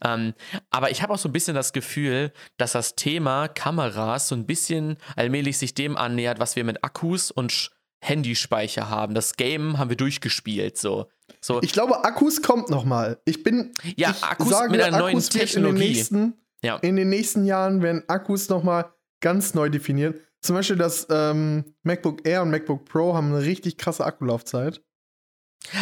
Ähm, 0.03 0.33
aber 0.71 0.91
ich 0.91 1.03
habe 1.03 1.13
auch 1.13 1.19
so 1.19 1.29
ein 1.29 1.33
bisschen 1.33 1.55
das 1.55 1.73
Gefühl, 1.75 2.33
dass 2.57 2.73
das 2.73 2.97
Thema 2.97 3.47
Kameras 3.49 4.29
so 4.29 4.35
ein 4.35 4.47
bisschen 4.47 4.97
allmählich 5.17 5.59
sich 5.59 5.75
dem 5.75 5.97
annähert, 5.97 6.39
was 6.41 6.57
wir 6.57 6.65
mit 6.65 6.83
Akkus 6.83 7.31
und 7.31 7.53
Sch- 7.53 7.71
Handyspeicher 8.03 8.91
haben. 8.91 9.15
Das 9.15 9.37
Game 9.37 9.79
haben 9.79 9.89
wir 9.89 9.97
durchgespielt, 9.97 10.77
so. 10.77 11.07
so 11.41 11.63
Ich 11.63 11.73
glaube, 11.73 12.05
Akkus 12.05 12.43
kommt 12.43 12.69
noch 12.69 12.85
mal. 12.85 13.21
Ich 13.25 13.43
bin 13.43 13.73
Ja, 13.97 14.11
ich 14.11 14.23
Akkus 14.25 14.53
mit 14.69 14.81
einer 14.83 14.99
neuen 14.99 15.15
wird 15.17 15.35
In 15.35 15.39
den, 15.39 15.41
Technologie. 15.41 15.79
nächsten, 15.89 16.35
Ja. 16.63 16.77
in 16.79 16.97
den 16.97 17.09
nächsten 17.09 17.45
Jahren 17.45 17.81
werden 17.83 18.03
Akkus 18.09 18.49
noch 18.49 18.63
mal 18.65 18.93
ganz 19.21 19.55
neu 19.55 19.69
definiert. 19.71 20.21
Zum 20.41 20.57
Beispiel 20.57 20.77
das 20.77 21.07
ähm, 21.11 21.77
MacBook 21.85 22.27
Air 22.27 22.43
und 22.43 22.51
MacBook 22.51 22.85
Pro 22.87 23.15
haben 23.15 23.33
eine 23.33 23.45
richtig 23.45 23.79
krasse 23.79 24.05
Akkulaufzeit. 24.05 24.83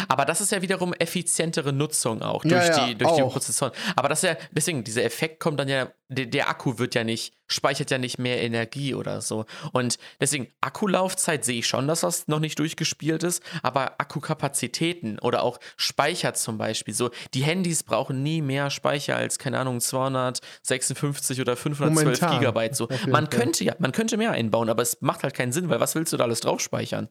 Aber 0.07 0.25
das 0.25 0.41
ist 0.41 0.51
ja 0.51 0.61
wiederum 0.61 0.93
effizientere 0.93 1.73
Nutzung 1.73 2.21
auch 2.21 2.43
Ja, 2.45 2.49
durch, 2.59 2.77
ja, 2.77 2.85
die, 2.85 2.95
durch 2.95 3.15
die 3.15 3.21
auch. 3.23 3.31
Prozessoren. 3.31 3.73
Aber 3.95 4.09
das 4.09 4.23
ist 4.23 4.29
ja, 4.29 4.37
deswegen, 4.51 4.83
dieser 4.83 5.03
Effekt 5.03 5.39
kommt 5.39 5.59
dann 5.59 5.67
ja, 5.67 5.91
der, 6.07 6.25
der 6.25 6.49
Akku 6.49 6.77
wird 6.77 6.93
ja 6.93 7.03
nicht, 7.03 7.33
speichert 7.47 7.89
ja 7.89 7.97
nicht 7.97 8.19
mehr 8.19 8.41
Energie 8.41 8.93
oder 8.93 9.21
so. 9.21 9.45
Und 9.71 9.97
deswegen, 10.19 10.47
Akkulaufzeit 10.61 11.45
sehe 11.45 11.59
ich 11.59 11.67
schon, 11.67 11.87
dass 11.87 12.01
das 12.01 12.27
noch 12.27 12.39
nicht 12.39 12.59
durchgespielt 12.59 13.23
ist, 13.23 13.41
aber 13.63 13.99
Akkukapazitäten 13.99 15.19
oder 15.19 15.43
auch 15.43 15.59
Speicher 15.77 16.33
zum 16.33 16.57
Beispiel, 16.57 16.93
so, 16.93 17.09
die 17.33 17.43
Handys 17.43 17.83
brauchen 17.83 18.23
nie 18.23 18.41
mehr 18.41 18.69
Speicher 18.69 19.15
als, 19.15 19.39
keine 19.39 19.59
Ahnung, 19.59 19.79
256 19.79 21.41
oder 21.41 21.55
512 21.55 22.03
Momentan, 22.03 22.39
Gigabyte. 22.39 22.75
So. 22.75 22.87
Man 23.07 23.29
könnte 23.29 23.63
ja, 23.63 23.75
man 23.79 23.91
könnte 23.91 24.17
mehr 24.17 24.31
einbauen, 24.31 24.69
aber 24.69 24.81
es 24.81 25.01
macht 25.01 25.23
halt 25.23 25.33
keinen 25.33 25.51
Sinn, 25.51 25.69
weil 25.69 25.79
was 25.79 25.95
willst 25.95 26.13
du 26.13 26.17
da 26.17 26.25
alles 26.25 26.41
drauf 26.41 26.59
speichern? 26.59 27.09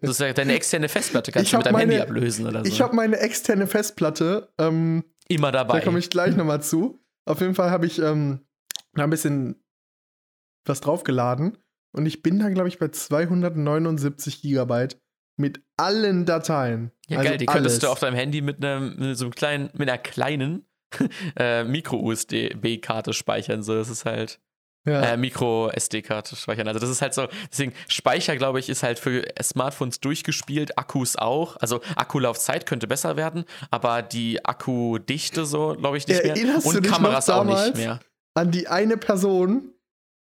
Das 0.00 0.18
ja 0.18 0.32
deine 0.32 0.54
externe 0.54 0.88
Festplatte, 0.88 1.30
kannst 1.32 1.46
Ich 1.46 1.50
du 1.50 1.58
mit 1.58 1.66
deinem 1.66 1.76
Handy 1.76 1.96
meine- 1.96 2.08
ablösen 2.08 2.46
oder 2.46 2.64
so. 2.64 2.70
Ich 2.70 2.80
habe 2.80 2.96
meine 2.96 3.18
externe 3.18 3.66
Festplatte. 3.66 4.48
Ähm, 4.58 5.04
Immer 5.28 5.52
dabei. 5.52 5.78
Da 5.80 5.84
komme 5.84 5.98
ich 5.98 6.08
gleich 6.10 6.34
nochmal 6.36 6.62
zu. 6.62 6.98
Auf 7.26 7.40
jeden 7.42 7.54
Fall 7.54 7.70
habe 7.70 7.84
ich 7.86 7.98
ähm, 7.98 8.40
da 8.94 9.04
ein 9.04 9.10
bisschen 9.10 9.62
was 10.64 10.80
draufgeladen. 10.80 11.58
Und 11.92 12.06
ich 12.06 12.22
bin 12.22 12.38
da, 12.38 12.48
glaube 12.48 12.68
ich, 12.68 12.78
bei 12.78 12.88
279 12.88 14.40
Gigabyte 14.42 15.00
mit 15.36 15.62
allen 15.76 16.24
Dateien. 16.26 16.90
ja, 17.08 17.18
Also 17.18 17.28
geil, 17.30 17.38
die 17.38 17.46
könntest 17.46 17.74
alles. 17.76 17.78
du 17.80 17.88
auf 17.88 18.00
deinem 18.00 18.14
Handy 18.16 18.40
mit, 18.40 18.64
einem, 18.64 18.96
mit 18.98 19.16
so 19.18 19.26
einem 19.26 19.34
kleinen, 19.34 19.70
mit 19.74 19.88
einer 19.88 19.98
kleinen 19.98 20.66
äh, 21.36 21.64
Micro-USB-Karte 21.64 23.12
speichern. 23.12 23.62
So, 23.62 23.74
das 23.74 23.88
ist 23.90 24.04
halt 24.04 24.40
Ja. 24.86 25.02
äh, 25.02 25.16
Micro-SD-Karte 25.16 26.36
speichern. 26.36 26.66
Also 26.68 26.80
das 26.80 26.88
ist 26.88 27.02
halt 27.02 27.12
so, 27.14 27.28
deswegen 27.50 27.72
Speicher, 27.88 28.36
glaube 28.36 28.58
ich, 28.58 28.68
ist 28.68 28.82
halt 28.82 28.98
für 28.98 29.24
Smartphones 29.42 30.00
durchgespielt, 30.00 30.78
Akkus 30.78 31.16
auch. 31.16 31.56
Also 31.56 31.80
Akkulaufzeit 31.96 32.64
könnte 32.66 32.86
besser 32.86 33.16
werden, 33.16 33.44
aber 33.70 34.02
die 34.02 34.44
Akkudichte 34.44 35.44
so, 35.44 35.74
glaube 35.74 35.98
ich, 35.98 36.06
nicht 36.06 36.22
mehr. 36.22 36.36
Erinnerst 36.36 36.66
du 36.66 36.78
Und 36.78 36.86
Kameras 36.86 37.28
auch 37.28 37.44
nicht 37.44 37.76
mehr. 37.76 38.00
An 38.34 38.50
die 38.50 38.68
eine 38.68 38.96
Person, 38.96 39.72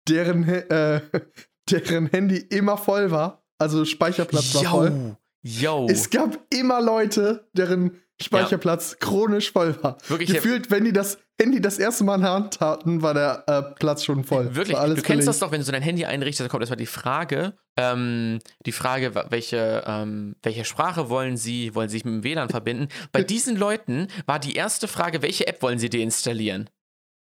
deren, 0.08 0.46
äh, 0.48 1.00
deren 1.70 2.06
Handy 2.06 2.36
immer 2.36 2.76
voll 2.76 3.10
war. 3.10 3.42
Also 3.58 3.84
Speicherplatz 3.84 4.54
war 4.54 4.64
voll. 4.64 5.16
Yo, 5.42 5.84
yo. 5.84 5.86
Es 5.88 6.10
gab 6.10 6.38
immer 6.50 6.80
Leute, 6.80 7.48
deren 7.52 8.02
Speicherplatz 8.22 8.98
chronisch 8.98 9.52
voll 9.52 9.76
war. 9.82 9.98
Wirklich, 10.08 10.32
Gefühlt, 10.32 10.70
wenn 10.70 10.84
die 10.84 10.92
das 10.92 11.18
Handy 11.40 11.60
das 11.60 11.78
erste 11.78 12.04
Mal 12.04 12.16
in 12.16 12.20
der 12.22 12.30
Hand 12.30 12.60
hatten, 12.60 13.02
war 13.02 13.14
der 13.14 13.44
äh, 13.46 13.62
Platz 13.74 14.04
schon 14.04 14.24
voll. 14.24 14.54
Wirklich, 14.54 14.76
war 14.76 14.82
alles 14.82 14.96
du 14.96 15.02
kennst 15.02 15.26
das 15.26 15.36
belegt. 15.36 15.42
doch, 15.42 15.52
wenn 15.52 15.60
du 15.60 15.64
so 15.64 15.72
dein 15.72 15.82
Handy 15.82 16.04
einrichtest, 16.04 16.40
dann 16.40 16.48
kommt 16.48 16.62
erstmal 16.62 16.76
die 16.76 16.86
Frage, 16.86 17.54
ähm, 17.76 18.38
die 18.64 18.72
Frage, 18.72 19.12
welche, 19.30 19.82
ähm, 19.86 20.36
welche 20.42 20.64
Sprache 20.64 21.08
wollen 21.08 21.36
sie, 21.36 21.74
wollen 21.74 21.88
sie 21.88 21.96
sich 21.96 22.04
mit 22.04 22.14
dem 22.14 22.24
WLAN 22.24 22.48
verbinden? 22.48 22.88
Bei 23.10 23.22
diesen 23.22 23.56
Leuten 23.56 24.08
war 24.26 24.38
die 24.38 24.54
erste 24.54 24.88
Frage, 24.88 25.22
welche 25.22 25.46
App 25.46 25.62
wollen 25.62 25.78
sie 25.78 25.90
deinstallieren? 25.90 26.70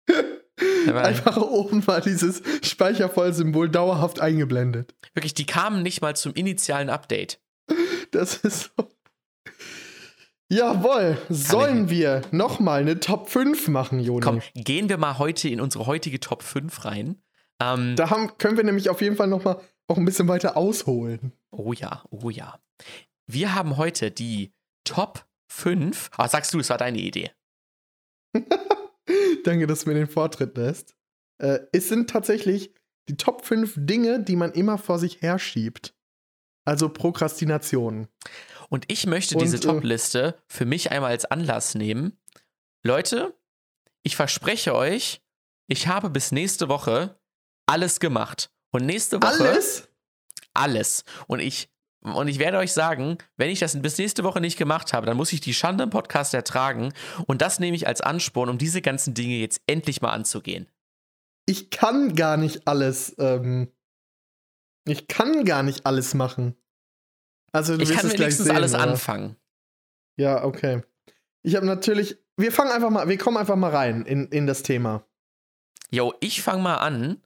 Einfach 0.94 1.38
oben 1.38 1.86
war 1.88 2.00
dieses 2.00 2.42
Speichervoll-Symbol 2.62 3.70
dauerhaft 3.70 4.20
eingeblendet. 4.22 4.94
wirklich, 5.14 5.34
die 5.34 5.46
kamen 5.46 5.82
nicht 5.82 6.02
mal 6.02 6.16
zum 6.16 6.34
initialen 6.34 6.90
Update. 6.90 7.40
Das 8.12 8.38
ist 8.38 8.72
so. 8.78 8.95
Jawohl, 10.50 11.18
sollen 11.30 11.90
wir 11.90 12.22
nochmal 12.32 12.82
eine 12.82 13.00
Top 13.00 13.30
5 13.30 13.68
machen, 13.68 14.00
Joni? 14.00 14.22
Komm, 14.22 14.42
gehen 14.54 14.90
wir 14.90 14.98
mal 14.98 15.18
heute 15.18 15.50
in 15.50 15.60
unsere 15.60 15.88
heutige 15.88 16.20
Top 16.20 16.44
5 16.44 16.86
rein. 16.86 17.22
Ähm, 17.60 17.96
Da 17.96 18.10
haben, 18.12 18.38
können 18.38 18.58
wir 18.58 18.64
nämlich 18.64 18.90
auf 18.90 19.02
jeden 19.02 19.16
Fall 19.16 19.28
nochmal 19.28 19.60
auch 19.88 19.98
ein 19.98 20.06
bisschen 20.06 20.28
weiter 20.28 20.56
ausholen. 20.56 21.32
oh 21.52 21.74
ja, 21.74 22.04
oh 22.10 22.30
ja. 22.30 22.60
wir 23.28 23.56
haben 23.56 23.78
heute 23.78 24.12
die 24.12 24.54
Top 24.84 25.26
5. 25.52 26.12
Ah, 26.18 26.28
sagst 26.28 26.54
du, 26.54 26.60
es 26.60 26.70
war 26.70 26.78
deine 26.78 27.00
Idee. 27.00 27.32
Danke, 29.44 29.68
dass 29.68 29.84
du 29.84 29.90
mir 29.90 29.96
den 29.96 30.08
Vortritt 30.08 30.58
lässt. 30.58 30.96
Äh, 31.42 31.60
es 31.72 31.90
sind 31.90 32.10
tatsächlich 32.10 32.74
die 33.10 33.18
Top 33.18 33.46
5 33.46 33.74
Dinge, 33.78 34.20
die 34.20 34.36
man 34.36 34.52
immer 34.52 34.78
vor 34.78 35.00
sich 35.00 35.22
herschiebt. 35.22 35.96
Also 36.66 36.90
Prokrastination. 36.90 38.08
Und 38.70 38.86
ich 38.88 39.06
möchte 39.06 39.36
Und, 39.36 39.44
diese 39.44 39.58
äh, 39.58 39.62
Top-Liste 39.62 40.38
für 40.48 40.66
mich 40.66 40.92
einmal 40.92 41.12
als 41.12 41.26
Anlass 41.26 41.76
nehmen. 41.76 42.18
Leute, 42.84 43.34
ich 44.04 44.16
verspreche 44.16 44.76
euch, 44.76 45.22
ich 45.68 45.88
habe 45.88 46.10
bis 46.10 46.32
nächste 46.32 46.70
Woche 46.70 47.20
alles 47.66 48.00
gemacht. 48.00 48.52
Und 48.72 48.86
nächste 48.86 49.22
Woche 49.22 49.28
Alles? 49.28 49.88
alles. 50.54 51.04
Und 51.28 51.40
ich 51.40 51.70
und 52.02 52.28
ich 52.28 52.38
werde 52.38 52.60
euch 52.60 52.72
sagen, 52.72 53.18
wenn 53.36 53.50
ich 53.50 53.60
das 53.60 53.82
bis 53.82 53.98
nächste 53.98 54.24
Woche 54.24 54.40
nicht 54.40 54.58
gemacht 54.58 54.94
habe, 54.94 55.08
dann 55.08 55.18
muss 55.18 55.34
ich 55.34 55.42
die 55.42 55.56
Schande 55.56 55.86
im 55.86 55.90
Podcast 55.90 56.36
ertragen. 56.36 56.94
Und 57.26 57.42
das 57.42 57.60
nehme 57.60 57.76
ich 57.76 57.88
als 57.88 58.00
Ansporn, 58.00 58.50
um 58.50 58.60
diese 58.60 58.84
ganzen 58.84 59.16
Dinge 59.16 59.38
jetzt 59.38 59.62
endlich 59.66 60.02
mal 60.02 60.12
anzugehen. 60.12 60.68
Ich 61.48 61.72
kann 61.72 62.16
gar 62.16 62.38
nicht 62.38 62.68
alles. 62.68 63.16
Ähm, 63.18 63.72
ich 64.88 65.08
kann 65.08 65.46
gar 65.46 65.64
nicht 65.64 65.88
alles 65.88 66.14
machen. 66.14 66.56
Also 67.56 67.78
du 67.78 67.84
Ich 67.84 67.92
kann 67.92 68.12
wenigstens 68.12 68.48
sehen, 68.48 68.56
alles 68.56 68.74
oder? 68.74 68.84
anfangen. 68.84 69.36
Ja, 70.18 70.44
okay. 70.44 70.82
Ich 71.44 71.56
habe 71.56 71.66
natürlich. 71.66 72.18
Wir 72.38 72.52
fangen 72.52 72.72
einfach 72.72 72.90
mal. 72.90 73.08
Wir 73.08 73.18
kommen 73.18 73.38
einfach 73.38 73.56
mal 73.56 73.72
rein 73.72 74.06
in, 74.06 74.28
in 74.28 74.46
das 74.46 74.62
Thema. 74.64 75.06
Jo, 75.90 76.14
ich 76.20 76.42
fange 76.42 76.62
mal 76.62 76.78
an. 76.78 77.22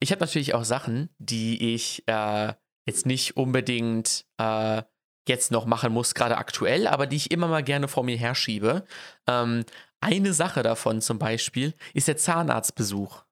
Ich 0.00 0.10
habe 0.10 0.20
natürlich 0.20 0.54
auch 0.54 0.64
Sachen, 0.64 1.10
die 1.18 1.74
ich 1.74 2.02
äh, 2.06 2.52
jetzt 2.86 3.06
nicht 3.06 3.36
unbedingt 3.36 4.26
äh, 4.38 4.82
jetzt 5.28 5.50
noch 5.50 5.66
machen 5.66 5.92
muss, 5.92 6.14
gerade 6.14 6.36
aktuell, 6.36 6.86
aber 6.86 7.06
die 7.06 7.16
ich 7.16 7.30
immer 7.30 7.48
mal 7.48 7.62
gerne 7.62 7.88
vor 7.88 8.04
mir 8.04 8.16
herschiebe. 8.16 8.84
Ähm, 9.26 9.64
eine 10.00 10.32
Sache 10.34 10.62
davon 10.62 11.00
zum 11.00 11.18
Beispiel 11.18 11.74
ist 11.94 12.08
der 12.08 12.16
Zahnarztbesuch. 12.16 13.24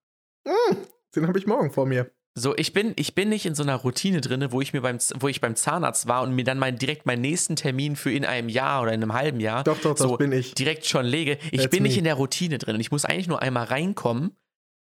Den 1.14 1.28
habe 1.28 1.38
ich 1.38 1.46
morgen 1.46 1.70
vor 1.70 1.86
mir. 1.86 2.10
So, 2.34 2.56
ich 2.56 2.72
bin, 2.72 2.94
ich 2.96 3.14
bin 3.14 3.28
nicht 3.28 3.44
in 3.44 3.54
so 3.54 3.62
einer 3.62 3.76
Routine 3.76 4.22
drin, 4.22 4.46
wo 4.52 4.62
ich 4.62 4.72
mir 4.72 4.80
beim, 4.80 4.96
wo 5.16 5.28
ich 5.28 5.42
beim 5.42 5.54
Zahnarzt 5.54 6.08
war 6.08 6.22
und 6.22 6.34
mir 6.34 6.44
dann 6.44 6.58
mein, 6.58 6.78
direkt 6.78 7.04
meinen 7.04 7.20
nächsten 7.20 7.56
Termin 7.56 7.94
für 7.94 8.10
in 8.10 8.24
einem 8.24 8.48
Jahr 8.48 8.82
oder 8.82 8.92
in 8.94 9.02
einem 9.02 9.12
halben 9.12 9.38
Jahr 9.38 9.64
Doch, 9.64 9.78
doch, 9.80 9.98
so 9.98 10.16
bin 10.16 10.32
ich. 10.32 10.54
direkt 10.54 10.86
schon 10.86 11.04
lege. 11.04 11.38
Ich 11.50 11.60
That's 11.60 11.68
bin 11.70 11.82
nicht 11.82 11.92
me. 11.94 11.98
in 11.98 12.04
der 12.04 12.14
Routine 12.14 12.56
drin 12.56 12.80
ich 12.80 12.90
muss 12.90 13.04
eigentlich 13.04 13.28
nur 13.28 13.42
einmal 13.42 13.64
reinkommen 13.64 14.34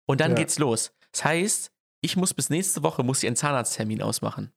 und 0.06 0.20
dann 0.20 0.32
Ja. 0.32 0.36
geht's 0.36 0.60
los. 0.60 0.92
Das 1.10 1.24
heißt, 1.24 1.72
ich 2.02 2.16
muss 2.16 2.34
bis 2.34 2.50
nächste 2.50 2.84
Woche 2.84 3.02
muss 3.02 3.22
ich 3.22 3.26
einen 3.26 3.34
Zahnarzttermin 3.36 4.00
ausmachen. 4.00 4.52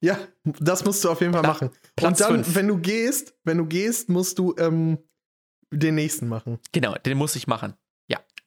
Ja, 0.00 0.16
das 0.44 0.84
musst 0.84 1.02
du 1.04 1.10
auf 1.10 1.20
jeden 1.20 1.32
Fall 1.32 1.42
Pla- 1.42 1.52
machen. 1.52 1.70
Platz 1.96 2.20
Und 2.20 2.20
dann, 2.20 2.44
fünf. 2.44 2.54
wenn 2.54 2.68
du 2.68 2.78
gehst, 2.78 3.34
wenn 3.42 3.58
du 3.58 3.66
gehst, 3.66 4.08
musst 4.08 4.38
du 4.38 4.54
ähm, 4.58 4.98
den 5.72 5.96
nächsten 5.96 6.28
machen. 6.28 6.60
Genau, 6.72 6.94
den 6.94 7.18
muss 7.18 7.34
ich 7.34 7.46
machen. 7.48 7.74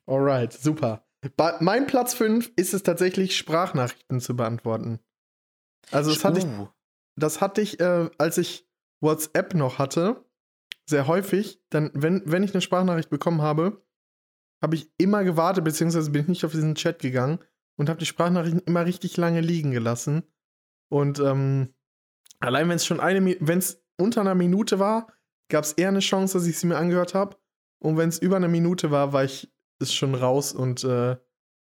Alright, 0.06 0.52
super. 0.52 1.06
Bei, 1.36 1.56
mein 1.60 1.88
Platz 1.88 2.14
5 2.14 2.52
ist 2.56 2.74
es 2.74 2.84
tatsächlich, 2.84 3.36
Sprachnachrichten 3.38 4.20
zu 4.20 4.36
beantworten. 4.36 5.00
Also 5.92 6.12
das 6.12 6.24
hatte 6.24 6.40
ich, 6.40 6.46
Uh, 6.46 6.68
das 7.16 7.42
hatte 7.42 7.62
ich, 7.62 7.80
äh, 7.80 8.10
als 8.18 8.38
ich 8.38 8.68
WhatsApp 9.02 9.54
noch 9.54 9.80
hatte, 9.80 10.26
sehr 10.86 11.08
häufig. 11.08 11.62
Dann, 11.70 11.92
wenn, 11.94 12.24
wenn 12.26 12.44
ich 12.44 12.54
eine 12.54 12.62
Sprachnachricht 12.62 13.10
bekommen 13.10 13.42
habe, 13.42 13.86
habe 14.62 14.76
ich 14.76 14.92
immer 14.98 15.24
gewartet, 15.24 15.64
beziehungsweise 15.64 16.12
bin 16.12 16.22
ich 16.24 16.28
nicht 16.28 16.46
auf 16.46 16.52
diesen 16.52 16.76
Chat 16.76 17.00
gegangen 17.00 17.40
und 17.78 17.90
habe 17.90 18.00
die 18.00 18.06
Sprachnachrichten 18.06 18.62
immer 18.66 18.86
richtig 18.86 19.18
lange 19.18 19.42
liegen 19.42 19.72
gelassen. 19.72 20.24
Und 20.90 21.20
ähm, 21.20 21.74
allein 22.40 22.70
wenn 22.70 22.76
es 22.76 22.86
schon 22.86 23.00
eine, 23.00 23.38
wenn 23.40 23.60
es 23.60 23.84
unter 23.98 24.22
einer 24.22 24.36
Minute 24.36 24.80
war, 24.80 25.08
gab 25.50 25.64
es 25.64 25.74
eher 25.74 25.90
eine 25.90 26.00
Chance, 26.00 26.38
dass 26.38 26.48
ich 26.48 26.58
sie 26.58 26.68
mir 26.68 26.78
angehört 26.78 27.14
habe. 27.14 27.38
Und 27.80 27.98
wenn 27.98 28.10
es 28.10 28.20
über 28.20 28.38
eine 28.38 28.48
Minute 28.48 28.92
war, 28.92 29.12
war 29.12 29.24
ich 29.24 29.54
es 29.84 29.94
schon 29.94 30.16
raus 30.16 30.54
und 30.54 30.84
äh, 30.84 31.18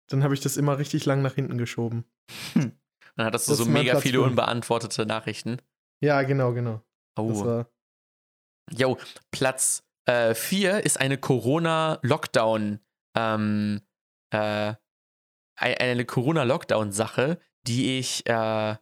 dann 0.09 0.23
habe 0.23 0.33
ich 0.33 0.39
das 0.41 0.57
immer 0.57 0.77
richtig 0.77 1.05
lang 1.05 1.21
nach 1.21 1.33
hinten 1.35 1.57
geschoben. 1.57 2.05
dann 2.53 3.25
hattest 3.25 3.47
du 3.47 3.51
das 3.51 3.57
so 3.57 3.63
ist 3.65 3.69
mega 3.69 3.91
Platz 3.91 4.03
viele 4.03 4.17
fünf. 4.19 4.29
unbeantwortete 4.29 5.05
Nachrichten. 5.05 5.57
Ja, 6.01 6.21
genau, 6.23 6.53
genau. 6.53 6.81
Oh. 7.17 7.63
Jo, 8.71 8.97
Platz 9.31 9.83
4 10.05 10.83
ist 10.83 10.99
eine 10.99 11.17
Corona-Lockdown, 11.17 12.79
ähm, 13.17 13.81
äh, 14.33 14.73
ei- 15.55 15.77
eine 15.79 16.03
Corona-Lockdown-Sache, 16.05 17.39
die 17.67 17.99
ich, 17.99 18.25
äh, 18.27 18.75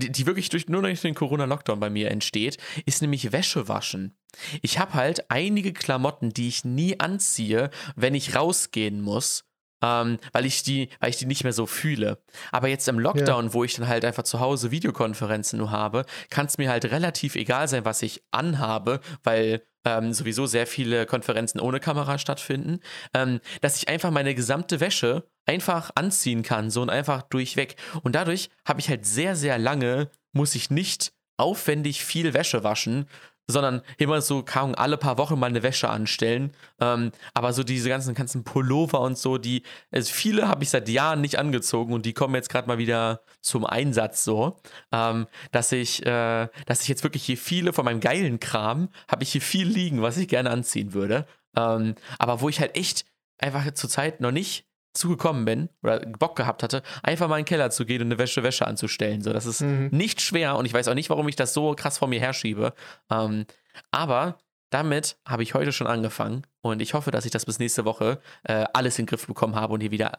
die, 0.00 0.10
die 0.10 0.26
wirklich 0.26 0.48
durch, 0.48 0.68
nur 0.68 0.82
durch 0.82 1.00
den 1.00 1.14
Corona-Lockdown 1.14 1.78
bei 1.78 1.90
mir 1.90 2.10
entsteht, 2.10 2.58
ist 2.86 3.02
nämlich 3.02 3.32
Wäsche 3.32 3.68
waschen. 3.68 4.16
Ich 4.62 4.78
habe 4.78 4.94
halt 4.94 5.30
einige 5.30 5.72
Klamotten, 5.72 6.30
die 6.30 6.48
ich 6.48 6.64
nie 6.64 6.98
anziehe, 6.98 7.70
wenn 7.96 8.14
ich 8.14 8.34
rausgehen 8.34 9.00
muss. 9.00 9.44
Ähm, 9.82 10.18
weil 10.32 10.44
ich 10.44 10.62
die, 10.62 10.90
weil 11.00 11.08
ich 11.08 11.16
die 11.16 11.24
nicht 11.24 11.42
mehr 11.42 11.54
so 11.54 11.64
fühle. 11.64 12.22
Aber 12.52 12.68
jetzt 12.68 12.86
im 12.86 12.98
Lockdown, 12.98 13.54
wo 13.54 13.64
ich 13.64 13.76
dann 13.76 13.88
halt 13.88 14.04
einfach 14.04 14.24
zu 14.24 14.38
Hause 14.38 14.70
Videokonferenzen 14.70 15.58
nur 15.58 15.70
habe, 15.70 16.04
kann 16.28 16.44
es 16.44 16.58
mir 16.58 16.68
halt 16.68 16.84
relativ 16.84 17.34
egal 17.34 17.66
sein, 17.66 17.86
was 17.86 18.02
ich 18.02 18.22
anhabe, 18.30 19.00
weil 19.22 19.62
ähm, 19.84 20.12
sowieso 20.12 20.46
sehr 20.46 20.66
viele 20.66 21.06
Konferenzen 21.06 21.60
ohne 21.60 21.80
Kamera 21.80 22.18
stattfinden, 22.18 22.80
ähm, 23.14 23.40
dass 23.60 23.76
ich 23.76 23.88
einfach 23.88 24.10
meine 24.10 24.34
gesamte 24.34 24.80
Wäsche 24.80 25.28
einfach 25.46 25.90
anziehen 25.94 26.42
kann, 26.42 26.70
so 26.70 26.82
und 26.82 26.90
einfach 26.90 27.22
durchweg. 27.22 27.76
Und 28.02 28.14
dadurch 28.14 28.50
habe 28.64 28.80
ich 28.80 28.88
halt 28.88 29.06
sehr, 29.06 29.36
sehr 29.36 29.58
lange, 29.58 30.10
muss 30.32 30.54
ich 30.54 30.70
nicht 30.70 31.12
aufwendig 31.36 32.04
viel 32.04 32.34
Wäsche 32.34 32.62
waschen, 32.62 33.06
sondern 33.50 33.82
immer 33.98 34.20
so, 34.20 34.42
Ahnung, 34.70 34.74
alle 34.74 34.96
paar 34.96 35.18
Wochen 35.18 35.38
mal 35.38 35.46
eine 35.46 35.62
Wäsche 35.62 35.88
anstellen. 35.88 36.52
Ähm, 36.80 37.12
aber 37.34 37.52
so 37.52 37.62
diese 37.62 37.88
ganzen, 37.88 38.14
ganzen 38.14 38.44
Pullover 38.44 39.00
und 39.00 39.18
so, 39.18 39.38
die, 39.38 39.62
also 39.90 40.12
viele 40.12 40.48
habe 40.48 40.62
ich 40.62 40.70
seit 40.70 40.88
Jahren 40.88 41.20
nicht 41.20 41.38
angezogen 41.38 41.92
und 41.92 42.06
die 42.06 42.12
kommen 42.12 42.34
jetzt 42.34 42.48
gerade 42.48 42.68
mal 42.68 42.78
wieder 42.78 43.22
zum 43.40 43.64
Einsatz 43.66 44.24
so, 44.24 44.56
ähm, 44.92 45.26
dass 45.52 45.72
ich, 45.72 46.04
äh, 46.06 46.48
dass 46.66 46.82
ich 46.82 46.88
jetzt 46.88 47.02
wirklich 47.02 47.24
hier 47.24 47.38
viele 47.38 47.72
von 47.72 47.84
meinem 47.84 48.00
geilen 48.00 48.40
Kram, 48.40 48.88
habe 49.08 49.22
ich 49.22 49.32
hier 49.32 49.42
viel 49.42 49.66
liegen, 49.66 50.02
was 50.02 50.16
ich 50.16 50.28
gerne 50.28 50.50
anziehen 50.50 50.92
würde. 50.92 51.26
Ähm, 51.56 51.94
aber 52.18 52.40
wo 52.40 52.48
ich 52.48 52.60
halt 52.60 52.76
echt 52.76 53.04
einfach 53.38 53.68
zur 53.72 53.90
Zeit 53.90 54.20
noch 54.20 54.30
nicht 54.30 54.69
zugekommen 54.92 55.44
bin 55.44 55.68
oder 55.82 56.00
Bock 56.00 56.36
gehabt 56.36 56.62
hatte, 56.62 56.82
einfach 57.02 57.28
mal 57.28 57.38
in 57.38 57.44
den 57.44 57.48
Keller 57.48 57.70
zu 57.70 57.84
gehen 57.86 58.02
und 58.02 58.08
eine 58.08 58.18
Wäsche 58.18 58.42
Wäsche 58.42 58.66
anzustellen. 58.66 59.22
So, 59.22 59.32
das 59.32 59.46
ist 59.46 59.60
Mhm. 59.60 59.88
nicht 59.92 60.20
schwer 60.20 60.56
und 60.56 60.66
ich 60.66 60.74
weiß 60.74 60.88
auch 60.88 60.94
nicht, 60.94 61.10
warum 61.10 61.28
ich 61.28 61.36
das 61.36 61.54
so 61.54 61.74
krass 61.74 61.98
vor 61.98 62.08
mir 62.08 62.20
herschiebe. 62.20 62.72
Ähm, 63.10 63.46
aber 63.92 64.38
damit 64.70 65.16
habe 65.26 65.42
ich 65.42 65.54
heute 65.54 65.72
schon 65.72 65.86
angefangen 65.86 66.46
und 66.62 66.80
ich 66.82 66.94
hoffe, 66.94 67.10
dass 67.10 67.24
ich 67.24 67.30
das 67.30 67.46
bis 67.46 67.58
nächste 67.58 67.84
Woche 67.84 68.20
äh, 68.44 68.64
alles 68.72 68.98
in 68.98 69.04
den 69.04 69.10
Griff 69.10 69.26
bekommen 69.26 69.54
habe 69.56 69.72
und 69.74 69.80
hier 69.80 69.90
wieder 69.90 70.18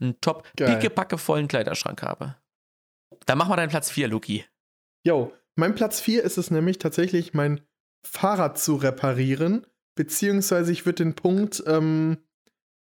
einen 0.00 0.20
top 0.20 0.46
pickepacke 0.66 1.18
vollen 1.18 1.48
Kleiderschrank 1.48 2.02
habe. 2.02 2.36
Dann 3.26 3.38
mach 3.38 3.48
mal 3.48 3.56
deinen 3.56 3.70
Platz 3.70 3.90
4, 3.90 4.08
Luki. 4.08 4.44
Yo, 5.04 5.32
mein 5.56 5.74
Platz 5.74 6.00
4 6.00 6.22
ist 6.22 6.38
es 6.38 6.50
nämlich 6.50 6.78
tatsächlich, 6.78 7.34
mein 7.34 7.60
Fahrrad 8.06 8.58
zu 8.58 8.76
reparieren, 8.76 9.66
beziehungsweise 9.96 10.70
ich 10.72 10.86
würde 10.86 11.02
den 11.04 11.14
Punkt 11.14 11.62
ähm, 11.66 12.18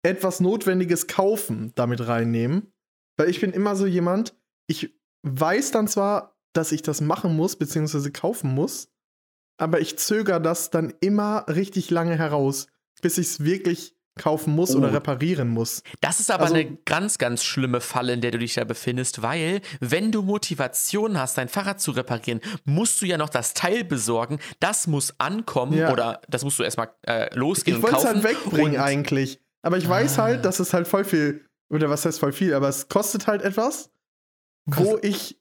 etwas 0.03 0.41
Notwendiges 0.41 1.07
kaufen 1.07 1.73
damit 1.75 2.07
reinnehmen. 2.07 2.73
Weil 3.17 3.31
ich 3.31 3.41
bin 3.41 3.53
immer 3.53 3.77
so 3.77 3.87
jemand, 3.87 4.35
ich 4.67 4.95
weiß 5.23 5.71
dann 5.71 5.89
zwar, 5.89 6.37
dass 6.53 6.73
ich 6.73 6.83
das 6.83 7.01
machen 7.01 7.35
muss, 7.37 7.57
beziehungsweise 7.57 8.13
kaufen 8.13 8.55
muss, 8.55 8.89
aber 9.59 9.81
ich 9.81 9.99
zögere 9.99 10.41
das 10.41 10.71
dann 10.71 10.93
immer 11.01 11.47
richtig 11.49 11.91
lange 11.91 12.17
heraus, 12.17 12.67
bis 13.03 13.19
ich 13.19 13.27
es 13.27 13.45
wirklich 13.45 13.95
kaufen 14.19 14.55
muss 14.55 14.75
Oh. 14.75 14.79
oder 14.79 14.95
reparieren 14.95 15.49
muss. 15.49 15.83
Das 16.01 16.21
ist 16.21 16.31
aber 16.31 16.45
Also- 16.45 16.55
eine 16.55 16.77
ganz, 16.87 17.19
ganz 17.19 17.45
schlimme 17.45 17.83
Falle, 17.83 18.15
in 18.15 18.23
der 18.23 18.31
du 18.31 18.39
dich 18.39 18.55
da 18.55 18.65
befindest, 18.65 19.21
weil 19.21 19.61
wenn 19.81 20.11
du 20.11 20.23
Motivation 20.23 21.19
hast, 21.19 21.37
dein 21.37 21.49
Fahrrad 21.49 21.81
zu 21.83 21.91
reparieren, 21.91 22.41
musst 22.65 23.03
du 23.03 23.07
ja 23.07 23.19
noch 23.19 23.29
das 23.29 23.53
Teil 23.53 23.85
besorgen. 23.85 24.39
Das 24.61 24.87
muss 24.87 25.15
ankommen 25.21 25.75
Ja. 25.77 25.93
oder 25.93 26.23
das 26.29 26.45
musst 26.45 26.59
du 26.59 26.63
erstmal 26.63 26.91
äh, 27.07 27.35
losgehen 27.37 27.77
Ich 27.79 27.85
und 27.85 27.93
wollte 27.93 28.07
es 28.07 28.13
kaufen. 28.13 28.25
halt 28.25 28.37
wegbringen 28.45 28.81
eigentlich. 28.81 29.39
Aber 29.63 29.79
ich 29.79 29.89
weiß 29.89 30.19
Ah. 30.19 30.23
halt, 30.25 30.45
dass 30.45 30.61
es 30.61 30.73
halt 30.73 30.87
voll 30.89 31.05
viel, 31.05 31.45
oder 31.71 31.91
was 31.91 32.05
heißt 32.05 32.21
voll 32.21 32.33
viel, 32.33 32.55
aber 32.55 32.69
es 32.69 32.89
kostet 32.89 33.27
halt 33.27 33.43
etwas, 33.43 33.91
wo 34.67 34.99
ich, 35.03 35.41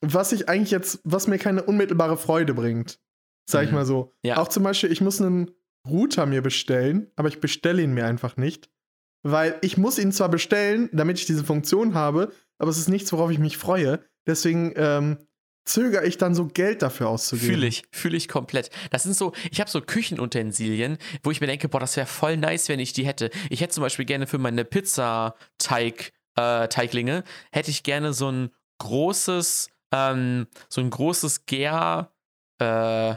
was 0.00 0.32
ich 0.32 0.48
eigentlich 0.48 0.70
jetzt, 0.70 1.00
was 1.04 1.26
mir 1.26 1.38
keine 1.38 1.62
unmittelbare 1.62 2.16
Freude 2.16 2.54
bringt. 2.54 3.00
Sag 3.48 3.64
ich 3.64 3.70
Mhm. 3.70 3.76
mal 3.76 3.86
so. 3.86 4.14
Ja. 4.22 4.36
Auch 4.38 4.48
zum 4.48 4.62
Beispiel, 4.62 4.92
ich 4.92 5.00
muss 5.00 5.20
einen 5.20 5.50
Router 5.86 6.26
mir 6.26 6.42
bestellen, 6.42 7.10
aber 7.16 7.28
ich 7.28 7.40
bestelle 7.40 7.82
ihn 7.82 7.94
mir 7.94 8.04
einfach 8.06 8.36
nicht. 8.36 8.70
Weil 9.22 9.58
ich 9.62 9.76
muss 9.78 9.98
ihn 9.98 10.12
zwar 10.12 10.28
bestellen, 10.28 10.88
damit 10.92 11.18
ich 11.18 11.26
diese 11.26 11.44
Funktion 11.44 11.94
habe, 11.94 12.32
aber 12.58 12.70
es 12.70 12.78
ist 12.78 12.88
nichts, 12.88 13.12
worauf 13.12 13.30
ich 13.30 13.38
mich 13.38 13.56
freue. 13.56 14.04
Deswegen 14.26 14.72
ähm, 14.76 15.18
zögere 15.68 16.06
ich 16.06 16.18
dann 16.18 16.34
so 16.34 16.46
Geld 16.46 16.82
dafür 16.82 17.08
auszugeben. 17.08 17.48
Fühle 17.54 17.66
ich, 17.66 17.82
fühle 17.92 18.16
ich 18.16 18.28
komplett. 18.28 18.70
Das 18.90 19.02
sind 19.02 19.14
so, 19.14 19.32
ich 19.50 19.60
habe 19.60 19.70
so 19.70 19.80
Küchenutensilien, 19.80 20.98
wo 21.22 21.30
ich 21.30 21.40
mir 21.40 21.46
denke, 21.46 21.68
boah, 21.68 21.80
das 21.80 21.96
wäre 21.96 22.06
voll 22.06 22.36
nice, 22.36 22.68
wenn 22.68 22.80
ich 22.80 22.92
die 22.92 23.06
hätte. 23.06 23.30
Ich 23.50 23.60
hätte 23.60 23.74
zum 23.74 23.82
Beispiel 23.82 24.04
gerne 24.04 24.26
für 24.26 24.38
meine 24.38 24.64
Pizzateig, 24.64 26.12
äh, 26.36 26.68
Teiglinge, 26.68 27.24
hätte 27.52 27.70
ich 27.70 27.82
gerne 27.82 28.12
so 28.12 28.30
ein 28.30 28.50
großes, 28.78 29.70
ähm, 29.92 30.46
so 30.68 30.80
ein 30.80 30.90
großes 30.90 31.46
Gär, 31.46 32.12
äh, 32.60 33.14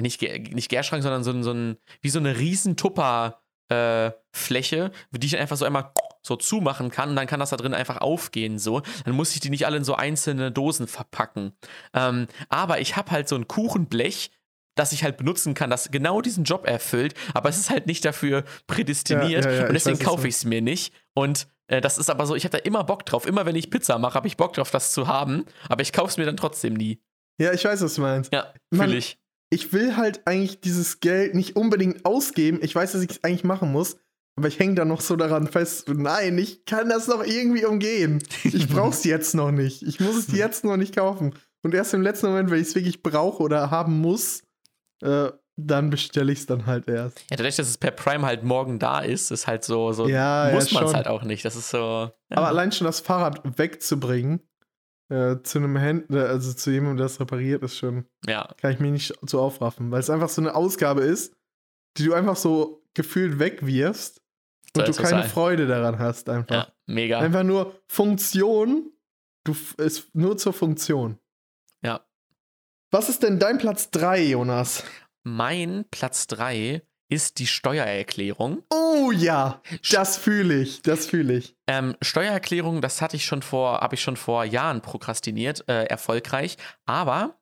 nicht, 0.00 0.22
nicht 0.22 0.68
Gärschrank, 0.70 1.02
sondern 1.02 1.24
so, 1.24 1.30
ein- 1.30 1.42
so 1.42 1.52
ein, 1.52 1.76
wie 2.00 2.08
so 2.10 2.18
eine 2.18 2.38
riesen 2.38 2.76
Tupper 2.76 3.42
äh, 3.68 4.10
Fläche, 4.32 4.90
die 5.12 5.26
ich 5.26 5.38
einfach 5.38 5.56
so 5.56 5.64
einmal 5.64 5.92
so 6.22 6.36
zumachen 6.36 6.90
kann 6.90 7.10
und 7.10 7.16
dann 7.16 7.26
kann 7.26 7.40
das 7.40 7.50
da 7.50 7.56
drin 7.56 7.74
einfach 7.74 7.98
aufgehen 7.98 8.58
so. 8.58 8.82
Dann 9.04 9.14
muss 9.14 9.34
ich 9.34 9.40
die 9.40 9.50
nicht 9.50 9.66
alle 9.66 9.78
in 9.78 9.84
so 9.84 9.94
einzelne 9.94 10.52
Dosen 10.52 10.86
verpacken. 10.86 11.52
Ähm, 11.94 12.26
aber 12.48 12.80
ich 12.80 12.96
habe 12.96 13.10
halt 13.10 13.28
so 13.28 13.36
ein 13.36 13.48
Kuchenblech, 13.48 14.30
das 14.74 14.92
ich 14.92 15.04
halt 15.04 15.16
benutzen 15.16 15.54
kann, 15.54 15.70
das 15.70 15.90
genau 15.90 16.20
diesen 16.20 16.44
Job 16.44 16.66
erfüllt, 16.66 17.14
aber 17.34 17.48
es 17.48 17.58
ist 17.58 17.70
halt 17.70 17.86
nicht 17.86 18.04
dafür 18.04 18.44
prädestiniert 18.66 19.44
Ja, 19.44 19.50
ja, 19.50 19.56
ja, 19.62 19.66
und 19.66 19.74
deswegen 19.74 19.98
kaufe 19.98 20.28
ich 20.28 20.36
es 20.36 20.44
mir 20.44 20.62
nicht. 20.62 20.94
Und 21.14 21.48
äh, 21.66 21.80
das 21.80 21.98
ist 21.98 22.10
aber 22.10 22.26
so, 22.26 22.34
ich 22.34 22.44
habe 22.44 22.56
da 22.56 22.64
immer 22.64 22.84
Bock 22.84 23.06
drauf. 23.06 23.26
Immer 23.26 23.46
wenn 23.46 23.56
ich 23.56 23.70
Pizza 23.70 23.98
mache, 23.98 24.14
habe 24.14 24.26
ich 24.26 24.36
Bock 24.36 24.52
drauf, 24.52 24.70
das 24.70 24.92
zu 24.92 25.06
haben, 25.06 25.44
aber 25.68 25.82
ich 25.82 25.92
kaufe 25.92 26.10
es 26.10 26.16
mir 26.16 26.26
dann 26.26 26.36
trotzdem 26.36 26.74
nie. 26.74 27.00
Ja, 27.40 27.52
ich 27.52 27.64
weiß, 27.64 27.80
was 27.80 27.94
du 27.94 28.02
meinst. 28.02 28.32
Ja, 28.32 28.52
fühle 28.72 28.96
ich. 28.96 29.18
Ich 29.52 29.72
will 29.72 29.96
halt 29.96 30.26
eigentlich 30.26 30.60
dieses 30.60 31.00
Geld 31.00 31.34
nicht 31.34 31.56
unbedingt 31.56 32.04
ausgeben. 32.04 32.60
Ich 32.62 32.74
weiß, 32.74 32.92
dass 32.92 33.02
ich 33.02 33.10
es 33.10 33.24
eigentlich 33.24 33.44
machen 33.44 33.72
muss. 33.72 33.96
Aber 34.36 34.48
ich 34.48 34.58
hänge 34.58 34.74
da 34.74 34.84
noch 34.84 35.00
so 35.00 35.16
daran 35.16 35.46
fest. 35.46 35.88
Nein, 35.88 36.38
ich 36.38 36.64
kann 36.64 36.88
das 36.88 37.08
noch 37.08 37.24
irgendwie 37.24 37.64
umgehen. 37.64 38.22
Ich 38.44 38.68
brauch's 38.72 39.04
jetzt 39.04 39.34
noch 39.34 39.50
nicht. 39.50 39.82
Ich 39.82 40.00
muss 40.00 40.16
es 40.16 40.32
jetzt 40.32 40.64
noch 40.64 40.76
nicht 40.76 40.94
kaufen. 40.96 41.34
Und 41.62 41.74
erst 41.74 41.92
im 41.92 42.02
letzten 42.02 42.28
Moment, 42.28 42.50
wenn 42.50 42.60
ich 42.60 42.68
es 42.68 42.74
wirklich 42.74 43.02
brauche 43.02 43.42
oder 43.42 43.70
haben 43.70 43.98
muss, 44.00 44.42
äh, 45.02 45.30
dann 45.56 45.90
bestelle 45.90 46.32
ich 46.32 46.40
es 46.40 46.46
dann 46.46 46.66
halt 46.66 46.88
erst. 46.88 47.20
Ja, 47.30 47.36
dadurch, 47.36 47.56
dass 47.56 47.68
es 47.68 47.76
per 47.76 47.90
Prime 47.90 48.24
halt 48.24 48.44
morgen 48.44 48.78
da 48.78 49.00
ist, 49.00 49.30
ist 49.30 49.46
halt 49.46 49.64
so, 49.64 49.92
so 49.92 50.08
Ja, 50.08 50.48
ja, 50.48 50.54
muss 50.54 50.72
man 50.72 50.84
es 50.84 50.94
halt 50.94 51.06
auch 51.06 51.22
nicht. 51.22 51.44
Das 51.44 51.56
ist 51.56 51.70
so. 51.70 51.78
Ja. 51.78 52.36
Aber 52.36 52.48
allein 52.48 52.72
schon 52.72 52.86
das 52.86 53.00
Fahrrad 53.00 53.42
wegzubringen 53.58 54.40
äh, 55.10 55.36
zu 55.42 55.58
einem 55.58 55.76
Händler, 55.76 56.28
also 56.28 56.52
zu 56.52 56.70
jemandem, 56.70 56.98
der 56.98 57.06
es 57.06 57.20
repariert, 57.20 57.62
ist 57.62 57.76
schon, 57.76 58.06
ja, 58.26 58.48
kann 58.56 58.72
ich 58.72 58.80
mich 58.80 58.92
nicht 58.92 59.14
so 59.26 59.40
aufraffen, 59.40 59.90
weil 59.90 60.00
es 60.00 60.10
einfach 60.10 60.28
so 60.28 60.40
eine 60.40 60.54
Ausgabe 60.54 61.02
ist, 61.02 61.34
die 61.98 62.04
du 62.04 62.14
einfach 62.14 62.36
so 62.36 62.86
gefühlt 62.94 63.38
wegwirfst 63.38 64.19
und 64.76 64.88
du 64.88 64.92
keine 64.92 65.22
sein. 65.22 65.30
Freude 65.30 65.66
daran 65.66 65.98
hast 65.98 66.28
einfach. 66.28 66.54
ja, 66.54 66.68
mega. 66.86 67.18
Einfach 67.18 67.42
nur 67.42 67.80
Funktion, 67.86 68.92
du 69.44 69.54
ist 69.78 70.14
nur 70.14 70.36
zur 70.36 70.52
Funktion. 70.52 71.18
Ja. 71.82 72.00
Was 72.90 73.08
ist 73.08 73.22
denn 73.22 73.38
dein 73.38 73.58
Platz 73.58 73.90
3, 73.90 74.22
Jonas? 74.22 74.84
Mein 75.22 75.84
Platz 75.90 76.26
3 76.28 76.82
ist 77.10 77.40
die 77.40 77.46
Steuererklärung. 77.46 78.62
Oh 78.70 79.10
ja, 79.10 79.60
das 79.90 80.16
fühle 80.16 80.62
ich, 80.62 80.82
das 80.82 81.06
fühle 81.06 81.34
ich. 81.34 81.56
Ähm, 81.66 81.96
Steuererklärung, 82.00 82.80
das 82.80 83.02
hatte 83.02 83.16
ich 83.16 83.24
schon 83.24 83.42
vor, 83.42 83.80
habe 83.80 83.96
ich 83.96 84.02
schon 84.02 84.16
vor 84.16 84.44
Jahren 84.44 84.80
prokrastiniert, 84.80 85.68
äh, 85.68 85.84
erfolgreich. 85.84 86.56
Aber 86.86 87.40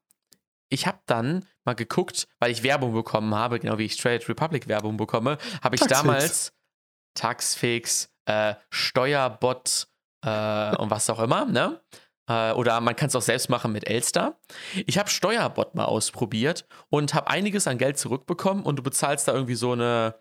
ich 0.70 0.86
habe 0.86 0.98
dann 1.06 1.44
mal 1.64 1.74
geguckt, 1.74 2.28
weil 2.38 2.50
ich 2.50 2.62
Werbung 2.62 2.94
bekommen 2.94 3.34
habe, 3.34 3.58
genau 3.58 3.78
wie 3.78 3.84
ich 3.84 3.98
Trade 3.98 4.26
Republic 4.28 4.68
Werbung 4.68 4.96
bekomme, 4.96 5.36
habe 5.62 5.76
ich 5.76 5.80
Taxfix. 5.80 6.02
damals 6.02 6.52
Taxfix, 7.18 8.10
äh, 8.26 8.54
Steuerbot 8.70 9.88
äh, 10.24 10.76
und 10.76 10.90
was 10.90 11.10
auch 11.10 11.20
immer, 11.20 11.44
ne? 11.44 11.80
Äh, 12.28 12.52
oder 12.52 12.80
man 12.80 12.94
kann 12.94 13.08
es 13.08 13.16
auch 13.16 13.22
selbst 13.22 13.48
machen 13.48 13.72
mit 13.72 13.88
Elster. 13.88 14.38
Ich 14.86 14.98
habe 14.98 15.10
Steuerbot 15.10 15.74
mal 15.74 15.86
ausprobiert 15.86 16.66
und 16.90 17.14
habe 17.14 17.28
einiges 17.28 17.66
an 17.66 17.78
Geld 17.78 17.98
zurückbekommen 17.98 18.62
und 18.62 18.76
du 18.76 18.82
bezahlst 18.82 19.26
da 19.26 19.32
irgendwie 19.32 19.54
so 19.54 19.72
eine, 19.72 20.14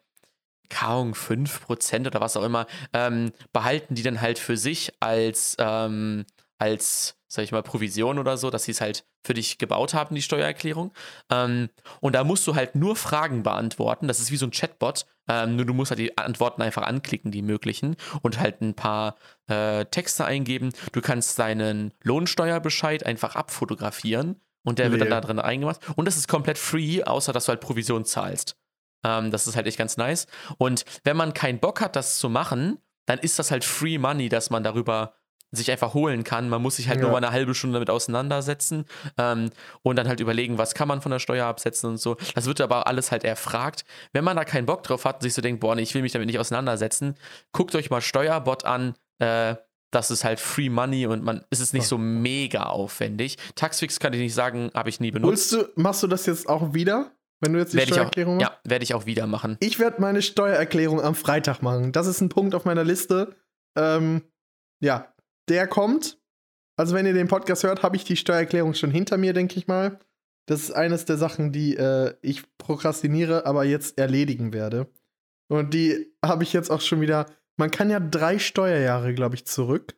Ahnung, 0.82 1.14
5% 1.14 2.08
oder 2.08 2.20
was 2.20 2.36
auch 2.36 2.44
immer, 2.44 2.66
ähm, 2.94 3.32
behalten 3.54 3.96
die 3.96 4.04
dann 4.04 4.22
halt 4.22 4.40
für 4.40 4.58
sich 4.58 4.92
als, 5.00 5.56
ähm, 5.60 6.26
als, 6.58 7.18
sag 7.28 7.44
ich 7.44 7.52
mal, 7.52 7.64
Provision 7.64 8.20
oder 8.20 8.38
so, 8.38 8.50
dass 8.50 8.64
sie 8.64 8.72
es 8.72 8.82
halt 8.82 9.06
für 9.24 9.34
dich 9.34 9.58
gebaut 9.58 9.94
haben, 9.94 10.16
die 10.16 10.22
Steuererklärung. 10.22 10.94
Ähm, 11.30 11.70
und 12.00 12.16
da 12.16 12.24
musst 12.24 12.48
du 12.48 12.56
halt 12.56 12.76
nur 12.76 12.96
Fragen 12.96 13.44
beantworten. 13.44 14.08
Das 14.08 14.20
ist 14.20 14.32
wie 14.32 14.38
so 14.38 14.48
ein 14.48 14.52
Chatbot. 14.52 15.06
Ähm, 15.28 15.56
nur 15.56 15.66
du 15.66 15.74
musst 15.74 15.92
halt 15.92 16.00
die 16.00 16.18
Antworten 16.18 16.62
einfach 16.62 16.84
anklicken, 16.84 17.32
die 17.32 17.42
möglichen, 17.42 17.96
und 18.22 18.40
halt 18.40 18.62
ein 18.62 18.76
paar 18.76 19.16
äh, 19.48 19.86
Texte 19.86 20.26
eingeben. 20.26 20.72
Du 20.92 21.02
kannst 21.02 21.38
deinen 21.40 21.94
Lohnsteuerbescheid 22.04 23.06
einfach 23.06 23.36
abfotografieren 23.36 24.40
und 24.64 24.80
der 24.80 24.92
wird 24.92 25.02
dann 25.02 25.10
da 25.10 25.22
drin 25.22 25.40
eingemacht. 25.40 25.80
Und 25.96 26.06
das 26.06 26.18
ist 26.18 26.28
komplett 26.28 26.58
free, 26.58 27.04
außer 27.04 27.34
dass 27.34 27.46
du 27.46 27.50
halt 27.50 27.62
Provision 27.62 28.06
zahlst. 28.06 28.58
Ähm, 29.04 29.32
das 29.32 29.48
ist 29.48 29.56
halt 29.56 29.68
echt 29.68 29.78
ganz 29.78 29.98
nice. 29.98 30.28
Und 30.58 30.86
wenn 31.04 31.18
man 31.18 31.34
keinen 31.34 31.60
Bock 31.60 31.82
hat, 31.82 31.96
das 31.96 32.20
zu 32.20 32.30
machen, 32.30 32.80
dann 33.06 33.20
ist 33.20 33.40
das 33.40 33.52
halt 33.52 33.64
Free 33.64 33.98
Money, 33.98 34.30
dass 34.30 34.50
man 34.50 34.64
darüber 34.64 35.14
sich 35.52 35.72
einfach 35.72 35.94
holen 35.94 36.24
kann. 36.24 36.50
Man 36.50 36.62
muss 36.62 36.76
sich 36.76 36.88
halt 36.90 36.98
Ja. 36.98 37.04
nur 37.04 37.12
mal 37.12 37.18
eine 37.18 37.32
halbe 37.32 37.56
Stunde 37.56 37.76
damit 37.76 37.90
auseinandersetzen 37.90 38.86
ähm, 39.18 39.50
und 39.82 39.96
dann 39.96 40.08
halt 40.08 40.20
überlegen, 40.20 40.58
was 40.58 40.74
kann 40.74 40.88
man 40.88 41.02
von 41.02 41.12
der 41.12 41.20
Steuer 41.20 41.46
absetzen 41.46 41.90
und 41.92 41.98
so. 41.98 42.18
Das 42.36 42.46
wird 42.46 42.60
aber 42.62 42.88
alles 42.88 43.12
halt 43.12 43.24
erfragt. 43.24 43.86
Wenn 44.14 44.24
man 44.26 44.36
da 44.36 44.44
keinen 44.46 44.66
Bock 44.66 44.84
drauf 44.84 45.06
hat 45.06 45.16
und 45.18 45.22
sich 45.22 45.34
so 45.34 45.42
denkt, 45.42 45.62
boah, 45.62 45.76
nee, 45.76 45.84
ich 45.84 45.94
will 45.94 46.02
mich 46.02 46.12
damit 46.12 46.28
nicht 46.28 46.40
auseinandersetzen, 46.40 47.16
guckt 47.54 47.76
euch 47.76 47.90
mal 47.90 48.02
Steuerbot 48.02 48.66
an. 48.66 48.96
Äh, 49.20 49.56
das 49.92 50.12
ist 50.12 50.26
halt 50.26 50.42
Free 50.42 50.70
Money 50.70 51.08
und 51.08 51.24
man 51.24 51.46
es 51.50 51.62
ist 51.62 51.74
nicht 51.74 51.88
so 51.88 51.98
mega 51.98 52.64
aufwendig. 52.64 53.38
Taxfix 53.56 54.00
kann 54.02 54.12
ich 54.12 54.20
nicht 54.20 54.34
sagen, 54.34 54.70
habe 54.74 54.90
ich 54.90 55.00
nie 55.00 55.12
benutzt. 55.12 55.54
Du, 55.54 55.64
machst 55.76 56.04
du 56.04 56.08
das 56.08 56.26
jetzt 56.26 56.50
auch 56.50 56.74
wieder, 56.74 57.12
wenn 57.40 57.54
du 57.54 57.60
jetzt 57.60 57.72
die 57.72 57.78
Werde 57.78 57.92
ich 57.92 57.94
auch, 57.94 57.96
Steuererklärung 58.00 58.36
machst? 58.38 58.52
ja, 58.52 58.70
werde 58.70 58.84
ich 58.84 58.94
auch 58.94 59.06
wieder 59.06 59.28
machen. 59.28 59.56
Ich 59.62 59.80
werde 59.80 60.02
meine 60.02 60.22
Steuererklärung 60.22 61.02
am 61.02 61.16
Freitag 61.16 61.62
machen. 61.62 61.94
Das 61.94 62.06
ist 62.06 62.20
ein 62.20 62.28
Punkt 62.28 62.54
auf 62.54 62.66
meiner 62.66 62.84
Liste. 62.84 63.38
Ähm, 63.78 64.24
ja, 64.82 65.08
der 65.50 65.68
kommt. 65.68 66.18
Also, 66.76 66.96
wenn 66.96 67.06
ihr 67.06 67.14
den 67.14 67.28
Podcast 67.28 67.64
hört, 67.64 67.84
habe 67.84 67.96
ich 67.96 68.04
die 68.04 68.18
Steuererklärung 68.18 68.74
schon 68.74 68.92
hinter 68.92 69.18
mir, 69.18 69.34
denke 69.34 69.58
ich 69.58 69.68
mal. 69.68 70.00
Das 70.46 70.62
ist 70.62 70.72
eines 70.72 71.06
der 71.06 71.18
Sachen, 71.18 71.52
die 71.52 71.76
äh, 71.76 72.16
ich 72.22 72.44
prokrastiniere, 72.58 73.46
aber 73.46 73.66
jetzt 73.66 73.98
erledigen 73.98 74.54
werde. 74.54 74.88
Und 75.50 75.74
die 75.74 76.14
habe 76.24 76.44
ich 76.44 76.54
jetzt 76.54 76.70
auch 76.70 76.82
schon 76.82 77.02
wieder. 77.02 77.26
Man 77.58 77.72
kann 77.72 77.90
ja 77.90 78.00
drei 78.00 78.40
Steuerjahre, 78.40 79.14
glaube 79.14 79.36
ich, 79.36 79.46
zurück. 79.46 79.96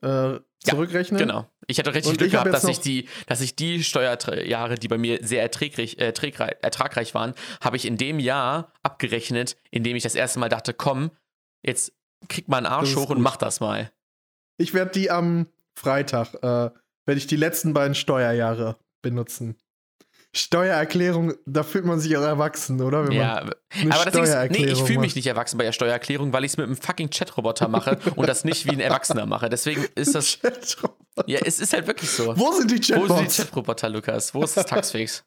Äh, 0.00 0.40
zurückrechnen. 0.60 1.20
Genau. 1.20 1.48
Ich 1.66 1.78
hatte 1.78 1.94
richtig 1.94 2.12
Und 2.12 2.18
Glück 2.18 2.30
gehabt, 2.32 2.52
dass 2.52 2.64
ich 2.64 2.80
die, 2.80 3.08
dass 3.26 3.40
ich 3.40 3.56
die 3.56 3.82
Steuerjahre, 3.84 4.74
die 4.76 4.88
bei 4.88 4.98
mir 4.98 5.20
sehr 5.22 5.42
erträglich, 5.42 5.98
äh, 5.98 6.06
ertragreich 6.06 7.14
waren, 7.14 7.34
habe 7.60 7.76
ich 7.76 7.86
in 7.86 7.96
dem 7.96 8.18
Jahr 8.18 8.72
abgerechnet, 8.82 9.56
in 9.70 9.82
dem 9.82 9.96
ich 9.96 10.02
das 10.02 10.14
erste 10.14 10.40
Mal 10.40 10.48
dachte, 10.48 10.74
komm, 10.74 11.10
jetzt 11.62 11.92
krieg 12.28 12.48
mal 12.48 12.58
einen 12.58 12.66
Arsch 12.66 12.96
hoch 12.96 13.10
und 13.10 13.16
gut. 13.16 13.24
mach 13.24 13.36
das 13.36 13.60
mal. 13.60 13.90
Ich 14.56 14.74
werde 14.74 14.92
die 14.92 15.10
am 15.10 15.46
Freitag, 15.74 16.34
äh, 16.34 16.40
werde 16.40 17.18
ich 17.18 17.26
die 17.26 17.36
letzten 17.36 17.72
beiden 17.74 17.94
Steuerjahre 17.94 18.76
benutzen. 19.02 19.56
Steuererklärung, 20.36 21.34
da 21.46 21.62
fühlt 21.62 21.84
man 21.84 22.00
sich 22.00 22.16
auch 22.16 22.22
erwachsen, 22.22 22.80
oder? 22.80 23.06
Wenn 23.06 23.12
Ja, 23.12 23.38
aber 23.42 24.10
das 24.10 24.28
ist, 24.30 24.50
nee, 24.50 24.64
ich 24.66 24.82
fühle 24.82 24.98
mich 24.98 25.14
nicht 25.14 25.26
erwachsen 25.28 25.58
bei 25.58 25.64
der 25.64 25.70
Steuererklärung, 25.72 26.32
weil 26.32 26.44
ich 26.44 26.52
es 26.52 26.56
mit 26.56 26.66
einem 26.66 26.76
fucking 26.76 27.08
Chatroboter 27.08 27.68
mache 27.68 27.98
und 28.16 28.28
das 28.28 28.44
nicht 28.44 28.66
wie 28.66 28.70
ein 28.72 28.80
Erwachsener 28.80 29.26
mache. 29.26 29.48
Deswegen 29.48 29.86
ist 29.94 30.14
das, 30.16 30.40
Chatroboter. 30.40 31.28
ja, 31.28 31.38
es 31.44 31.60
ist 31.60 31.72
halt 31.72 31.86
wirklich 31.86 32.10
so. 32.10 32.36
Wo 32.36 32.50
sind 32.52 32.68
die 32.70 32.76
Wo 32.76 32.78
sind 32.78 32.88
die 32.88 32.92
Chatbots? 33.16 33.36
Chatroboter, 33.36 33.88
Lukas? 33.88 34.34
Wo 34.34 34.42
ist 34.42 34.56
das 34.56 34.66
Taxfix? 34.66 35.24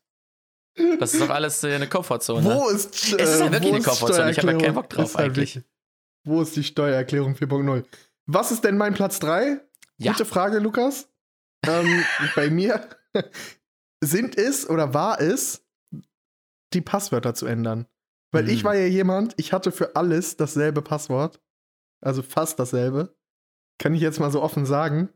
Das 0.99 1.13
ist 1.13 1.21
doch 1.21 1.29
alles 1.29 1.63
äh, 1.63 1.73
eine 1.75 1.87
Komfortzone. 1.87 2.43
Wo 2.43 2.67
ist 2.69 2.93
Es 2.93 3.11
ist 3.13 3.41
halt 3.41 3.51
wirklich 3.53 3.71
wo 3.71 3.75
eine 3.75 3.83
Komfortzone, 3.83 4.31
ich 4.31 4.37
hab 4.37 4.43
ja 4.43 4.51
keinen 4.51 4.59
Steuererklärung? 4.59 4.75
Bock 4.75 4.89
drauf 4.89 5.15
halt 5.15 5.25
eigentlich. 5.29 5.55
wirklich- 5.55 5.71
Wo 6.25 6.41
ist 6.41 6.55
die 6.55 6.63
Steuererklärung 6.63 7.33
4.0? 7.35 7.85
Was 8.27 8.51
ist 8.51 8.63
denn 8.63 8.77
mein 8.77 8.93
Platz 8.93 9.19
3? 9.19 9.61
Ja. 9.97 10.11
Gute 10.11 10.25
Frage, 10.25 10.59
Lukas. 10.59 11.09
Ähm, 11.65 12.03
bei 12.35 12.49
mir 12.49 12.87
sind 14.03 14.37
es 14.37 14.69
oder 14.69 14.93
war 14.93 15.19
es, 15.19 15.65
die 16.73 16.81
Passwörter 16.81 17.33
zu 17.33 17.45
ändern. 17.45 17.87
Weil 18.31 18.43
Hm. 18.45 18.53
ich 18.53 18.63
war 18.63 18.75
ja 18.75 18.85
jemand, 18.85 19.33
ich 19.37 19.53
hatte 19.53 19.71
für 19.71 19.95
alles 19.95 20.35
dasselbe 20.37 20.81
Passwort. 20.81 21.41
Also 22.01 22.21
fast 22.21 22.59
dasselbe. 22.59 23.15
Kann 23.79 23.95
ich 23.95 24.01
jetzt 24.01 24.19
mal 24.19 24.31
so 24.31 24.41
offen 24.41 24.65
sagen. 24.65 25.09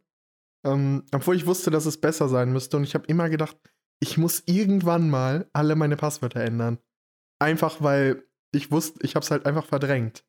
Ähm, 0.66 1.06
obwohl 1.12 1.36
ich 1.36 1.46
wusste, 1.46 1.72
dass 1.72 1.86
es 1.86 2.00
besser 2.00 2.30
sein 2.30 2.54
müsste. 2.54 2.78
Und 2.78 2.84
ich 2.84 2.96
habe 2.96 3.06
immer 3.08 3.30
gedacht, 3.30 3.58
ich 4.00 4.18
muss 4.18 4.44
irgendwann 4.46 5.10
mal 5.10 5.50
alle 5.54 5.76
meine 5.76 5.98
Passwörter 5.98 6.42
ändern. 6.42 6.80
Einfach 7.40 7.82
weil 7.82 8.24
ich 8.54 8.72
wusste, 8.72 9.00
ich 9.04 9.16
habe 9.16 9.24
es 9.24 9.32
halt 9.32 9.46
einfach 9.46 9.66
verdrängt. 9.66 10.24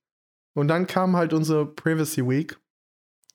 Und 0.55 0.69
dann 0.69 0.87
kam 0.87 1.17
halt 1.17 1.33
unsere 1.33 1.67
Privacy 1.67 2.27
Week. 2.29 2.59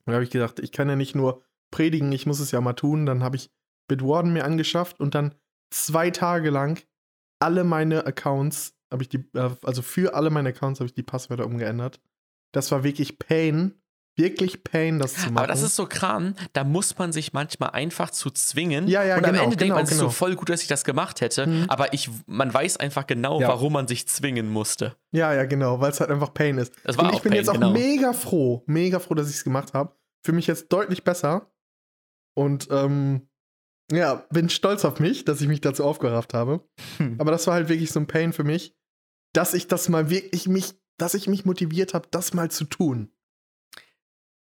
Da 0.07 0.13
habe 0.13 0.23
ich 0.23 0.31
gedacht, 0.31 0.59
ich 0.59 0.71
kann 0.71 0.89
ja 0.89 0.95
nicht 0.95 1.15
nur 1.15 1.43
predigen, 1.71 2.11
ich 2.11 2.25
muss 2.25 2.39
es 2.39 2.51
ja 2.51 2.61
mal 2.61 2.73
tun. 2.73 3.05
Dann 3.05 3.23
habe 3.23 3.35
ich 3.35 3.51
Bitwarden 3.87 4.33
mir 4.33 4.45
angeschafft 4.45 4.99
und 4.99 5.15
dann 5.15 5.35
zwei 5.69 6.09
Tage 6.11 6.49
lang 6.49 6.81
alle 7.39 7.63
meine 7.63 8.05
Accounts, 8.05 8.75
habe 8.91 9.03
ich 9.03 9.09
die, 9.09 9.29
äh, 9.33 9.55
also 9.63 9.81
für 9.81 10.15
alle 10.15 10.29
meine 10.29 10.49
Accounts 10.49 10.79
habe 10.79 10.87
ich 10.87 10.93
die 10.93 11.03
Passwörter 11.03 11.45
umgeändert. 11.45 12.01
Das 12.51 12.71
war 12.71 12.83
wirklich 12.83 13.19
Pain. 13.19 13.75
Wirklich 14.17 14.63
Pain, 14.63 14.97
das 14.97 15.13
zu 15.13 15.19
machen. 15.27 15.37
Aber 15.37 15.47
das 15.47 15.61
ist 15.61 15.75
so 15.75 15.85
Kram, 15.85 16.33
da 16.53 16.63
muss 16.63 16.97
man 16.97 17.13
sich 17.13 17.33
manchmal 17.33 17.69
einfach 17.69 18.09
zu 18.09 18.31
zwingen. 18.31 18.87
Ja, 18.87 19.03
ja, 19.03 19.17
und 19.17 19.25
am 19.25 19.31
genau, 19.31 19.43
Ende 19.43 19.55
denkt 19.57 19.69
genau, 19.69 19.75
man 19.75 19.85
sich 19.85 19.97
genau. 19.97 20.09
so 20.09 20.13
voll 20.13 20.35
gut, 20.35 20.49
dass 20.49 20.63
ich 20.63 20.67
das 20.67 20.83
gemacht 20.83 21.21
hätte. 21.21 21.45
Mhm. 21.45 21.65
Aber 21.69 21.93
ich, 21.93 22.09
man 22.25 22.51
weiß 22.51 22.77
einfach 22.77 23.05
genau, 23.05 23.39
Ja. 23.39 23.49
warum 23.49 23.73
man 23.73 23.87
sich 23.87 24.07
zwingen 24.07 24.49
musste. 24.49 24.95
Ja, 25.11 25.33
ja, 25.33 25.45
genau, 25.45 25.79
weil 25.79 25.91
es 25.91 25.99
halt 25.99 26.09
einfach 26.09 26.33
Pain 26.33 26.57
ist. 26.57 26.73
Das 26.83 26.97
war 26.97 27.05
und 27.05 27.11
ich 27.11 27.17
auch 27.17 27.21
bin 27.21 27.29
Pain, 27.31 27.37
jetzt 27.39 27.49
auch 27.49 27.53
genau. 27.53 27.71
mega 27.71 28.11
froh, 28.13 28.63
mega 28.65 28.99
froh, 28.99 29.13
dass 29.13 29.29
ich 29.29 29.35
es 29.35 29.43
gemacht 29.43 29.73
habe. 29.73 29.95
Für 30.25 30.31
mich 30.31 30.47
jetzt 30.47 30.73
deutlich 30.73 31.03
besser. 31.03 31.51
Und 32.35 32.67
ähm, 32.71 33.27
Ja, 33.91 34.25
bin 34.31 34.49
stolz 34.49 34.83
auf 34.83 34.99
mich, 34.99 35.25
dass 35.25 35.41
ich 35.41 35.47
mich 35.47 35.61
dazu 35.61 35.83
aufgerafft 35.83 36.33
habe. 36.33 36.67
Hm. 36.97 37.15
Aber 37.19 37.31
das 37.31 37.47
war 37.47 37.53
halt 37.53 37.69
wirklich 37.69 37.91
so 37.91 37.99
ein 37.99 38.07
Pain 38.07 38.33
für 38.33 38.43
mich, 38.43 38.75
dass 39.33 39.53
ich 39.53 39.67
das 39.67 39.89
mal 39.89 40.09
wirklich 40.09 40.47
mich, 40.47 40.73
dass 40.97 41.13
ich 41.13 41.27
mich 41.27 41.45
motiviert 41.45 41.93
habe, 41.93 42.07
das 42.09 42.33
mal 42.33 42.49
zu 42.49 42.65
tun. 42.65 43.11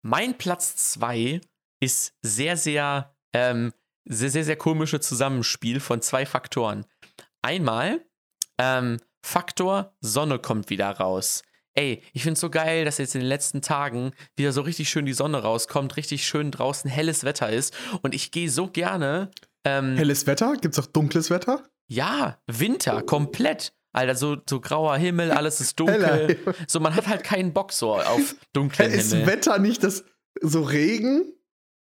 Mein 0.03 0.39
Platz 0.39 0.77
2 0.93 1.41
ist 1.81 2.15
sehr, 2.23 2.57
sehr, 2.57 3.15
ähm, 3.33 3.73
sehr, 4.05 4.31
sehr, 4.31 4.45
sehr 4.45 4.57
komische 4.57 5.01
Zusammenspiel 5.01 5.81
von 5.81 6.01
zwei 6.01 6.27
Faktoren. 6.27 6.87
Einmal, 7.43 8.05
ähm, 8.59 8.99
Faktor 9.23 9.95
Sonne 10.01 10.39
kommt 10.39 10.71
wieder 10.71 10.91
raus. 10.91 11.43
Ey, 11.75 12.03
ich 12.13 12.23
finde 12.23 12.35
es 12.35 12.41
so 12.41 12.49
geil, 12.49 12.85
dass 12.85 12.99
jetzt 12.99 13.15
in 13.15 13.21
den 13.21 13.29
letzten 13.29 13.61
Tagen 13.61 14.13
wieder 14.37 14.53
so 14.53 14.63
richtig 14.63 14.89
schön 14.89 15.05
die 15.05 15.13
Sonne 15.13 15.43
rauskommt, 15.43 15.97
richtig 15.97 16.27
schön 16.27 16.51
draußen 16.51 16.89
helles 16.91 17.25
Wetter 17.25 17.51
ist. 17.51 17.77
Und 18.03 18.15
ich 18.15 18.31
gehe 18.31 18.49
so 18.49 18.69
gerne. 18.69 19.31
Ähm, 19.65 19.97
Helles 19.97 20.27
Wetter? 20.27 20.55
Gibt's 20.55 20.79
auch 20.79 20.87
dunkles 20.87 21.29
Wetter? 21.29 21.65
ja, 21.89 22.39
Winter, 22.47 23.03
komplett. 23.03 23.73
Alter, 23.97 24.15
so, 24.15 24.37
so 24.49 24.61
grauer 24.61 24.97
Himmel, 24.99 25.31
alles 25.31 25.61
ist 25.61 25.81
dunkel. 25.81 26.39
So, 26.69 26.81
man 26.81 26.95
hat 26.95 27.09
halt 27.09 27.25
keinen 27.25 27.53
Bock 27.55 27.73
so 27.73 27.95
auf 27.95 28.37
dunklen 28.53 28.93
Ist 28.93 29.13
Himmel. 29.13 29.27
Wetter 29.27 29.59
nicht 29.59 29.83
das 29.83 30.05
so 30.43 30.63
Regen 30.63 31.33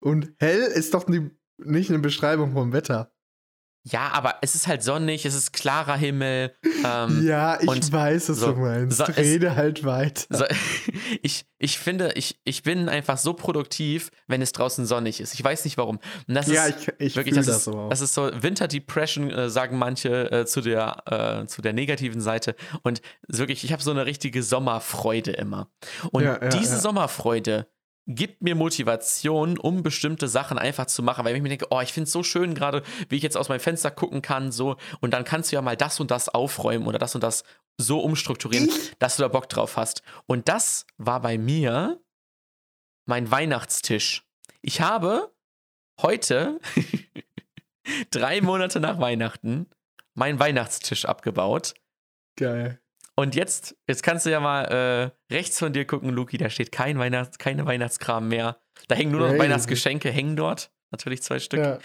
und 0.01 0.33
hell 0.37 0.61
ist 0.61 0.93
doch 0.95 1.07
nie, 1.07 1.29
nicht 1.57 1.89
eine 1.89 1.99
Beschreibung 1.99 2.53
vom 2.53 2.73
Wetter. 2.73 3.11
Ja, 3.83 4.09
aber 4.11 4.35
es 4.41 4.55
ist 4.55 4.67
halt 4.67 4.83
sonnig, 4.83 5.25
es 5.25 5.33
ist 5.33 5.53
klarer 5.53 5.95
Himmel. 5.95 6.53
Ähm, 6.85 7.23
ja, 7.27 7.59
ich 7.61 7.67
und 7.67 7.91
weiß, 7.91 8.29
was 8.29 8.37
so- 8.39 8.51
du 8.53 8.59
meinst. 8.59 8.97
so- 8.97 9.05
es- 9.05 9.17
Rede 9.17 9.55
halt 9.55 9.83
weiter. 9.85 10.25
So, 10.29 10.45
ich, 11.21 11.45
ich 11.57 11.79
finde, 11.79 12.11
ich, 12.15 12.39
ich 12.43 12.63
bin 12.63 12.89
einfach 12.89 13.17
so 13.17 13.33
produktiv, 13.33 14.11
wenn 14.27 14.41
es 14.41 14.51
draußen 14.51 14.85
sonnig 14.85 15.21
ist. 15.21 15.33
Ich 15.33 15.43
weiß 15.43 15.63
nicht 15.63 15.77
warum. 15.77 15.99
Ja, 16.27 16.39
ist 16.39 16.49
ich, 16.49 16.87
ich 16.99 17.15
wirklich, 17.15 17.35
das, 17.35 17.45
das, 17.45 17.57
ist, 17.57 17.63
so 17.65 17.71
auch. 17.79 17.89
das 17.89 18.01
ist 18.01 18.13
so 18.13 18.29
Winter 18.41 18.67
Depression, 18.67 19.31
äh, 19.31 19.49
sagen 19.49 19.77
manche 19.77 20.29
äh, 20.31 20.45
zu, 20.45 20.61
der, 20.61 21.41
äh, 21.43 21.47
zu 21.47 21.61
der 21.61 21.73
negativen 21.73 22.21
Seite. 22.21 22.55
Und 22.83 23.01
wirklich, 23.27 23.63
ich 23.63 23.71
habe 23.71 23.81
so 23.81 23.91
eine 23.91 24.05
richtige 24.05 24.43
Sommerfreude 24.43 25.31
immer. 25.31 25.71
Und 26.11 26.23
Ja, 26.23 26.37
ja, 26.41 26.49
diese 26.49 26.73
ja. 26.75 26.79
Sommerfreude 26.81 27.67
gibt 28.09 28.41
mir 28.41 28.55
Motivation, 28.55 29.59
um 29.59 29.83
bestimmte 29.83 30.27
Sachen 30.27 30.57
einfach 30.57 30.87
zu 30.87 31.03
machen, 31.03 31.23
weil 31.23 31.35
ich 31.35 31.41
mir 31.43 31.49
denke, 31.49 31.67
oh, 31.69 31.79
ich 31.79 31.93
finde 31.93 32.07
es 32.07 32.11
so 32.11 32.23
schön 32.23 32.55
gerade, 32.55 32.81
wie 33.07 33.15
ich 33.15 33.23
jetzt 33.23 33.37
aus 33.37 33.49
meinem 33.49 33.59
Fenster 33.59 33.91
gucken 33.91 34.23
kann, 34.23 34.51
so 34.51 34.77
und 34.99 35.13
dann 35.13 35.23
kannst 35.23 35.51
du 35.51 35.55
ja 35.55 35.61
mal 35.61 35.77
das 35.77 35.99
und 35.99 36.09
das 36.09 36.27
aufräumen 36.27 36.87
oder 36.87 36.97
das 36.97 37.13
und 37.13 37.23
das 37.23 37.43
so 37.77 37.99
umstrukturieren, 37.99 38.69
dass 38.99 39.15
du 39.15 39.21
da 39.21 39.27
Bock 39.27 39.47
drauf 39.47 39.77
hast. 39.77 40.01
Und 40.25 40.49
das 40.49 40.87
war 40.97 41.21
bei 41.21 41.37
mir 41.37 42.01
mein 43.05 43.29
Weihnachtstisch. 43.29 44.25
Ich 44.61 44.81
habe 44.81 45.31
heute, 46.01 46.59
drei 48.09 48.41
Monate 48.41 48.79
nach 48.79 48.99
Weihnachten, 48.99 49.67
meinen 50.15 50.39
Weihnachtstisch 50.39 51.05
abgebaut. 51.05 51.75
Geil. 52.35 52.81
Und 53.19 53.35
jetzt, 53.35 53.75
jetzt 53.85 54.01
kannst 54.01 54.25
du 54.25 54.29
ja 54.29 54.39
mal 54.39 54.63
äh, 55.29 55.33
rechts 55.33 55.59
von 55.59 55.73
dir 55.73 55.83
gucken, 55.83 56.09
Luki, 56.09 56.37
da 56.37 56.49
steht 56.49 56.71
kein 56.71 56.97
Weihnachts-, 56.99 57.37
keine 57.37 57.65
Weihnachtskram 57.65 58.29
mehr. 58.29 58.61
Da 58.87 58.95
hängen 58.95 59.11
nur 59.11 59.19
noch 59.19 59.27
Crazy. 59.27 59.39
Weihnachtsgeschenke, 59.39 60.09
hängen 60.09 60.37
dort. 60.37 60.71
Natürlich 60.89 61.21
zwei 61.21 61.39
Stück. 61.39 61.59
Ja. 61.59 61.79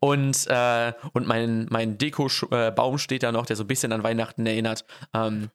Und, 0.00 0.46
äh, 0.48 0.94
und 1.12 1.26
mein, 1.26 1.66
mein 1.68 1.98
Deko-Baum 1.98 2.96
steht 2.96 3.22
da 3.22 3.32
noch, 3.32 3.44
der 3.44 3.56
so 3.56 3.64
ein 3.64 3.66
bisschen 3.66 3.92
an 3.92 4.02
Weihnachten 4.02 4.46
erinnert. 4.46 4.86
Ähm, 5.12 5.50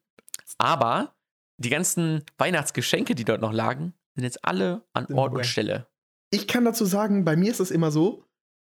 aber 0.60 1.16
die 1.58 1.72
ganzen 1.72 2.24
Weihnachtsgeschenke, 2.38 3.16
die 3.16 3.26
dort 3.26 3.42
noch 3.42 3.54
lagen, 3.54 3.96
sind 4.14 4.26
jetzt 4.26 4.46
alle 4.46 4.86
an 4.94 5.08
Ort 5.16 5.34
und. 5.34 5.48
Stelle. 5.48 5.88
Ich 6.30 6.48
kann 6.48 6.64
dazu 6.64 6.86
sagen, 6.86 7.26
bei 7.26 7.36
mir 7.36 7.50
ist 7.50 7.60
es 7.60 7.72
immer 7.72 7.90
so, 7.90 8.24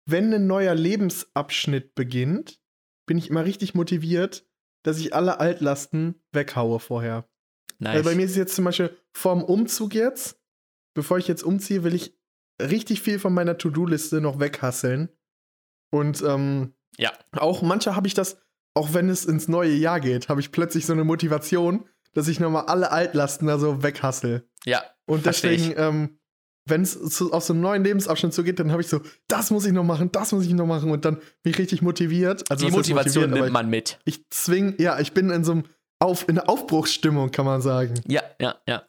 wenn 0.04 0.30
ein 0.34 0.46
neuer 0.46 0.74
Lebensabschnitt 0.74 1.94
beginnt, 1.94 2.60
bin 3.06 3.16
ich 3.16 3.30
immer 3.30 3.46
richtig 3.46 3.74
motiviert, 3.74 4.44
dass 4.82 4.98
ich 4.98 5.14
alle 5.14 5.40
Altlasten 5.40 6.22
weghaue 6.32 6.80
vorher. 6.80 7.28
Nice. 7.78 7.94
Weil 7.96 8.02
bei 8.02 8.14
mir 8.14 8.24
ist 8.24 8.32
es 8.32 8.36
jetzt 8.36 8.54
zum 8.54 8.64
Beispiel 8.66 8.96
vorm 9.12 9.42
Umzug 9.42 9.94
jetzt, 9.94 10.38
bevor 10.94 11.18
ich 11.18 11.28
jetzt 11.28 11.42
umziehe, 11.42 11.82
will 11.84 11.94
ich 11.94 12.16
richtig 12.60 13.00
viel 13.00 13.18
von 13.18 13.32
meiner 13.32 13.56
To-Do-Liste 13.58 14.20
noch 14.20 14.38
weghasseln. 14.38 15.08
Und 15.90 16.22
ähm, 16.22 16.74
Ja. 16.98 17.12
auch 17.32 17.62
manchmal 17.62 17.96
habe 17.96 18.06
ich 18.06 18.14
das, 18.14 18.38
auch 18.74 18.92
wenn 18.92 19.08
es 19.08 19.24
ins 19.24 19.48
neue 19.48 19.72
Jahr 19.72 20.00
geht, 20.00 20.28
habe 20.28 20.40
ich 20.40 20.52
plötzlich 20.52 20.86
so 20.86 20.92
eine 20.92 21.04
Motivation, 21.04 21.88
dass 22.12 22.28
ich 22.28 22.38
nochmal 22.38 22.66
alle 22.66 22.90
Altlasten 22.92 23.48
da 23.48 23.58
so 23.58 23.82
weghassel. 23.82 24.48
ja, 24.64 24.84
Und 25.06 25.26
deswegen, 25.26 25.74
ähm, 25.76 26.19
wenn 26.70 26.82
es 26.82 27.20
auf 27.22 27.44
so 27.44 27.52
einen 27.52 27.60
neuen 27.62 27.84
Lebensabschnitt 27.84 28.32
zugeht, 28.32 28.58
dann 28.58 28.70
habe 28.72 28.80
ich 28.82 28.88
so, 28.88 29.00
das 29.28 29.50
muss 29.50 29.66
ich 29.66 29.72
noch 29.72 29.84
machen, 29.84 30.10
das 30.12 30.32
muss 30.32 30.46
ich 30.46 30.52
noch 30.54 30.66
machen 30.66 30.90
und 30.90 31.04
dann 31.04 31.16
bin 31.42 31.52
ich 31.52 31.58
richtig 31.58 31.82
motiviert. 31.82 32.50
Also 32.50 32.66
die 32.66 32.72
Motivation 32.72 33.30
nimmt 33.30 33.52
man 33.52 33.68
mit. 33.68 33.98
Ich, 34.04 34.18
ich 34.20 34.30
zwing, 34.30 34.74
ja, 34.78 34.98
ich 35.00 35.12
bin 35.12 35.30
in 35.30 35.44
so 35.44 35.52
einem 35.52 35.64
auf, 35.98 36.28
in 36.28 36.36
der 36.36 36.48
Aufbruchsstimmung, 36.48 37.30
kann 37.30 37.44
man 37.44 37.60
sagen. 37.60 37.94
Ja, 38.06 38.22
ja, 38.40 38.56
ja. 38.66 38.84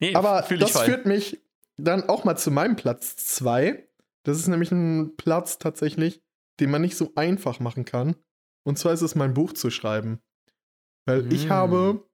Nee, 0.00 0.14
Aber 0.14 0.44
ich 0.50 0.58
das 0.58 0.72
voll. 0.72 0.86
führt 0.86 1.06
mich 1.06 1.40
dann 1.76 2.08
auch 2.08 2.24
mal 2.24 2.36
zu 2.36 2.50
meinem 2.50 2.74
Platz 2.76 3.16
2. 3.16 3.86
Das 4.24 4.38
ist 4.38 4.48
nämlich 4.48 4.72
ein 4.72 5.16
Platz 5.16 5.58
tatsächlich, 5.58 6.20
den 6.60 6.70
man 6.70 6.82
nicht 6.82 6.96
so 6.96 7.12
einfach 7.14 7.60
machen 7.60 7.84
kann. 7.84 8.16
Und 8.64 8.78
zwar 8.78 8.92
ist 8.92 9.02
es 9.02 9.14
mein 9.14 9.34
Buch 9.34 9.52
zu 9.52 9.70
schreiben. 9.70 10.20
Weil 11.06 11.32
ich 11.32 11.46
Mm. 11.48 11.50
habe 11.50 12.08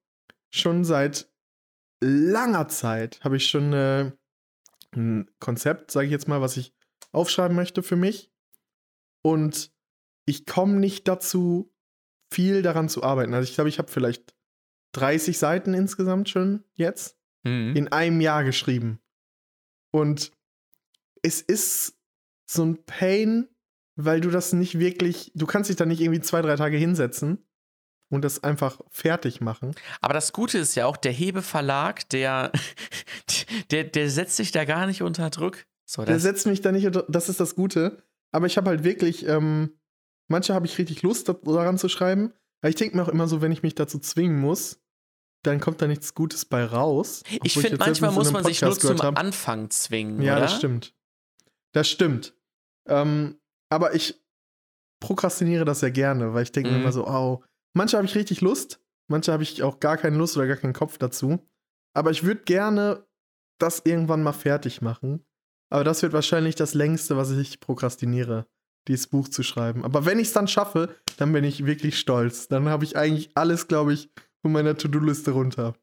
schon 0.51 0.83
seit 0.85 1.27
langer 2.01 2.67
Zeit, 2.67 3.19
habe 3.23 3.37
ich 3.37 3.47
schon 3.47 3.73
äh, 3.73 4.11
ein 4.95 5.29
Konzept, 5.39 5.91
sage 5.91 6.05
ich 6.07 6.11
jetzt 6.11 6.27
mal, 6.27 6.41
was 6.41 6.57
ich 6.57 6.73
aufschreiben 7.11 7.55
möchte 7.55 7.83
für 7.83 7.95
mich. 7.95 8.31
Und 9.21 9.71
ich 10.25 10.45
komme 10.45 10.75
nicht 10.77 11.07
dazu, 11.07 11.71
viel 12.31 12.61
daran 12.61 12.89
zu 12.89 13.03
arbeiten. 13.03 13.33
Also 13.33 13.47
ich 13.49 13.55
glaube, 13.55 13.69
ich 13.69 13.77
habe 13.79 13.91
vielleicht 13.91 14.35
30 14.93 15.37
Seiten 15.37 15.73
insgesamt 15.73 16.29
schon 16.29 16.63
jetzt 16.73 17.17
Mhm. 17.43 17.75
in 17.75 17.87
einem 17.91 18.21
Jahr 18.21 18.43
geschrieben. 18.43 18.99
Und 19.91 20.31
es 21.21 21.41
ist 21.41 21.95
so 22.49 22.63
ein 22.65 22.83
Pain, 22.85 23.47
weil 23.95 24.19
du 24.19 24.29
das 24.31 24.51
nicht 24.51 24.79
wirklich, 24.79 25.31
du 25.35 25.45
kannst 25.45 25.69
dich 25.69 25.77
da 25.77 25.85
nicht 25.85 26.01
irgendwie 26.01 26.21
zwei, 26.21 26.41
drei 26.41 26.55
Tage 26.55 26.77
hinsetzen 26.77 27.45
und 28.09 28.23
das 28.23 28.43
einfach 28.43 28.79
fertig 28.89 29.41
machen. 29.41 29.75
Aber 30.01 30.13
das 30.13 30.31
Gute 30.33 30.57
ist 30.57 30.75
ja 30.75 30.85
auch, 30.85 30.97
der 30.97 31.11
Hebe 31.11 31.41
Verlag, 31.41 32.07
der, 32.09 32.51
der, 33.71 33.83
der 33.85 34.09
setzt 34.09 34.35
sich 34.37 34.51
da 34.51 34.65
gar 34.65 34.85
nicht 34.87 35.01
unter 35.01 35.29
Druck. 35.29 35.65
So, 35.85 36.03
Der 36.03 36.15
das, 36.15 36.23
setzt 36.23 36.45
mich 36.47 36.61
da 36.61 36.71
nicht, 36.71 36.85
unter- 36.85 37.05
das 37.09 37.29
ist 37.29 37.39
das 37.39 37.55
Gute. 37.55 38.03
Aber 38.31 38.47
ich 38.47 38.57
habe 38.57 38.69
halt 38.69 38.83
wirklich, 38.83 39.25
ähm, 39.27 39.71
manche 40.27 40.53
habe 40.53 40.65
ich 40.65 40.77
richtig 40.77 41.01
Lust 41.03 41.29
da- 41.29 41.33
daran 41.33 41.77
zu 41.77 41.89
schreiben. 41.89 42.33
Aber 42.61 42.69
ich 42.69 42.75
denke 42.75 42.95
mir 42.97 43.03
auch 43.03 43.09
immer 43.09 43.27
so, 43.27 43.41
wenn 43.41 43.51
ich 43.51 43.63
mich 43.63 43.75
dazu 43.75 43.99
zwingen 43.99 44.39
muss, 44.39 44.81
dann 45.43 45.59
kommt 45.59 45.81
da 45.81 45.87
nichts 45.87 46.15
Gutes 46.15 46.43
bei 46.45 46.65
raus. 46.65 47.21
ich 47.43 47.53
finde, 47.53 47.77
manchmal 47.77 48.11
muss 48.11 48.31
man 48.31 48.43
sich 48.43 48.61
nur 48.61 48.77
zum 48.79 48.99
hab. 49.01 49.19
Anfang 49.19 49.69
zwingen, 49.69 50.21
Ja, 50.23 50.33
oder? 50.33 50.41
das 50.41 50.55
stimmt. 50.55 50.95
Das 51.71 51.87
stimmt. 51.87 52.33
Ähm, 52.87 53.39
aber 53.69 53.93
ich 53.93 54.19
prokrastiniere 54.99 55.65
das 55.65 55.81
sehr 55.81 55.91
gerne, 55.91 56.33
weil 56.33 56.43
ich 56.43 56.51
denke 56.51 56.69
mir 56.71 56.77
Mhm. 56.77 56.81
immer 56.83 56.91
so, 56.91 57.07
oh, 57.07 57.43
manche 57.75 57.97
habe 57.97 58.07
ich 58.07 58.15
richtig 58.15 58.41
Lust, 58.41 58.81
manche 59.07 59.31
habe 59.31 59.43
ich 59.43 59.63
auch 59.63 59.79
gar 59.79 59.97
keine 59.97 60.17
Lust 60.17 60.35
oder 60.37 60.47
gar 60.47 60.57
keinen 60.57 60.73
Kopf 60.73 60.97
dazu. 60.97 61.39
Aber 61.93 62.11
ich 62.11 62.23
würde 62.23 62.41
gerne 62.43 63.05
das 63.59 63.81
irgendwann 63.85 64.23
mal 64.23 64.33
fertig 64.33 64.81
machen. 64.81 65.25
Aber 65.71 65.83
das 65.83 66.01
wird 66.01 66.13
wahrscheinlich 66.13 66.55
das 66.55 66.73
längste, 66.73 67.17
was 67.17 67.31
ich 67.31 67.59
prokrastiniere, 67.59 68.47
dieses 68.87 69.07
Buch 69.07 69.27
zu 69.27 69.43
schreiben. 69.43 69.83
Aber 69.83 70.05
wenn 70.05 70.19
ich 70.19 70.27
es 70.27 70.33
dann 70.33 70.47
schaffe, 70.47 70.95
dann 71.17 71.31
bin 71.31 71.43
ich 71.43 71.65
wirklich 71.65 71.97
stolz. 71.97 72.47
Dann 72.47 72.69
habe 72.69 72.83
ich 72.83 72.97
eigentlich 72.97 73.31
alles, 73.35 73.67
glaube 73.67 73.93
ich, 73.93 74.11
von 74.41 74.51
meiner 74.51 74.77
To-Do-Liste 74.77 75.31
runter. 75.31 75.73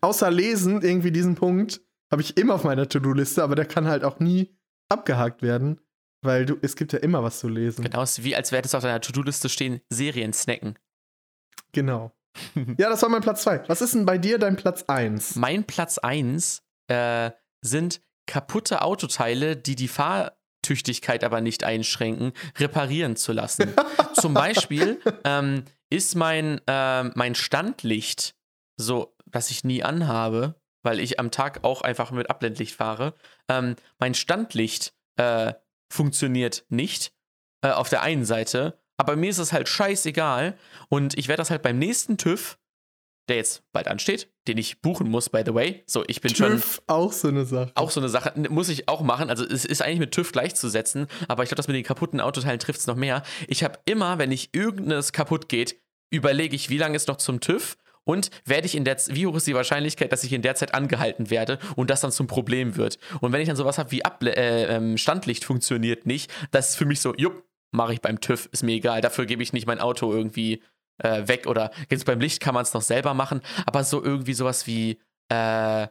Außer 0.00 0.30
lesen, 0.30 0.82
irgendwie 0.82 1.10
diesen 1.10 1.34
Punkt, 1.34 1.80
habe 2.10 2.22
ich 2.22 2.36
immer 2.36 2.54
auf 2.54 2.64
meiner 2.64 2.88
To-Do-Liste, 2.88 3.42
aber 3.42 3.54
der 3.54 3.64
kann 3.64 3.86
halt 3.86 4.04
auch 4.04 4.20
nie 4.20 4.54
abgehakt 4.88 5.42
werden, 5.42 5.80
weil 6.22 6.44
du, 6.46 6.56
es 6.60 6.76
gibt 6.76 6.92
ja 6.92 6.98
immer 6.98 7.22
was 7.22 7.40
zu 7.40 7.48
lesen. 7.48 7.82
Genau, 7.82 8.04
wie 8.18 8.36
als 8.36 8.52
wäre 8.52 8.62
das 8.62 8.74
auf 8.74 8.82
deiner 8.82 9.00
To-Do-Liste 9.00 9.48
stehen, 9.48 9.80
Serien 9.88 10.32
snacken. 10.32 10.78
Genau. 11.72 12.12
ja, 12.78 12.88
das 12.88 13.02
war 13.02 13.08
mein 13.08 13.22
Platz 13.22 13.42
2. 13.42 13.68
Was 13.68 13.82
ist 13.82 13.94
denn 13.94 14.06
bei 14.06 14.18
dir 14.18 14.38
dein 14.38 14.56
Platz 14.56 14.84
1? 14.86 15.36
Mein 15.36 15.64
Platz 15.64 15.98
1 15.98 16.62
äh, 16.88 17.30
sind 17.60 18.00
kaputte 18.26 18.82
Autoteile, 18.82 19.56
die 19.56 19.76
die 19.76 19.88
Fahrtüchtigkeit 19.88 21.24
aber 21.24 21.40
nicht 21.40 21.64
einschränken, 21.64 22.32
reparieren 22.58 23.16
zu 23.16 23.32
lassen. 23.32 23.74
Zum 24.14 24.34
Beispiel 24.34 25.00
ähm, 25.24 25.64
ist 25.90 26.14
mein, 26.14 26.60
ähm, 26.66 27.12
mein 27.14 27.34
Standlicht 27.34 28.34
so, 28.76 29.14
das 29.26 29.50
ich 29.50 29.64
nie 29.64 29.82
anhabe, 29.82 30.54
weil 30.82 31.00
ich 31.00 31.20
am 31.20 31.30
Tag 31.30 31.64
auch 31.64 31.82
einfach 31.82 32.10
mit 32.10 32.30
Abblendlicht 32.30 32.74
fahre. 32.74 33.14
Ähm, 33.48 33.76
mein 33.98 34.14
Standlicht 34.14 34.94
äh, 35.16 35.52
funktioniert 35.92 36.64
nicht 36.68 37.12
äh, 37.62 37.70
auf 37.70 37.88
der 37.88 38.02
einen 38.02 38.24
Seite, 38.24 38.78
aber 39.02 39.16
mir 39.16 39.30
ist 39.30 39.38
es 39.38 39.52
halt 39.52 39.68
scheißegal 39.68 40.56
und 40.88 41.18
ich 41.18 41.26
werde 41.26 41.40
das 41.40 41.50
halt 41.50 41.62
beim 41.62 41.76
nächsten 41.76 42.18
TÜV 42.18 42.56
der 43.28 43.36
jetzt 43.36 43.62
bald 43.72 43.88
ansteht, 43.88 44.28
den 44.48 44.58
ich 44.58 44.80
buchen 44.80 45.08
muss, 45.08 45.28
by 45.28 45.42
the 45.46 45.54
way. 45.54 45.82
So, 45.86 46.04
ich 46.06 46.20
bin 46.20 46.34
schon 46.34 46.52
TÜV, 46.52 46.82
auch 46.86 47.12
so 47.12 47.28
eine 47.28 47.44
Sache. 47.44 47.70
auch 47.76 47.90
so 47.90 48.00
eine 48.00 48.08
Sache, 48.08 48.32
muss 48.50 48.68
ich 48.68 48.88
auch 48.88 49.00
machen. 49.02 49.30
Also 49.30 49.44
es 49.44 49.64
ist 49.64 49.80
eigentlich 49.80 50.00
mit 50.00 50.10
TÜV 50.12 50.32
gleichzusetzen, 50.32 51.06
aber 51.28 51.44
ich 51.44 51.48
glaube, 51.48 51.58
das 51.58 51.68
mit 51.68 51.76
den 51.76 51.84
kaputten 51.84 52.20
Autoteilen 52.20 52.58
trifft 52.58 52.80
es 52.80 52.88
noch 52.88 52.96
mehr. 52.96 53.22
Ich 53.46 53.62
habe 53.62 53.78
immer, 53.84 54.18
wenn 54.18 54.32
ich 54.32 54.50
irgendeines 54.54 55.12
kaputt 55.12 55.48
geht, 55.48 55.80
überlege 56.10 56.56
ich, 56.56 56.68
wie 56.68 56.78
lange 56.78 56.96
ist 56.96 57.06
noch 57.06 57.16
zum 57.16 57.40
TÜV 57.40 57.76
und 58.04 58.30
werde 58.44 58.66
ich 58.66 58.74
in 58.74 58.84
der 58.84 58.96
wie 59.08 59.26
hoch 59.26 59.36
ist 59.36 59.46
die 59.46 59.54
Wahrscheinlichkeit, 59.54 60.12
dass 60.12 60.24
ich 60.24 60.32
in 60.32 60.42
der 60.42 60.56
Zeit 60.56 60.74
angehalten 60.74 61.30
werde 61.30 61.58
und 61.76 61.90
das 61.90 62.00
dann 62.00 62.10
zum 62.10 62.26
Problem 62.26 62.76
wird. 62.76 62.98
Und 63.20 63.32
wenn 63.32 63.40
ich 63.40 63.46
dann 63.46 63.56
sowas 63.56 63.78
habe 63.78 63.92
wie 63.92 64.04
Able 64.04 64.34
äh, 64.34 64.76
ähm, 64.76 64.98
Standlicht 64.98 65.44
funktioniert 65.44 66.06
nicht, 66.06 66.32
das 66.50 66.70
ist 66.70 66.76
für 66.76 66.86
mich 66.86 67.00
so, 67.00 67.14
jupp, 67.14 67.44
mache 67.72 67.94
ich 67.94 68.00
beim 68.00 68.20
TÜV, 68.20 68.48
ist 68.52 68.62
mir 68.62 68.74
egal. 68.74 69.00
Dafür 69.00 69.26
gebe 69.26 69.42
ich 69.42 69.52
nicht 69.52 69.66
mein 69.66 69.80
Auto 69.80 70.12
irgendwie 70.12 70.62
äh, 70.98 71.26
weg 71.26 71.46
oder 71.46 71.72
jetzt 71.90 72.06
beim 72.06 72.20
Licht 72.20 72.40
kann 72.40 72.54
man 72.54 72.62
es 72.62 72.74
noch 72.74 72.82
selber 72.82 73.14
machen, 73.14 73.40
aber 73.66 73.82
so 73.84 74.02
irgendwie 74.02 74.34
sowas 74.34 74.66
wie 74.66 75.00
äh, 75.28 75.88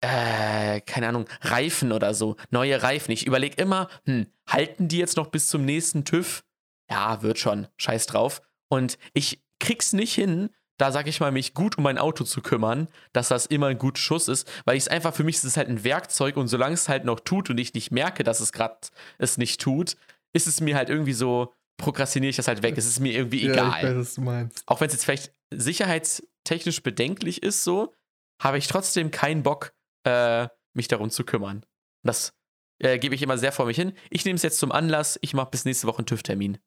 äh, 0.00 0.80
keine 0.82 1.08
Ahnung, 1.08 1.26
Reifen 1.40 1.92
oder 1.92 2.14
so, 2.14 2.36
neue 2.50 2.82
Reifen. 2.82 3.10
Ich 3.12 3.26
überlege 3.26 3.60
immer, 3.60 3.88
hm, 4.04 4.26
halten 4.46 4.88
die 4.88 4.98
jetzt 4.98 5.16
noch 5.16 5.28
bis 5.28 5.48
zum 5.48 5.64
nächsten 5.64 6.04
TÜV? 6.04 6.44
Ja, 6.90 7.22
wird 7.22 7.38
schon, 7.38 7.66
scheiß 7.76 8.06
drauf. 8.06 8.40
Und 8.68 8.98
ich 9.12 9.42
krieg's 9.58 9.92
nicht 9.92 10.14
hin, 10.14 10.50
da 10.78 10.92
sag 10.92 11.08
ich 11.08 11.20
mal, 11.20 11.32
mich 11.32 11.54
gut 11.54 11.76
um 11.76 11.84
mein 11.84 11.98
Auto 11.98 12.22
zu 12.24 12.40
kümmern, 12.40 12.88
dass 13.12 13.28
das 13.28 13.46
immer 13.46 13.66
ein 13.66 13.78
guter 13.78 14.00
Schuss 14.00 14.28
ist, 14.28 14.48
weil 14.64 14.76
ich 14.76 14.84
es 14.84 14.88
einfach, 14.88 15.12
für 15.12 15.24
mich 15.24 15.36
ist 15.36 15.44
es 15.44 15.56
halt 15.56 15.68
ein 15.68 15.82
Werkzeug 15.82 16.36
und 16.36 16.46
solange 16.46 16.74
es 16.74 16.88
halt 16.88 17.04
noch 17.04 17.20
tut 17.20 17.50
und 17.50 17.58
ich 17.58 17.74
nicht 17.74 17.90
merke, 17.90 18.22
dass 18.22 18.40
es 18.40 18.52
gerade 18.52 18.78
es 19.18 19.36
nicht 19.36 19.60
tut, 19.60 19.96
ist 20.32 20.46
es 20.46 20.60
mir 20.60 20.76
halt 20.76 20.88
irgendwie 20.88 21.12
so, 21.12 21.54
prokrastiniere 21.78 22.30
ich 22.30 22.36
das 22.36 22.48
halt 22.48 22.62
weg. 22.62 22.76
Es 22.76 22.86
ist 22.86 23.00
mir 23.00 23.12
irgendwie 23.12 23.46
Ja, 23.46 23.52
egal 23.52 23.78
ich 23.78 23.84
weiß, 23.84 23.96
was 23.96 24.14
du 24.14 24.20
meinst. 24.22 24.62
auch 24.66 24.80
wenn 24.80 24.88
es 24.88 24.94
jetzt 24.94 25.04
vielleicht 25.04 25.32
sicherheitstechnisch 25.50 26.82
bedenklich 26.82 27.42
ist, 27.42 27.64
so, 27.64 27.94
habe 28.42 28.58
ich 28.58 28.66
trotzdem 28.66 29.10
keinen 29.10 29.42
Bock, 29.42 29.72
äh, 30.04 30.48
mich 30.74 30.88
darum 30.88 31.10
zu 31.10 31.24
kümmern. 31.24 31.64
Das 32.04 32.32
äh, 32.80 32.98
gebe 32.98 33.14
ich 33.14 33.22
immer 33.22 33.38
sehr 33.38 33.52
vor 33.52 33.66
mich 33.66 33.76
hin. 33.76 33.92
Ich 34.10 34.24
nehme 34.24 34.36
es 34.36 34.42
jetzt 34.42 34.58
zum 34.58 34.70
Anlass, 34.72 35.18
ich 35.22 35.34
mache 35.34 35.50
bis 35.50 35.64
nächste 35.64 35.86
Woche 35.86 35.98
einen 35.98 36.06
TÜV-Termin. 36.06 36.58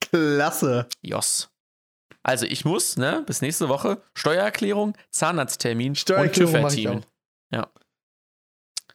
Klasse. 0.00 0.88
Jos. 1.02 1.50
Also 2.22 2.46
ich 2.46 2.64
muss, 2.64 2.96
ne, 2.96 3.22
bis 3.26 3.40
nächste 3.40 3.68
Woche 3.68 4.02
Steuererklärung, 4.14 4.96
Zahnarzttermin 5.10 5.94
Steuererklärung 5.94 6.54
und 6.54 6.62
mache 6.62 6.74
ich 6.74 6.82
TÜV-Termin. 6.84 7.04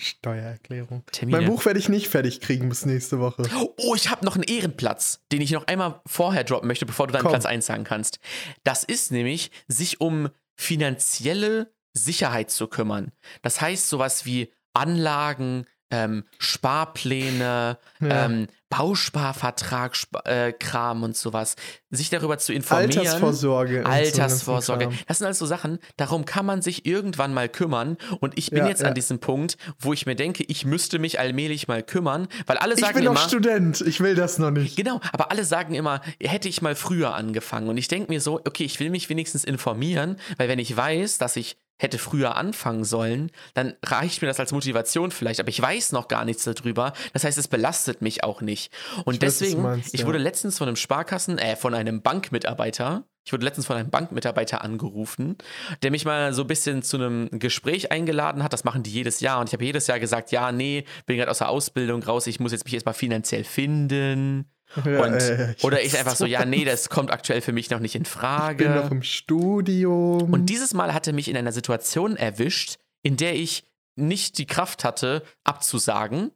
Steuererklärung. 0.05 1.03
Termine. 1.11 1.39
Mein 1.39 1.49
Buch 1.49 1.65
werde 1.65 1.79
ich 1.79 1.89
nicht 1.89 2.07
fertig 2.07 2.41
kriegen 2.41 2.69
bis 2.69 2.85
nächste 2.85 3.19
Woche. 3.19 3.43
Oh, 3.77 3.95
ich 3.95 4.09
habe 4.09 4.23
noch 4.23 4.35
einen 4.35 4.43
Ehrenplatz, 4.43 5.21
den 5.31 5.41
ich 5.41 5.51
noch 5.51 5.67
einmal 5.67 6.01
vorher 6.05 6.43
droppen 6.43 6.67
möchte, 6.67 6.85
bevor 6.85 7.07
du 7.07 7.13
deinen 7.13 7.23
Komm. 7.23 7.31
Platz 7.31 7.45
1 7.45 7.65
sagen 7.65 7.83
kannst. 7.83 8.19
Das 8.63 8.83
ist 8.83 9.11
nämlich, 9.11 9.51
sich 9.67 10.01
um 10.01 10.29
finanzielle 10.55 11.73
Sicherheit 11.93 12.51
zu 12.51 12.67
kümmern. 12.67 13.11
Das 13.41 13.61
heißt, 13.61 13.89
sowas 13.89 14.25
wie 14.25 14.51
Anlagen, 14.73 15.65
ähm, 15.95 16.23
Sparpläne, 16.39 17.77
Ja. 17.99 18.25
ähm, 18.25 18.47
Bausparvertrag, 18.69 19.93
Sp 19.95 20.19
äh, 20.25 20.51
Kram 20.51 21.03
und 21.03 21.15
sowas. 21.15 21.55
Sich 21.91 22.09
darüber 22.09 22.37
zu 22.37 22.51
informieren. 22.51 22.97
Altersvorsorge. 22.97 23.83
so 23.83 23.89
Altersvorsorge. 23.89 24.85
Kram. 24.87 24.97
Das 25.07 25.19
sind 25.19 25.25
alles 25.25 25.39
so 25.39 25.45
Sachen, 25.45 25.79
darum 25.97 26.25
kann 26.25 26.45
man 26.45 26.61
sich 26.61 26.85
irgendwann 26.85 27.33
mal 27.33 27.47
kümmern. 27.47 27.97
Und 28.19 28.37
ich 28.37 28.49
bin 28.49 28.59
Ja, 28.59 28.67
jetzt 28.67 28.81
ja. 28.81 28.87
an 28.89 28.93
diesem 28.93 29.19
Punkt, 29.19 29.57
wo 29.79 29.93
ich 29.93 30.05
mir 30.05 30.15
denke, 30.15 30.43
ich 30.47 30.65
müsste 30.65 30.99
mich 30.99 31.19
allmählich 31.19 31.67
mal 31.67 31.83
kümmern, 31.83 32.27
weil 32.47 32.57
alle 32.57 32.73
Ich 32.73 32.79
sagen 32.81 32.95
bin 32.95 33.03
immer. 33.03 33.13
noch 33.13 33.27
Student, 33.27 33.81
ich 33.81 34.01
will 34.01 34.15
das 34.15 34.39
noch 34.39 34.51
nicht. 34.51 34.75
Genau, 34.75 34.99
aber 35.13 35.31
alle 35.31 35.45
sagen 35.45 35.73
immer, 35.73 36.01
hätte 36.21 36.49
ich 36.49 36.61
mal 36.61 36.75
früher 36.75 37.13
angefangen. 37.15 37.69
Und 37.69 37.77
ich 37.77 37.87
denke 37.87 38.11
mir 38.11 38.19
so, 38.19 38.39
okay, 38.45 38.63
ich 38.65 38.79
will 38.79 38.89
mich 38.89 39.09
wenigstens 39.09 39.43
informieren, 39.45 40.17
weil 40.37 40.49
wenn 40.49 40.59
ich 40.59 40.75
weiß, 40.75 41.17
dass 41.17 41.35
ich 41.37 41.57
hätte 41.77 41.97
früher 41.97 42.35
anfangen 42.35 42.85
sollen, 42.85 43.31
dann 43.53 43.73
reicht 43.83 44.21
mir 44.21 44.27
das 44.27 44.39
als 44.39 44.51
Motivation 44.51 45.11
vielleicht, 45.11 45.39
aber 45.39 45.49
ich 45.49 45.61
weiß 45.61 45.91
noch 45.91 46.07
gar 46.07 46.25
nichts 46.25 46.43
darüber. 46.43 46.93
Das 47.13 47.23
heißt, 47.23 47.37
es 47.37 47.47
belastet 47.47 48.01
mich 48.01 48.23
auch 48.23 48.41
nicht. 48.41 48.71
Und 49.03 49.15
Ich 49.15 49.21
weiß, 49.21 49.39
deswegen, 49.39 49.61
meinst, 49.61 49.93
ich 49.93 50.01
ja. 50.01 50.07
wurde 50.07 50.17
letztens 50.17 50.57
von 50.57 50.67
einem 50.67 50.77
Sparkassen, 50.77 51.37
äh, 51.37 51.55
von 51.55 51.73
einem 51.73 52.01
Bankmitarbeiter, 52.01 53.05
ich 53.25 53.33
wurde 53.33 53.43
letztens 53.43 53.65
von 53.65 53.75
einem 53.75 53.89
Bankmitarbeiter 53.89 54.63
angerufen, 54.63 55.35
der 55.81 55.89
mich 55.89 56.05
mal 56.05 56.31
so 56.31 56.43
ein 56.43 56.47
bisschen 56.47 56.83
zu 56.83 56.97
einem 56.97 57.27
Gespräch 57.31 57.91
eingeladen 57.91 58.43
hat. 58.43 58.53
Das 58.53 58.65
machen 58.65 58.83
die 58.83 58.91
jedes 58.91 59.19
Jahr. 59.19 59.39
Und 59.39 59.49
ich 59.49 59.53
habe 59.53 59.65
jedes 59.65 59.87
Jahr 59.87 59.99
gesagt, 59.99 60.31
ja, 60.31 60.51
nee, 60.51 60.85
bin 61.07 61.17
gerade 61.17 61.31
aus 61.31 61.39
der 61.39 61.49
Ausbildung 61.49 62.03
raus, 62.03 62.27
ich 62.27 62.39
muss 62.39 62.51
jetzt 62.51 62.65
mich 62.65 62.75
erstmal 62.75 62.93
finanziell 62.93 63.43
finden. 63.43 64.45
Ja, 64.83 65.03
Und, 65.03 65.13
äh, 65.13 65.53
ich 65.57 65.63
oder 65.63 65.81
ich 65.81 65.97
einfach 65.97 66.15
so, 66.15 66.25
ja, 66.25 66.45
nee, 66.45 66.65
das 66.65 66.89
kommt 66.89 67.11
aktuell 67.11 67.41
für 67.41 67.51
mich 67.51 67.69
noch 67.69 67.79
nicht 67.79 67.95
in 67.95 68.03
Ich 68.03 68.09
bin 68.09 68.21
noch 68.21 68.21
Frage. 68.21 68.87
im 68.91 69.03
Studium. 69.03 70.33
Und 70.33 70.47
dieses 70.47 70.73
Mal 70.73 70.93
hatte 70.93 71.13
mich 71.13 71.27
in 71.27 71.37
einer 71.37 71.51
Situation 71.51 72.17
erwischt, 72.17 72.77
in 73.03 73.17
der 73.17 73.35
ich 73.35 73.63
nicht 73.95 74.37
die 74.37 74.45
Kraft 74.47 74.83
hatte, 74.83 75.23
abzusagen 75.43 76.31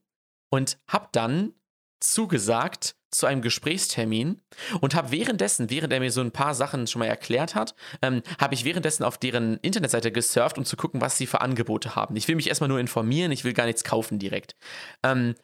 und 0.50 0.78
habe 0.88 1.10
dann 1.12 1.54
zugesagt 2.00 2.96
zu 3.12 3.26
einem 3.26 3.42
Gesprächstermin 3.42 4.40
und 4.82 4.94
habe 4.94 5.12
währenddessen, 5.12 5.70
während 5.70 5.92
er 5.92 6.00
mir 6.00 6.12
so 6.12 6.22
ein 6.22 6.32
paar 6.32 6.54
Sachen 6.54 6.86
schon 6.88 7.00
mal 7.00 7.08
erklärt 7.08 7.56
hat, 7.56 7.74
ähm, 8.02 8.22
habe 8.40 8.54
ich 8.54 8.66
währenddessen 8.66 9.04
auf 9.04 9.18
deren 9.18 9.58
Internetseite 9.58 10.12
gesurft, 10.12 10.58
um 10.58 10.66
zu 10.66 10.78
gucken, 10.78 11.02
was 11.02 11.18
sie 11.18 11.26
für 11.26 11.42
Angebote 11.42 11.96
haben. 11.96 12.16
Ich 12.16 12.28
will 12.28 12.36
mich 12.36 12.50
erstmal 12.50 12.68
nur 12.70 12.80
informieren, 12.80 13.32
ich 13.32 13.44
will 13.44 13.54
gar 13.54 13.66
nichts 13.66 13.84
kaufen 13.84 14.20
direkt. 14.20 14.56
Ähm, 15.04 15.36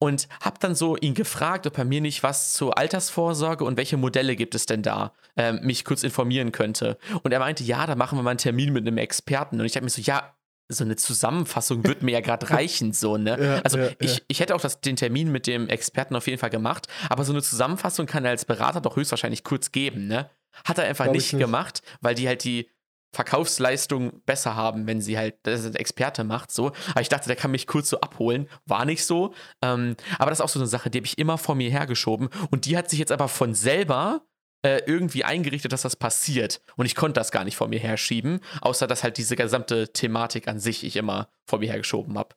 und 0.00 0.28
habe 0.40 0.56
dann 0.58 0.74
so 0.74 0.96
ihn 0.96 1.14
gefragt, 1.14 1.66
ob 1.66 1.78
er 1.78 1.84
mir 1.84 2.00
nicht 2.00 2.22
was 2.22 2.54
zur 2.54 2.76
Altersvorsorge 2.76 3.64
und 3.64 3.76
welche 3.76 3.98
Modelle 3.98 4.34
gibt 4.34 4.54
es 4.54 4.66
denn 4.66 4.82
da, 4.82 5.12
ähm, 5.36 5.60
mich 5.62 5.84
kurz 5.84 6.02
informieren 6.02 6.52
könnte. 6.52 6.98
Und 7.22 7.32
er 7.32 7.38
meinte, 7.38 7.62
ja, 7.62 7.86
da 7.86 7.94
machen 7.94 8.18
wir 8.18 8.22
mal 8.22 8.30
einen 8.30 8.38
Termin 8.38 8.72
mit 8.72 8.86
einem 8.86 8.96
Experten. 8.96 9.60
Und 9.60 9.66
ich 9.66 9.72
dachte 9.72 9.84
mir 9.84 9.90
so, 9.90 10.00
ja, 10.00 10.34
so 10.68 10.84
eine 10.84 10.96
Zusammenfassung 10.96 11.84
wird 11.84 12.02
mir 12.02 12.12
ja 12.12 12.20
gerade 12.20 12.48
reichen, 12.50 12.94
so, 12.94 13.18
ne? 13.18 13.36
Ja, 13.38 13.60
also 13.62 13.78
ja, 13.78 13.90
ich, 13.98 14.16
ja. 14.16 14.22
ich 14.28 14.40
hätte 14.40 14.54
auch 14.54 14.60
das, 14.60 14.80
den 14.80 14.96
Termin 14.96 15.30
mit 15.30 15.46
dem 15.46 15.68
Experten 15.68 16.16
auf 16.16 16.26
jeden 16.26 16.38
Fall 16.38 16.50
gemacht, 16.50 16.86
aber 17.10 17.24
so 17.24 17.32
eine 17.32 17.42
Zusammenfassung 17.42 18.06
kann 18.06 18.24
er 18.24 18.30
als 18.30 18.44
Berater 18.46 18.80
doch 18.80 18.96
höchstwahrscheinlich 18.96 19.44
kurz 19.44 19.70
geben, 19.70 20.06
ne? 20.06 20.30
Hat 20.64 20.78
er 20.78 20.84
einfach 20.84 21.06
nicht, 21.06 21.32
nicht. 21.32 21.38
gemacht, 21.38 21.82
weil 22.00 22.14
die 22.14 22.26
halt 22.26 22.44
die 22.44 22.70
Verkaufsleistung 23.12 24.22
besser 24.24 24.54
haben, 24.54 24.86
wenn 24.86 25.00
sie 25.00 25.18
halt 25.18 25.36
das 25.42 25.66
ein 25.66 25.74
Experte 25.74 26.22
macht, 26.24 26.52
so. 26.52 26.72
Aber 26.90 27.00
ich 27.00 27.08
dachte, 27.08 27.26
der 27.26 27.36
kann 27.36 27.50
mich 27.50 27.66
kurz 27.66 27.90
so 27.90 28.00
abholen. 28.00 28.48
War 28.66 28.84
nicht 28.84 29.04
so. 29.04 29.34
Ähm, 29.62 29.96
aber 30.18 30.30
das 30.30 30.38
ist 30.38 30.44
auch 30.44 30.48
so 30.48 30.60
eine 30.60 30.68
Sache, 30.68 30.90
die 30.90 30.98
habe 30.98 31.06
ich 31.06 31.18
immer 31.18 31.36
vor 31.36 31.54
mir 31.54 31.70
hergeschoben. 31.70 32.28
Und 32.50 32.66
die 32.66 32.76
hat 32.76 32.88
sich 32.88 32.98
jetzt 32.98 33.12
aber 33.12 33.28
von 33.28 33.54
selber 33.54 34.22
äh, 34.62 34.82
irgendwie 34.86 35.24
eingerichtet, 35.24 35.72
dass 35.72 35.82
das 35.82 35.96
passiert. 35.96 36.60
Und 36.76 36.86
ich 36.86 36.94
konnte 36.94 37.18
das 37.18 37.32
gar 37.32 37.44
nicht 37.44 37.56
vor 37.56 37.68
mir 37.68 37.80
herschieben, 37.80 38.40
außer 38.60 38.86
dass 38.86 39.02
halt 39.02 39.16
diese 39.18 39.34
gesamte 39.34 39.92
Thematik 39.92 40.46
an 40.46 40.60
sich 40.60 40.84
ich 40.84 40.96
immer 40.96 41.28
vor 41.48 41.58
mir 41.58 41.70
hergeschoben 41.70 42.16
habe. 42.16 42.36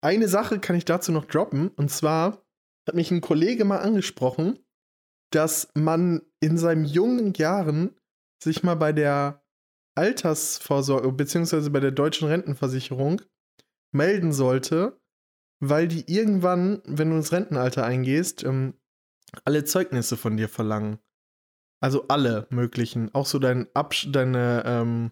Eine 0.00 0.28
Sache 0.28 0.58
kann 0.58 0.76
ich 0.76 0.84
dazu 0.84 1.12
noch 1.12 1.26
droppen. 1.26 1.68
Und 1.68 1.90
zwar 1.90 2.42
hat 2.88 2.94
mich 2.94 3.10
ein 3.10 3.20
Kollege 3.20 3.64
mal 3.64 3.78
angesprochen, 3.78 4.58
dass 5.30 5.68
man 5.74 6.22
in 6.40 6.56
seinen 6.56 6.86
jungen 6.86 7.34
Jahren 7.34 7.94
sich 8.42 8.62
mal 8.62 8.76
bei 8.76 8.92
der 8.92 9.42
Altersvorsorge 9.98 11.10
beziehungsweise 11.12 11.70
bei 11.70 11.80
der 11.80 11.90
deutschen 11.90 12.28
Rentenversicherung 12.28 13.20
melden 13.92 14.32
sollte, 14.32 15.00
weil 15.60 15.88
die 15.88 16.10
irgendwann, 16.12 16.80
wenn 16.84 17.10
du 17.10 17.16
ins 17.16 17.32
Rentenalter 17.32 17.84
eingehst, 17.84 18.44
ähm, 18.44 18.74
alle 19.44 19.64
Zeugnisse 19.64 20.16
von 20.16 20.36
dir 20.36 20.48
verlangen. 20.48 20.98
Also 21.80 22.06
alle 22.08 22.46
möglichen. 22.50 23.12
Auch 23.14 23.26
so 23.26 23.38
dein, 23.38 23.66
Absch 23.74 24.08
deine, 24.10 24.62
ähm, 24.64 25.10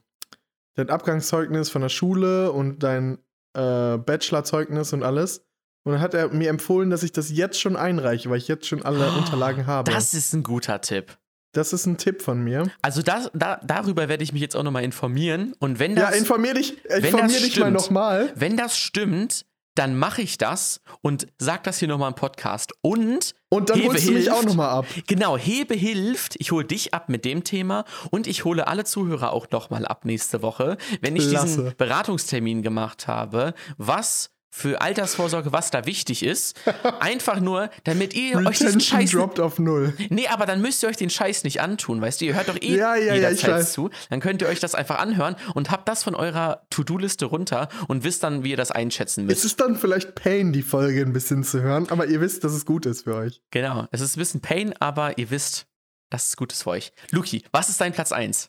dein 0.75 0.91
Abgangszeugnis 0.91 1.69
von 1.69 1.83
der 1.83 1.89
Schule 1.89 2.53
und 2.53 2.83
dein 2.83 3.19
äh, 3.55 3.99
Bachelorzeugnis 3.99 4.93
und 4.93 5.03
alles. 5.03 5.47
Und 5.85 5.93
dann 5.93 6.01
hat 6.01 6.15
er 6.15 6.29
mir 6.29 6.49
empfohlen, 6.49 6.91
dass 6.91 7.03
ich 7.03 7.13
das 7.13 7.31
jetzt 7.31 7.61
schon 7.61 7.77
einreiche, 7.77 8.31
weil 8.31 8.39
ich 8.39 8.49
jetzt 8.49 8.67
schon 8.67 8.83
alle 8.83 9.11
Unterlagen 9.13 9.67
habe. 9.67 9.91
Oh, 9.91 9.95
Das 9.95 10.15
ist 10.15 10.33
ein 10.33 10.43
guter 10.43 10.81
Tipp. 10.81 11.19
Das 11.57 11.73
ist 11.73 11.87
ein 11.87 11.97
Tipp 11.97 12.23
von 12.23 12.43
mir. 12.43 12.71
Also 12.83 13.03
das, 13.03 13.31
da, 13.35 13.61
darüber 13.65 14.09
werde 14.09 14.23
ich 14.25 14.33
mich 14.33 14.43
jetzt 14.43 14.55
auch 14.57 14.63
nochmal 14.63 14.85
informieren. 14.85 15.55
Und 15.59 15.79
wenn 15.79 15.97
Ja, 15.97 16.11
das, 16.11 16.19
informier 16.19 16.55
dich, 16.55 16.77
wenn 16.89 17.05
informier 17.05 17.27
dich 17.41 17.59
mal 17.59 17.67
stimmt. 17.67 17.73
nochmal. 17.73 18.33
wenn 18.35 18.57
das 18.57 18.79
stimmt, 18.79 19.47
dann 19.75 19.95
mache 19.99 20.23
ich 20.23 20.39
das 20.39 20.81
und 21.03 21.27
sag 21.39 21.63
das 21.65 21.79
hier 21.79 21.89
nochmal 21.89 22.09
im 22.09 22.15
Podcast. 22.15 22.73
Und 22.81 23.35
Und 23.51 23.69
dann 23.69 23.77
Hebe 23.79 23.89
holst 23.91 24.07
du 24.09 24.13
mich 24.13 24.23
hilft. 24.25 24.37
auch 24.39 24.43
nochmal 24.45 24.71
ab. 24.71 24.87
Genau, 25.07 25.37
Hebe 25.37 25.75
hilft. 25.75 26.37
Ich 26.39 26.51
hole 26.51 26.65
dich 26.65 26.95
ab 26.95 27.09
mit 27.11 27.25
dem 27.27 27.45
Thema 27.45 27.85
und 28.11 28.27
ich 28.27 28.45
hole 28.45 28.69
alle 28.69 28.85
Zuhörer 28.85 29.33
auch 29.33 29.51
nochmal 29.51 29.85
ab 29.87 30.05
nächste 30.07 30.41
Woche, 30.41 30.79
wenn 31.03 31.15
ich 31.17 31.29
Klasse. 31.29 31.47
diesen 31.47 31.75
Beratungstermin 31.77 32.63
gemacht 32.63 33.07
habe, 33.07 33.53
was 33.77 34.31
für 34.57 34.81
Altersvorsorge, 34.81 35.53
was 35.53 35.71
da 35.71 35.85
wichtig 35.85 36.23
ist. 36.23 36.59
Einfach 37.01 37.41
nur, 37.41 37.69
damit 37.85 38.15
ihr 38.15 38.39
euch 38.39 38.57
diesen 38.59 38.81
Scheiß. 38.81 39.11
droppt 39.11 39.39
auf 39.39 39.59
null. 39.59 39.93
Nee, 40.09 40.29
aber 40.29 40.47
dann 40.47 40.63
müsst 40.63 40.83
ihr 40.83 40.89
euch 40.89 40.97
den 40.97 41.11
Scheiß 41.11 41.45
nicht 41.45 41.61
antun, 41.61 42.01
weißt 42.01 42.23
du? 42.23 42.25
Ihr 42.25 42.35
hört 42.35 42.49
doch 42.49 42.57
eh 42.63 42.75
Ja, 42.75 42.97
ja, 42.97 43.05
ja, 43.09 43.15
jederzeit 43.17 43.51
weiß. 43.51 43.73
zu. 43.75 43.91
Dann 44.09 44.21
könnt 44.21 44.41
ihr 44.41 44.49
euch 44.49 44.59
das 44.59 44.75
einfach 44.75 44.99
anhören 44.99 45.37
und 45.55 45.71
habt 45.71 45.87
das 45.89 46.03
von 46.03 46.15
eurer 46.15 46.63
To-Do-Liste 46.71 47.27
runter 47.27 47.69
und 47.87 48.03
wisst 48.03 48.23
dann, 48.23 48.45
wie 48.45 48.51
ihr 48.53 48.57
das 48.57 48.71
einschätzen 48.71 49.27
müsst. 49.27 49.41
Es 49.41 49.45
ist 49.45 49.61
dann 49.61 49.77
vielleicht 49.77 50.15
Pain, 50.15 50.55
die 50.55 50.63
Folge 50.63 51.03
ein 51.03 51.13
bisschen 51.13 51.45
zu 51.45 51.61
hören, 51.61 51.91
aber 51.91 52.07
ihr 52.07 52.23
wisst, 52.23 52.43
dass 52.43 52.53
es 52.53 52.65
gut 52.65 52.87
ist 52.87 53.03
für 53.03 53.15
euch. 53.15 53.43
Genau. 53.51 53.87
Es 53.91 54.01
ist 54.01 54.17
ein 54.17 54.21
bisschen 54.21 54.41
Pain, 54.41 54.73
aber 54.81 55.19
ihr 55.19 55.29
wisst, 55.31 55.67
dass 56.09 56.29
es 56.29 56.37
gut 56.37 56.53
ist 56.55 56.63
für 56.63 56.71
euch. 56.71 56.93
Luki, 57.11 57.45
was 57.53 57.69
ist 57.69 57.79
dein 57.83 57.93
Platz 57.93 58.11
1? 58.11 58.49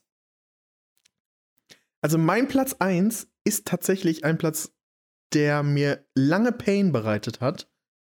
Also 2.01 2.17
mein 2.17 2.47
Platz 2.47 2.75
1 2.79 3.27
ist 3.43 3.65
tatsächlich 3.65 4.23
ein 4.23 4.37
Platz, 4.37 4.71
der 5.33 5.63
mir 5.63 6.05
lange 6.15 6.51
Pain 6.51 6.91
bereitet 6.91 7.41
hat. 7.41 7.69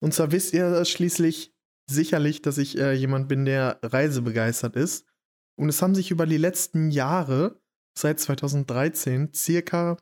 Und 0.01 0.15
zwar 0.15 0.33
wisst 0.33 0.53
ihr 0.53 0.85
schließlich 0.85 1.55
sicherlich, 1.91 2.43
dass 2.43 2.59
ich 2.59 2.79
äh, 2.79 2.93
jemand 2.93 3.29
bin, 3.29 3.45
der 3.45 3.79
reisebegeistert 3.83 4.77
ist. 4.77 5.07
Und 5.57 5.69
es 5.69 5.83
haben 5.83 5.95
sich 5.95 6.11
über 6.11 6.27
die 6.27 6.37
letzten 6.37 6.91
Jahre, 6.91 7.61
seit 7.99 8.21
2013, 8.21 9.33
circa 9.35 9.97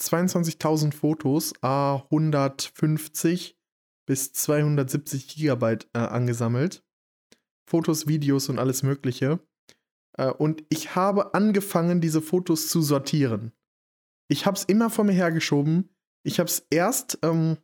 22.000 0.00 0.94
Fotos, 0.94 1.52
a 1.60 1.96
150 2.10 3.58
bis 4.06 4.32
270 4.32 5.28
Gigabyte 5.28 5.88
äh, 5.92 5.98
angesammelt. 5.98 6.84
Fotos, 7.68 8.06
Videos 8.06 8.48
und 8.48 8.58
alles 8.58 8.82
Mögliche. 8.82 9.40
Äh, 10.16 10.30
und 10.30 10.64
ich 10.68 10.94
habe 10.94 11.34
angefangen, 11.34 12.00
diese 12.00 12.22
Fotos 12.22 12.68
zu 12.68 12.82
sortieren. 12.82 13.52
Ich 14.28 14.46
habe 14.46 14.56
es 14.56 14.64
immer 14.64 14.90
vor 14.90 15.04
mir 15.04 15.12
hergeschoben. 15.12 15.93
Ich 16.24 16.40
habe 16.40 16.48
es 16.48 16.66
erst 16.70 17.18
ähm, 17.22 17.58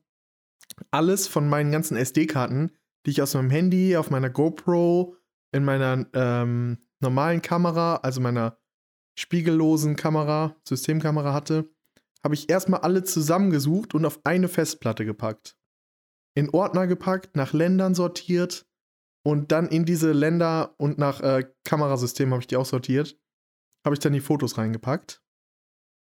alles 0.90 1.26
von 1.26 1.48
meinen 1.48 1.72
ganzen 1.72 1.96
SD-Karten, 1.96 2.72
die 3.06 3.10
ich 3.10 3.22
aus 3.22 3.34
meinem 3.34 3.50
Handy, 3.50 3.96
auf 3.96 4.10
meiner 4.10 4.30
GoPro, 4.30 5.16
in 5.52 5.64
meiner 5.64 6.06
ähm, 6.12 6.78
normalen 7.00 7.42
Kamera, 7.42 7.96
also 7.96 8.20
meiner 8.20 8.58
spiegellosen 9.18 9.96
Kamera, 9.96 10.56
Systemkamera 10.64 11.32
hatte, 11.32 11.70
habe 12.22 12.34
ich 12.34 12.50
erstmal 12.50 12.80
alle 12.80 13.02
zusammengesucht 13.02 13.94
und 13.94 14.04
auf 14.04 14.20
eine 14.24 14.48
Festplatte 14.48 15.04
gepackt. 15.04 15.56
In 16.34 16.50
Ordner 16.50 16.86
gepackt, 16.86 17.36
nach 17.36 17.52
Ländern 17.52 17.94
sortiert 17.94 18.66
und 19.24 19.52
dann 19.52 19.68
in 19.68 19.84
diese 19.84 20.12
Länder 20.12 20.74
und 20.78 20.98
nach 20.98 21.20
äh, 21.20 21.50
Kamerasystem 21.64 22.30
habe 22.30 22.42
ich 22.42 22.46
die 22.46 22.56
auch 22.56 22.66
sortiert. 22.66 23.18
Habe 23.84 23.94
ich 23.94 24.00
dann 24.00 24.12
die 24.12 24.20
Fotos 24.20 24.58
reingepackt. 24.58 25.19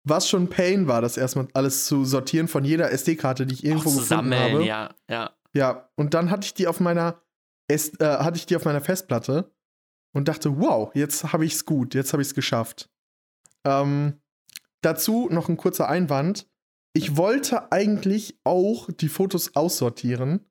Was 0.06 0.28
schon 0.28 0.50
Pain 0.50 0.88
war, 0.88 1.02
das 1.02 1.16
erstmal 1.18 1.48
alles 1.54 1.86
zu 1.86 2.04
sortieren 2.06 2.48
von 2.48 2.66
jeder 2.66 2.92
SD-Karte, 2.92 3.46
die 3.46 3.54
ich 3.54 3.64
irgendwo 3.64 3.90
Auch 3.90 3.94
gefunden 3.96 4.08
sammeln, 4.08 4.54
habe. 4.54 4.66
ja, 4.66 4.94
ja. 5.10 5.32
Ja, 5.56 5.90
und 5.96 6.14
dann 6.14 6.30
hatte 6.32 6.46
ich 6.46 6.54
die 6.56 6.68
auf 6.68 6.80
meiner 6.80 7.22
S 7.68 7.94
äh, 8.00 8.06
hatte 8.06 8.38
ich 8.38 8.46
die 8.46 8.56
auf 8.56 8.66
meiner 8.66 8.82
Festplatte 8.82 9.54
und 10.14 10.28
dachte, 10.28 10.60
wow, 10.60 10.92
jetzt 10.96 11.32
habe 11.32 11.46
ich 11.46 11.54
es 11.54 11.66
gut, 11.66 11.94
jetzt 11.96 12.12
habe 12.12 12.22
ich 12.22 12.30
es 12.30 12.34
geschafft. 12.36 12.90
Ähm, 13.66 14.20
dazu 14.82 15.30
noch 15.32 15.48
ein 15.50 15.58
kurzer 15.58 15.88
Einwand. 15.88 16.48
Ich 16.94 17.16
wollte 17.18 17.72
eigentlich 17.72 18.40
auch 18.44 18.90
die 18.92 19.10
Fotos 19.10 19.56
aussortieren 19.56 20.46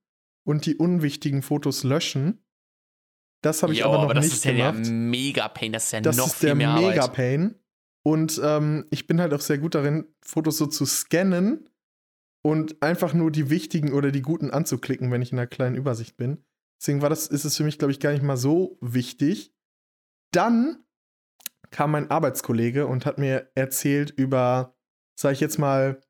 und 0.45 0.67
die 0.67 0.77
unwichtigen 0.77 1.43
Fotos 1.43 1.85
löschen. 1.85 2.45
Das 3.43 3.63
habe 3.63 3.73
ich 3.73 3.81
Jo, 3.81 3.87
aber 3.87 3.97
noch 3.99 4.05
aber 4.05 4.15
das 4.15 4.25
nicht 4.27 4.35
ist 4.35 4.45
ja 4.45 4.53
der 4.53 4.73
gemacht. 4.73 4.91
mega 4.91 5.49
Pain, 5.49 5.73
das 5.73 5.85
ist 5.87 5.93
ja 5.93 6.01
das 6.01 6.17
noch 6.17 6.29
ist 6.29 6.37
viel 6.37 6.47
der 6.47 6.55
mehr 6.55 6.73
mega 6.75 7.03
Arbeit. 7.03 7.13
Pain. 7.13 7.55
Und 8.05 8.41
ähm, 8.43 8.87
ich 8.91 9.07
bin 9.07 9.21
halt 9.21 9.33
auch 9.33 9.41
sehr 9.41 9.59
gut 9.59 9.75
darin, 9.75 10.07
Fotos 10.23 10.59
so 10.59 10.67
zu 10.67 10.85
scannen 10.87 11.69
und 12.43 12.83
einfach 12.83 13.15
nur 13.15 13.31
die 13.31 13.51
wichtigen 13.51 13.93
oder 13.93 14.11
die 14.11 14.23
guten 14.23 14.51
anzuklicken, 14.51 15.11
wenn 15.11 15.23
ich 15.23 15.33
in 15.33 15.39
einer 15.39 15.47
kleinen 15.47 15.77
Übersicht 15.77 16.17
bin. 16.17 16.45
Deswegen 16.81 17.01
war 17.01 17.11
das, 17.11 17.29
ist 17.29 17.45
es 17.45 17.57
für 17.57 17.63
mich, 17.63 17.79
glaube 17.79 17.93
ich, 17.93 18.01
gar 18.01 18.11
nicht 18.11 18.25
mal 18.25 18.37
so 18.37 18.77
wichtig. 18.81 19.55
Dann 20.33 20.85
kam 21.71 21.93
mein 21.93 22.11
Arbeitskollege 22.11 22.87
und 22.87 23.07
hat 23.07 23.19
mir 23.19 23.51
erzählt 23.55 24.11
über, 24.11 24.77
sag 25.15 25.33
ich 25.33 25.41
jetzt 25.41 25.59
mal, 25.59 26.01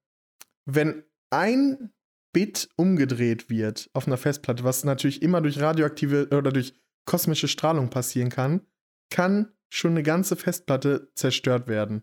wenn 0.64 1.04
ein 1.30 1.92
Bit 2.32 2.70
umgedreht 2.76 3.50
wird 3.50 3.90
auf 3.92 4.06
einer 4.06 4.16
Festplatte, 4.16 4.64
was 4.64 4.84
natürlich 4.84 5.20
immer 5.20 5.42
durch 5.42 5.60
radioaktive 5.60 6.28
oder 6.30 6.50
durch 6.50 6.74
kosmische 7.04 7.48
Strahlung 7.48 7.90
passieren 7.90 8.30
kann, 8.30 8.62
kann 9.10 9.52
schon 9.72 9.92
eine 9.92 10.02
ganze 10.02 10.36
Festplatte 10.36 11.10
zerstört 11.14 11.66
werden. 11.66 12.02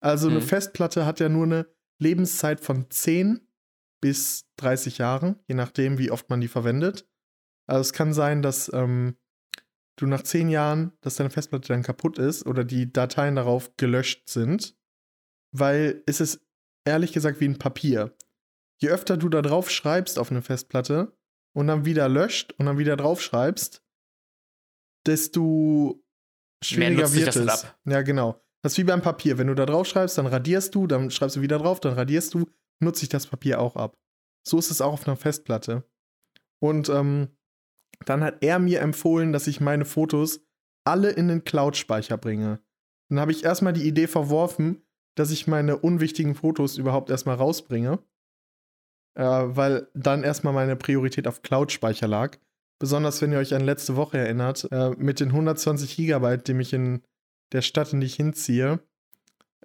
Also 0.00 0.28
eine 0.28 0.40
Mhm. 0.40 0.44
Festplatte 0.44 1.06
hat 1.06 1.20
ja 1.20 1.28
nur 1.28 1.44
eine 1.44 1.66
Lebenszeit 2.00 2.60
von 2.60 2.90
10 2.90 3.46
bis 4.00 4.50
30 4.56 4.98
Jahren, 4.98 5.38
je 5.46 5.54
nachdem, 5.54 5.98
wie 5.98 6.10
oft 6.10 6.28
man 6.28 6.40
die 6.40 6.48
verwendet. 6.48 7.08
Also 7.66 7.82
es 7.82 7.92
kann 7.92 8.12
sein, 8.12 8.42
dass 8.42 8.70
ähm, 8.74 9.16
du 9.96 10.06
nach 10.06 10.22
10 10.22 10.48
Jahren, 10.48 10.92
dass 11.02 11.14
deine 11.14 11.30
Festplatte 11.30 11.68
dann 11.68 11.84
kaputt 11.84 12.18
ist 12.18 12.46
oder 12.46 12.64
die 12.64 12.92
Dateien 12.92 13.36
darauf 13.36 13.76
gelöscht 13.76 14.28
sind, 14.28 14.76
weil 15.52 16.02
es 16.06 16.20
ist 16.20 16.44
ehrlich 16.84 17.12
gesagt 17.12 17.40
wie 17.40 17.48
ein 17.48 17.58
Papier. 17.58 18.14
Je 18.82 18.88
öfter 18.90 19.16
du 19.16 19.28
da 19.28 19.40
drauf 19.40 19.70
schreibst 19.70 20.18
auf 20.18 20.32
eine 20.32 20.42
Festplatte 20.42 21.16
und 21.54 21.68
dann 21.68 21.84
wieder 21.84 22.08
löscht 22.08 22.52
und 22.58 22.66
dann 22.66 22.76
wieder 22.76 22.96
drauf 22.96 23.22
schreibst, 23.22 23.82
desto 25.06 26.03
schwieriger 26.66 27.12
wird 27.12 27.28
das 27.28 27.36
es. 27.36 27.66
Ja, 27.84 28.02
genau. 28.02 28.40
Das 28.62 28.72
ist 28.72 28.78
wie 28.78 28.84
beim 28.84 29.02
Papier. 29.02 29.38
Wenn 29.38 29.48
du 29.48 29.54
da 29.54 29.66
drauf 29.66 29.86
schreibst, 29.86 30.16
dann 30.18 30.26
radierst 30.26 30.74
du, 30.74 30.86
dann 30.86 31.10
schreibst 31.10 31.36
du 31.36 31.42
wieder 31.42 31.58
drauf, 31.58 31.80
dann 31.80 31.94
radierst 31.94 32.34
du, 32.34 32.48
nutzt 32.80 33.00
sich 33.00 33.08
das 33.08 33.26
Papier 33.26 33.60
auch 33.60 33.76
ab. 33.76 33.98
So 34.46 34.58
ist 34.58 34.70
es 34.70 34.80
auch 34.80 34.94
auf 34.94 35.06
einer 35.06 35.16
Festplatte. 35.16 35.84
Und 36.60 36.88
ähm, 36.88 37.28
dann 38.06 38.22
hat 38.22 38.42
er 38.42 38.58
mir 38.58 38.80
empfohlen, 38.80 39.32
dass 39.32 39.46
ich 39.46 39.60
meine 39.60 39.84
Fotos 39.84 40.40
alle 40.84 41.10
in 41.10 41.28
den 41.28 41.44
Cloud-Speicher 41.44 42.16
bringe. 42.16 42.60
Dann 43.08 43.20
habe 43.20 43.32
ich 43.32 43.44
erstmal 43.44 43.72
die 43.72 43.86
Idee 43.86 44.06
verworfen, 44.06 44.82
dass 45.14 45.30
ich 45.30 45.46
meine 45.46 45.78
unwichtigen 45.78 46.34
Fotos 46.34 46.78
überhaupt 46.78 47.10
erstmal 47.10 47.36
rausbringe. 47.36 47.98
Äh, 49.16 49.22
weil 49.22 49.88
dann 49.94 50.24
erstmal 50.24 50.52
meine 50.52 50.76
Priorität 50.76 51.28
auf 51.28 51.42
Cloud-Speicher 51.42 52.08
lag. 52.08 52.38
Besonders 52.78 53.22
wenn 53.22 53.32
ihr 53.32 53.38
euch 53.38 53.54
an 53.54 53.62
letzte 53.62 53.96
Woche 53.96 54.18
erinnert, 54.18 54.68
äh, 54.70 54.90
mit 54.96 55.20
den 55.20 55.28
120 55.28 55.96
Gigabyte, 55.96 56.48
die 56.48 56.54
mich 56.54 56.72
in 56.72 57.02
der 57.52 57.62
Stadt, 57.62 57.92
in 57.92 58.00
die 58.00 58.06
ich 58.06 58.16
hinziehe, 58.16 58.80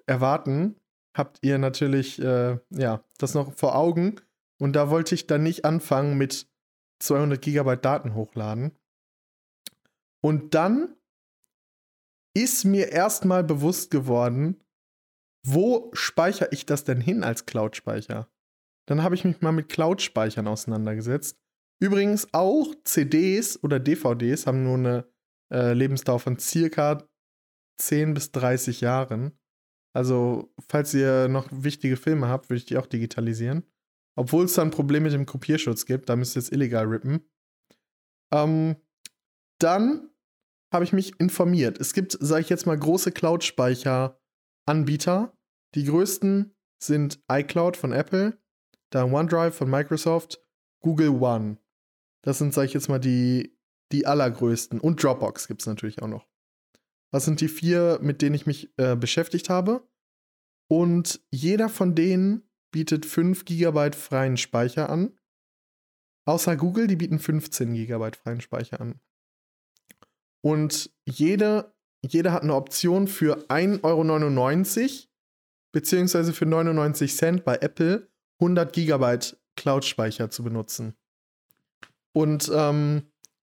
erwarten, 0.06 0.76
habt 1.16 1.40
ihr 1.42 1.58
natürlich 1.58 2.20
äh, 2.22 2.60
ja, 2.70 3.04
das 3.18 3.34
noch 3.34 3.54
vor 3.54 3.76
Augen. 3.76 4.16
Und 4.60 4.74
da 4.74 4.90
wollte 4.90 5.16
ich 5.16 5.28
dann 5.28 5.44
nicht 5.44 5.66
anfangen 5.66 6.18
mit 6.18 6.48
200 7.00 7.42
Gigabyte 7.42 7.84
Daten 7.84 8.14
hochladen. 8.14 8.78
Und 10.22 10.54
dann 10.54 10.96
ist 12.36 12.66
mir 12.66 12.92
erstmal 12.92 13.44
bewusst 13.44 13.92
geworden, 13.92 14.62
wo 15.46 15.90
speichere 15.94 16.50
ich 16.52 16.66
das 16.66 16.84
denn 16.84 17.02
hin 17.02 17.24
als 17.24 17.46
Cloud-Speicher? 17.46 18.30
Dann 18.86 19.04
habe 19.04 19.16
ich 19.16 19.24
mich 19.24 19.42
mal 19.42 19.52
mit 19.52 19.70
Cloud-Speichern 19.70 20.48
auseinandergesetzt. 20.48 21.38
Übrigens 21.82 22.28
auch 22.34 22.76
CDs 22.84 23.64
oder 23.64 23.80
DVDs 23.80 24.46
haben 24.46 24.64
nur 24.64 24.78
eine 24.78 25.10
äh, 25.52 25.74
Lebensdauer 25.74 26.20
von 26.20 26.38
circa 26.38 27.08
10 27.80 28.14
bis 28.14 28.32
30 28.32 28.82
Jahren. 28.82 29.32
Also, 29.96 30.54
falls 30.68 30.94
ihr 30.94 31.28
noch 31.30 31.48
wichtige 31.52 31.98
Filme 31.98 32.28
habt, 32.28 32.50
würde 32.50 32.58
ich 32.58 32.66
die 32.66 32.78
auch 32.78 32.86
digitalisieren. 32.86 33.64
Obwohl 34.18 34.46
es 34.46 34.54
da 34.54 34.62
ein 34.62 34.70
Problem 34.72 35.04
mit 35.04 35.14
dem 35.14 35.26
Kopierschutz 35.26 35.86
gibt, 35.86 36.10
da 36.10 36.16
müsst 36.16 36.36
ihr 36.36 36.42
jetzt 36.42 36.52
illegal 36.52 36.86
rippen. 36.86 37.30
Ähm, 38.34 38.76
dann 39.60 40.10
habe 40.72 40.84
ich 40.84 40.94
mich 40.94 41.20
informiert. 41.20 41.80
Es 41.80 41.94
gibt, 41.94 42.18
sage 42.20 42.42
ich 42.42 42.50
jetzt 42.50 42.66
mal, 42.66 42.78
große 42.78 43.12
Cloud-Speicher-Anbieter. 43.12 45.38
Die 45.76 45.84
größten 45.86 46.56
sind 46.84 47.24
iCloud 47.32 47.78
von 47.78 47.92
Apple, 47.92 48.42
dann 48.92 49.14
OneDrive 49.14 49.56
von 49.56 49.70
Microsoft, 49.70 50.44
Google 50.82 51.22
One. 51.22 51.60
Das 52.22 52.38
sind, 52.38 52.54
sage 52.54 52.68
ich 52.68 52.74
jetzt 52.74 52.90
mal, 52.90 53.00
die, 53.00 53.58
die 53.92 54.06
allergrößten. 54.06 54.80
Und 54.80 55.02
Dropbox 55.04 55.48
gibt 55.48 55.62
es 55.62 55.68
natürlich 55.68 56.02
auch 56.02 56.08
noch. 56.08 56.28
Das 57.12 57.26
sind 57.26 57.42
die 57.42 57.48
vier, 57.48 58.00
mit 58.02 58.22
denen 58.22 58.36
ich 58.36 58.46
mich 58.46 58.72
äh, 58.78 58.96
beschäftigt 58.96 59.50
habe. 59.50 59.88
Und 60.70 61.22
jeder 61.32 61.70
von 61.70 61.96
denen 61.96 62.50
bietet 62.72 63.06
5 63.06 63.46
GB 63.46 63.92
freien 63.94 64.38
Speicher 64.38 64.90
an. 64.90 65.18
Außer 66.26 66.56
Google, 66.56 66.86
die 66.86 66.96
bieten 66.96 67.18
15 67.18 67.74
GB 67.74 68.12
freien 68.22 68.42
Speicher 68.42 68.80
an. 68.80 69.00
Und 70.42 70.92
jede, 71.06 71.74
jede 72.06 72.32
hat 72.32 72.44
eine 72.44 72.54
Option 72.54 73.08
für 73.08 73.50
1,99 73.50 73.82
Euro 73.84 75.10
beziehungsweise 75.72 76.34
für 76.34 76.46
99 76.46 77.16
Cent 77.16 77.44
bei 77.44 77.58
Apple 77.58 78.08
100 78.40 78.74
GB 78.74 79.20
Cloud-Speicher 79.56 80.30
zu 80.30 80.44
benutzen. 80.44 80.96
Und 82.14 82.52
ähm, 82.54 83.12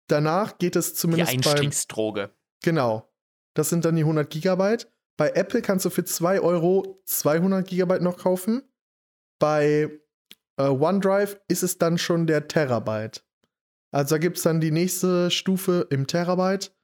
danach 0.08 0.58
geht 0.58 0.76
es 0.76 0.92
Die 0.92 0.98
zumindest 0.98 1.32
beim, 1.42 1.52
Einstiegsdroge. 1.52 2.30
Genau. 2.62 3.08
Das 3.54 3.68
sind 3.68 3.84
dann 3.84 3.96
die 3.96 4.02
100 4.02 4.30
Gigabyte. 4.30 4.90
Bei 5.16 5.30
Apple 5.30 5.62
kannst 5.62 5.84
du 5.84 5.90
für 5.90 6.04
2 6.04 6.40
Euro 6.40 7.02
200 7.06 7.66
Gigabyte 7.66 8.02
noch 8.02 8.16
kaufen. 8.16 8.62
Bei 9.38 9.90
äh, 10.58 10.64
OneDrive 10.64 11.40
ist 11.48 11.62
es 11.62 11.78
dann 11.78 11.98
schon 11.98 12.26
der 12.26 12.48
Terabyte. 12.48 13.24
Also 13.92 14.14
da 14.14 14.18
gibt 14.18 14.38
es 14.38 14.42
dann 14.42 14.60
die 14.60 14.70
nächste 14.70 15.30
Stufe 15.30 15.86
im 15.90 16.06
Terabyte 16.06 16.74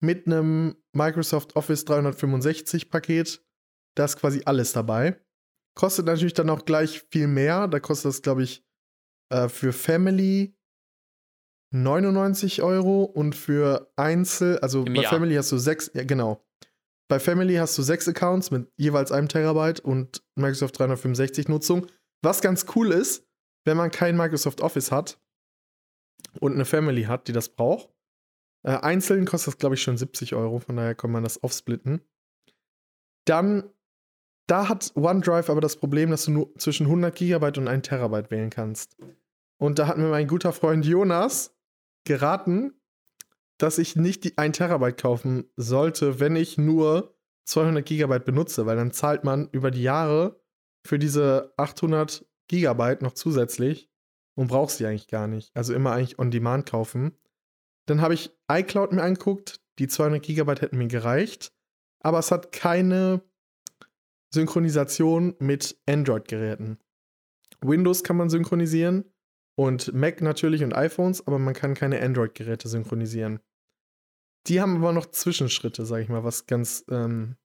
mit 0.00 0.26
einem 0.26 0.76
Microsoft 0.92 1.54
Office 1.56 1.84
365 1.84 2.90
Paket. 2.90 3.44
Da 3.94 4.04
ist 4.04 4.18
quasi 4.18 4.42
alles 4.44 4.72
dabei. 4.72 5.20
Kostet 5.74 6.06
natürlich 6.06 6.34
dann 6.34 6.50
auch 6.50 6.64
gleich 6.64 7.02
viel 7.10 7.28
mehr. 7.28 7.68
Da 7.68 7.80
kostet 7.80 8.10
das, 8.10 8.22
glaube 8.22 8.42
ich, 8.42 8.64
äh, 9.30 9.48
für 9.48 9.72
Family 9.72 10.55
99 11.82 12.62
Euro 12.62 13.04
und 13.04 13.34
für 13.34 13.90
Einzel, 13.96 14.58
also 14.58 14.84
Im 14.84 14.94
bei 14.94 15.02
Jahr. 15.02 15.12
Family 15.12 15.34
hast 15.34 15.52
du 15.52 15.58
sechs, 15.58 15.90
ja 15.94 16.04
genau. 16.04 16.44
bei 17.08 17.18
Family 17.18 17.54
hast 17.56 17.76
du 17.76 17.82
sechs 17.82 18.08
Accounts 18.08 18.50
mit 18.50 18.70
jeweils 18.76 19.12
einem 19.12 19.28
Terabyte 19.28 19.80
und 19.80 20.22
Microsoft 20.34 20.78
365 20.78 21.48
Nutzung. 21.48 21.86
Was 22.22 22.40
ganz 22.40 22.66
cool 22.74 22.92
ist, 22.92 23.26
wenn 23.64 23.76
man 23.76 23.90
kein 23.90 24.16
Microsoft 24.16 24.60
Office 24.60 24.90
hat 24.90 25.20
und 26.40 26.54
eine 26.54 26.64
Family 26.64 27.04
hat, 27.04 27.28
die 27.28 27.32
das 27.32 27.48
braucht. 27.48 27.90
Äh, 28.62 28.76
einzeln 28.78 29.26
kostet 29.26 29.54
das, 29.54 29.58
glaube 29.58 29.74
ich, 29.74 29.82
schon 29.82 29.96
70 29.96 30.34
Euro, 30.34 30.60
von 30.60 30.76
daher 30.76 30.94
kann 30.94 31.10
man 31.10 31.24
das 31.24 31.42
aufsplitten. 31.42 32.00
Dann, 33.26 33.70
da 34.48 34.68
hat 34.68 34.92
OneDrive 34.94 35.50
aber 35.50 35.60
das 35.60 35.76
Problem, 35.76 36.10
dass 36.10 36.24
du 36.24 36.30
nur 36.30 36.54
zwischen 36.58 36.86
100 36.86 37.14
Gigabyte 37.14 37.58
und 37.58 37.68
1 37.68 37.86
Terabyte 37.88 38.30
wählen 38.30 38.50
kannst. 38.50 38.96
Und 39.58 39.78
da 39.78 39.88
hat 39.88 39.98
mir 39.98 40.08
mein 40.08 40.28
guter 40.28 40.52
Freund 40.52 40.84
Jonas 40.84 41.55
geraten, 42.06 42.72
dass 43.58 43.78
ich 43.78 43.96
nicht 43.96 44.24
die 44.24 44.38
1 44.38 44.56
Terabyte 44.56 45.00
kaufen 45.00 45.44
sollte, 45.56 46.20
wenn 46.20 46.36
ich 46.36 46.58
nur 46.58 47.16
200 47.46 47.84
Gigabyte 47.84 48.24
benutze, 48.24 48.66
weil 48.66 48.76
dann 48.76 48.92
zahlt 48.92 49.24
man 49.24 49.48
über 49.50 49.70
die 49.70 49.82
Jahre 49.82 50.40
für 50.86 50.98
diese 50.98 51.52
800 51.56 52.26
Gigabyte 52.48 53.02
noch 53.02 53.12
zusätzlich 53.12 53.90
und 54.34 54.48
braucht 54.48 54.70
sie 54.70 54.86
eigentlich 54.86 55.08
gar 55.08 55.26
nicht. 55.26 55.50
Also 55.54 55.74
immer 55.74 55.92
eigentlich 55.92 56.18
on 56.18 56.30
demand 56.30 56.68
kaufen. 56.68 57.16
Dann 57.86 58.00
habe 58.00 58.14
ich 58.14 58.36
iCloud 58.50 58.92
mir 58.92 59.02
angeguckt, 59.02 59.60
die 59.78 59.88
200 59.88 60.22
Gigabyte 60.22 60.60
hätten 60.60 60.78
mir 60.78 60.88
gereicht, 60.88 61.52
aber 62.00 62.18
es 62.18 62.30
hat 62.30 62.52
keine 62.52 63.22
Synchronisation 64.32 65.36
mit 65.38 65.80
Android-Geräten. 65.86 66.78
Windows 67.62 68.04
kann 68.04 68.16
man 68.16 68.28
synchronisieren 68.28 69.04
und 69.58 69.92
Mac 69.94 70.20
natürlich 70.20 70.62
und 70.62 70.74
iPhones, 70.74 71.26
aber 71.26 71.38
man 71.38 71.54
kann 71.54 71.74
keine 71.74 72.00
Android-Geräte 72.00 72.68
synchronisieren. 72.68 73.40
Die 74.46 74.60
haben 74.60 74.76
aber 74.76 74.92
noch 74.92 75.06
Zwischenschritte, 75.06 75.84
sag 75.86 76.02
ich 76.02 76.08
mal, 76.08 76.24
was 76.24 76.46
ganz 76.46 76.84
ähm, 76.90 77.36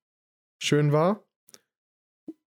schön 0.61 0.91
war. 0.91 1.25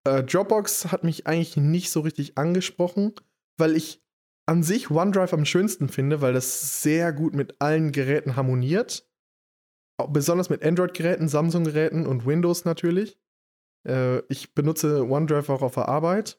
Äh, 0.05 0.23
Dropbox 0.23 0.93
hat 0.93 1.03
mich 1.03 1.27
eigentlich 1.27 1.57
nicht 1.57 1.91
so 1.91 2.01
richtig 2.01 2.39
angesprochen, 2.39 3.15
weil 3.59 3.75
ich 3.75 4.03
an 4.47 4.63
sich 4.63 4.91
OneDrive 4.91 5.33
am 5.33 5.47
schönsten 5.47 5.89
finde, 5.89 6.21
weil 6.21 6.35
das 6.35 6.83
sehr 6.83 7.13
gut 7.13 7.35
mit 7.35 7.61
allen 7.61 7.93
Geräten 7.93 8.37
harmoniert. 8.37 9.09
Auch 9.97 10.09
besonders 10.09 10.51
mit 10.51 10.63
Android-Geräten, 10.63 11.29
Samsung-Geräten 11.29 12.07
und 12.07 12.27
Windows 12.27 12.65
natürlich. 12.65 13.19
Äh, 13.89 14.19
ich 14.29 14.55
benutze 14.55 15.09
OneDrive 15.09 15.49
auch 15.49 15.63
auf 15.63 15.75
der 15.75 15.89
Arbeit. 15.89 16.39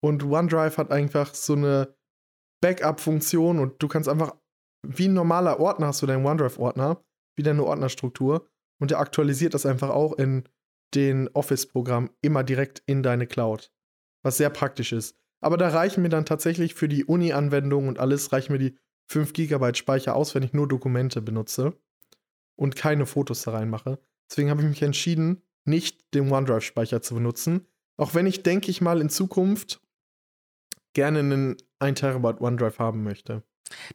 Und 0.00 0.24
OneDrive 0.24 0.78
hat 0.78 0.90
einfach 0.90 1.34
so 1.34 1.54
eine 1.54 1.97
Backup-Funktion 2.60 3.58
und 3.58 3.82
du 3.82 3.88
kannst 3.88 4.08
einfach, 4.08 4.34
wie 4.86 5.08
ein 5.08 5.14
normaler 5.14 5.60
Ordner 5.60 5.88
hast 5.88 6.02
du 6.02 6.06
deinen 6.06 6.24
OneDrive-Ordner, 6.24 7.02
wie 7.36 7.42
deine 7.42 7.64
Ordnerstruktur. 7.64 8.48
Und 8.80 8.90
der 8.90 9.00
aktualisiert 9.00 9.54
das 9.54 9.66
einfach 9.66 9.90
auch 9.90 10.12
in 10.12 10.44
den 10.94 11.28
Office-Programm 11.28 12.10
immer 12.22 12.44
direkt 12.44 12.82
in 12.86 13.02
deine 13.02 13.26
Cloud. 13.26 13.72
Was 14.22 14.36
sehr 14.36 14.50
praktisch 14.50 14.92
ist. 14.92 15.16
Aber 15.40 15.56
da 15.56 15.68
reichen 15.68 16.02
mir 16.02 16.08
dann 16.08 16.26
tatsächlich 16.26 16.74
für 16.74 16.88
die 16.88 17.04
Uni-Anwendung 17.04 17.88
und 17.88 17.98
alles, 17.98 18.32
reichen 18.32 18.52
mir 18.52 18.58
die 18.58 18.76
5 19.10 19.32
GB 19.32 19.74
Speicher 19.74 20.14
aus, 20.16 20.34
wenn 20.34 20.42
ich 20.42 20.52
nur 20.52 20.68
Dokumente 20.68 21.22
benutze 21.22 21.74
und 22.56 22.76
keine 22.76 23.06
Fotos 23.06 23.42
da 23.42 23.52
reinmache. 23.52 23.98
Deswegen 24.30 24.50
habe 24.50 24.62
ich 24.62 24.68
mich 24.68 24.82
entschieden, 24.82 25.42
nicht 25.64 26.14
den 26.14 26.30
OneDrive-Speicher 26.30 27.02
zu 27.02 27.14
benutzen. 27.14 27.66
Auch 27.96 28.14
wenn 28.14 28.26
ich, 28.26 28.42
denke 28.42 28.70
ich 28.70 28.80
mal, 28.80 29.00
in 29.00 29.10
Zukunft 29.10 29.80
gerne 30.94 31.20
einen 31.20 31.56
1 31.80 32.00
Terabyte 32.00 32.40
OneDrive 32.40 32.78
haben 32.78 33.02
möchte. 33.02 33.42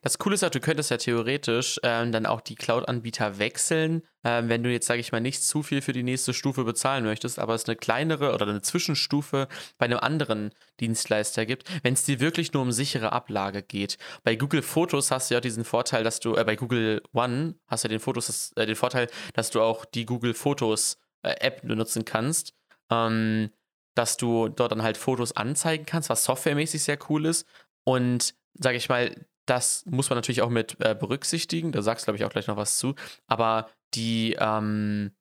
Das 0.02 0.18
Coole 0.18 0.36
ist 0.36 0.44
auch, 0.44 0.50
du 0.50 0.60
könntest 0.60 0.92
ja 0.92 0.98
theoretisch 0.98 1.80
ähm, 1.84 2.12
dann 2.12 2.26
auch 2.26 2.42
die 2.42 2.56
Cloud-Anbieter 2.56 3.40
wechseln, 3.40 4.04
ähm, 4.24 4.50
wenn 4.50 4.64
du 4.64 4.72
jetzt, 4.72 4.88
sage 4.88 5.00
ich 5.00 5.12
mal, 5.12 5.22
nicht 5.22 5.44
zu 5.44 5.64
viel 5.64 5.82
für 5.82 5.94
die 5.94 6.04
nächste 6.04 6.34
Stufe 6.34 6.64
bezahlen 6.64 7.04
möchtest, 7.04 7.40
aber 7.40 7.56
es 7.56 7.66
eine 7.66 7.76
kleinere 7.76 8.34
oder 8.34 8.48
eine 8.48 8.62
Zwischenstufe 8.62 9.48
bei 9.78 9.86
einem 9.86 10.00
anderen 10.00 10.52
Dienstleister 10.80 11.46
gibt, 11.46 11.70
wenn 11.84 11.94
es 11.94 12.04
dir 12.04 12.20
wirklich 12.20 12.54
nur 12.54 12.62
um 12.62 12.72
sichere 12.72 13.12
Ablage 13.12 13.64
geht. 13.64 13.98
Bei 14.24 14.36
Google 14.36 14.62
Fotos 14.62 15.12
hast 15.12 15.30
du 15.30 15.36
ja 15.36 15.42
diesen 15.42 15.66
Vorteil, 15.66 16.04
dass 16.04 16.20
du, 16.20 16.36
äh, 16.36 16.44
bei 16.44 16.56
Google 16.56 17.02
One 17.14 17.56
hast 17.68 17.84
du 17.84 17.88
den, 17.88 18.00
Fotos, 18.00 18.52
äh, 18.56 18.66
den 18.66 18.76
Vorteil, 18.76 19.08
dass 19.34 19.50
du 19.50 19.62
auch 19.62 19.86
die 19.86 20.06
Google 20.06 20.34
Fotos 20.34 20.98
äh, 21.24 21.36
App 21.40 21.62
benutzen 21.66 22.06
kannst. 22.06 22.54
Ähm, 22.92 23.50
dass 23.96 24.18
du 24.18 24.50
dort 24.50 24.72
dann 24.72 24.84
halt 24.84 24.98
Fotos 24.98 25.36
anzeigen 25.36 25.86
kannst, 25.86 26.10
was 26.10 26.24
softwaremäßig 26.24 26.84
sehr 26.84 26.98
cool 27.10 27.26
ist. 27.26 27.46
Und 27.84 28.36
sage 28.54 28.78
ich 28.78 28.90
mal, 28.90 29.16
das 29.46 29.86
muss 29.86 30.10
man 30.10 30.18
natürlich 30.18 30.42
auch 30.42 30.50
mit 30.50 30.78
äh, 30.80 30.96
berücksichtigen. 30.96 31.72
Da 31.72 31.82
sagst 31.82 32.04
du, 32.04 32.06
glaube 32.06 32.18
ich, 32.18 32.26
auch 32.26 32.32
gleich 32.32 32.48
noch 32.48 32.58
was 32.58 32.78
zu. 32.78 32.96
Aber 33.28 33.70
die, 33.94 34.36
ähm, 34.40 35.12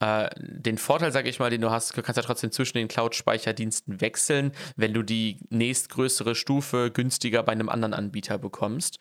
äh, 0.00 0.30
den 0.36 0.78
Vorteil, 0.78 1.12
sage 1.12 1.28
ich 1.28 1.38
mal, 1.38 1.50
den 1.50 1.60
du 1.60 1.70
hast, 1.70 1.96
du 1.96 2.02
kannst 2.02 2.16
ja 2.16 2.22
trotzdem 2.22 2.52
zwischen 2.52 2.78
den 2.78 2.88
Cloud-Speicherdiensten 2.88 4.00
wechseln, 4.00 4.52
wenn 4.76 4.94
du 4.94 5.02
die 5.02 5.38
nächstgrößere 5.50 6.34
Stufe 6.34 6.90
günstiger 6.90 7.42
bei 7.42 7.52
einem 7.52 7.68
anderen 7.68 7.94
Anbieter 7.94 8.38
bekommst. 8.38 8.98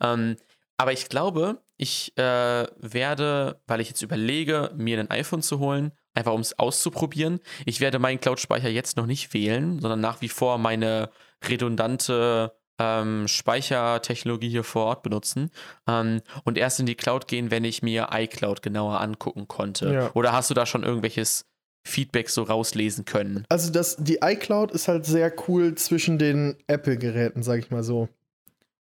Ähm, 0.00 0.36
aber 0.76 0.92
ich 0.92 1.08
glaube, 1.08 1.62
ich 1.76 2.16
äh, 2.18 2.66
werde, 2.78 3.60
weil 3.66 3.80
ich 3.80 3.88
jetzt 3.88 4.02
überlege, 4.02 4.72
mir 4.76 4.98
ein 4.98 5.10
iPhone 5.10 5.42
zu 5.42 5.60
holen, 5.60 5.92
einfach 6.14 6.32
um 6.32 6.40
es 6.40 6.58
auszuprobieren, 6.58 7.40
ich 7.66 7.80
werde 7.80 7.98
meinen 7.98 8.20
Cloud-Speicher 8.20 8.68
jetzt 8.68 8.96
noch 8.96 9.06
nicht 9.06 9.34
wählen, 9.34 9.80
sondern 9.80 10.00
nach 10.00 10.20
wie 10.20 10.28
vor 10.28 10.58
meine 10.58 11.10
redundante 11.48 12.52
ähm, 12.78 13.28
Speichertechnologie 13.28 14.48
hier 14.48 14.64
vor 14.64 14.86
Ort 14.86 15.02
benutzen 15.02 15.50
ähm, 15.86 16.20
und 16.44 16.58
erst 16.58 16.80
in 16.80 16.86
die 16.86 16.94
Cloud 16.94 17.28
gehen, 17.28 17.50
wenn 17.50 17.64
ich 17.64 17.82
mir 17.82 18.08
iCloud 18.12 18.62
genauer 18.62 19.00
angucken 19.00 19.48
konnte. 19.48 19.92
Ja. 19.92 20.10
Oder 20.14 20.32
hast 20.32 20.50
du 20.50 20.54
da 20.54 20.66
schon 20.66 20.82
irgendwelches 20.82 21.46
Feedback 21.86 22.30
so 22.30 22.42
rauslesen 22.42 23.04
können? 23.04 23.44
Also 23.48 23.70
das, 23.70 23.96
die 23.98 24.18
iCloud 24.22 24.72
ist 24.72 24.88
halt 24.88 25.06
sehr 25.06 25.32
cool 25.48 25.74
zwischen 25.74 26.18
den 26.18 26.56
Apple-Geräten, 26.66 27.42
sag 27.42 27.58
ich 27.58 27.70
mal 27.70 27.82
so. 27.82 28.08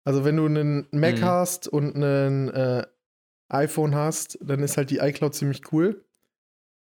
Also 0.05 0.25
wenn 0.25 0.37
du 0.37 0.47
einen 0.47 0.87
Mac 0.93 1.19
mhm. 1.19 1.25
hast 1.25 1.69
und 1.69 1.97
einen 1.97 2.49
äh, 2.49 2.87
iPhone 3.49 3.95
hast, 3.95 4.39
dann 4.41 4.63
ist 4.63 4.77
halt 4.77 4.91
die 4.91 4.99
iCloud 4.99 5.35
ziemlich 5.35 5.73
cool. 5.73 6.05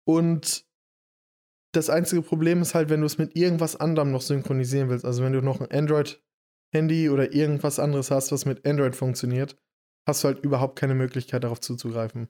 Und 0.05 0.65
das 1.73 1.91
einzige 1.91 2.23
Problem 2.23 2.63
ist 2.63 2.75
halt, 2.75 2.89
wenn 2.89 3.01
du 3.01 3.07
es 3.07 3.19
mit 3.19 3.37
irgendwas 3.37 3.77
anderem 3.77 4.13
noch 4.13 4.23
synchronisieren 4.23 4.89
willst. 4.89 5.05
Also 5.05 5.25
wenn 5.25 5.33
du 5.33 5.43
noch 5.43 5.61
ein 5.61 5.71
Android 5.71 6.23
Handy 6.75 7.09
oder 7.09 7.33
irgendwas 7.33 7.79
anderes 7.79 8.11
hast, 8.11 8.33
was 8.33 8.45
mit 8.45 8.67
Android 8.67 8.97
funktioniert, 8.97 9.57
hast 10.07 10.23
du 10.23 10.29
halt 10.29 10.41
überhaupt 10.45 10.79
keine 10.79 10.95
Möglichkeit 10.95 11.45
darauf 11.45 11.61
zuzugreifen. 11.61 12.29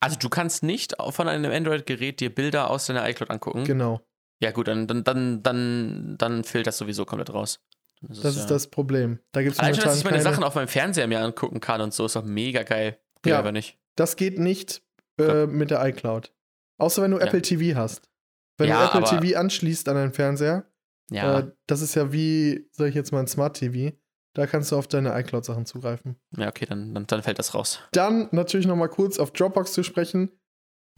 Also 0.00 0.16
du 0.18 0.28
kannst 0.28 0.62
nicht 0.62 0.94
von 1.10 1.28
einem 1.28 1.50
Android-Gerät 1.50 2.20
dir 2.20 2.34
Bilder 2.34 2.70
aus 2.70 2.86
deiner 2.86 3.08
iCloud 3.08 3.30
angucken. 3.30 3.64
Genau. 3.64 4.00
Ja 4.40 4.50
gut, 4.50 4.68
dann, 4.68 4.86
dann, 4.86 5.04
dann, 5.04 5.42
dann, 5.42 6.16
dann 6.18 6.44
fehlt 6.44 6.66
das 6.66 6.78
sowieso 6.78 7.04
komplett 7.04 7.32
raus. 7.32 7.60
Das, 8.02 8.20
das 8.20 8.36
ist, 8.36 8.42
ja 8.42 8.48
das 8.48 8.68
Problem. 8.68 9.18
Da 9.32 9.42
gibt's 9.42 9.58
Allein 9.58 9.74
schon, 9.74 9.84
dass 9.84 9.98
ich 9.98 10.04
meine 10.04 10.18
keine... 10.18 10.30
Sachen 10.30 10.44
auf 10.44 10.54
meinem 10.54 10.68
Fernseher 10.68 11.06
mir 11.06 11.20
angucken 11.20 11.60
kann 11.60 11.80
und 11.80 11.94
so, 11.94 12.04
ist 12.04 12.16
doch 12.16 12.24
mega 12.24 12.62
geil. 12.62 12.98
Geht 13.22 13.30
ja, 13.30 13.38
aber 13.38 13.52
nicht. 13.52 13.78
Das 13.96 14.16
geht 14.16 14.38
nicht 14.38 14.82
äh, 15.18 15.46
mit 15.46 15.70
der 15.70 15.84
iCloud. 15.86 16.32
Außer 16.78 17.02
wenn 17.02 17.12
du 17.12 17.18
ja. 17.18 17.24
Apple 17.24 17.40
TV 17.40 17.78
hast. 17.78 18.10
Wenn 18.58 18.68
ja, 18.68 18.86
du 18.86 18.98
Apple 18.98 19.20
TV 19.20 19.38
anschließt 19.38 19.88
an 19.88 19.96
deinen 19.96 20.12
Fernseher, 20.12 20.70
ja. 21.10 21.40
Äh, 21.40 21.52
das 21.66 21.82
ist 21.82 21.94
ja 21.94 22.12
wie, 22.12 22.68
sag 22.72 22.88
ich 22.88 22.94
jetzt 22.94 23.12
mal, 23.12 23.20
ein 23.20 23.26
Smart 23.26 23.56
TV. 23.56 23.96
Da 24.34 24.46
kannst 24.46 24.70
du 24.70 24.76
auf 24.76 24.86
deine 24.86 25.18
iCloud-Sachen 25.18 25.64
zugreifen. 25.64 26.16
Ja, 26.36 26.48
okay, 26.48 26.66
dann, 26.66 26.94
dann, 26.94 27.06
dann 27.06 27.22
fällt 27.22 27.38
das 27.38 27.54
raus. 27.54 27.80
Dann 27.92 28.28
natürlich 28.32 28.66
noch 28.66 28.76
mal 28.76 28.88
kurz 28.88 29.18
auf 29.18 29.32
Dropbox 29.32 29.72
zu 29.72 29.82
sprechen. 29.82 30.30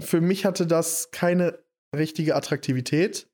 Für 0.00 0.20
mich 0.20 0.44
hatte 0.44 0.66
das 0.66 1.10
keine 1.12 1.58
richtige 1.94 2.34
Attraktivität, 2.34 3.28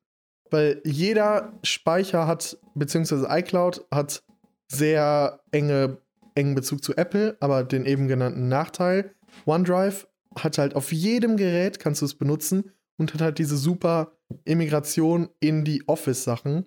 weil 0.51 0.83
jeder 0.85 1.59
Speicher 1.63 2.27
hat, 2.27 2.59
beziehungsweise 2.75 3.27
iCloud 3.31 3.87
hat 3.91 4.23
sehr 4.69 5.41
enge, 5.53 5.99
engen 6.35 6.55
Bezug 6.55 6.85
zu 6.85 6.97
Apple, 6.97 7.37
aber 7.41 7.65
den 7.65 7.87
eben 7.87 8.07
genannten 8.07 8.49
Nachteil. 8.49 9.15
OneDrive 9.47 10.07
hat 10.37 10.59
halt 10.59 10.77
auf 10.77 10.93
jedem 10.93 11.37
Gerät, 11.37 11.79
kannst 11.79 12.03
du 12.03 12.07
es 12.07 12.15
benutzen 12.15 12.73
und 12.99 13.15
hat 13.15 13.21
halt 13.21 13.39
diese 13.39 13.57
super 13.57 14.13
Immigration 14.44 15.28
in 15.40 15.65
die 15.65 15.86
Office-Sachen, 15.89 16.66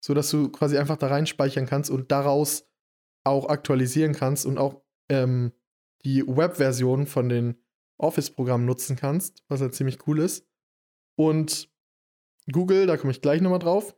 sodass 0.00 0.30
du 0.30 0.50
quasi 0.50 0.78
einfach 0.78 0.96
da 0.96 1.08
reinspeichern 1.08 1.66
kannst 1.66 1.90
und 1.90 2.10
daraus 2.10 2.68
auch 3.24 3.48
aktualisieren 3.48 4.14
kannst 4.14 4.46
und 4.46 4.58
auch 4.58 4.82
ähm, 5.08 5.52
die 6.04 6.26
Web-Version 6.26 7.06
von 7.06 7.28
den 7.28 7.56
Office-Programmen 7.98 8.64
nutzen 8.64 8.96
kannst, 8.96 9.42
was 9.48 9.60
halt 9.60 9.74
ziemlich 9.74 10.06
cool 10.06 10.20
ist. 10.20 10.46
Und 11.16 11.68
Google, 12.50 12.86
da 12.86 12.96
komme 12.96 13.10
ich 13.10 13.20
gleich 13.20 13.40
nochmal 13.40 13.58
drauf. 13.58 13.96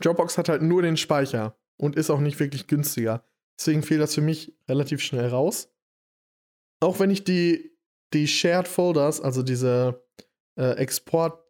Dropbox 0.00 0.38
hat 0.38 0.48
halt 0.48 0.62
nur 0.62 0.82
den 0.82 0.96
Speicher 0.96 1.56
und 1.76 1.96
ist 1.96 2.10
auch 2.10 2.20
nicht 2.20 2.40
wirklich 2.40 2.66
günstiger. 2.66 3.24
Deswegen 3.58 3.82
fehlt 3.82 4.00
das 4.00 4.14
für 4.14 4.22
mich 4.22 4.56
relativ 4.68 5.02
schnell 5.02 5.28
raus. 5.28 5.68
Auch 6.80 6.98
wenn 6.98 7.10
ich 7.10 7.22
die, 7.24 7.76
die 8.12 8.26
Shared 8.26 8.66
Folders, 8.66 9.20
also 9.20 9.42
diese 9.42 10.02
äh, 10.56 10.72
Export 10.76 11.41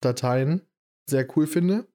Dateien 0.00 0.62
sehr 1.08 1.26
cool 1.36 1.46
finde, 1.46 1.86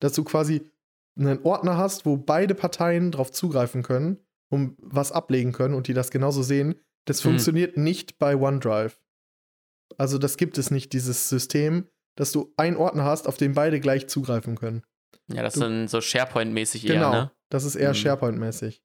dass 0.00 0.12
du 0.14 0.24
quasi 0.24 0.70
einen 1.18 1.42
Ordner 1.44 1.76
hast, 1.76 2.06
wo 2.06 2.16
beide 2.16 2.54
Parteien 2.54 3.10
drauf 3.12 3.30
zugreifen 3.30 3.82
können, 3.82 4.18
um 4.50 4.76
was 4.78 5.12
ablegen 5.12 5.52
können 5.52 5.74
und 5.74 5.88
die 5.88 5.94
das 5.94 6.10
genauso 6.10 6.42
sehen. 6.42 6.74
Das 7.04 7.22
mhm. 7.22 7.30
funktioniert 7.30 7.76
nicht 7.76 8.18
bei 8.18 8.34
OneDrive. 8.36 8.98
Also 9.98 10.18
das 10.18 10.36
gibt 10.36 10.56
es 10.58 10.70
nicht, 10.70 10.92
dieses 10.92 11.28
System, 11.28 11.86
dass 12.16 12.32
du 12.32 12.52
einen 12.56 12.76
Ordner 12.76 13.04
hast, 13.04 13.26
auf 13.28 13.36
den 13.36 13.52
beide 13.54 13.78
gleich 13.80 14.08
zugreifen 14.08 14.56
können. 14.56 14.82
Ja, 15.28 15.42
das 15.42 15.54
Du- 15.54 15.60
ist 15.60 15.64
dann 15.64 15.88
so 15.88 15.98
SharePoint-mäßig 16.00 16.86
eher, 16.86 16.94
Genau, 16.94 17.12
ne? 17.12 17.30
das 17.50 17.64
ist 17.64 17.76
eher 17.76 17.90
Mhm. 17.90 17.94
SharePoint-mäßig. 17.96 18.82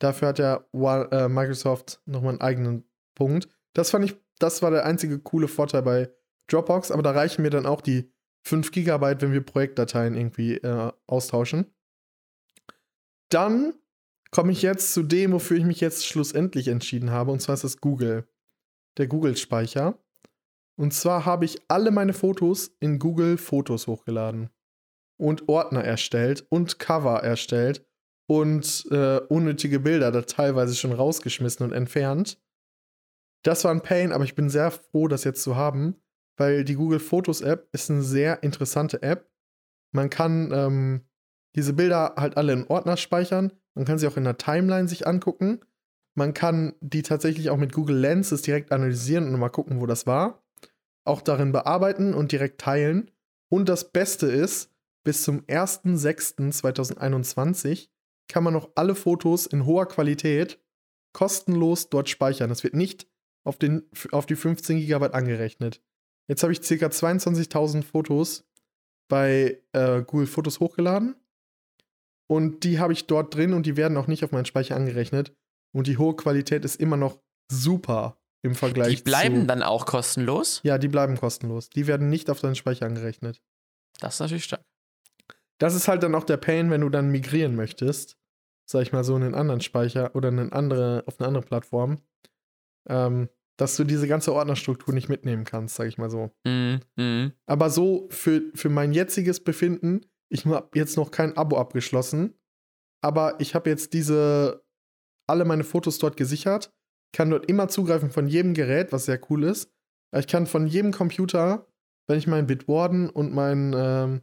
Dafür 0.00 0.28
hat 0.28 0.38
ja 0.40 0.64
äh, 0.72 1.28
Microsoft 1.28 2.00
nochmal 2.06 2.30
einen 2.32 2.40
eigenen 2.40 2.84
Punkt. 3.14 3.48
Das 3.72 3.90
fand 3.90 4.04
ich, 4.04 4.16
das 4.40 4.62
war 4.62 4.72
der 4.72 4.84
einzige 4.84 5.20
coole 5.20 5.46
Vorteil 5.46 5.82
bei 5.82 6.10
Dropbox, 6.48 6.90
aber 6.90 7.02
da 7.02 7.12
reichen 7.12 7.42
mir 7.42 7.50
dann 7.50 7.66
auch 7.66 7.80
die 7.80 8.12
5 8.44 8.70
Gigabyte, 8.72 9.22
wenn 9.22 9.32
wir 9.32 9.44
Projektdateien 9.44 10.14
irgendwie 10.14 10.56
äh, 10.56 10.92
austauschen. 11.06 11.66
Dann 13.30 13.74
komme 14.30 14.52
ich 14.52 14.62
jetzt 14.62 14.92
zu 14.92 15.02
dem, 15.02 15.32
wofür 15.32 15.56
ich 15.56 15.64
mich 15.64 15.80
jetzt 15.80 16.06
schlussendlich 16.06 16.68
entschieden 16.68 17.10
habe, 17.10 17.30
und 17.30 17.40
zwar 17.40 17.54
ist 17.54 17.64
das 17.64 17.78
Google. 17.78 18.28
Der 18.98 19.06
Google-Speicher. 19.06 19.98
Und 20.76 20.92
zwar 20.92 21.24
habe 21.24 21.44
ich 21.44 21.62
alle 21.68 21.90
meine 21.90 22.12
Fotos 22.12 22.72
in 22.80 22.98
Google 22.98 23.38
Fotos 23.38 23.86
hochgeladen 23.86 24.50
und 25.18 25.48
Ordner 25.48 25.84
erstellt 25.84 26.46
und 26.48 26.78
Cover 26.78 27.22
erstellt 27.22 27.86
und 28.26 28.86
äh, 28.90 29.18
unnötige 29.28 29.80
Bilder 29.80 30.10
da 30.10 30.22
teilweise 30.22 30.74
schon 30.74 30.92
rausgeschmissen 30.92 31.64
und 31.64 31.72
entfernt. 31.72 32.40
Das 33.44 33.64
war 33.64 33.70
ein 33.70 33.82
Pain, 33.82 34.12
aber 34.12 34.24
ich 34.24 34.34
bin 34.34 34.50
sehr 34.50 34.70
froh, 34.70 35.08
das 35.08 35.24
jetzt 35.24 35.42
zu 35.42 35.56
haben, 35.56 36.01
weil 36.36 36.64
die 36.64 36.74
Google 36.74 37.00
Fotos 37.00 37.40
App 37.40 37.68
ist 37.72 37.90
eine 37.90 38.02
sehr 38.02 38.42
interessante 38.42 39.02
App. 39.02 39.30
Man 39.92 40.10
kann 40.10 40.50
ähm, 40.52 41.02
diese 41.54 41.72
Bilder 41.72 42.14
halt 42.16 42.36
alle 42.36 42.52
in 42.52 42.66
Ordner 42.66 42.96
speichern. 42.96 43.52
Man 43.74 43.84
kann 43.84 43.98
sie 43.98 44.06
auch 44.06 44.16
in 44.16 44.22
der 44.24 44.38
Timeline 44.38 44.88
sich 44.88 45.06
angucken. 45.06 45.60
Man 46.14 46.34
kann 46.34 46.74
die 46.80 47.02
tatsächlich 47.02 47.50
auch 47.50 47.56
mit 47.56 47.72
Google 47.72 47.96
Lenses 47.96 48.42
direkt 48.42 48.70
analysieren 48.72 49.26
und 49.26 49.38
mal 49.38 49.48
gucken, 49.48 49.80
wo 49.80 49.86
das 49.86 50.06
war. 50.06 50.44
Auch 51.04 51.22
darin 51.22 51.52
bearbeiten 51.52 52.14
und 52.14 52.32
direkt 52.32 52.60
teilen. 52.60 53.10
Und 53.48 53.68
das 53.68 53.92
Beste 53.92 54.26
ist, 54.26 54.72
bis 55.04 55.22
zum 55.22 55.42
1.6.2021 55.42 57.90
kann 58.28 58.44
man 58.44 58.54
noch 58.54 58.70
alle 58.76 58.94
Fotos 58.94 59.46
in 59.46 59.66
hoher 59.66 59.86
Qualität 59.86 60.60
kostenlos 61.12 61.90
dort 61.90 62.08
speichern. 62.08 62.48
Das 62.48 62.64
wird 62.64 62.74
nicht 62.74 63.06
auf, 63.44 63.58
den, 63.58 63.82
auf 64.12 64.24
die 64.26 64.36
15 64.36 64.78
GB 64.78 65.08
angerechnet. 65.08 65.82
Jetzt 66.32 66.42
habe 66.42 66.54
ich 66.54 66.62
ca. 66.62 66.86
22.000 66.86 67.82
Fotos 67.82 68.46
bei 69.06 69.60
äh, 69.72 70.00
Google 70.00 70.26
Fotos 70.26 70.60
hochgeladen. 70.60 71.14
Und 72.26 72.64
die 72.64 72.78
habe 72.78 72.94
ich 72.94 73.06
dort 73.06 73.34
drin 73.34 73.52
und 73.52 73.66
die 73.66 73.76
werden 73.76 73.98
auch 73.98 74.06
nicht 74.06 74.24
auf 74.24 74.32
meinen 74.32 74.46
Speicher 74.46 74.74
angerechnet. 74.74 75.36
Und 75.74 75.88
die 75.88 75.98
hohe 75.98 76.16
Qualität 76.16 76.64
ist 76.64 76.80
immer 76.80 76.96
noch 76.96 77.18
super 77.50 78.16
im 78.40 78.54
Vergleich 78.54 78.96
Die 78.96 79.02
bleiben 79.02 79.42
zu. 79.42 79.46
dann 79.46 79.62
auch 79.62 79.84
kostenlos. 79.84 80.62
Ja, 80.64 80.78
die 80.78 80.88
bleiben 80.88 81.18
kostenlos. 81.18 81.68
Die 81.68 81.86
werden 81.86 82.08
nicht 82.08 82.30
auf 82.30 82.40
deinen 82.40 82.54
Speicher 82.54 82.86
angerechnet. 82.86 83.42
Das 84.00 84.14
ist 84.14 84.20
natürlich 84.20 84.44
stark. 84.44 84.64
Das 85.58 85.74
ist 85.74 85.86
halt 85.86 86.02
dann 86.02 86.14
auch 86.14 86.24
der 86.24 86.38
Pain, 86.38 86.70
wenn 86.70 86.80
du 86.80 86.88
dann 86.88 87.10
migrieren 87.10 87.56
möchtest. 87.56 88.16
Sag 88.64 88.80
ich 88.80 88.92
mal 88.92 89.04
so 89.04 89.14
in 89.16 89.22
einen 89.22 89.34
anderen 89.34 89.60
Speicher 89.60 90.16
oder 90.16 90.30
in 90.30 90.38
eine 90.38 90.52
andere, 90.52 91.04
auf 91.06 91.20
eine 91.20 91.28
andere 91.28 91.44
Plattform. 91.44 91.98
Ähm, 92.88 93.28
dass 93.56 93.76
du 93.76 93.84
diese 93.84 94.08
ganze 94.08 94.32
Ordnerstruktur 94.32 94.94
nicht 94.94 95.08
mitnehmen 95.08 95.44
kannst, 95.44 95.76
sag 95.76 95.86
ich 95.86 95.98
mal 95.98 96.10
so. 96.10 96.30
Mhm. 96.44 97.32
Aber 97.46 97.70
so 97.70 98.08
für, 98.10 98.42
für 98.54 98.68
mein 98.68 98.92
jetziges 98.92 99.40
Befinden, 99.44 100.06
ich 100.28 100.46
habe 100.46 100.70
jetzt 100.74 100.96
noch 100.96 101.10
kein 101.10 101.36
Abo 101.36 101.58
abgeschlossen, 101.58 102.34
aber 103.02 103.40
ich 103.40 103.54
habe 103.54 103.68
jetzt 103.68 103.92
diese, 103.92 104.64
alle 105.26 105.44
meine 105.44 105.64
Fotos 105.64 105.98
dort 105.98 106.16
gesichert, 106.16 106.72
kann 107.12 107.30
dort 107.30 107.46
immer 107.46 107.68
zugreifen 107.68 108.10
von 108.10 108.26
jedem 108.26 108.54
Gerät, 108.54 108.92
was 108.92 109.04
sehr 109.04 109.20
cool 109.30 109.44
ist. 109.44 109.70
Ich 110.16 110.26
kann 110.26 110.46
von 110.46 110.66
jedem 110.66 110.92
Computer, 110.92 111.66
wenn 112.06 112.18
ich 112.18 112.26
meinen 112.26 112.46
Bitwarden 112.46 113.10
und 113.10 113.34
meinen, 113.34 113.74
ähm, 113.76 114.20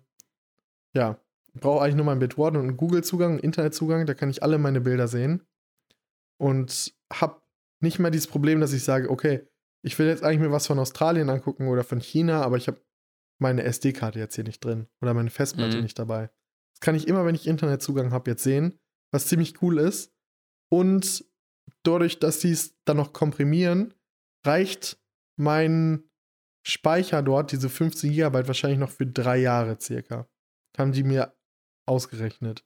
ja, 0.95 1.19
brauche 1.53 1.83
eigentlich 1.83 1.95
nur 1.95 2.05
meinen 2.05 2.19
Bitwarden 2.19 2.59
und 2.59 2.67
einen 2.67 2.77
Google-Zugang, 2.77 3.31
einen 3.31 3.39
Internetzugang, 3.39 4.05
da 4.05 4.13
kann 4.13 4.29
ich 4.29 4.43
alle 4.43 4.57
meine 4.57 4.81
Bilder 4.81 5.07
sehen. 5.07 5.43
Und 6.37 6.93
habe 7.11 7.38
nicht 7.81 7.99
mehr 7.99 8.11
dieses 8.11 8.27
Problem, 8.27 8.59
dass 8.59 8.73
ich 8.73 8.83
sage, 8.83 9.09
okay, 9.09 9.47
ich 9.83 9.97
will 9.97 10.07
jetzt 10.07 10.23
eigentlich 10.23 10.39
mir 10.39 10.51
was 10.51 10.67
von 10.67 10.79
Australien 10.79 11.29
angucken 11.29 11.67
oder 11.67 11.83
von 11.83 11.99
China, 12.01 12.41
aber 12.41 12.57
ich 12.57 12.67
habe 12.67 12.81
meine 13.41 13.63
SD-Karte 13.63 14.19
jetzt 14.19 14.35
hier 14.35 14.43
nicht 14.43 14.63
drin 14.63 14.87
oder 15.01 15.13
meine 15.13 15.29
Festplatte 15.29 15.77
Mhm. 15.77 15.83
nicht 15.83 15.97
dabei. 15.97 16.29
Das 16.73 16.81
kann 16.81 16.95
ich 16.95 17.07
immer, 17.07 17.25
wenn 17.25 17.35
ich 17.35 17.47
Internetzugang 17.47 18.11
habe, 18.11 18.31
jetzt 18.31 18.43
sehen, 18.43 18.79
was 19.13 19.27
ziemlich 19.27 19.61
cool 19.61 19.79
ist. 19.79 20.13
Und 20.69 21.25
dadurch, 21.83 22.19
dass 22.19 22.41
sie 22.41 22.51
es 22.51 22.77
dann 22.83 22.97
noch 22.97 23.13
komprimieren, 23.13 23.93
reicht 24.45 25.01
mein 25.37 26.09
Speicher 26.67 27.23
dort, 27.23 27.51
diese 27.53 27.69
15 27.69 28.11
GB, 28.11 28.47
wahrscheinlich 28.47 28.79
noch 28.79 28.91
für 28.91 29.07
drei 29.07 29.37
Jahre 29.37 29.79
circa. 29.79 30.27
Haben 30.77 30.91
die 30.91 31.03
mir 31.03 31.35
ausgerechnet. 31.87 32.65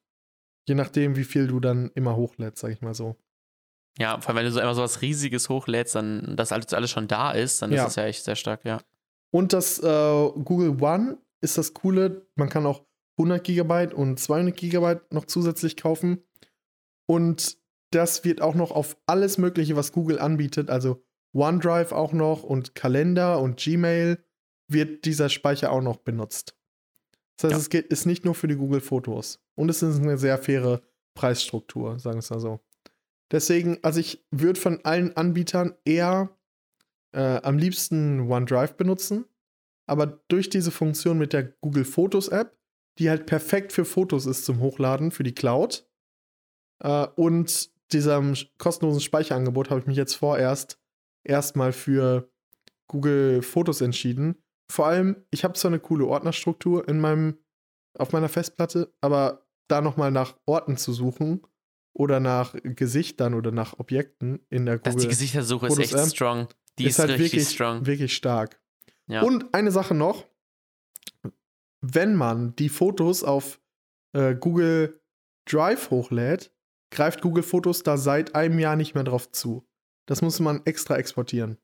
Je 0.67 0.75
nachdem, 0.75 1.15
wie 1.15 1.23
viel 1.23 1.47
du 1.47 1.59
dann 1.59 1.91
immer 1.91 2.15
hochlädst, 2.15 2.61
sag 2.61 2.71
ich 2.71 2.81
mal 2.81 2.93
so. 2.95 3.15
Ja, 3.99 4.19
vor 4.19 4.29
allem, 4.29 4.37
wenn 4.37 4.45
du 4.45 4.51
so 4.51 4.59
immer 4.59 4.73
so 4.75 4.81
was 4.81 5.01
Riesiges 5.01 5.49
hochlädst, 5.49 5.95
dann 5.95 6.35
das 6.35 6.51
alles, 6.51 6.73
alles 6.73 6.89
schon 6.89 7.07
da 7.07 7.31
ist, 7.31 7.61
dann 7.61 7.71
Ja. 7.71 7.83
ist 7.85 7.89
das 7.89 7.95
ja 7.97 8.05
echt 8.05 8.23
sehr 8.23 8.35
stark, 8.35 8.65
ja. 8.65 8.79
Und 9.31 9.53
das 9.53 9.79
äh, 9.79 9.83
Google 10.43 10.81
One 10.81 11.17
ist 11.41 11.57
das 11.57 11.73
Coole. 11.73 12.25
Man 12.35 12.49
kann 12.49 12.65
auch 12.65 12.83
100 13.17 13.43
GB 13.43 13.93
und 13.93 14.19
200 14.19 14.55
GB 14.55 14.95
noch 15.11 15.25
zusätzlich 15.25 15.77
kaufen. 15.77 16.23
Und 17.07 17.57
das 17.91 18.23
wird 18.23 18.41
auch 18.41 18.55
noch 18.55 18.71
auf 18.71 18.97
alles 19.05 19.37
Mögliche, 19.37 19.75
was 19.75 19.91
Google 19.91 20.19
anbietet, 20.19 20.69
also 20.69 21.03
OneDrive 21.35 21.91
auch 21.91 22.13
noch 22.13 22.43
und 22.43 22.75
Kalender 22.75 23.39
und 23.39 23.57
Gmail, 23.59 24.23
wird 24.67 25.05
dieser 25.05 25.29
Speicher 25.29 25.71
auch 25.71 25.81
noch 25.81 25.97
benutzt. 25.97 26.55
Das 27.37 27.45
heißt, 27.45 27.51
Ja. 27.53 27.57
es 27.59 27.69
geht, 27.69 27.87
ist 27.87 28.05
nicht 28.05 28.25
nur 28.25 28.33
für 28.33 28.47
die 28.47 28.55
Google 28.55 28.81
Fotos. 28.81 29.39
Und 29.55 29.69
es 29.69 29.83
ist 29.83 29.99
eine 29.99 30.17
sehr 30.17 30.37
faire 30.37 30.81
Preisstruktur, 31.15 31.99
sagen 31.99 32.15
wir 32.15 32.19
es 32.19 32.29
mal 32.29 32.39
so. 32.39 32.59
Deswegen, 33.31 33.79
also 33.81 33.99
ich 33.99 34.25
würde 34.31 34.59
von 34.59 34.83
allen 34.83 35.15
Anbietern 35.15 35.75
eher 35.85 36.37
äh, 37.13 37.41
am 37.41 37.57
liebsten 37.57 38.19
OneDrive 38.31 38.75
benutzen. 38.75 39.25
Aber 39.85 40.07
durch 40.27 40.49
diese 40.49 40.71
Funktion 40.71 41.17
mit 41.17 41.33
der 41.33 41.43
Google 41.43 41.85
Fotos 41.85 42.29
App, 42.29 42.57
die 42.99 43.09
halt 43.09 43.25
perfekt 43.25 43.73
für 43.73 43.85
Fotos 43.85 44.25
ist 44.25 44.45
zum 44.45 44.59
Hochladen, 44.59 45.11
für 45.11 45.23
die 45.23 45.35
Cloud, 45.35 45.87
äh, 46.79 47.07
und 47.15 47.71
diesem 47.91 48.35
kostenlosen 48.57 49.01
Speicherangebot 49.01 49.69
habe 49.69 49.81
ich 49.81 49.87
mich 49.87 49.97
jetzt 49.97 50.15
vorerst 50.15 50.79
erstmal 51.23 51.73
für 51.73 52.31
Google 52.87 53.41
Fotos 53.41 53.81
entschieden. 53.81 54.35
Vor 54.69 54.87
allem, 54.87 55.25
ich 55.31 55.43
habe 55.43 55.53
zwar 55.53 55.69
eine 55.69 55.79
coole 55.79 56.05
Ordnerstruktur 56.05 56.87
in 56.87 56.99
meinem, 56.99 57.37
auf 57.97 58.11
meiner 58.11 58.29
Festplatte, 58.29 58.93
aber 59.01 59.45
da 59.67 59.81
nochmal 59.81 60.11
nach 60.11 60.35
Orten 60.45 60.77
zu 60.77 60.93
suchen 60.93 61.41
oder 61.93 62.19
nach 62.19 62.55
Gesichtern 62.63 63.33
oder 63.33 63.51
nach 63.51 63.79
Objekten 63.79 64.45
in 64.49 64.65
der 64.65 64.79
Google 64.79 65.01
die 65.01 65.07
Gesichtersuche 65.07 65.67
ist 65.67 65.75
Fotos 65.75 65.93
echt 65.93 66.03
App 66.03 66.09
strong. 66.09 66.47
Die 66.79 66.85
ist, 66.85 66.91
ist 66.93 66.99
halt 66.99 67.19
wirklich, 67.19 67.49
strong. 67.49 67.85
wirklich 67.85 68.15
stark. 68.15 68.59
Ja. 69.07 69.21
Und 69.21 69.53
eine 69.53 69.71
Sache 69.71 69.93
noch, 69.93 70.25
wenn 71.81 72.15
man 72.15 72.55
die 72.55 72.69
Fotos 72.69 73.23
auf 73.23 73.59
äh, 74.13 74.35
Google 74.35 75.01
Drive 75.45 75.91
hochlädt, 75.91 76.51
greift 76.89 77.21
Google 77.21 77.43
Fotos 77.43 77.83
da 77.83 77.97
seit 77.97 78.33
einem 78.35 78.59
Jahr 78.59 78.75
nicht 78.75 78.95
mehr 78.95 79.03
drauf 79.03 79.31
zu. 79.31 79.67
Das 80.05 80.21
muss 80.21 80.39
man 80.39 80.61
extra 80.65 80.97
exportieren. 80.97 81.57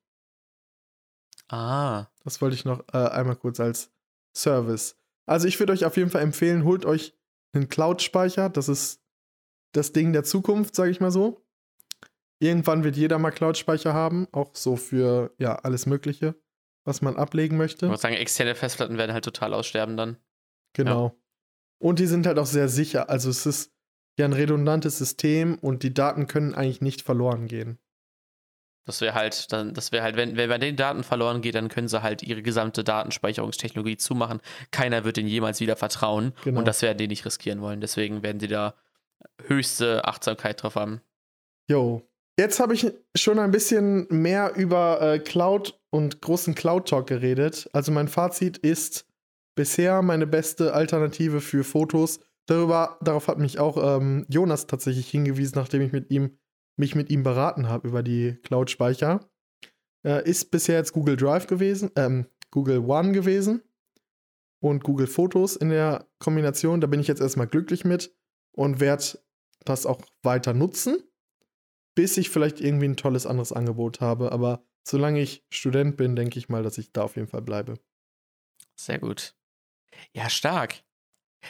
ah. 1.48 2.08
Das 2.24 2.42
wollte 2.42 2.56
ich 2.56 2.66
noch 2.66 2.84
äh, 2.94 2.98
einmal 2.98 3.36
kurz 3.36 3.60
als 3.60 3.92
Service. 4.36 4.96
Also 5.26 5.48
ich 5.48 5.60
würde 5.60 5.74
euch 5.74 5.86
auf 5.86 5.98
jeden 5.98 6.10
Fall 6.10 6.22
empfehlen, 6.22 6.64
holt 6.64 6.86
euch 6.86 7.16
einen 7.54 7.70
Cloud-Speicher. 7.70 8.50
Das 8.50 8.70
ist 8.70 8.99
das 9.72 9.92
Ding 9.92 10.14
der 10.14 10.24
Zukunft, 10.24 10.76
sage 10.76 10.92
ich 10.92 11.00
mal 11.00 11.12
so. 11.12 11.46
Irgendwann 12.40 12.84
wird 12.84 12.96
jeder 12.96 13.20
mal 13.20 13.32
Cloud-Speicher 13.32 13.94
haben, 13.94 14.28
auch 14.32 14.56
so 14.56 14.76
für 14.78 15.34
ja 15.38 15.56
alles 15.56 15.86
Mögliche, 15.86 16.36
was 16.86 17.02
man 17.02 17.18
ablegen 17.18 17.56
Ich 17.56 17.60
möchte. 17.60 17.88
muss 17.88 18.02
sagen, 18.02 18.16
externe 18.16 18.56
Festplatten 18.56 18.98
werden 18.98 19.12
halt 19.14 19.26
total 19.26 19.54
aussterben 19.54 19.98
dann. 19.98 20.18
Genau. 20.74 21.20
Und 21.80 22.00
die 22.00 22.06
sind 22.06 22.28
halt 22.28 22.40
auch 22.40 22.46
sehr 22.46 22.70
sicher. 22.70 23.10
Also 23.10 23.30
es 23.30 23.46
ist 23.46 23.74
ja 24.18 24.26
ein 24.26 24.34
redundantes 24.34 24.98
System 24.98 25.58
und 25.60 25.84
die 25.84 25.94
Daten 25.94 26.28
können 26.28 26.54
eigentlich 26.54 26.82
nicht 26.82 27.02
verloren 27.02 27.48
gehen. 27.48 27.80
Das 28.86 29.02
wäre 29.02 29.14
halt, 29.14 29.52
dann, 29.54 29.74
das 29.74 29.92
wäre 29.92 30.04
halt, 30.04 30.16
wenn, 30.16 30.36
wenn 30.36 30.50
bei 30.50 30.58
den 30.58 30.76
Daten 30.76 31.04
verloren 31.04 31.42
geht, 31.42 31.56
dann 31.56 31.70
können 31.70 31.88
sie 31.88 32.02
halt 32.02 32.24
ihre 32.24 32.42
gesamte 32.42 32.84
Datenspeicherungstechnologie 32.84 33.98
zumachen. 33.98 34.42
Keiner 34.72 35.04
wird 35.04 35.18
denen 35.18 35.30
jemals 35.30 35.60
wieder 35.60 35.76
vertrauen. 35.76 36.34
Genau. 36.44 36.60
Und 36.60 36.68
das 36.68 36.82
werden 36.82 36.98
die 36.98 37.08
nicht 37.08 37.26
riskieren 37.26 37.62
wollen. 37.62 37.82
Deswegen 37.82 38.24
werden 38.24 38.40
die 38.40 38.48
da 38.48 38.74
höchste 39.46 40.06
Achtsamkeit 40.06 40.62
drauf 40.62 40.76
haben. 40.76 41.02
Jo. 41.70 42.02
Jetzt 42.38 42.60
habe 42.60 42.74
ich 42.74 42.94
schon 43.16 43.38
ein 43.38 43.52
bisschen 43.52 44.08
mehr 44.10 44.56
über 44.56 45.02
äh, 45.02 45.20
Cloud 45.20 45.80
und 45.90 46.22
großen 46.22 46.56
Cloud-Talk 46.56 47.08
geredet. 47.08 47.70
Also 47.74 47.92
mein 47.92 48.08
Fazit 48.08 48.58
ist 48.58 49.06
bisher 49.56 50.02
meine 50.02 50.26
beste 50.26 50.74
Alternative 50.74 51.42
für 51.42 51.66
Fotos. 51.66 52.22
Darüber, 52.46 52.98
darauf 53.02 53.28
hat 53.28 53.40
mich 53.40 53.60
auch 53.60 53.78
ähm, 53.78 54.26
Jonas 54.30 54.68
tatsächlich 54.68 55.10
hingewiesen, 55.10 55.56
nachdem 55.56 55.82
ich 55.82 55.92
mit 55.92 56.10
ihm, 56.12 56.38
mich 56.78 56.96
mit 56.96 57.10
ihm 57.10 57.24
beraten 57.24 57.68
habe 57.68 57.88
über 57.88 58.04
die 58.04 58.38
Cloud-Speicher. 58.44 59.30
Äh, 60.06 60.28
ist 60.28 60.50
bisher 60.50 60.78
jetzt 60.78 60.94
Google 60.94 61.18
Drive 61.18 61.46
gewesen, 61.48 61.92
ähm, 61.98 62.26
Google 62.52 62.80
One 62.80 63.12
gewesen 63.12 63.62
und 64.62 64.84
Google 64.84 65.08
Fotos 65.08 65.58
in 65.58 65.70
der 65.70 66.08
Kombination. 66.20 66.80
Da 66.80 66.88
bin 66.88 67.02
ich 67.02 67.08
jetzt 67.08 67.22
erstmal 67.22 67.48
glücklich 67.48 67.84
mit 67.84 68.16
und 68.52 68.80
werde 68.80 69.20
das 69.66 69.86
auch 69.86 70.02
weiter 70.24 70.54
nutzen, 70.54 71.04
bis 71.96 72.18
ich 72.18 72.30
vielleicht 72.30 72.60
irgendwie 72.62 72.88
ein 72.88 72.98
tolles 72.98 73.26
anderes 73.26 73.52
Angebot 73.54 74.02
habe. 74.02 74.32
Aber 74.32 74.64
solange 74.84 75.20
ich 75.22 75.46
Student 75.50 75.98
bin, 75.98 76.16
denke 76.16 76.40
ich 76.40 76.50
mal, 76.50 76.64
dass 76.64 76.78
ich 76.78 76.92
da 76.92 77.04
auf 77.04 77.16
jeden 77.16 77.28
Fall 77.28 77.42
bleibe. 77.42 77.80
Sehr 78.76 79.00
gut. 79.00 79.36
Ja, 80.14 80.30
stark. 80.30 80.84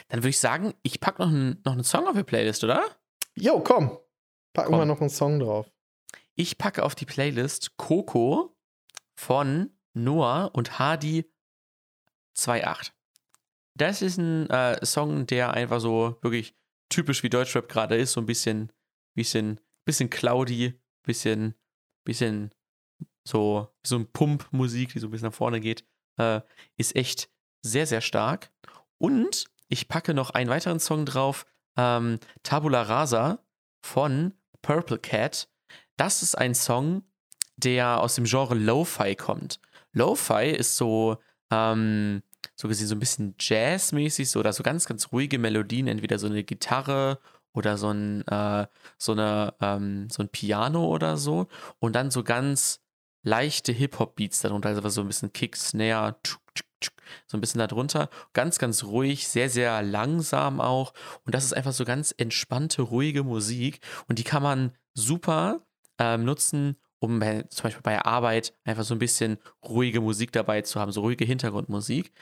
Dann 0.08 0.20
würde 0.20 0.30
ich 0.30 0.38
sagen, 0.38 0.74
ich 0.82 1.00
packe 1.00 1.22
noch, 1.22 1.28
einen- 1.28 1.60
noch 1.64 1.72
einen 1.72 1.84
Song 1.84 2.06
auf 2.08 2.16
die 2.16 2.22
Playlist, 2.24 2.62
oder? 2.64 2.84
Jo, 3.36 3.60
komm. 3.60 3.96
Packen 4.52 4.70
Komm. 4.72 4.80
wir 4.80 4.86
noch 4.86 5.00
einen 5.00 5.10
Song 5.10 5.38
drauf. 5.38 5.70
Ich 6.34 6.58
packe 6.58 6.82
auf 6.84 6.94
die 6.94 7.06
Playlist 7.06 7.76
Coco 7.76 8.56
von 9.14 9.70
Noah 9.94 10.50
und 10.54 10.78
Hardy 10.78 11.30
2.8. 12.36 12.92
Das 13.76 14.02
ist 14.02 14.18
ein 14.18 14.48
äh, 14.50 14.84
Song, 14.84 15.26
der 15.26 15.52
einfach 15.54 15.80
so 15.80 16.18
wirklich 16.22 16.54
typisch 16.90 17.22
wie 17.22 17.30
Deutschrap 17.30 17.68
gerade 17.68 17.96
ist, 17.96 18.12
so 18.12 18.20
ein 18.20 18.26
bisschen, 18.26 18.70
bisschen, 19.14 19.60
bisschen 19.86 20.10
cloudy, 20.10 20.78
bisschen, 21.02 21.54
bisschen 22.04 22.50
so, 23.26 23.68
so 23.86 23.96
ein 23.96 24.10
Pump-Musik, 24.12 24.92
die 24.92 24.98
so 24.98 25.06
ein 25.06 25.10
bisschen 25.10 25.28
nach 25.28 25.34
vorne 25.34 25.60
geht, 25.60 25.84
äh, 26.18 26.40
ist 26.76 26.94
echt 26.96 27.30
sehr, 27.62 27.86
sehr 27.86 28.00
stark. 28.00 28.52
Und 28.98 29.46
ich 29.68 29.88
packe 29.88 30.14
noch 30.14 30.30
einen 30.30 30.50
weiteren 30.50 30.80
Song 30.80 31.06
drauf, 31.06 31.46
ähm, 31.76 32.18
Tabula 32.42 32.82
Rasa 32.82 33.44
von 33.84 34.34
Purple 34.62 34.98
Cat. 34.98 35.48
Das 35.96 36.22
ist 36.22 36.36
ein 36.36 36.54
Song, 36.54 37.02
der 37.56 38.00
aus 38.00 38.14
dem 38.16 38.24
Genre 38.24 38.54
Lo-Fi 38.54 39.14
kommt. 39.14 39.60
Lo-Fi 39.92 40.50
ist 40.50 40.76
so, 40.76 41.18
ähm, 41.50 42.22
so 42.60 42.68
gesehen 42.68 42.86
so 42.86 42.94
ein 42.94 43.00
bisschen 43.00 43.34
Jazz-mäßig, 43.38 44.28
so, 44.28 44.38
oder 44.38 44.52
so 44.52 44.62
ganz, 44.62 44.84
ganz 44.84 45.12
ruhige 45.12 45.38
Melodien, 45.38 45.88
entweder 45.88 46.18
so 46.18 46.26
eine 46.26 46.44
Gitarre 46.44 47.18
oder 47.52 47.78
so 47.78 47.88
ein, 47.88 48.26
äh, 48.28 48.66
so, 48.98 49.12
eine, 49.12 49.54
ähm, 49.60 50.08
so 50.10 50.22
ein 50.22 50.28
Piano 50.28 50.86
oder 50.86 51.16
so. 51.16 51.48
Und 51.78 51.96
dann 51.96 52.10
so 52.10 52.22
ganz 52.22 52.80
leichte 53.22 53.72
Hip-Hop-Beats 53.72 54.40
darunter, 54.40 54.68
also 54.68 54.86
so 54.90 55.00
ein 55.00 55.06
bisschen 55.06 55.32
Kick, 55.32 55.56
Snare, 55.56 56.16
tschuk, 56.22 56.42
tschuk, 56.54 56.66
tschuk, 56.80 56.94
so 57.26 57.38
ein 57.38 57.40
bisschen 57.40 57.60
darunter. 57.60 58.10
Ganz, 58.34 58.58
ganz 58.58 58.84
ruhig, 58.84 59.26
sehr, 59.26 59.48
sehr 59.48 59.82
langsam 59.82 60.60
auch. 60.60 60.92
Und 61.24 61.34
das 61.34 61.44
ist 61.44 61.54
einfach 61.54 61.72
so 61.72 61.86
ganz 61.86 62.14
entspannte, 62.16 62.82
ruhige 62.82 63.24
Musik. 63.24 63.80
Und 64.06 64.18
die 64.18 64.24
kann 64.24 64.42
man 64.42 64.72
super 64.92 65.66
ähm, 65.98 66.24
nutzen, 66.24 66.76
um 67.00 67.20
zum 67.48 67.62
Beispiel 67.62 67.82
bei 67.82 68.04
Arbeit 68.04 68.52
einfach 68.64 68.84
so 68.84 68.94
ein 68.94 68.98
bisschen 68.98 69.38
ruhige 69.64 70.00
Musik 70.00 70.32
dabei 70.32 70.62
zu 70.62 70.78
haben, 70.78 70.92
so 70.92 71.00
ruhige 71.00 71.24
Hintergrundmusik. 71.24 72.12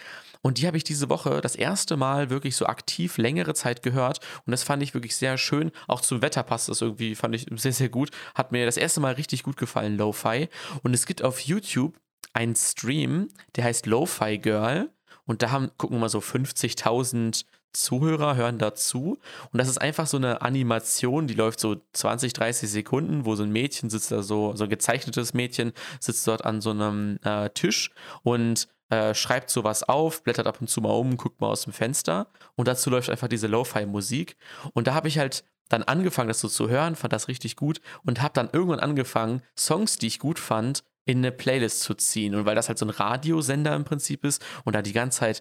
Und 0.41 0.59
die 0.59 0.67
habe 0.67 0.77
ich 0.77 0.85
diese 0.85 1.11
Woche 1.11 1.41
das 1.41 1.57
erste 1.57 1.97
Mal 1.97 2.31
wirklich 2.31 2.55
so 2.55 2.67
aktiv 2.67 3.19
längere 3.19 3.55
Zeit 3.55 3.83
gehört. 3.83 4.21
Und 4.47 4.53
das 4.53 4.63
fand 4.63 4.83
ich 4.83 4.95
wirklich 4.95 5.17
sehr 5.17 5.37
schön. 5.37 5.73
Auch 5.89 6.01
zum 6.01 6.23
Wetter 6.23 6.45
passt 6.45 6.69
das 6.69 6.81
irgendwie, 6.81 7.17
fand 7.17 7.35
ich 7.35 7.47
sehr, 7.57 7.73
sehr 7.73 7.89
gut. 7.89 8.11
Hat 8.37 8.53
mir 8.53 8.65
das 8.65 8.77
erste 8.77 9.01
Mal 9.01 9.15
richtig 9.15 9.43
gut 9.43 9.57
gefallen, 9.57 9.99
Lo-Fi. 9.99 10.49
Und 10.83 10.95
es 10.95 11.07
gibt 11.07 11.23
auf 11.23 11.41
YouTube 11.41 11.99
einen 12.33 12.55
Stream, 12.55 13.29
der 13.57 13.65
heißt 13.65 13.87
Lo-Fi 13.87 14.39
Girl. 14.39 14.91
Und 15.27 15.43
da 15.43 15.51
haben, 15.51 15.71
gucken 15.77 15.99
mal 15.99 16.09
so 16.09 16.21
50.000 16.21 17.45
Zuhörer 17.83 18.37
hören 18.37 18.59
dazu. 18.59 19.19
Und 19.53 19.59
das 19.59 19.69
ist 19.69 19.79
einfach 19.79 20.07
so 20.07 20.17
eine 20.17 20.43
Animation, 20.43 21.27
die 21.27 21.35
läuft 21.35 21.61
so 21.61 21.77
20, 21.93 22.33
30 22.33 22.71
Sekunden, 22.71 23.25
wo 23.25 23.35
so 23.35 23.43
ein 23.43 23.53
Mädchen 23.53 23.91
sitzt 23.91 24.11
da 24.11 24.23
so, 24.23 24.55
so 24.55 24.65
ein 24.65 24.71
gezeichnetes 24.71 25.35
Mädchen 25.35 25.73
sitzt 26.01 26.27
dort 26.27 26.45
an 26.45 26.61
so 26.61 26.71
einem 26.71 27.19
äh, 27.25 27.51
Tisch 27.51 27.91
und 28.23 28.69
äh, 28.91 29.15
schreibt 29.15 29.51
sowas 29.51 29.83
auf, 29.83 30.23
blättert 30.23 30.47
ab 30.47 30.61
und 30.61 30.69
zu 30.69 30.81
mal 30.81 30.91
um, 30.91 31.17
guckt 31.17 31.41
mal 31.41 31.49
aus 31.49 31.65
dem 31.65 31.73
Fenster. 31.73 32.29
Und 32.57 32.69
dazu 32.69 32.91
läuft 32.91 33.11
einfach 33.11 33.29
diese 33.29 33.47
Lo-Fi-Musik. 33.47 34.37
Und 34.73 34.87
da 34.87 34.95
habe 34.95 35.09
ich 35.09 35.19
halt 35.19 35.45
dann 35.69 35.83
angefangen, 35.83 36.29
das 36.29 36.41
so 36.41 36.49
zu 36.49 36.69
hören, 36.69 36.97
fand 36.97 37.13
das 37.13 37.29
richtig 37.29 37.57
gut 37.57 37.81
und 38.05 38.23
habe 38.23 38.33
dann 38.35 38.49
irgendwann 38.53 38.81
angefangen, 38.81 39.43
Songs, 39.57 39.99
die 39.99 40.07
ich 40.07 40.19
gut 40.19 40.39
fand, 40.39 40.83
in 41.09 41.19
eine 41.19 41.33
Playlist 41.33 41.81
zu 41.81 41.95
ziehen. 41.95 42.35
Und 42.35 42.45
weil 42.45 42.55
das 42.55 42.69
halt 42.69 42.77
so 42.77 42.85
ein 42.85 42.91
Radiosender 42.91 43.75
im 43.75 43.85
Prinzip 43.85 44.27
ist 44.27 44.45
und 44.65 44.77
da 44.77 44.83
die 44.83 44.93
ganze 44.93 45.21
Zeit 45.21 45.41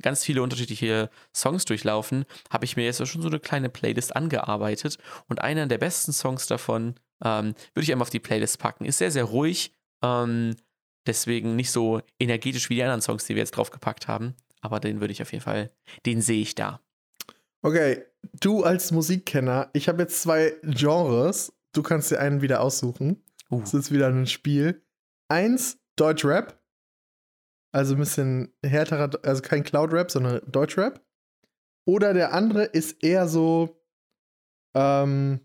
ganz 0.00 0.24
viele 0.24 0.44
unterschiedliche 0.44 1.10
Songs 1.34 1.64
durchlaufen, 1.64 2.24
habe 2.50 2.64
ich 2.64 2.76
mir 2.76 2.84
jetzt 2.84 3.04
schon 3.08 3.20
so 3.20 3.26
eine 3.26 3.40
kleine 3.40 3.68
Playlist 3.68 4.14
angearbeitet. 4.14 4.98
Und 5.28 5.40
einer 5.40 5.66
der 5.66 5.78
besten 5.78 6.12
Songs 6.12 6.46
davon 6.46 6.94
ähm, 7.24 7.54
würde 7.74 7.82
ich 7.82 7.90
einmal 7.90 8.04
auf 8.04 8.10
die 8.10 8.20
Playlist 8.20 8.60
packen. 8.60 8.84
Ist 8.84 8.98
sehr, 8.98 9.10
sehr 9.10 9.24
ruhig. 9.24 9.72
Ähm, 10.04 10.54
deswegen 11.04 11.56
nicht 11.56 11.72
so 11.72 12.00
energetisch 12.20 12.70
wie 12.70 12.76
die 12.76 12.82
anderen 12.84 13.02
Songs, 13.02 13.24
die 13.24 13.34
wir 13.34 13.42
jetzt 13.42 13.56
draufgepackt 13.56 14.06
haben. 14.06 14.36
Aber 14.60 14.78
den 14.78 15.00
würde 15.00 15.12
ich 15.12 15.20
auf 15.20 15.32
jeden 15.32 15.42
Fall, 15.42 15.72
den 16.06 16.20
sehe 16.20 16.42
ich 16.42 16.54
da. 16.54 16.80
Okay, 17.62 18.04
du 18.40 18.62
als 18.62 18.92
Musikkenner, 18.92 19.68
ich 19.72 19.88
habe 19.88 20.02
jetzt 20.02 20.22
zwei 20.22 20.54
Genres. 20.62 21.52
Du 21.72 21.82
kannst 21.82 22.12
dir 22.12 22.20
einen 22.20 22.40
wieder 22.40 22.60
aussuchen. 22.60 23.20
Uh, 23.50 23.60
Das 23.60 23.74
ist 23.74 23.90
wieder 23.90 24.06
ein 24.06 24.26
Spiel. 24.26 24.80
Eins, 25.28 25.78
Deutschrap. 25.96 26.60
Also 27.74 27.94
ein 27.94 28.00
bisschen 28.00 28.54
härterer, 28.64 29.10
also 29.22 29.42
kein 29.42 29.64
Cloud-Rap, 29.64 30.10
sondern 30.10 30.42
Deutschrap. 30.50 31.04
Oder 31.86 32.12
der 32.14 32.32
andere 32.32 32.64
ist 32.64 33.02
eher 33.02 33.26
so 33.28 33.82
ähm, 34.74 35.40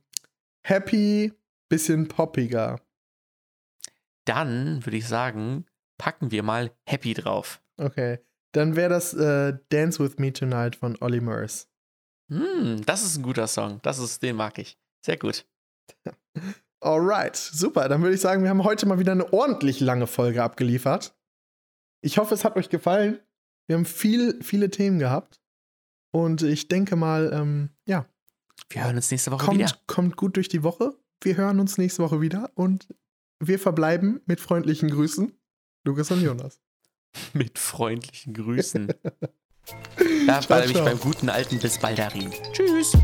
happy, 0.65 1.33
bisschen 1.69 2.07
poppiger. 2.07 2.81
dann 4.25 4.85
würde 4.85 4.97
ich 4.97 5.07
sagen, 5.07 5.65
packen 5.97 6.31
wir 6.31 6.43
mal 6.43 6.71
Happy 6.85 7.13
drauf. 7.13 7.61
Okay. 7.77 8.19
Dann 8.53 8.75
wäre 8.75 8.89
das 8.89 9.13
äh, 9.13 9.57
Dance 9.69 10.03
With 10.03 10.17
Me 10.17 10.33
Tonight 10.33 10.75
von 10.75 10.97
Olly 11.01 11.21
Murs. 11.21 11.69
Hm, 12.29 12.81
das 12.85 13.03
ist 13.03 13.17
ein 13.17 13.23
guter 13.23 13.47
Song. 13.47 13.79
Das 13.83 13.99
ist, 13.99 14.21
den 14.21 14.35
mag 14.35 14.57
ich. 14.57 14.77
Sehr 15.05 15.17
gut. 15.17 15.45
Alright, 16.79 17.35
super. 17.35 17.89
Dann 17.89 18.01
würde 18.01 18.15
ich 18.15 18.21
sagen, 18.21 18.43
wir 18.43 18.49
haben 18.49 18.63
heute 18.63 18.85
mal 18.85 18.99
wieder 18.99 19.11
eine 19.11 19.31
ordentlich 19.33 19.79
lange 19.79 20.07
Folge 20.07 20.43
abgeliefert. 20.43 21.15
Ich 22.01 22.17
hoffe, 22.17 22.33
es 22.33 22.45
hat 22.45 22.55
euch 22.55 22.69
gefallen. 22.69 23.19
Wir 23.67 23.75
haben 23.75 23.85
viel, 23.85 24.41
viele 24.43 24.69
Themen 24.69 24.99
gehabt. 24.99 25.41
Und 26.11 26.41
ich 26.41 26.67
denke 26.67 26.95
mal, 26.95 27.31
ähm, 27.33 27.69
ja, 27.87 28.05
Wir 28.69 28.85
hören 28.85 28.95
uns 28.95 29.11
nächste 29.11 29.31
Woche 29.31 29.51
wieder. 29.53 29.65
kommt, 29.65 29.87
kommt 29.87 30.17
gut 30.17 30.35
durch 30.35 30.49
die 30.49 30.63
Woche. 30.63 30.93
Wir 31.21 31.35
hören 31.35 31.59
uns 31.59 31.77
nächste 31.77 32.03
Woche 32.03 32.21
wieder 32.21 32.51
und 32.55 32.87
wir 33.39 33.59
verbleiben 33.59 34.21
mit 34.25 34.39
freundlichen 34.39 34.89
Grüßen. 34.89 35.33
Lukas 35.85 36.11
und 36.11 36.21
Jonas. 36.21 36.59
Mit 37.33 37.57
freundlichen 37.57 38.33
Grüßen. 38.33 38.87
da 40.27 40.39
bleibe 40.41 40.67
ich 40.67 40.73
ciao. 40.73 40.85
beim 40.85 40.99
guten 40.99 41.29
alten 41.29 41.57
Bis 41.59 41.79
Baldarin. 41.79 42.31
Tschüss. 42.51 42.97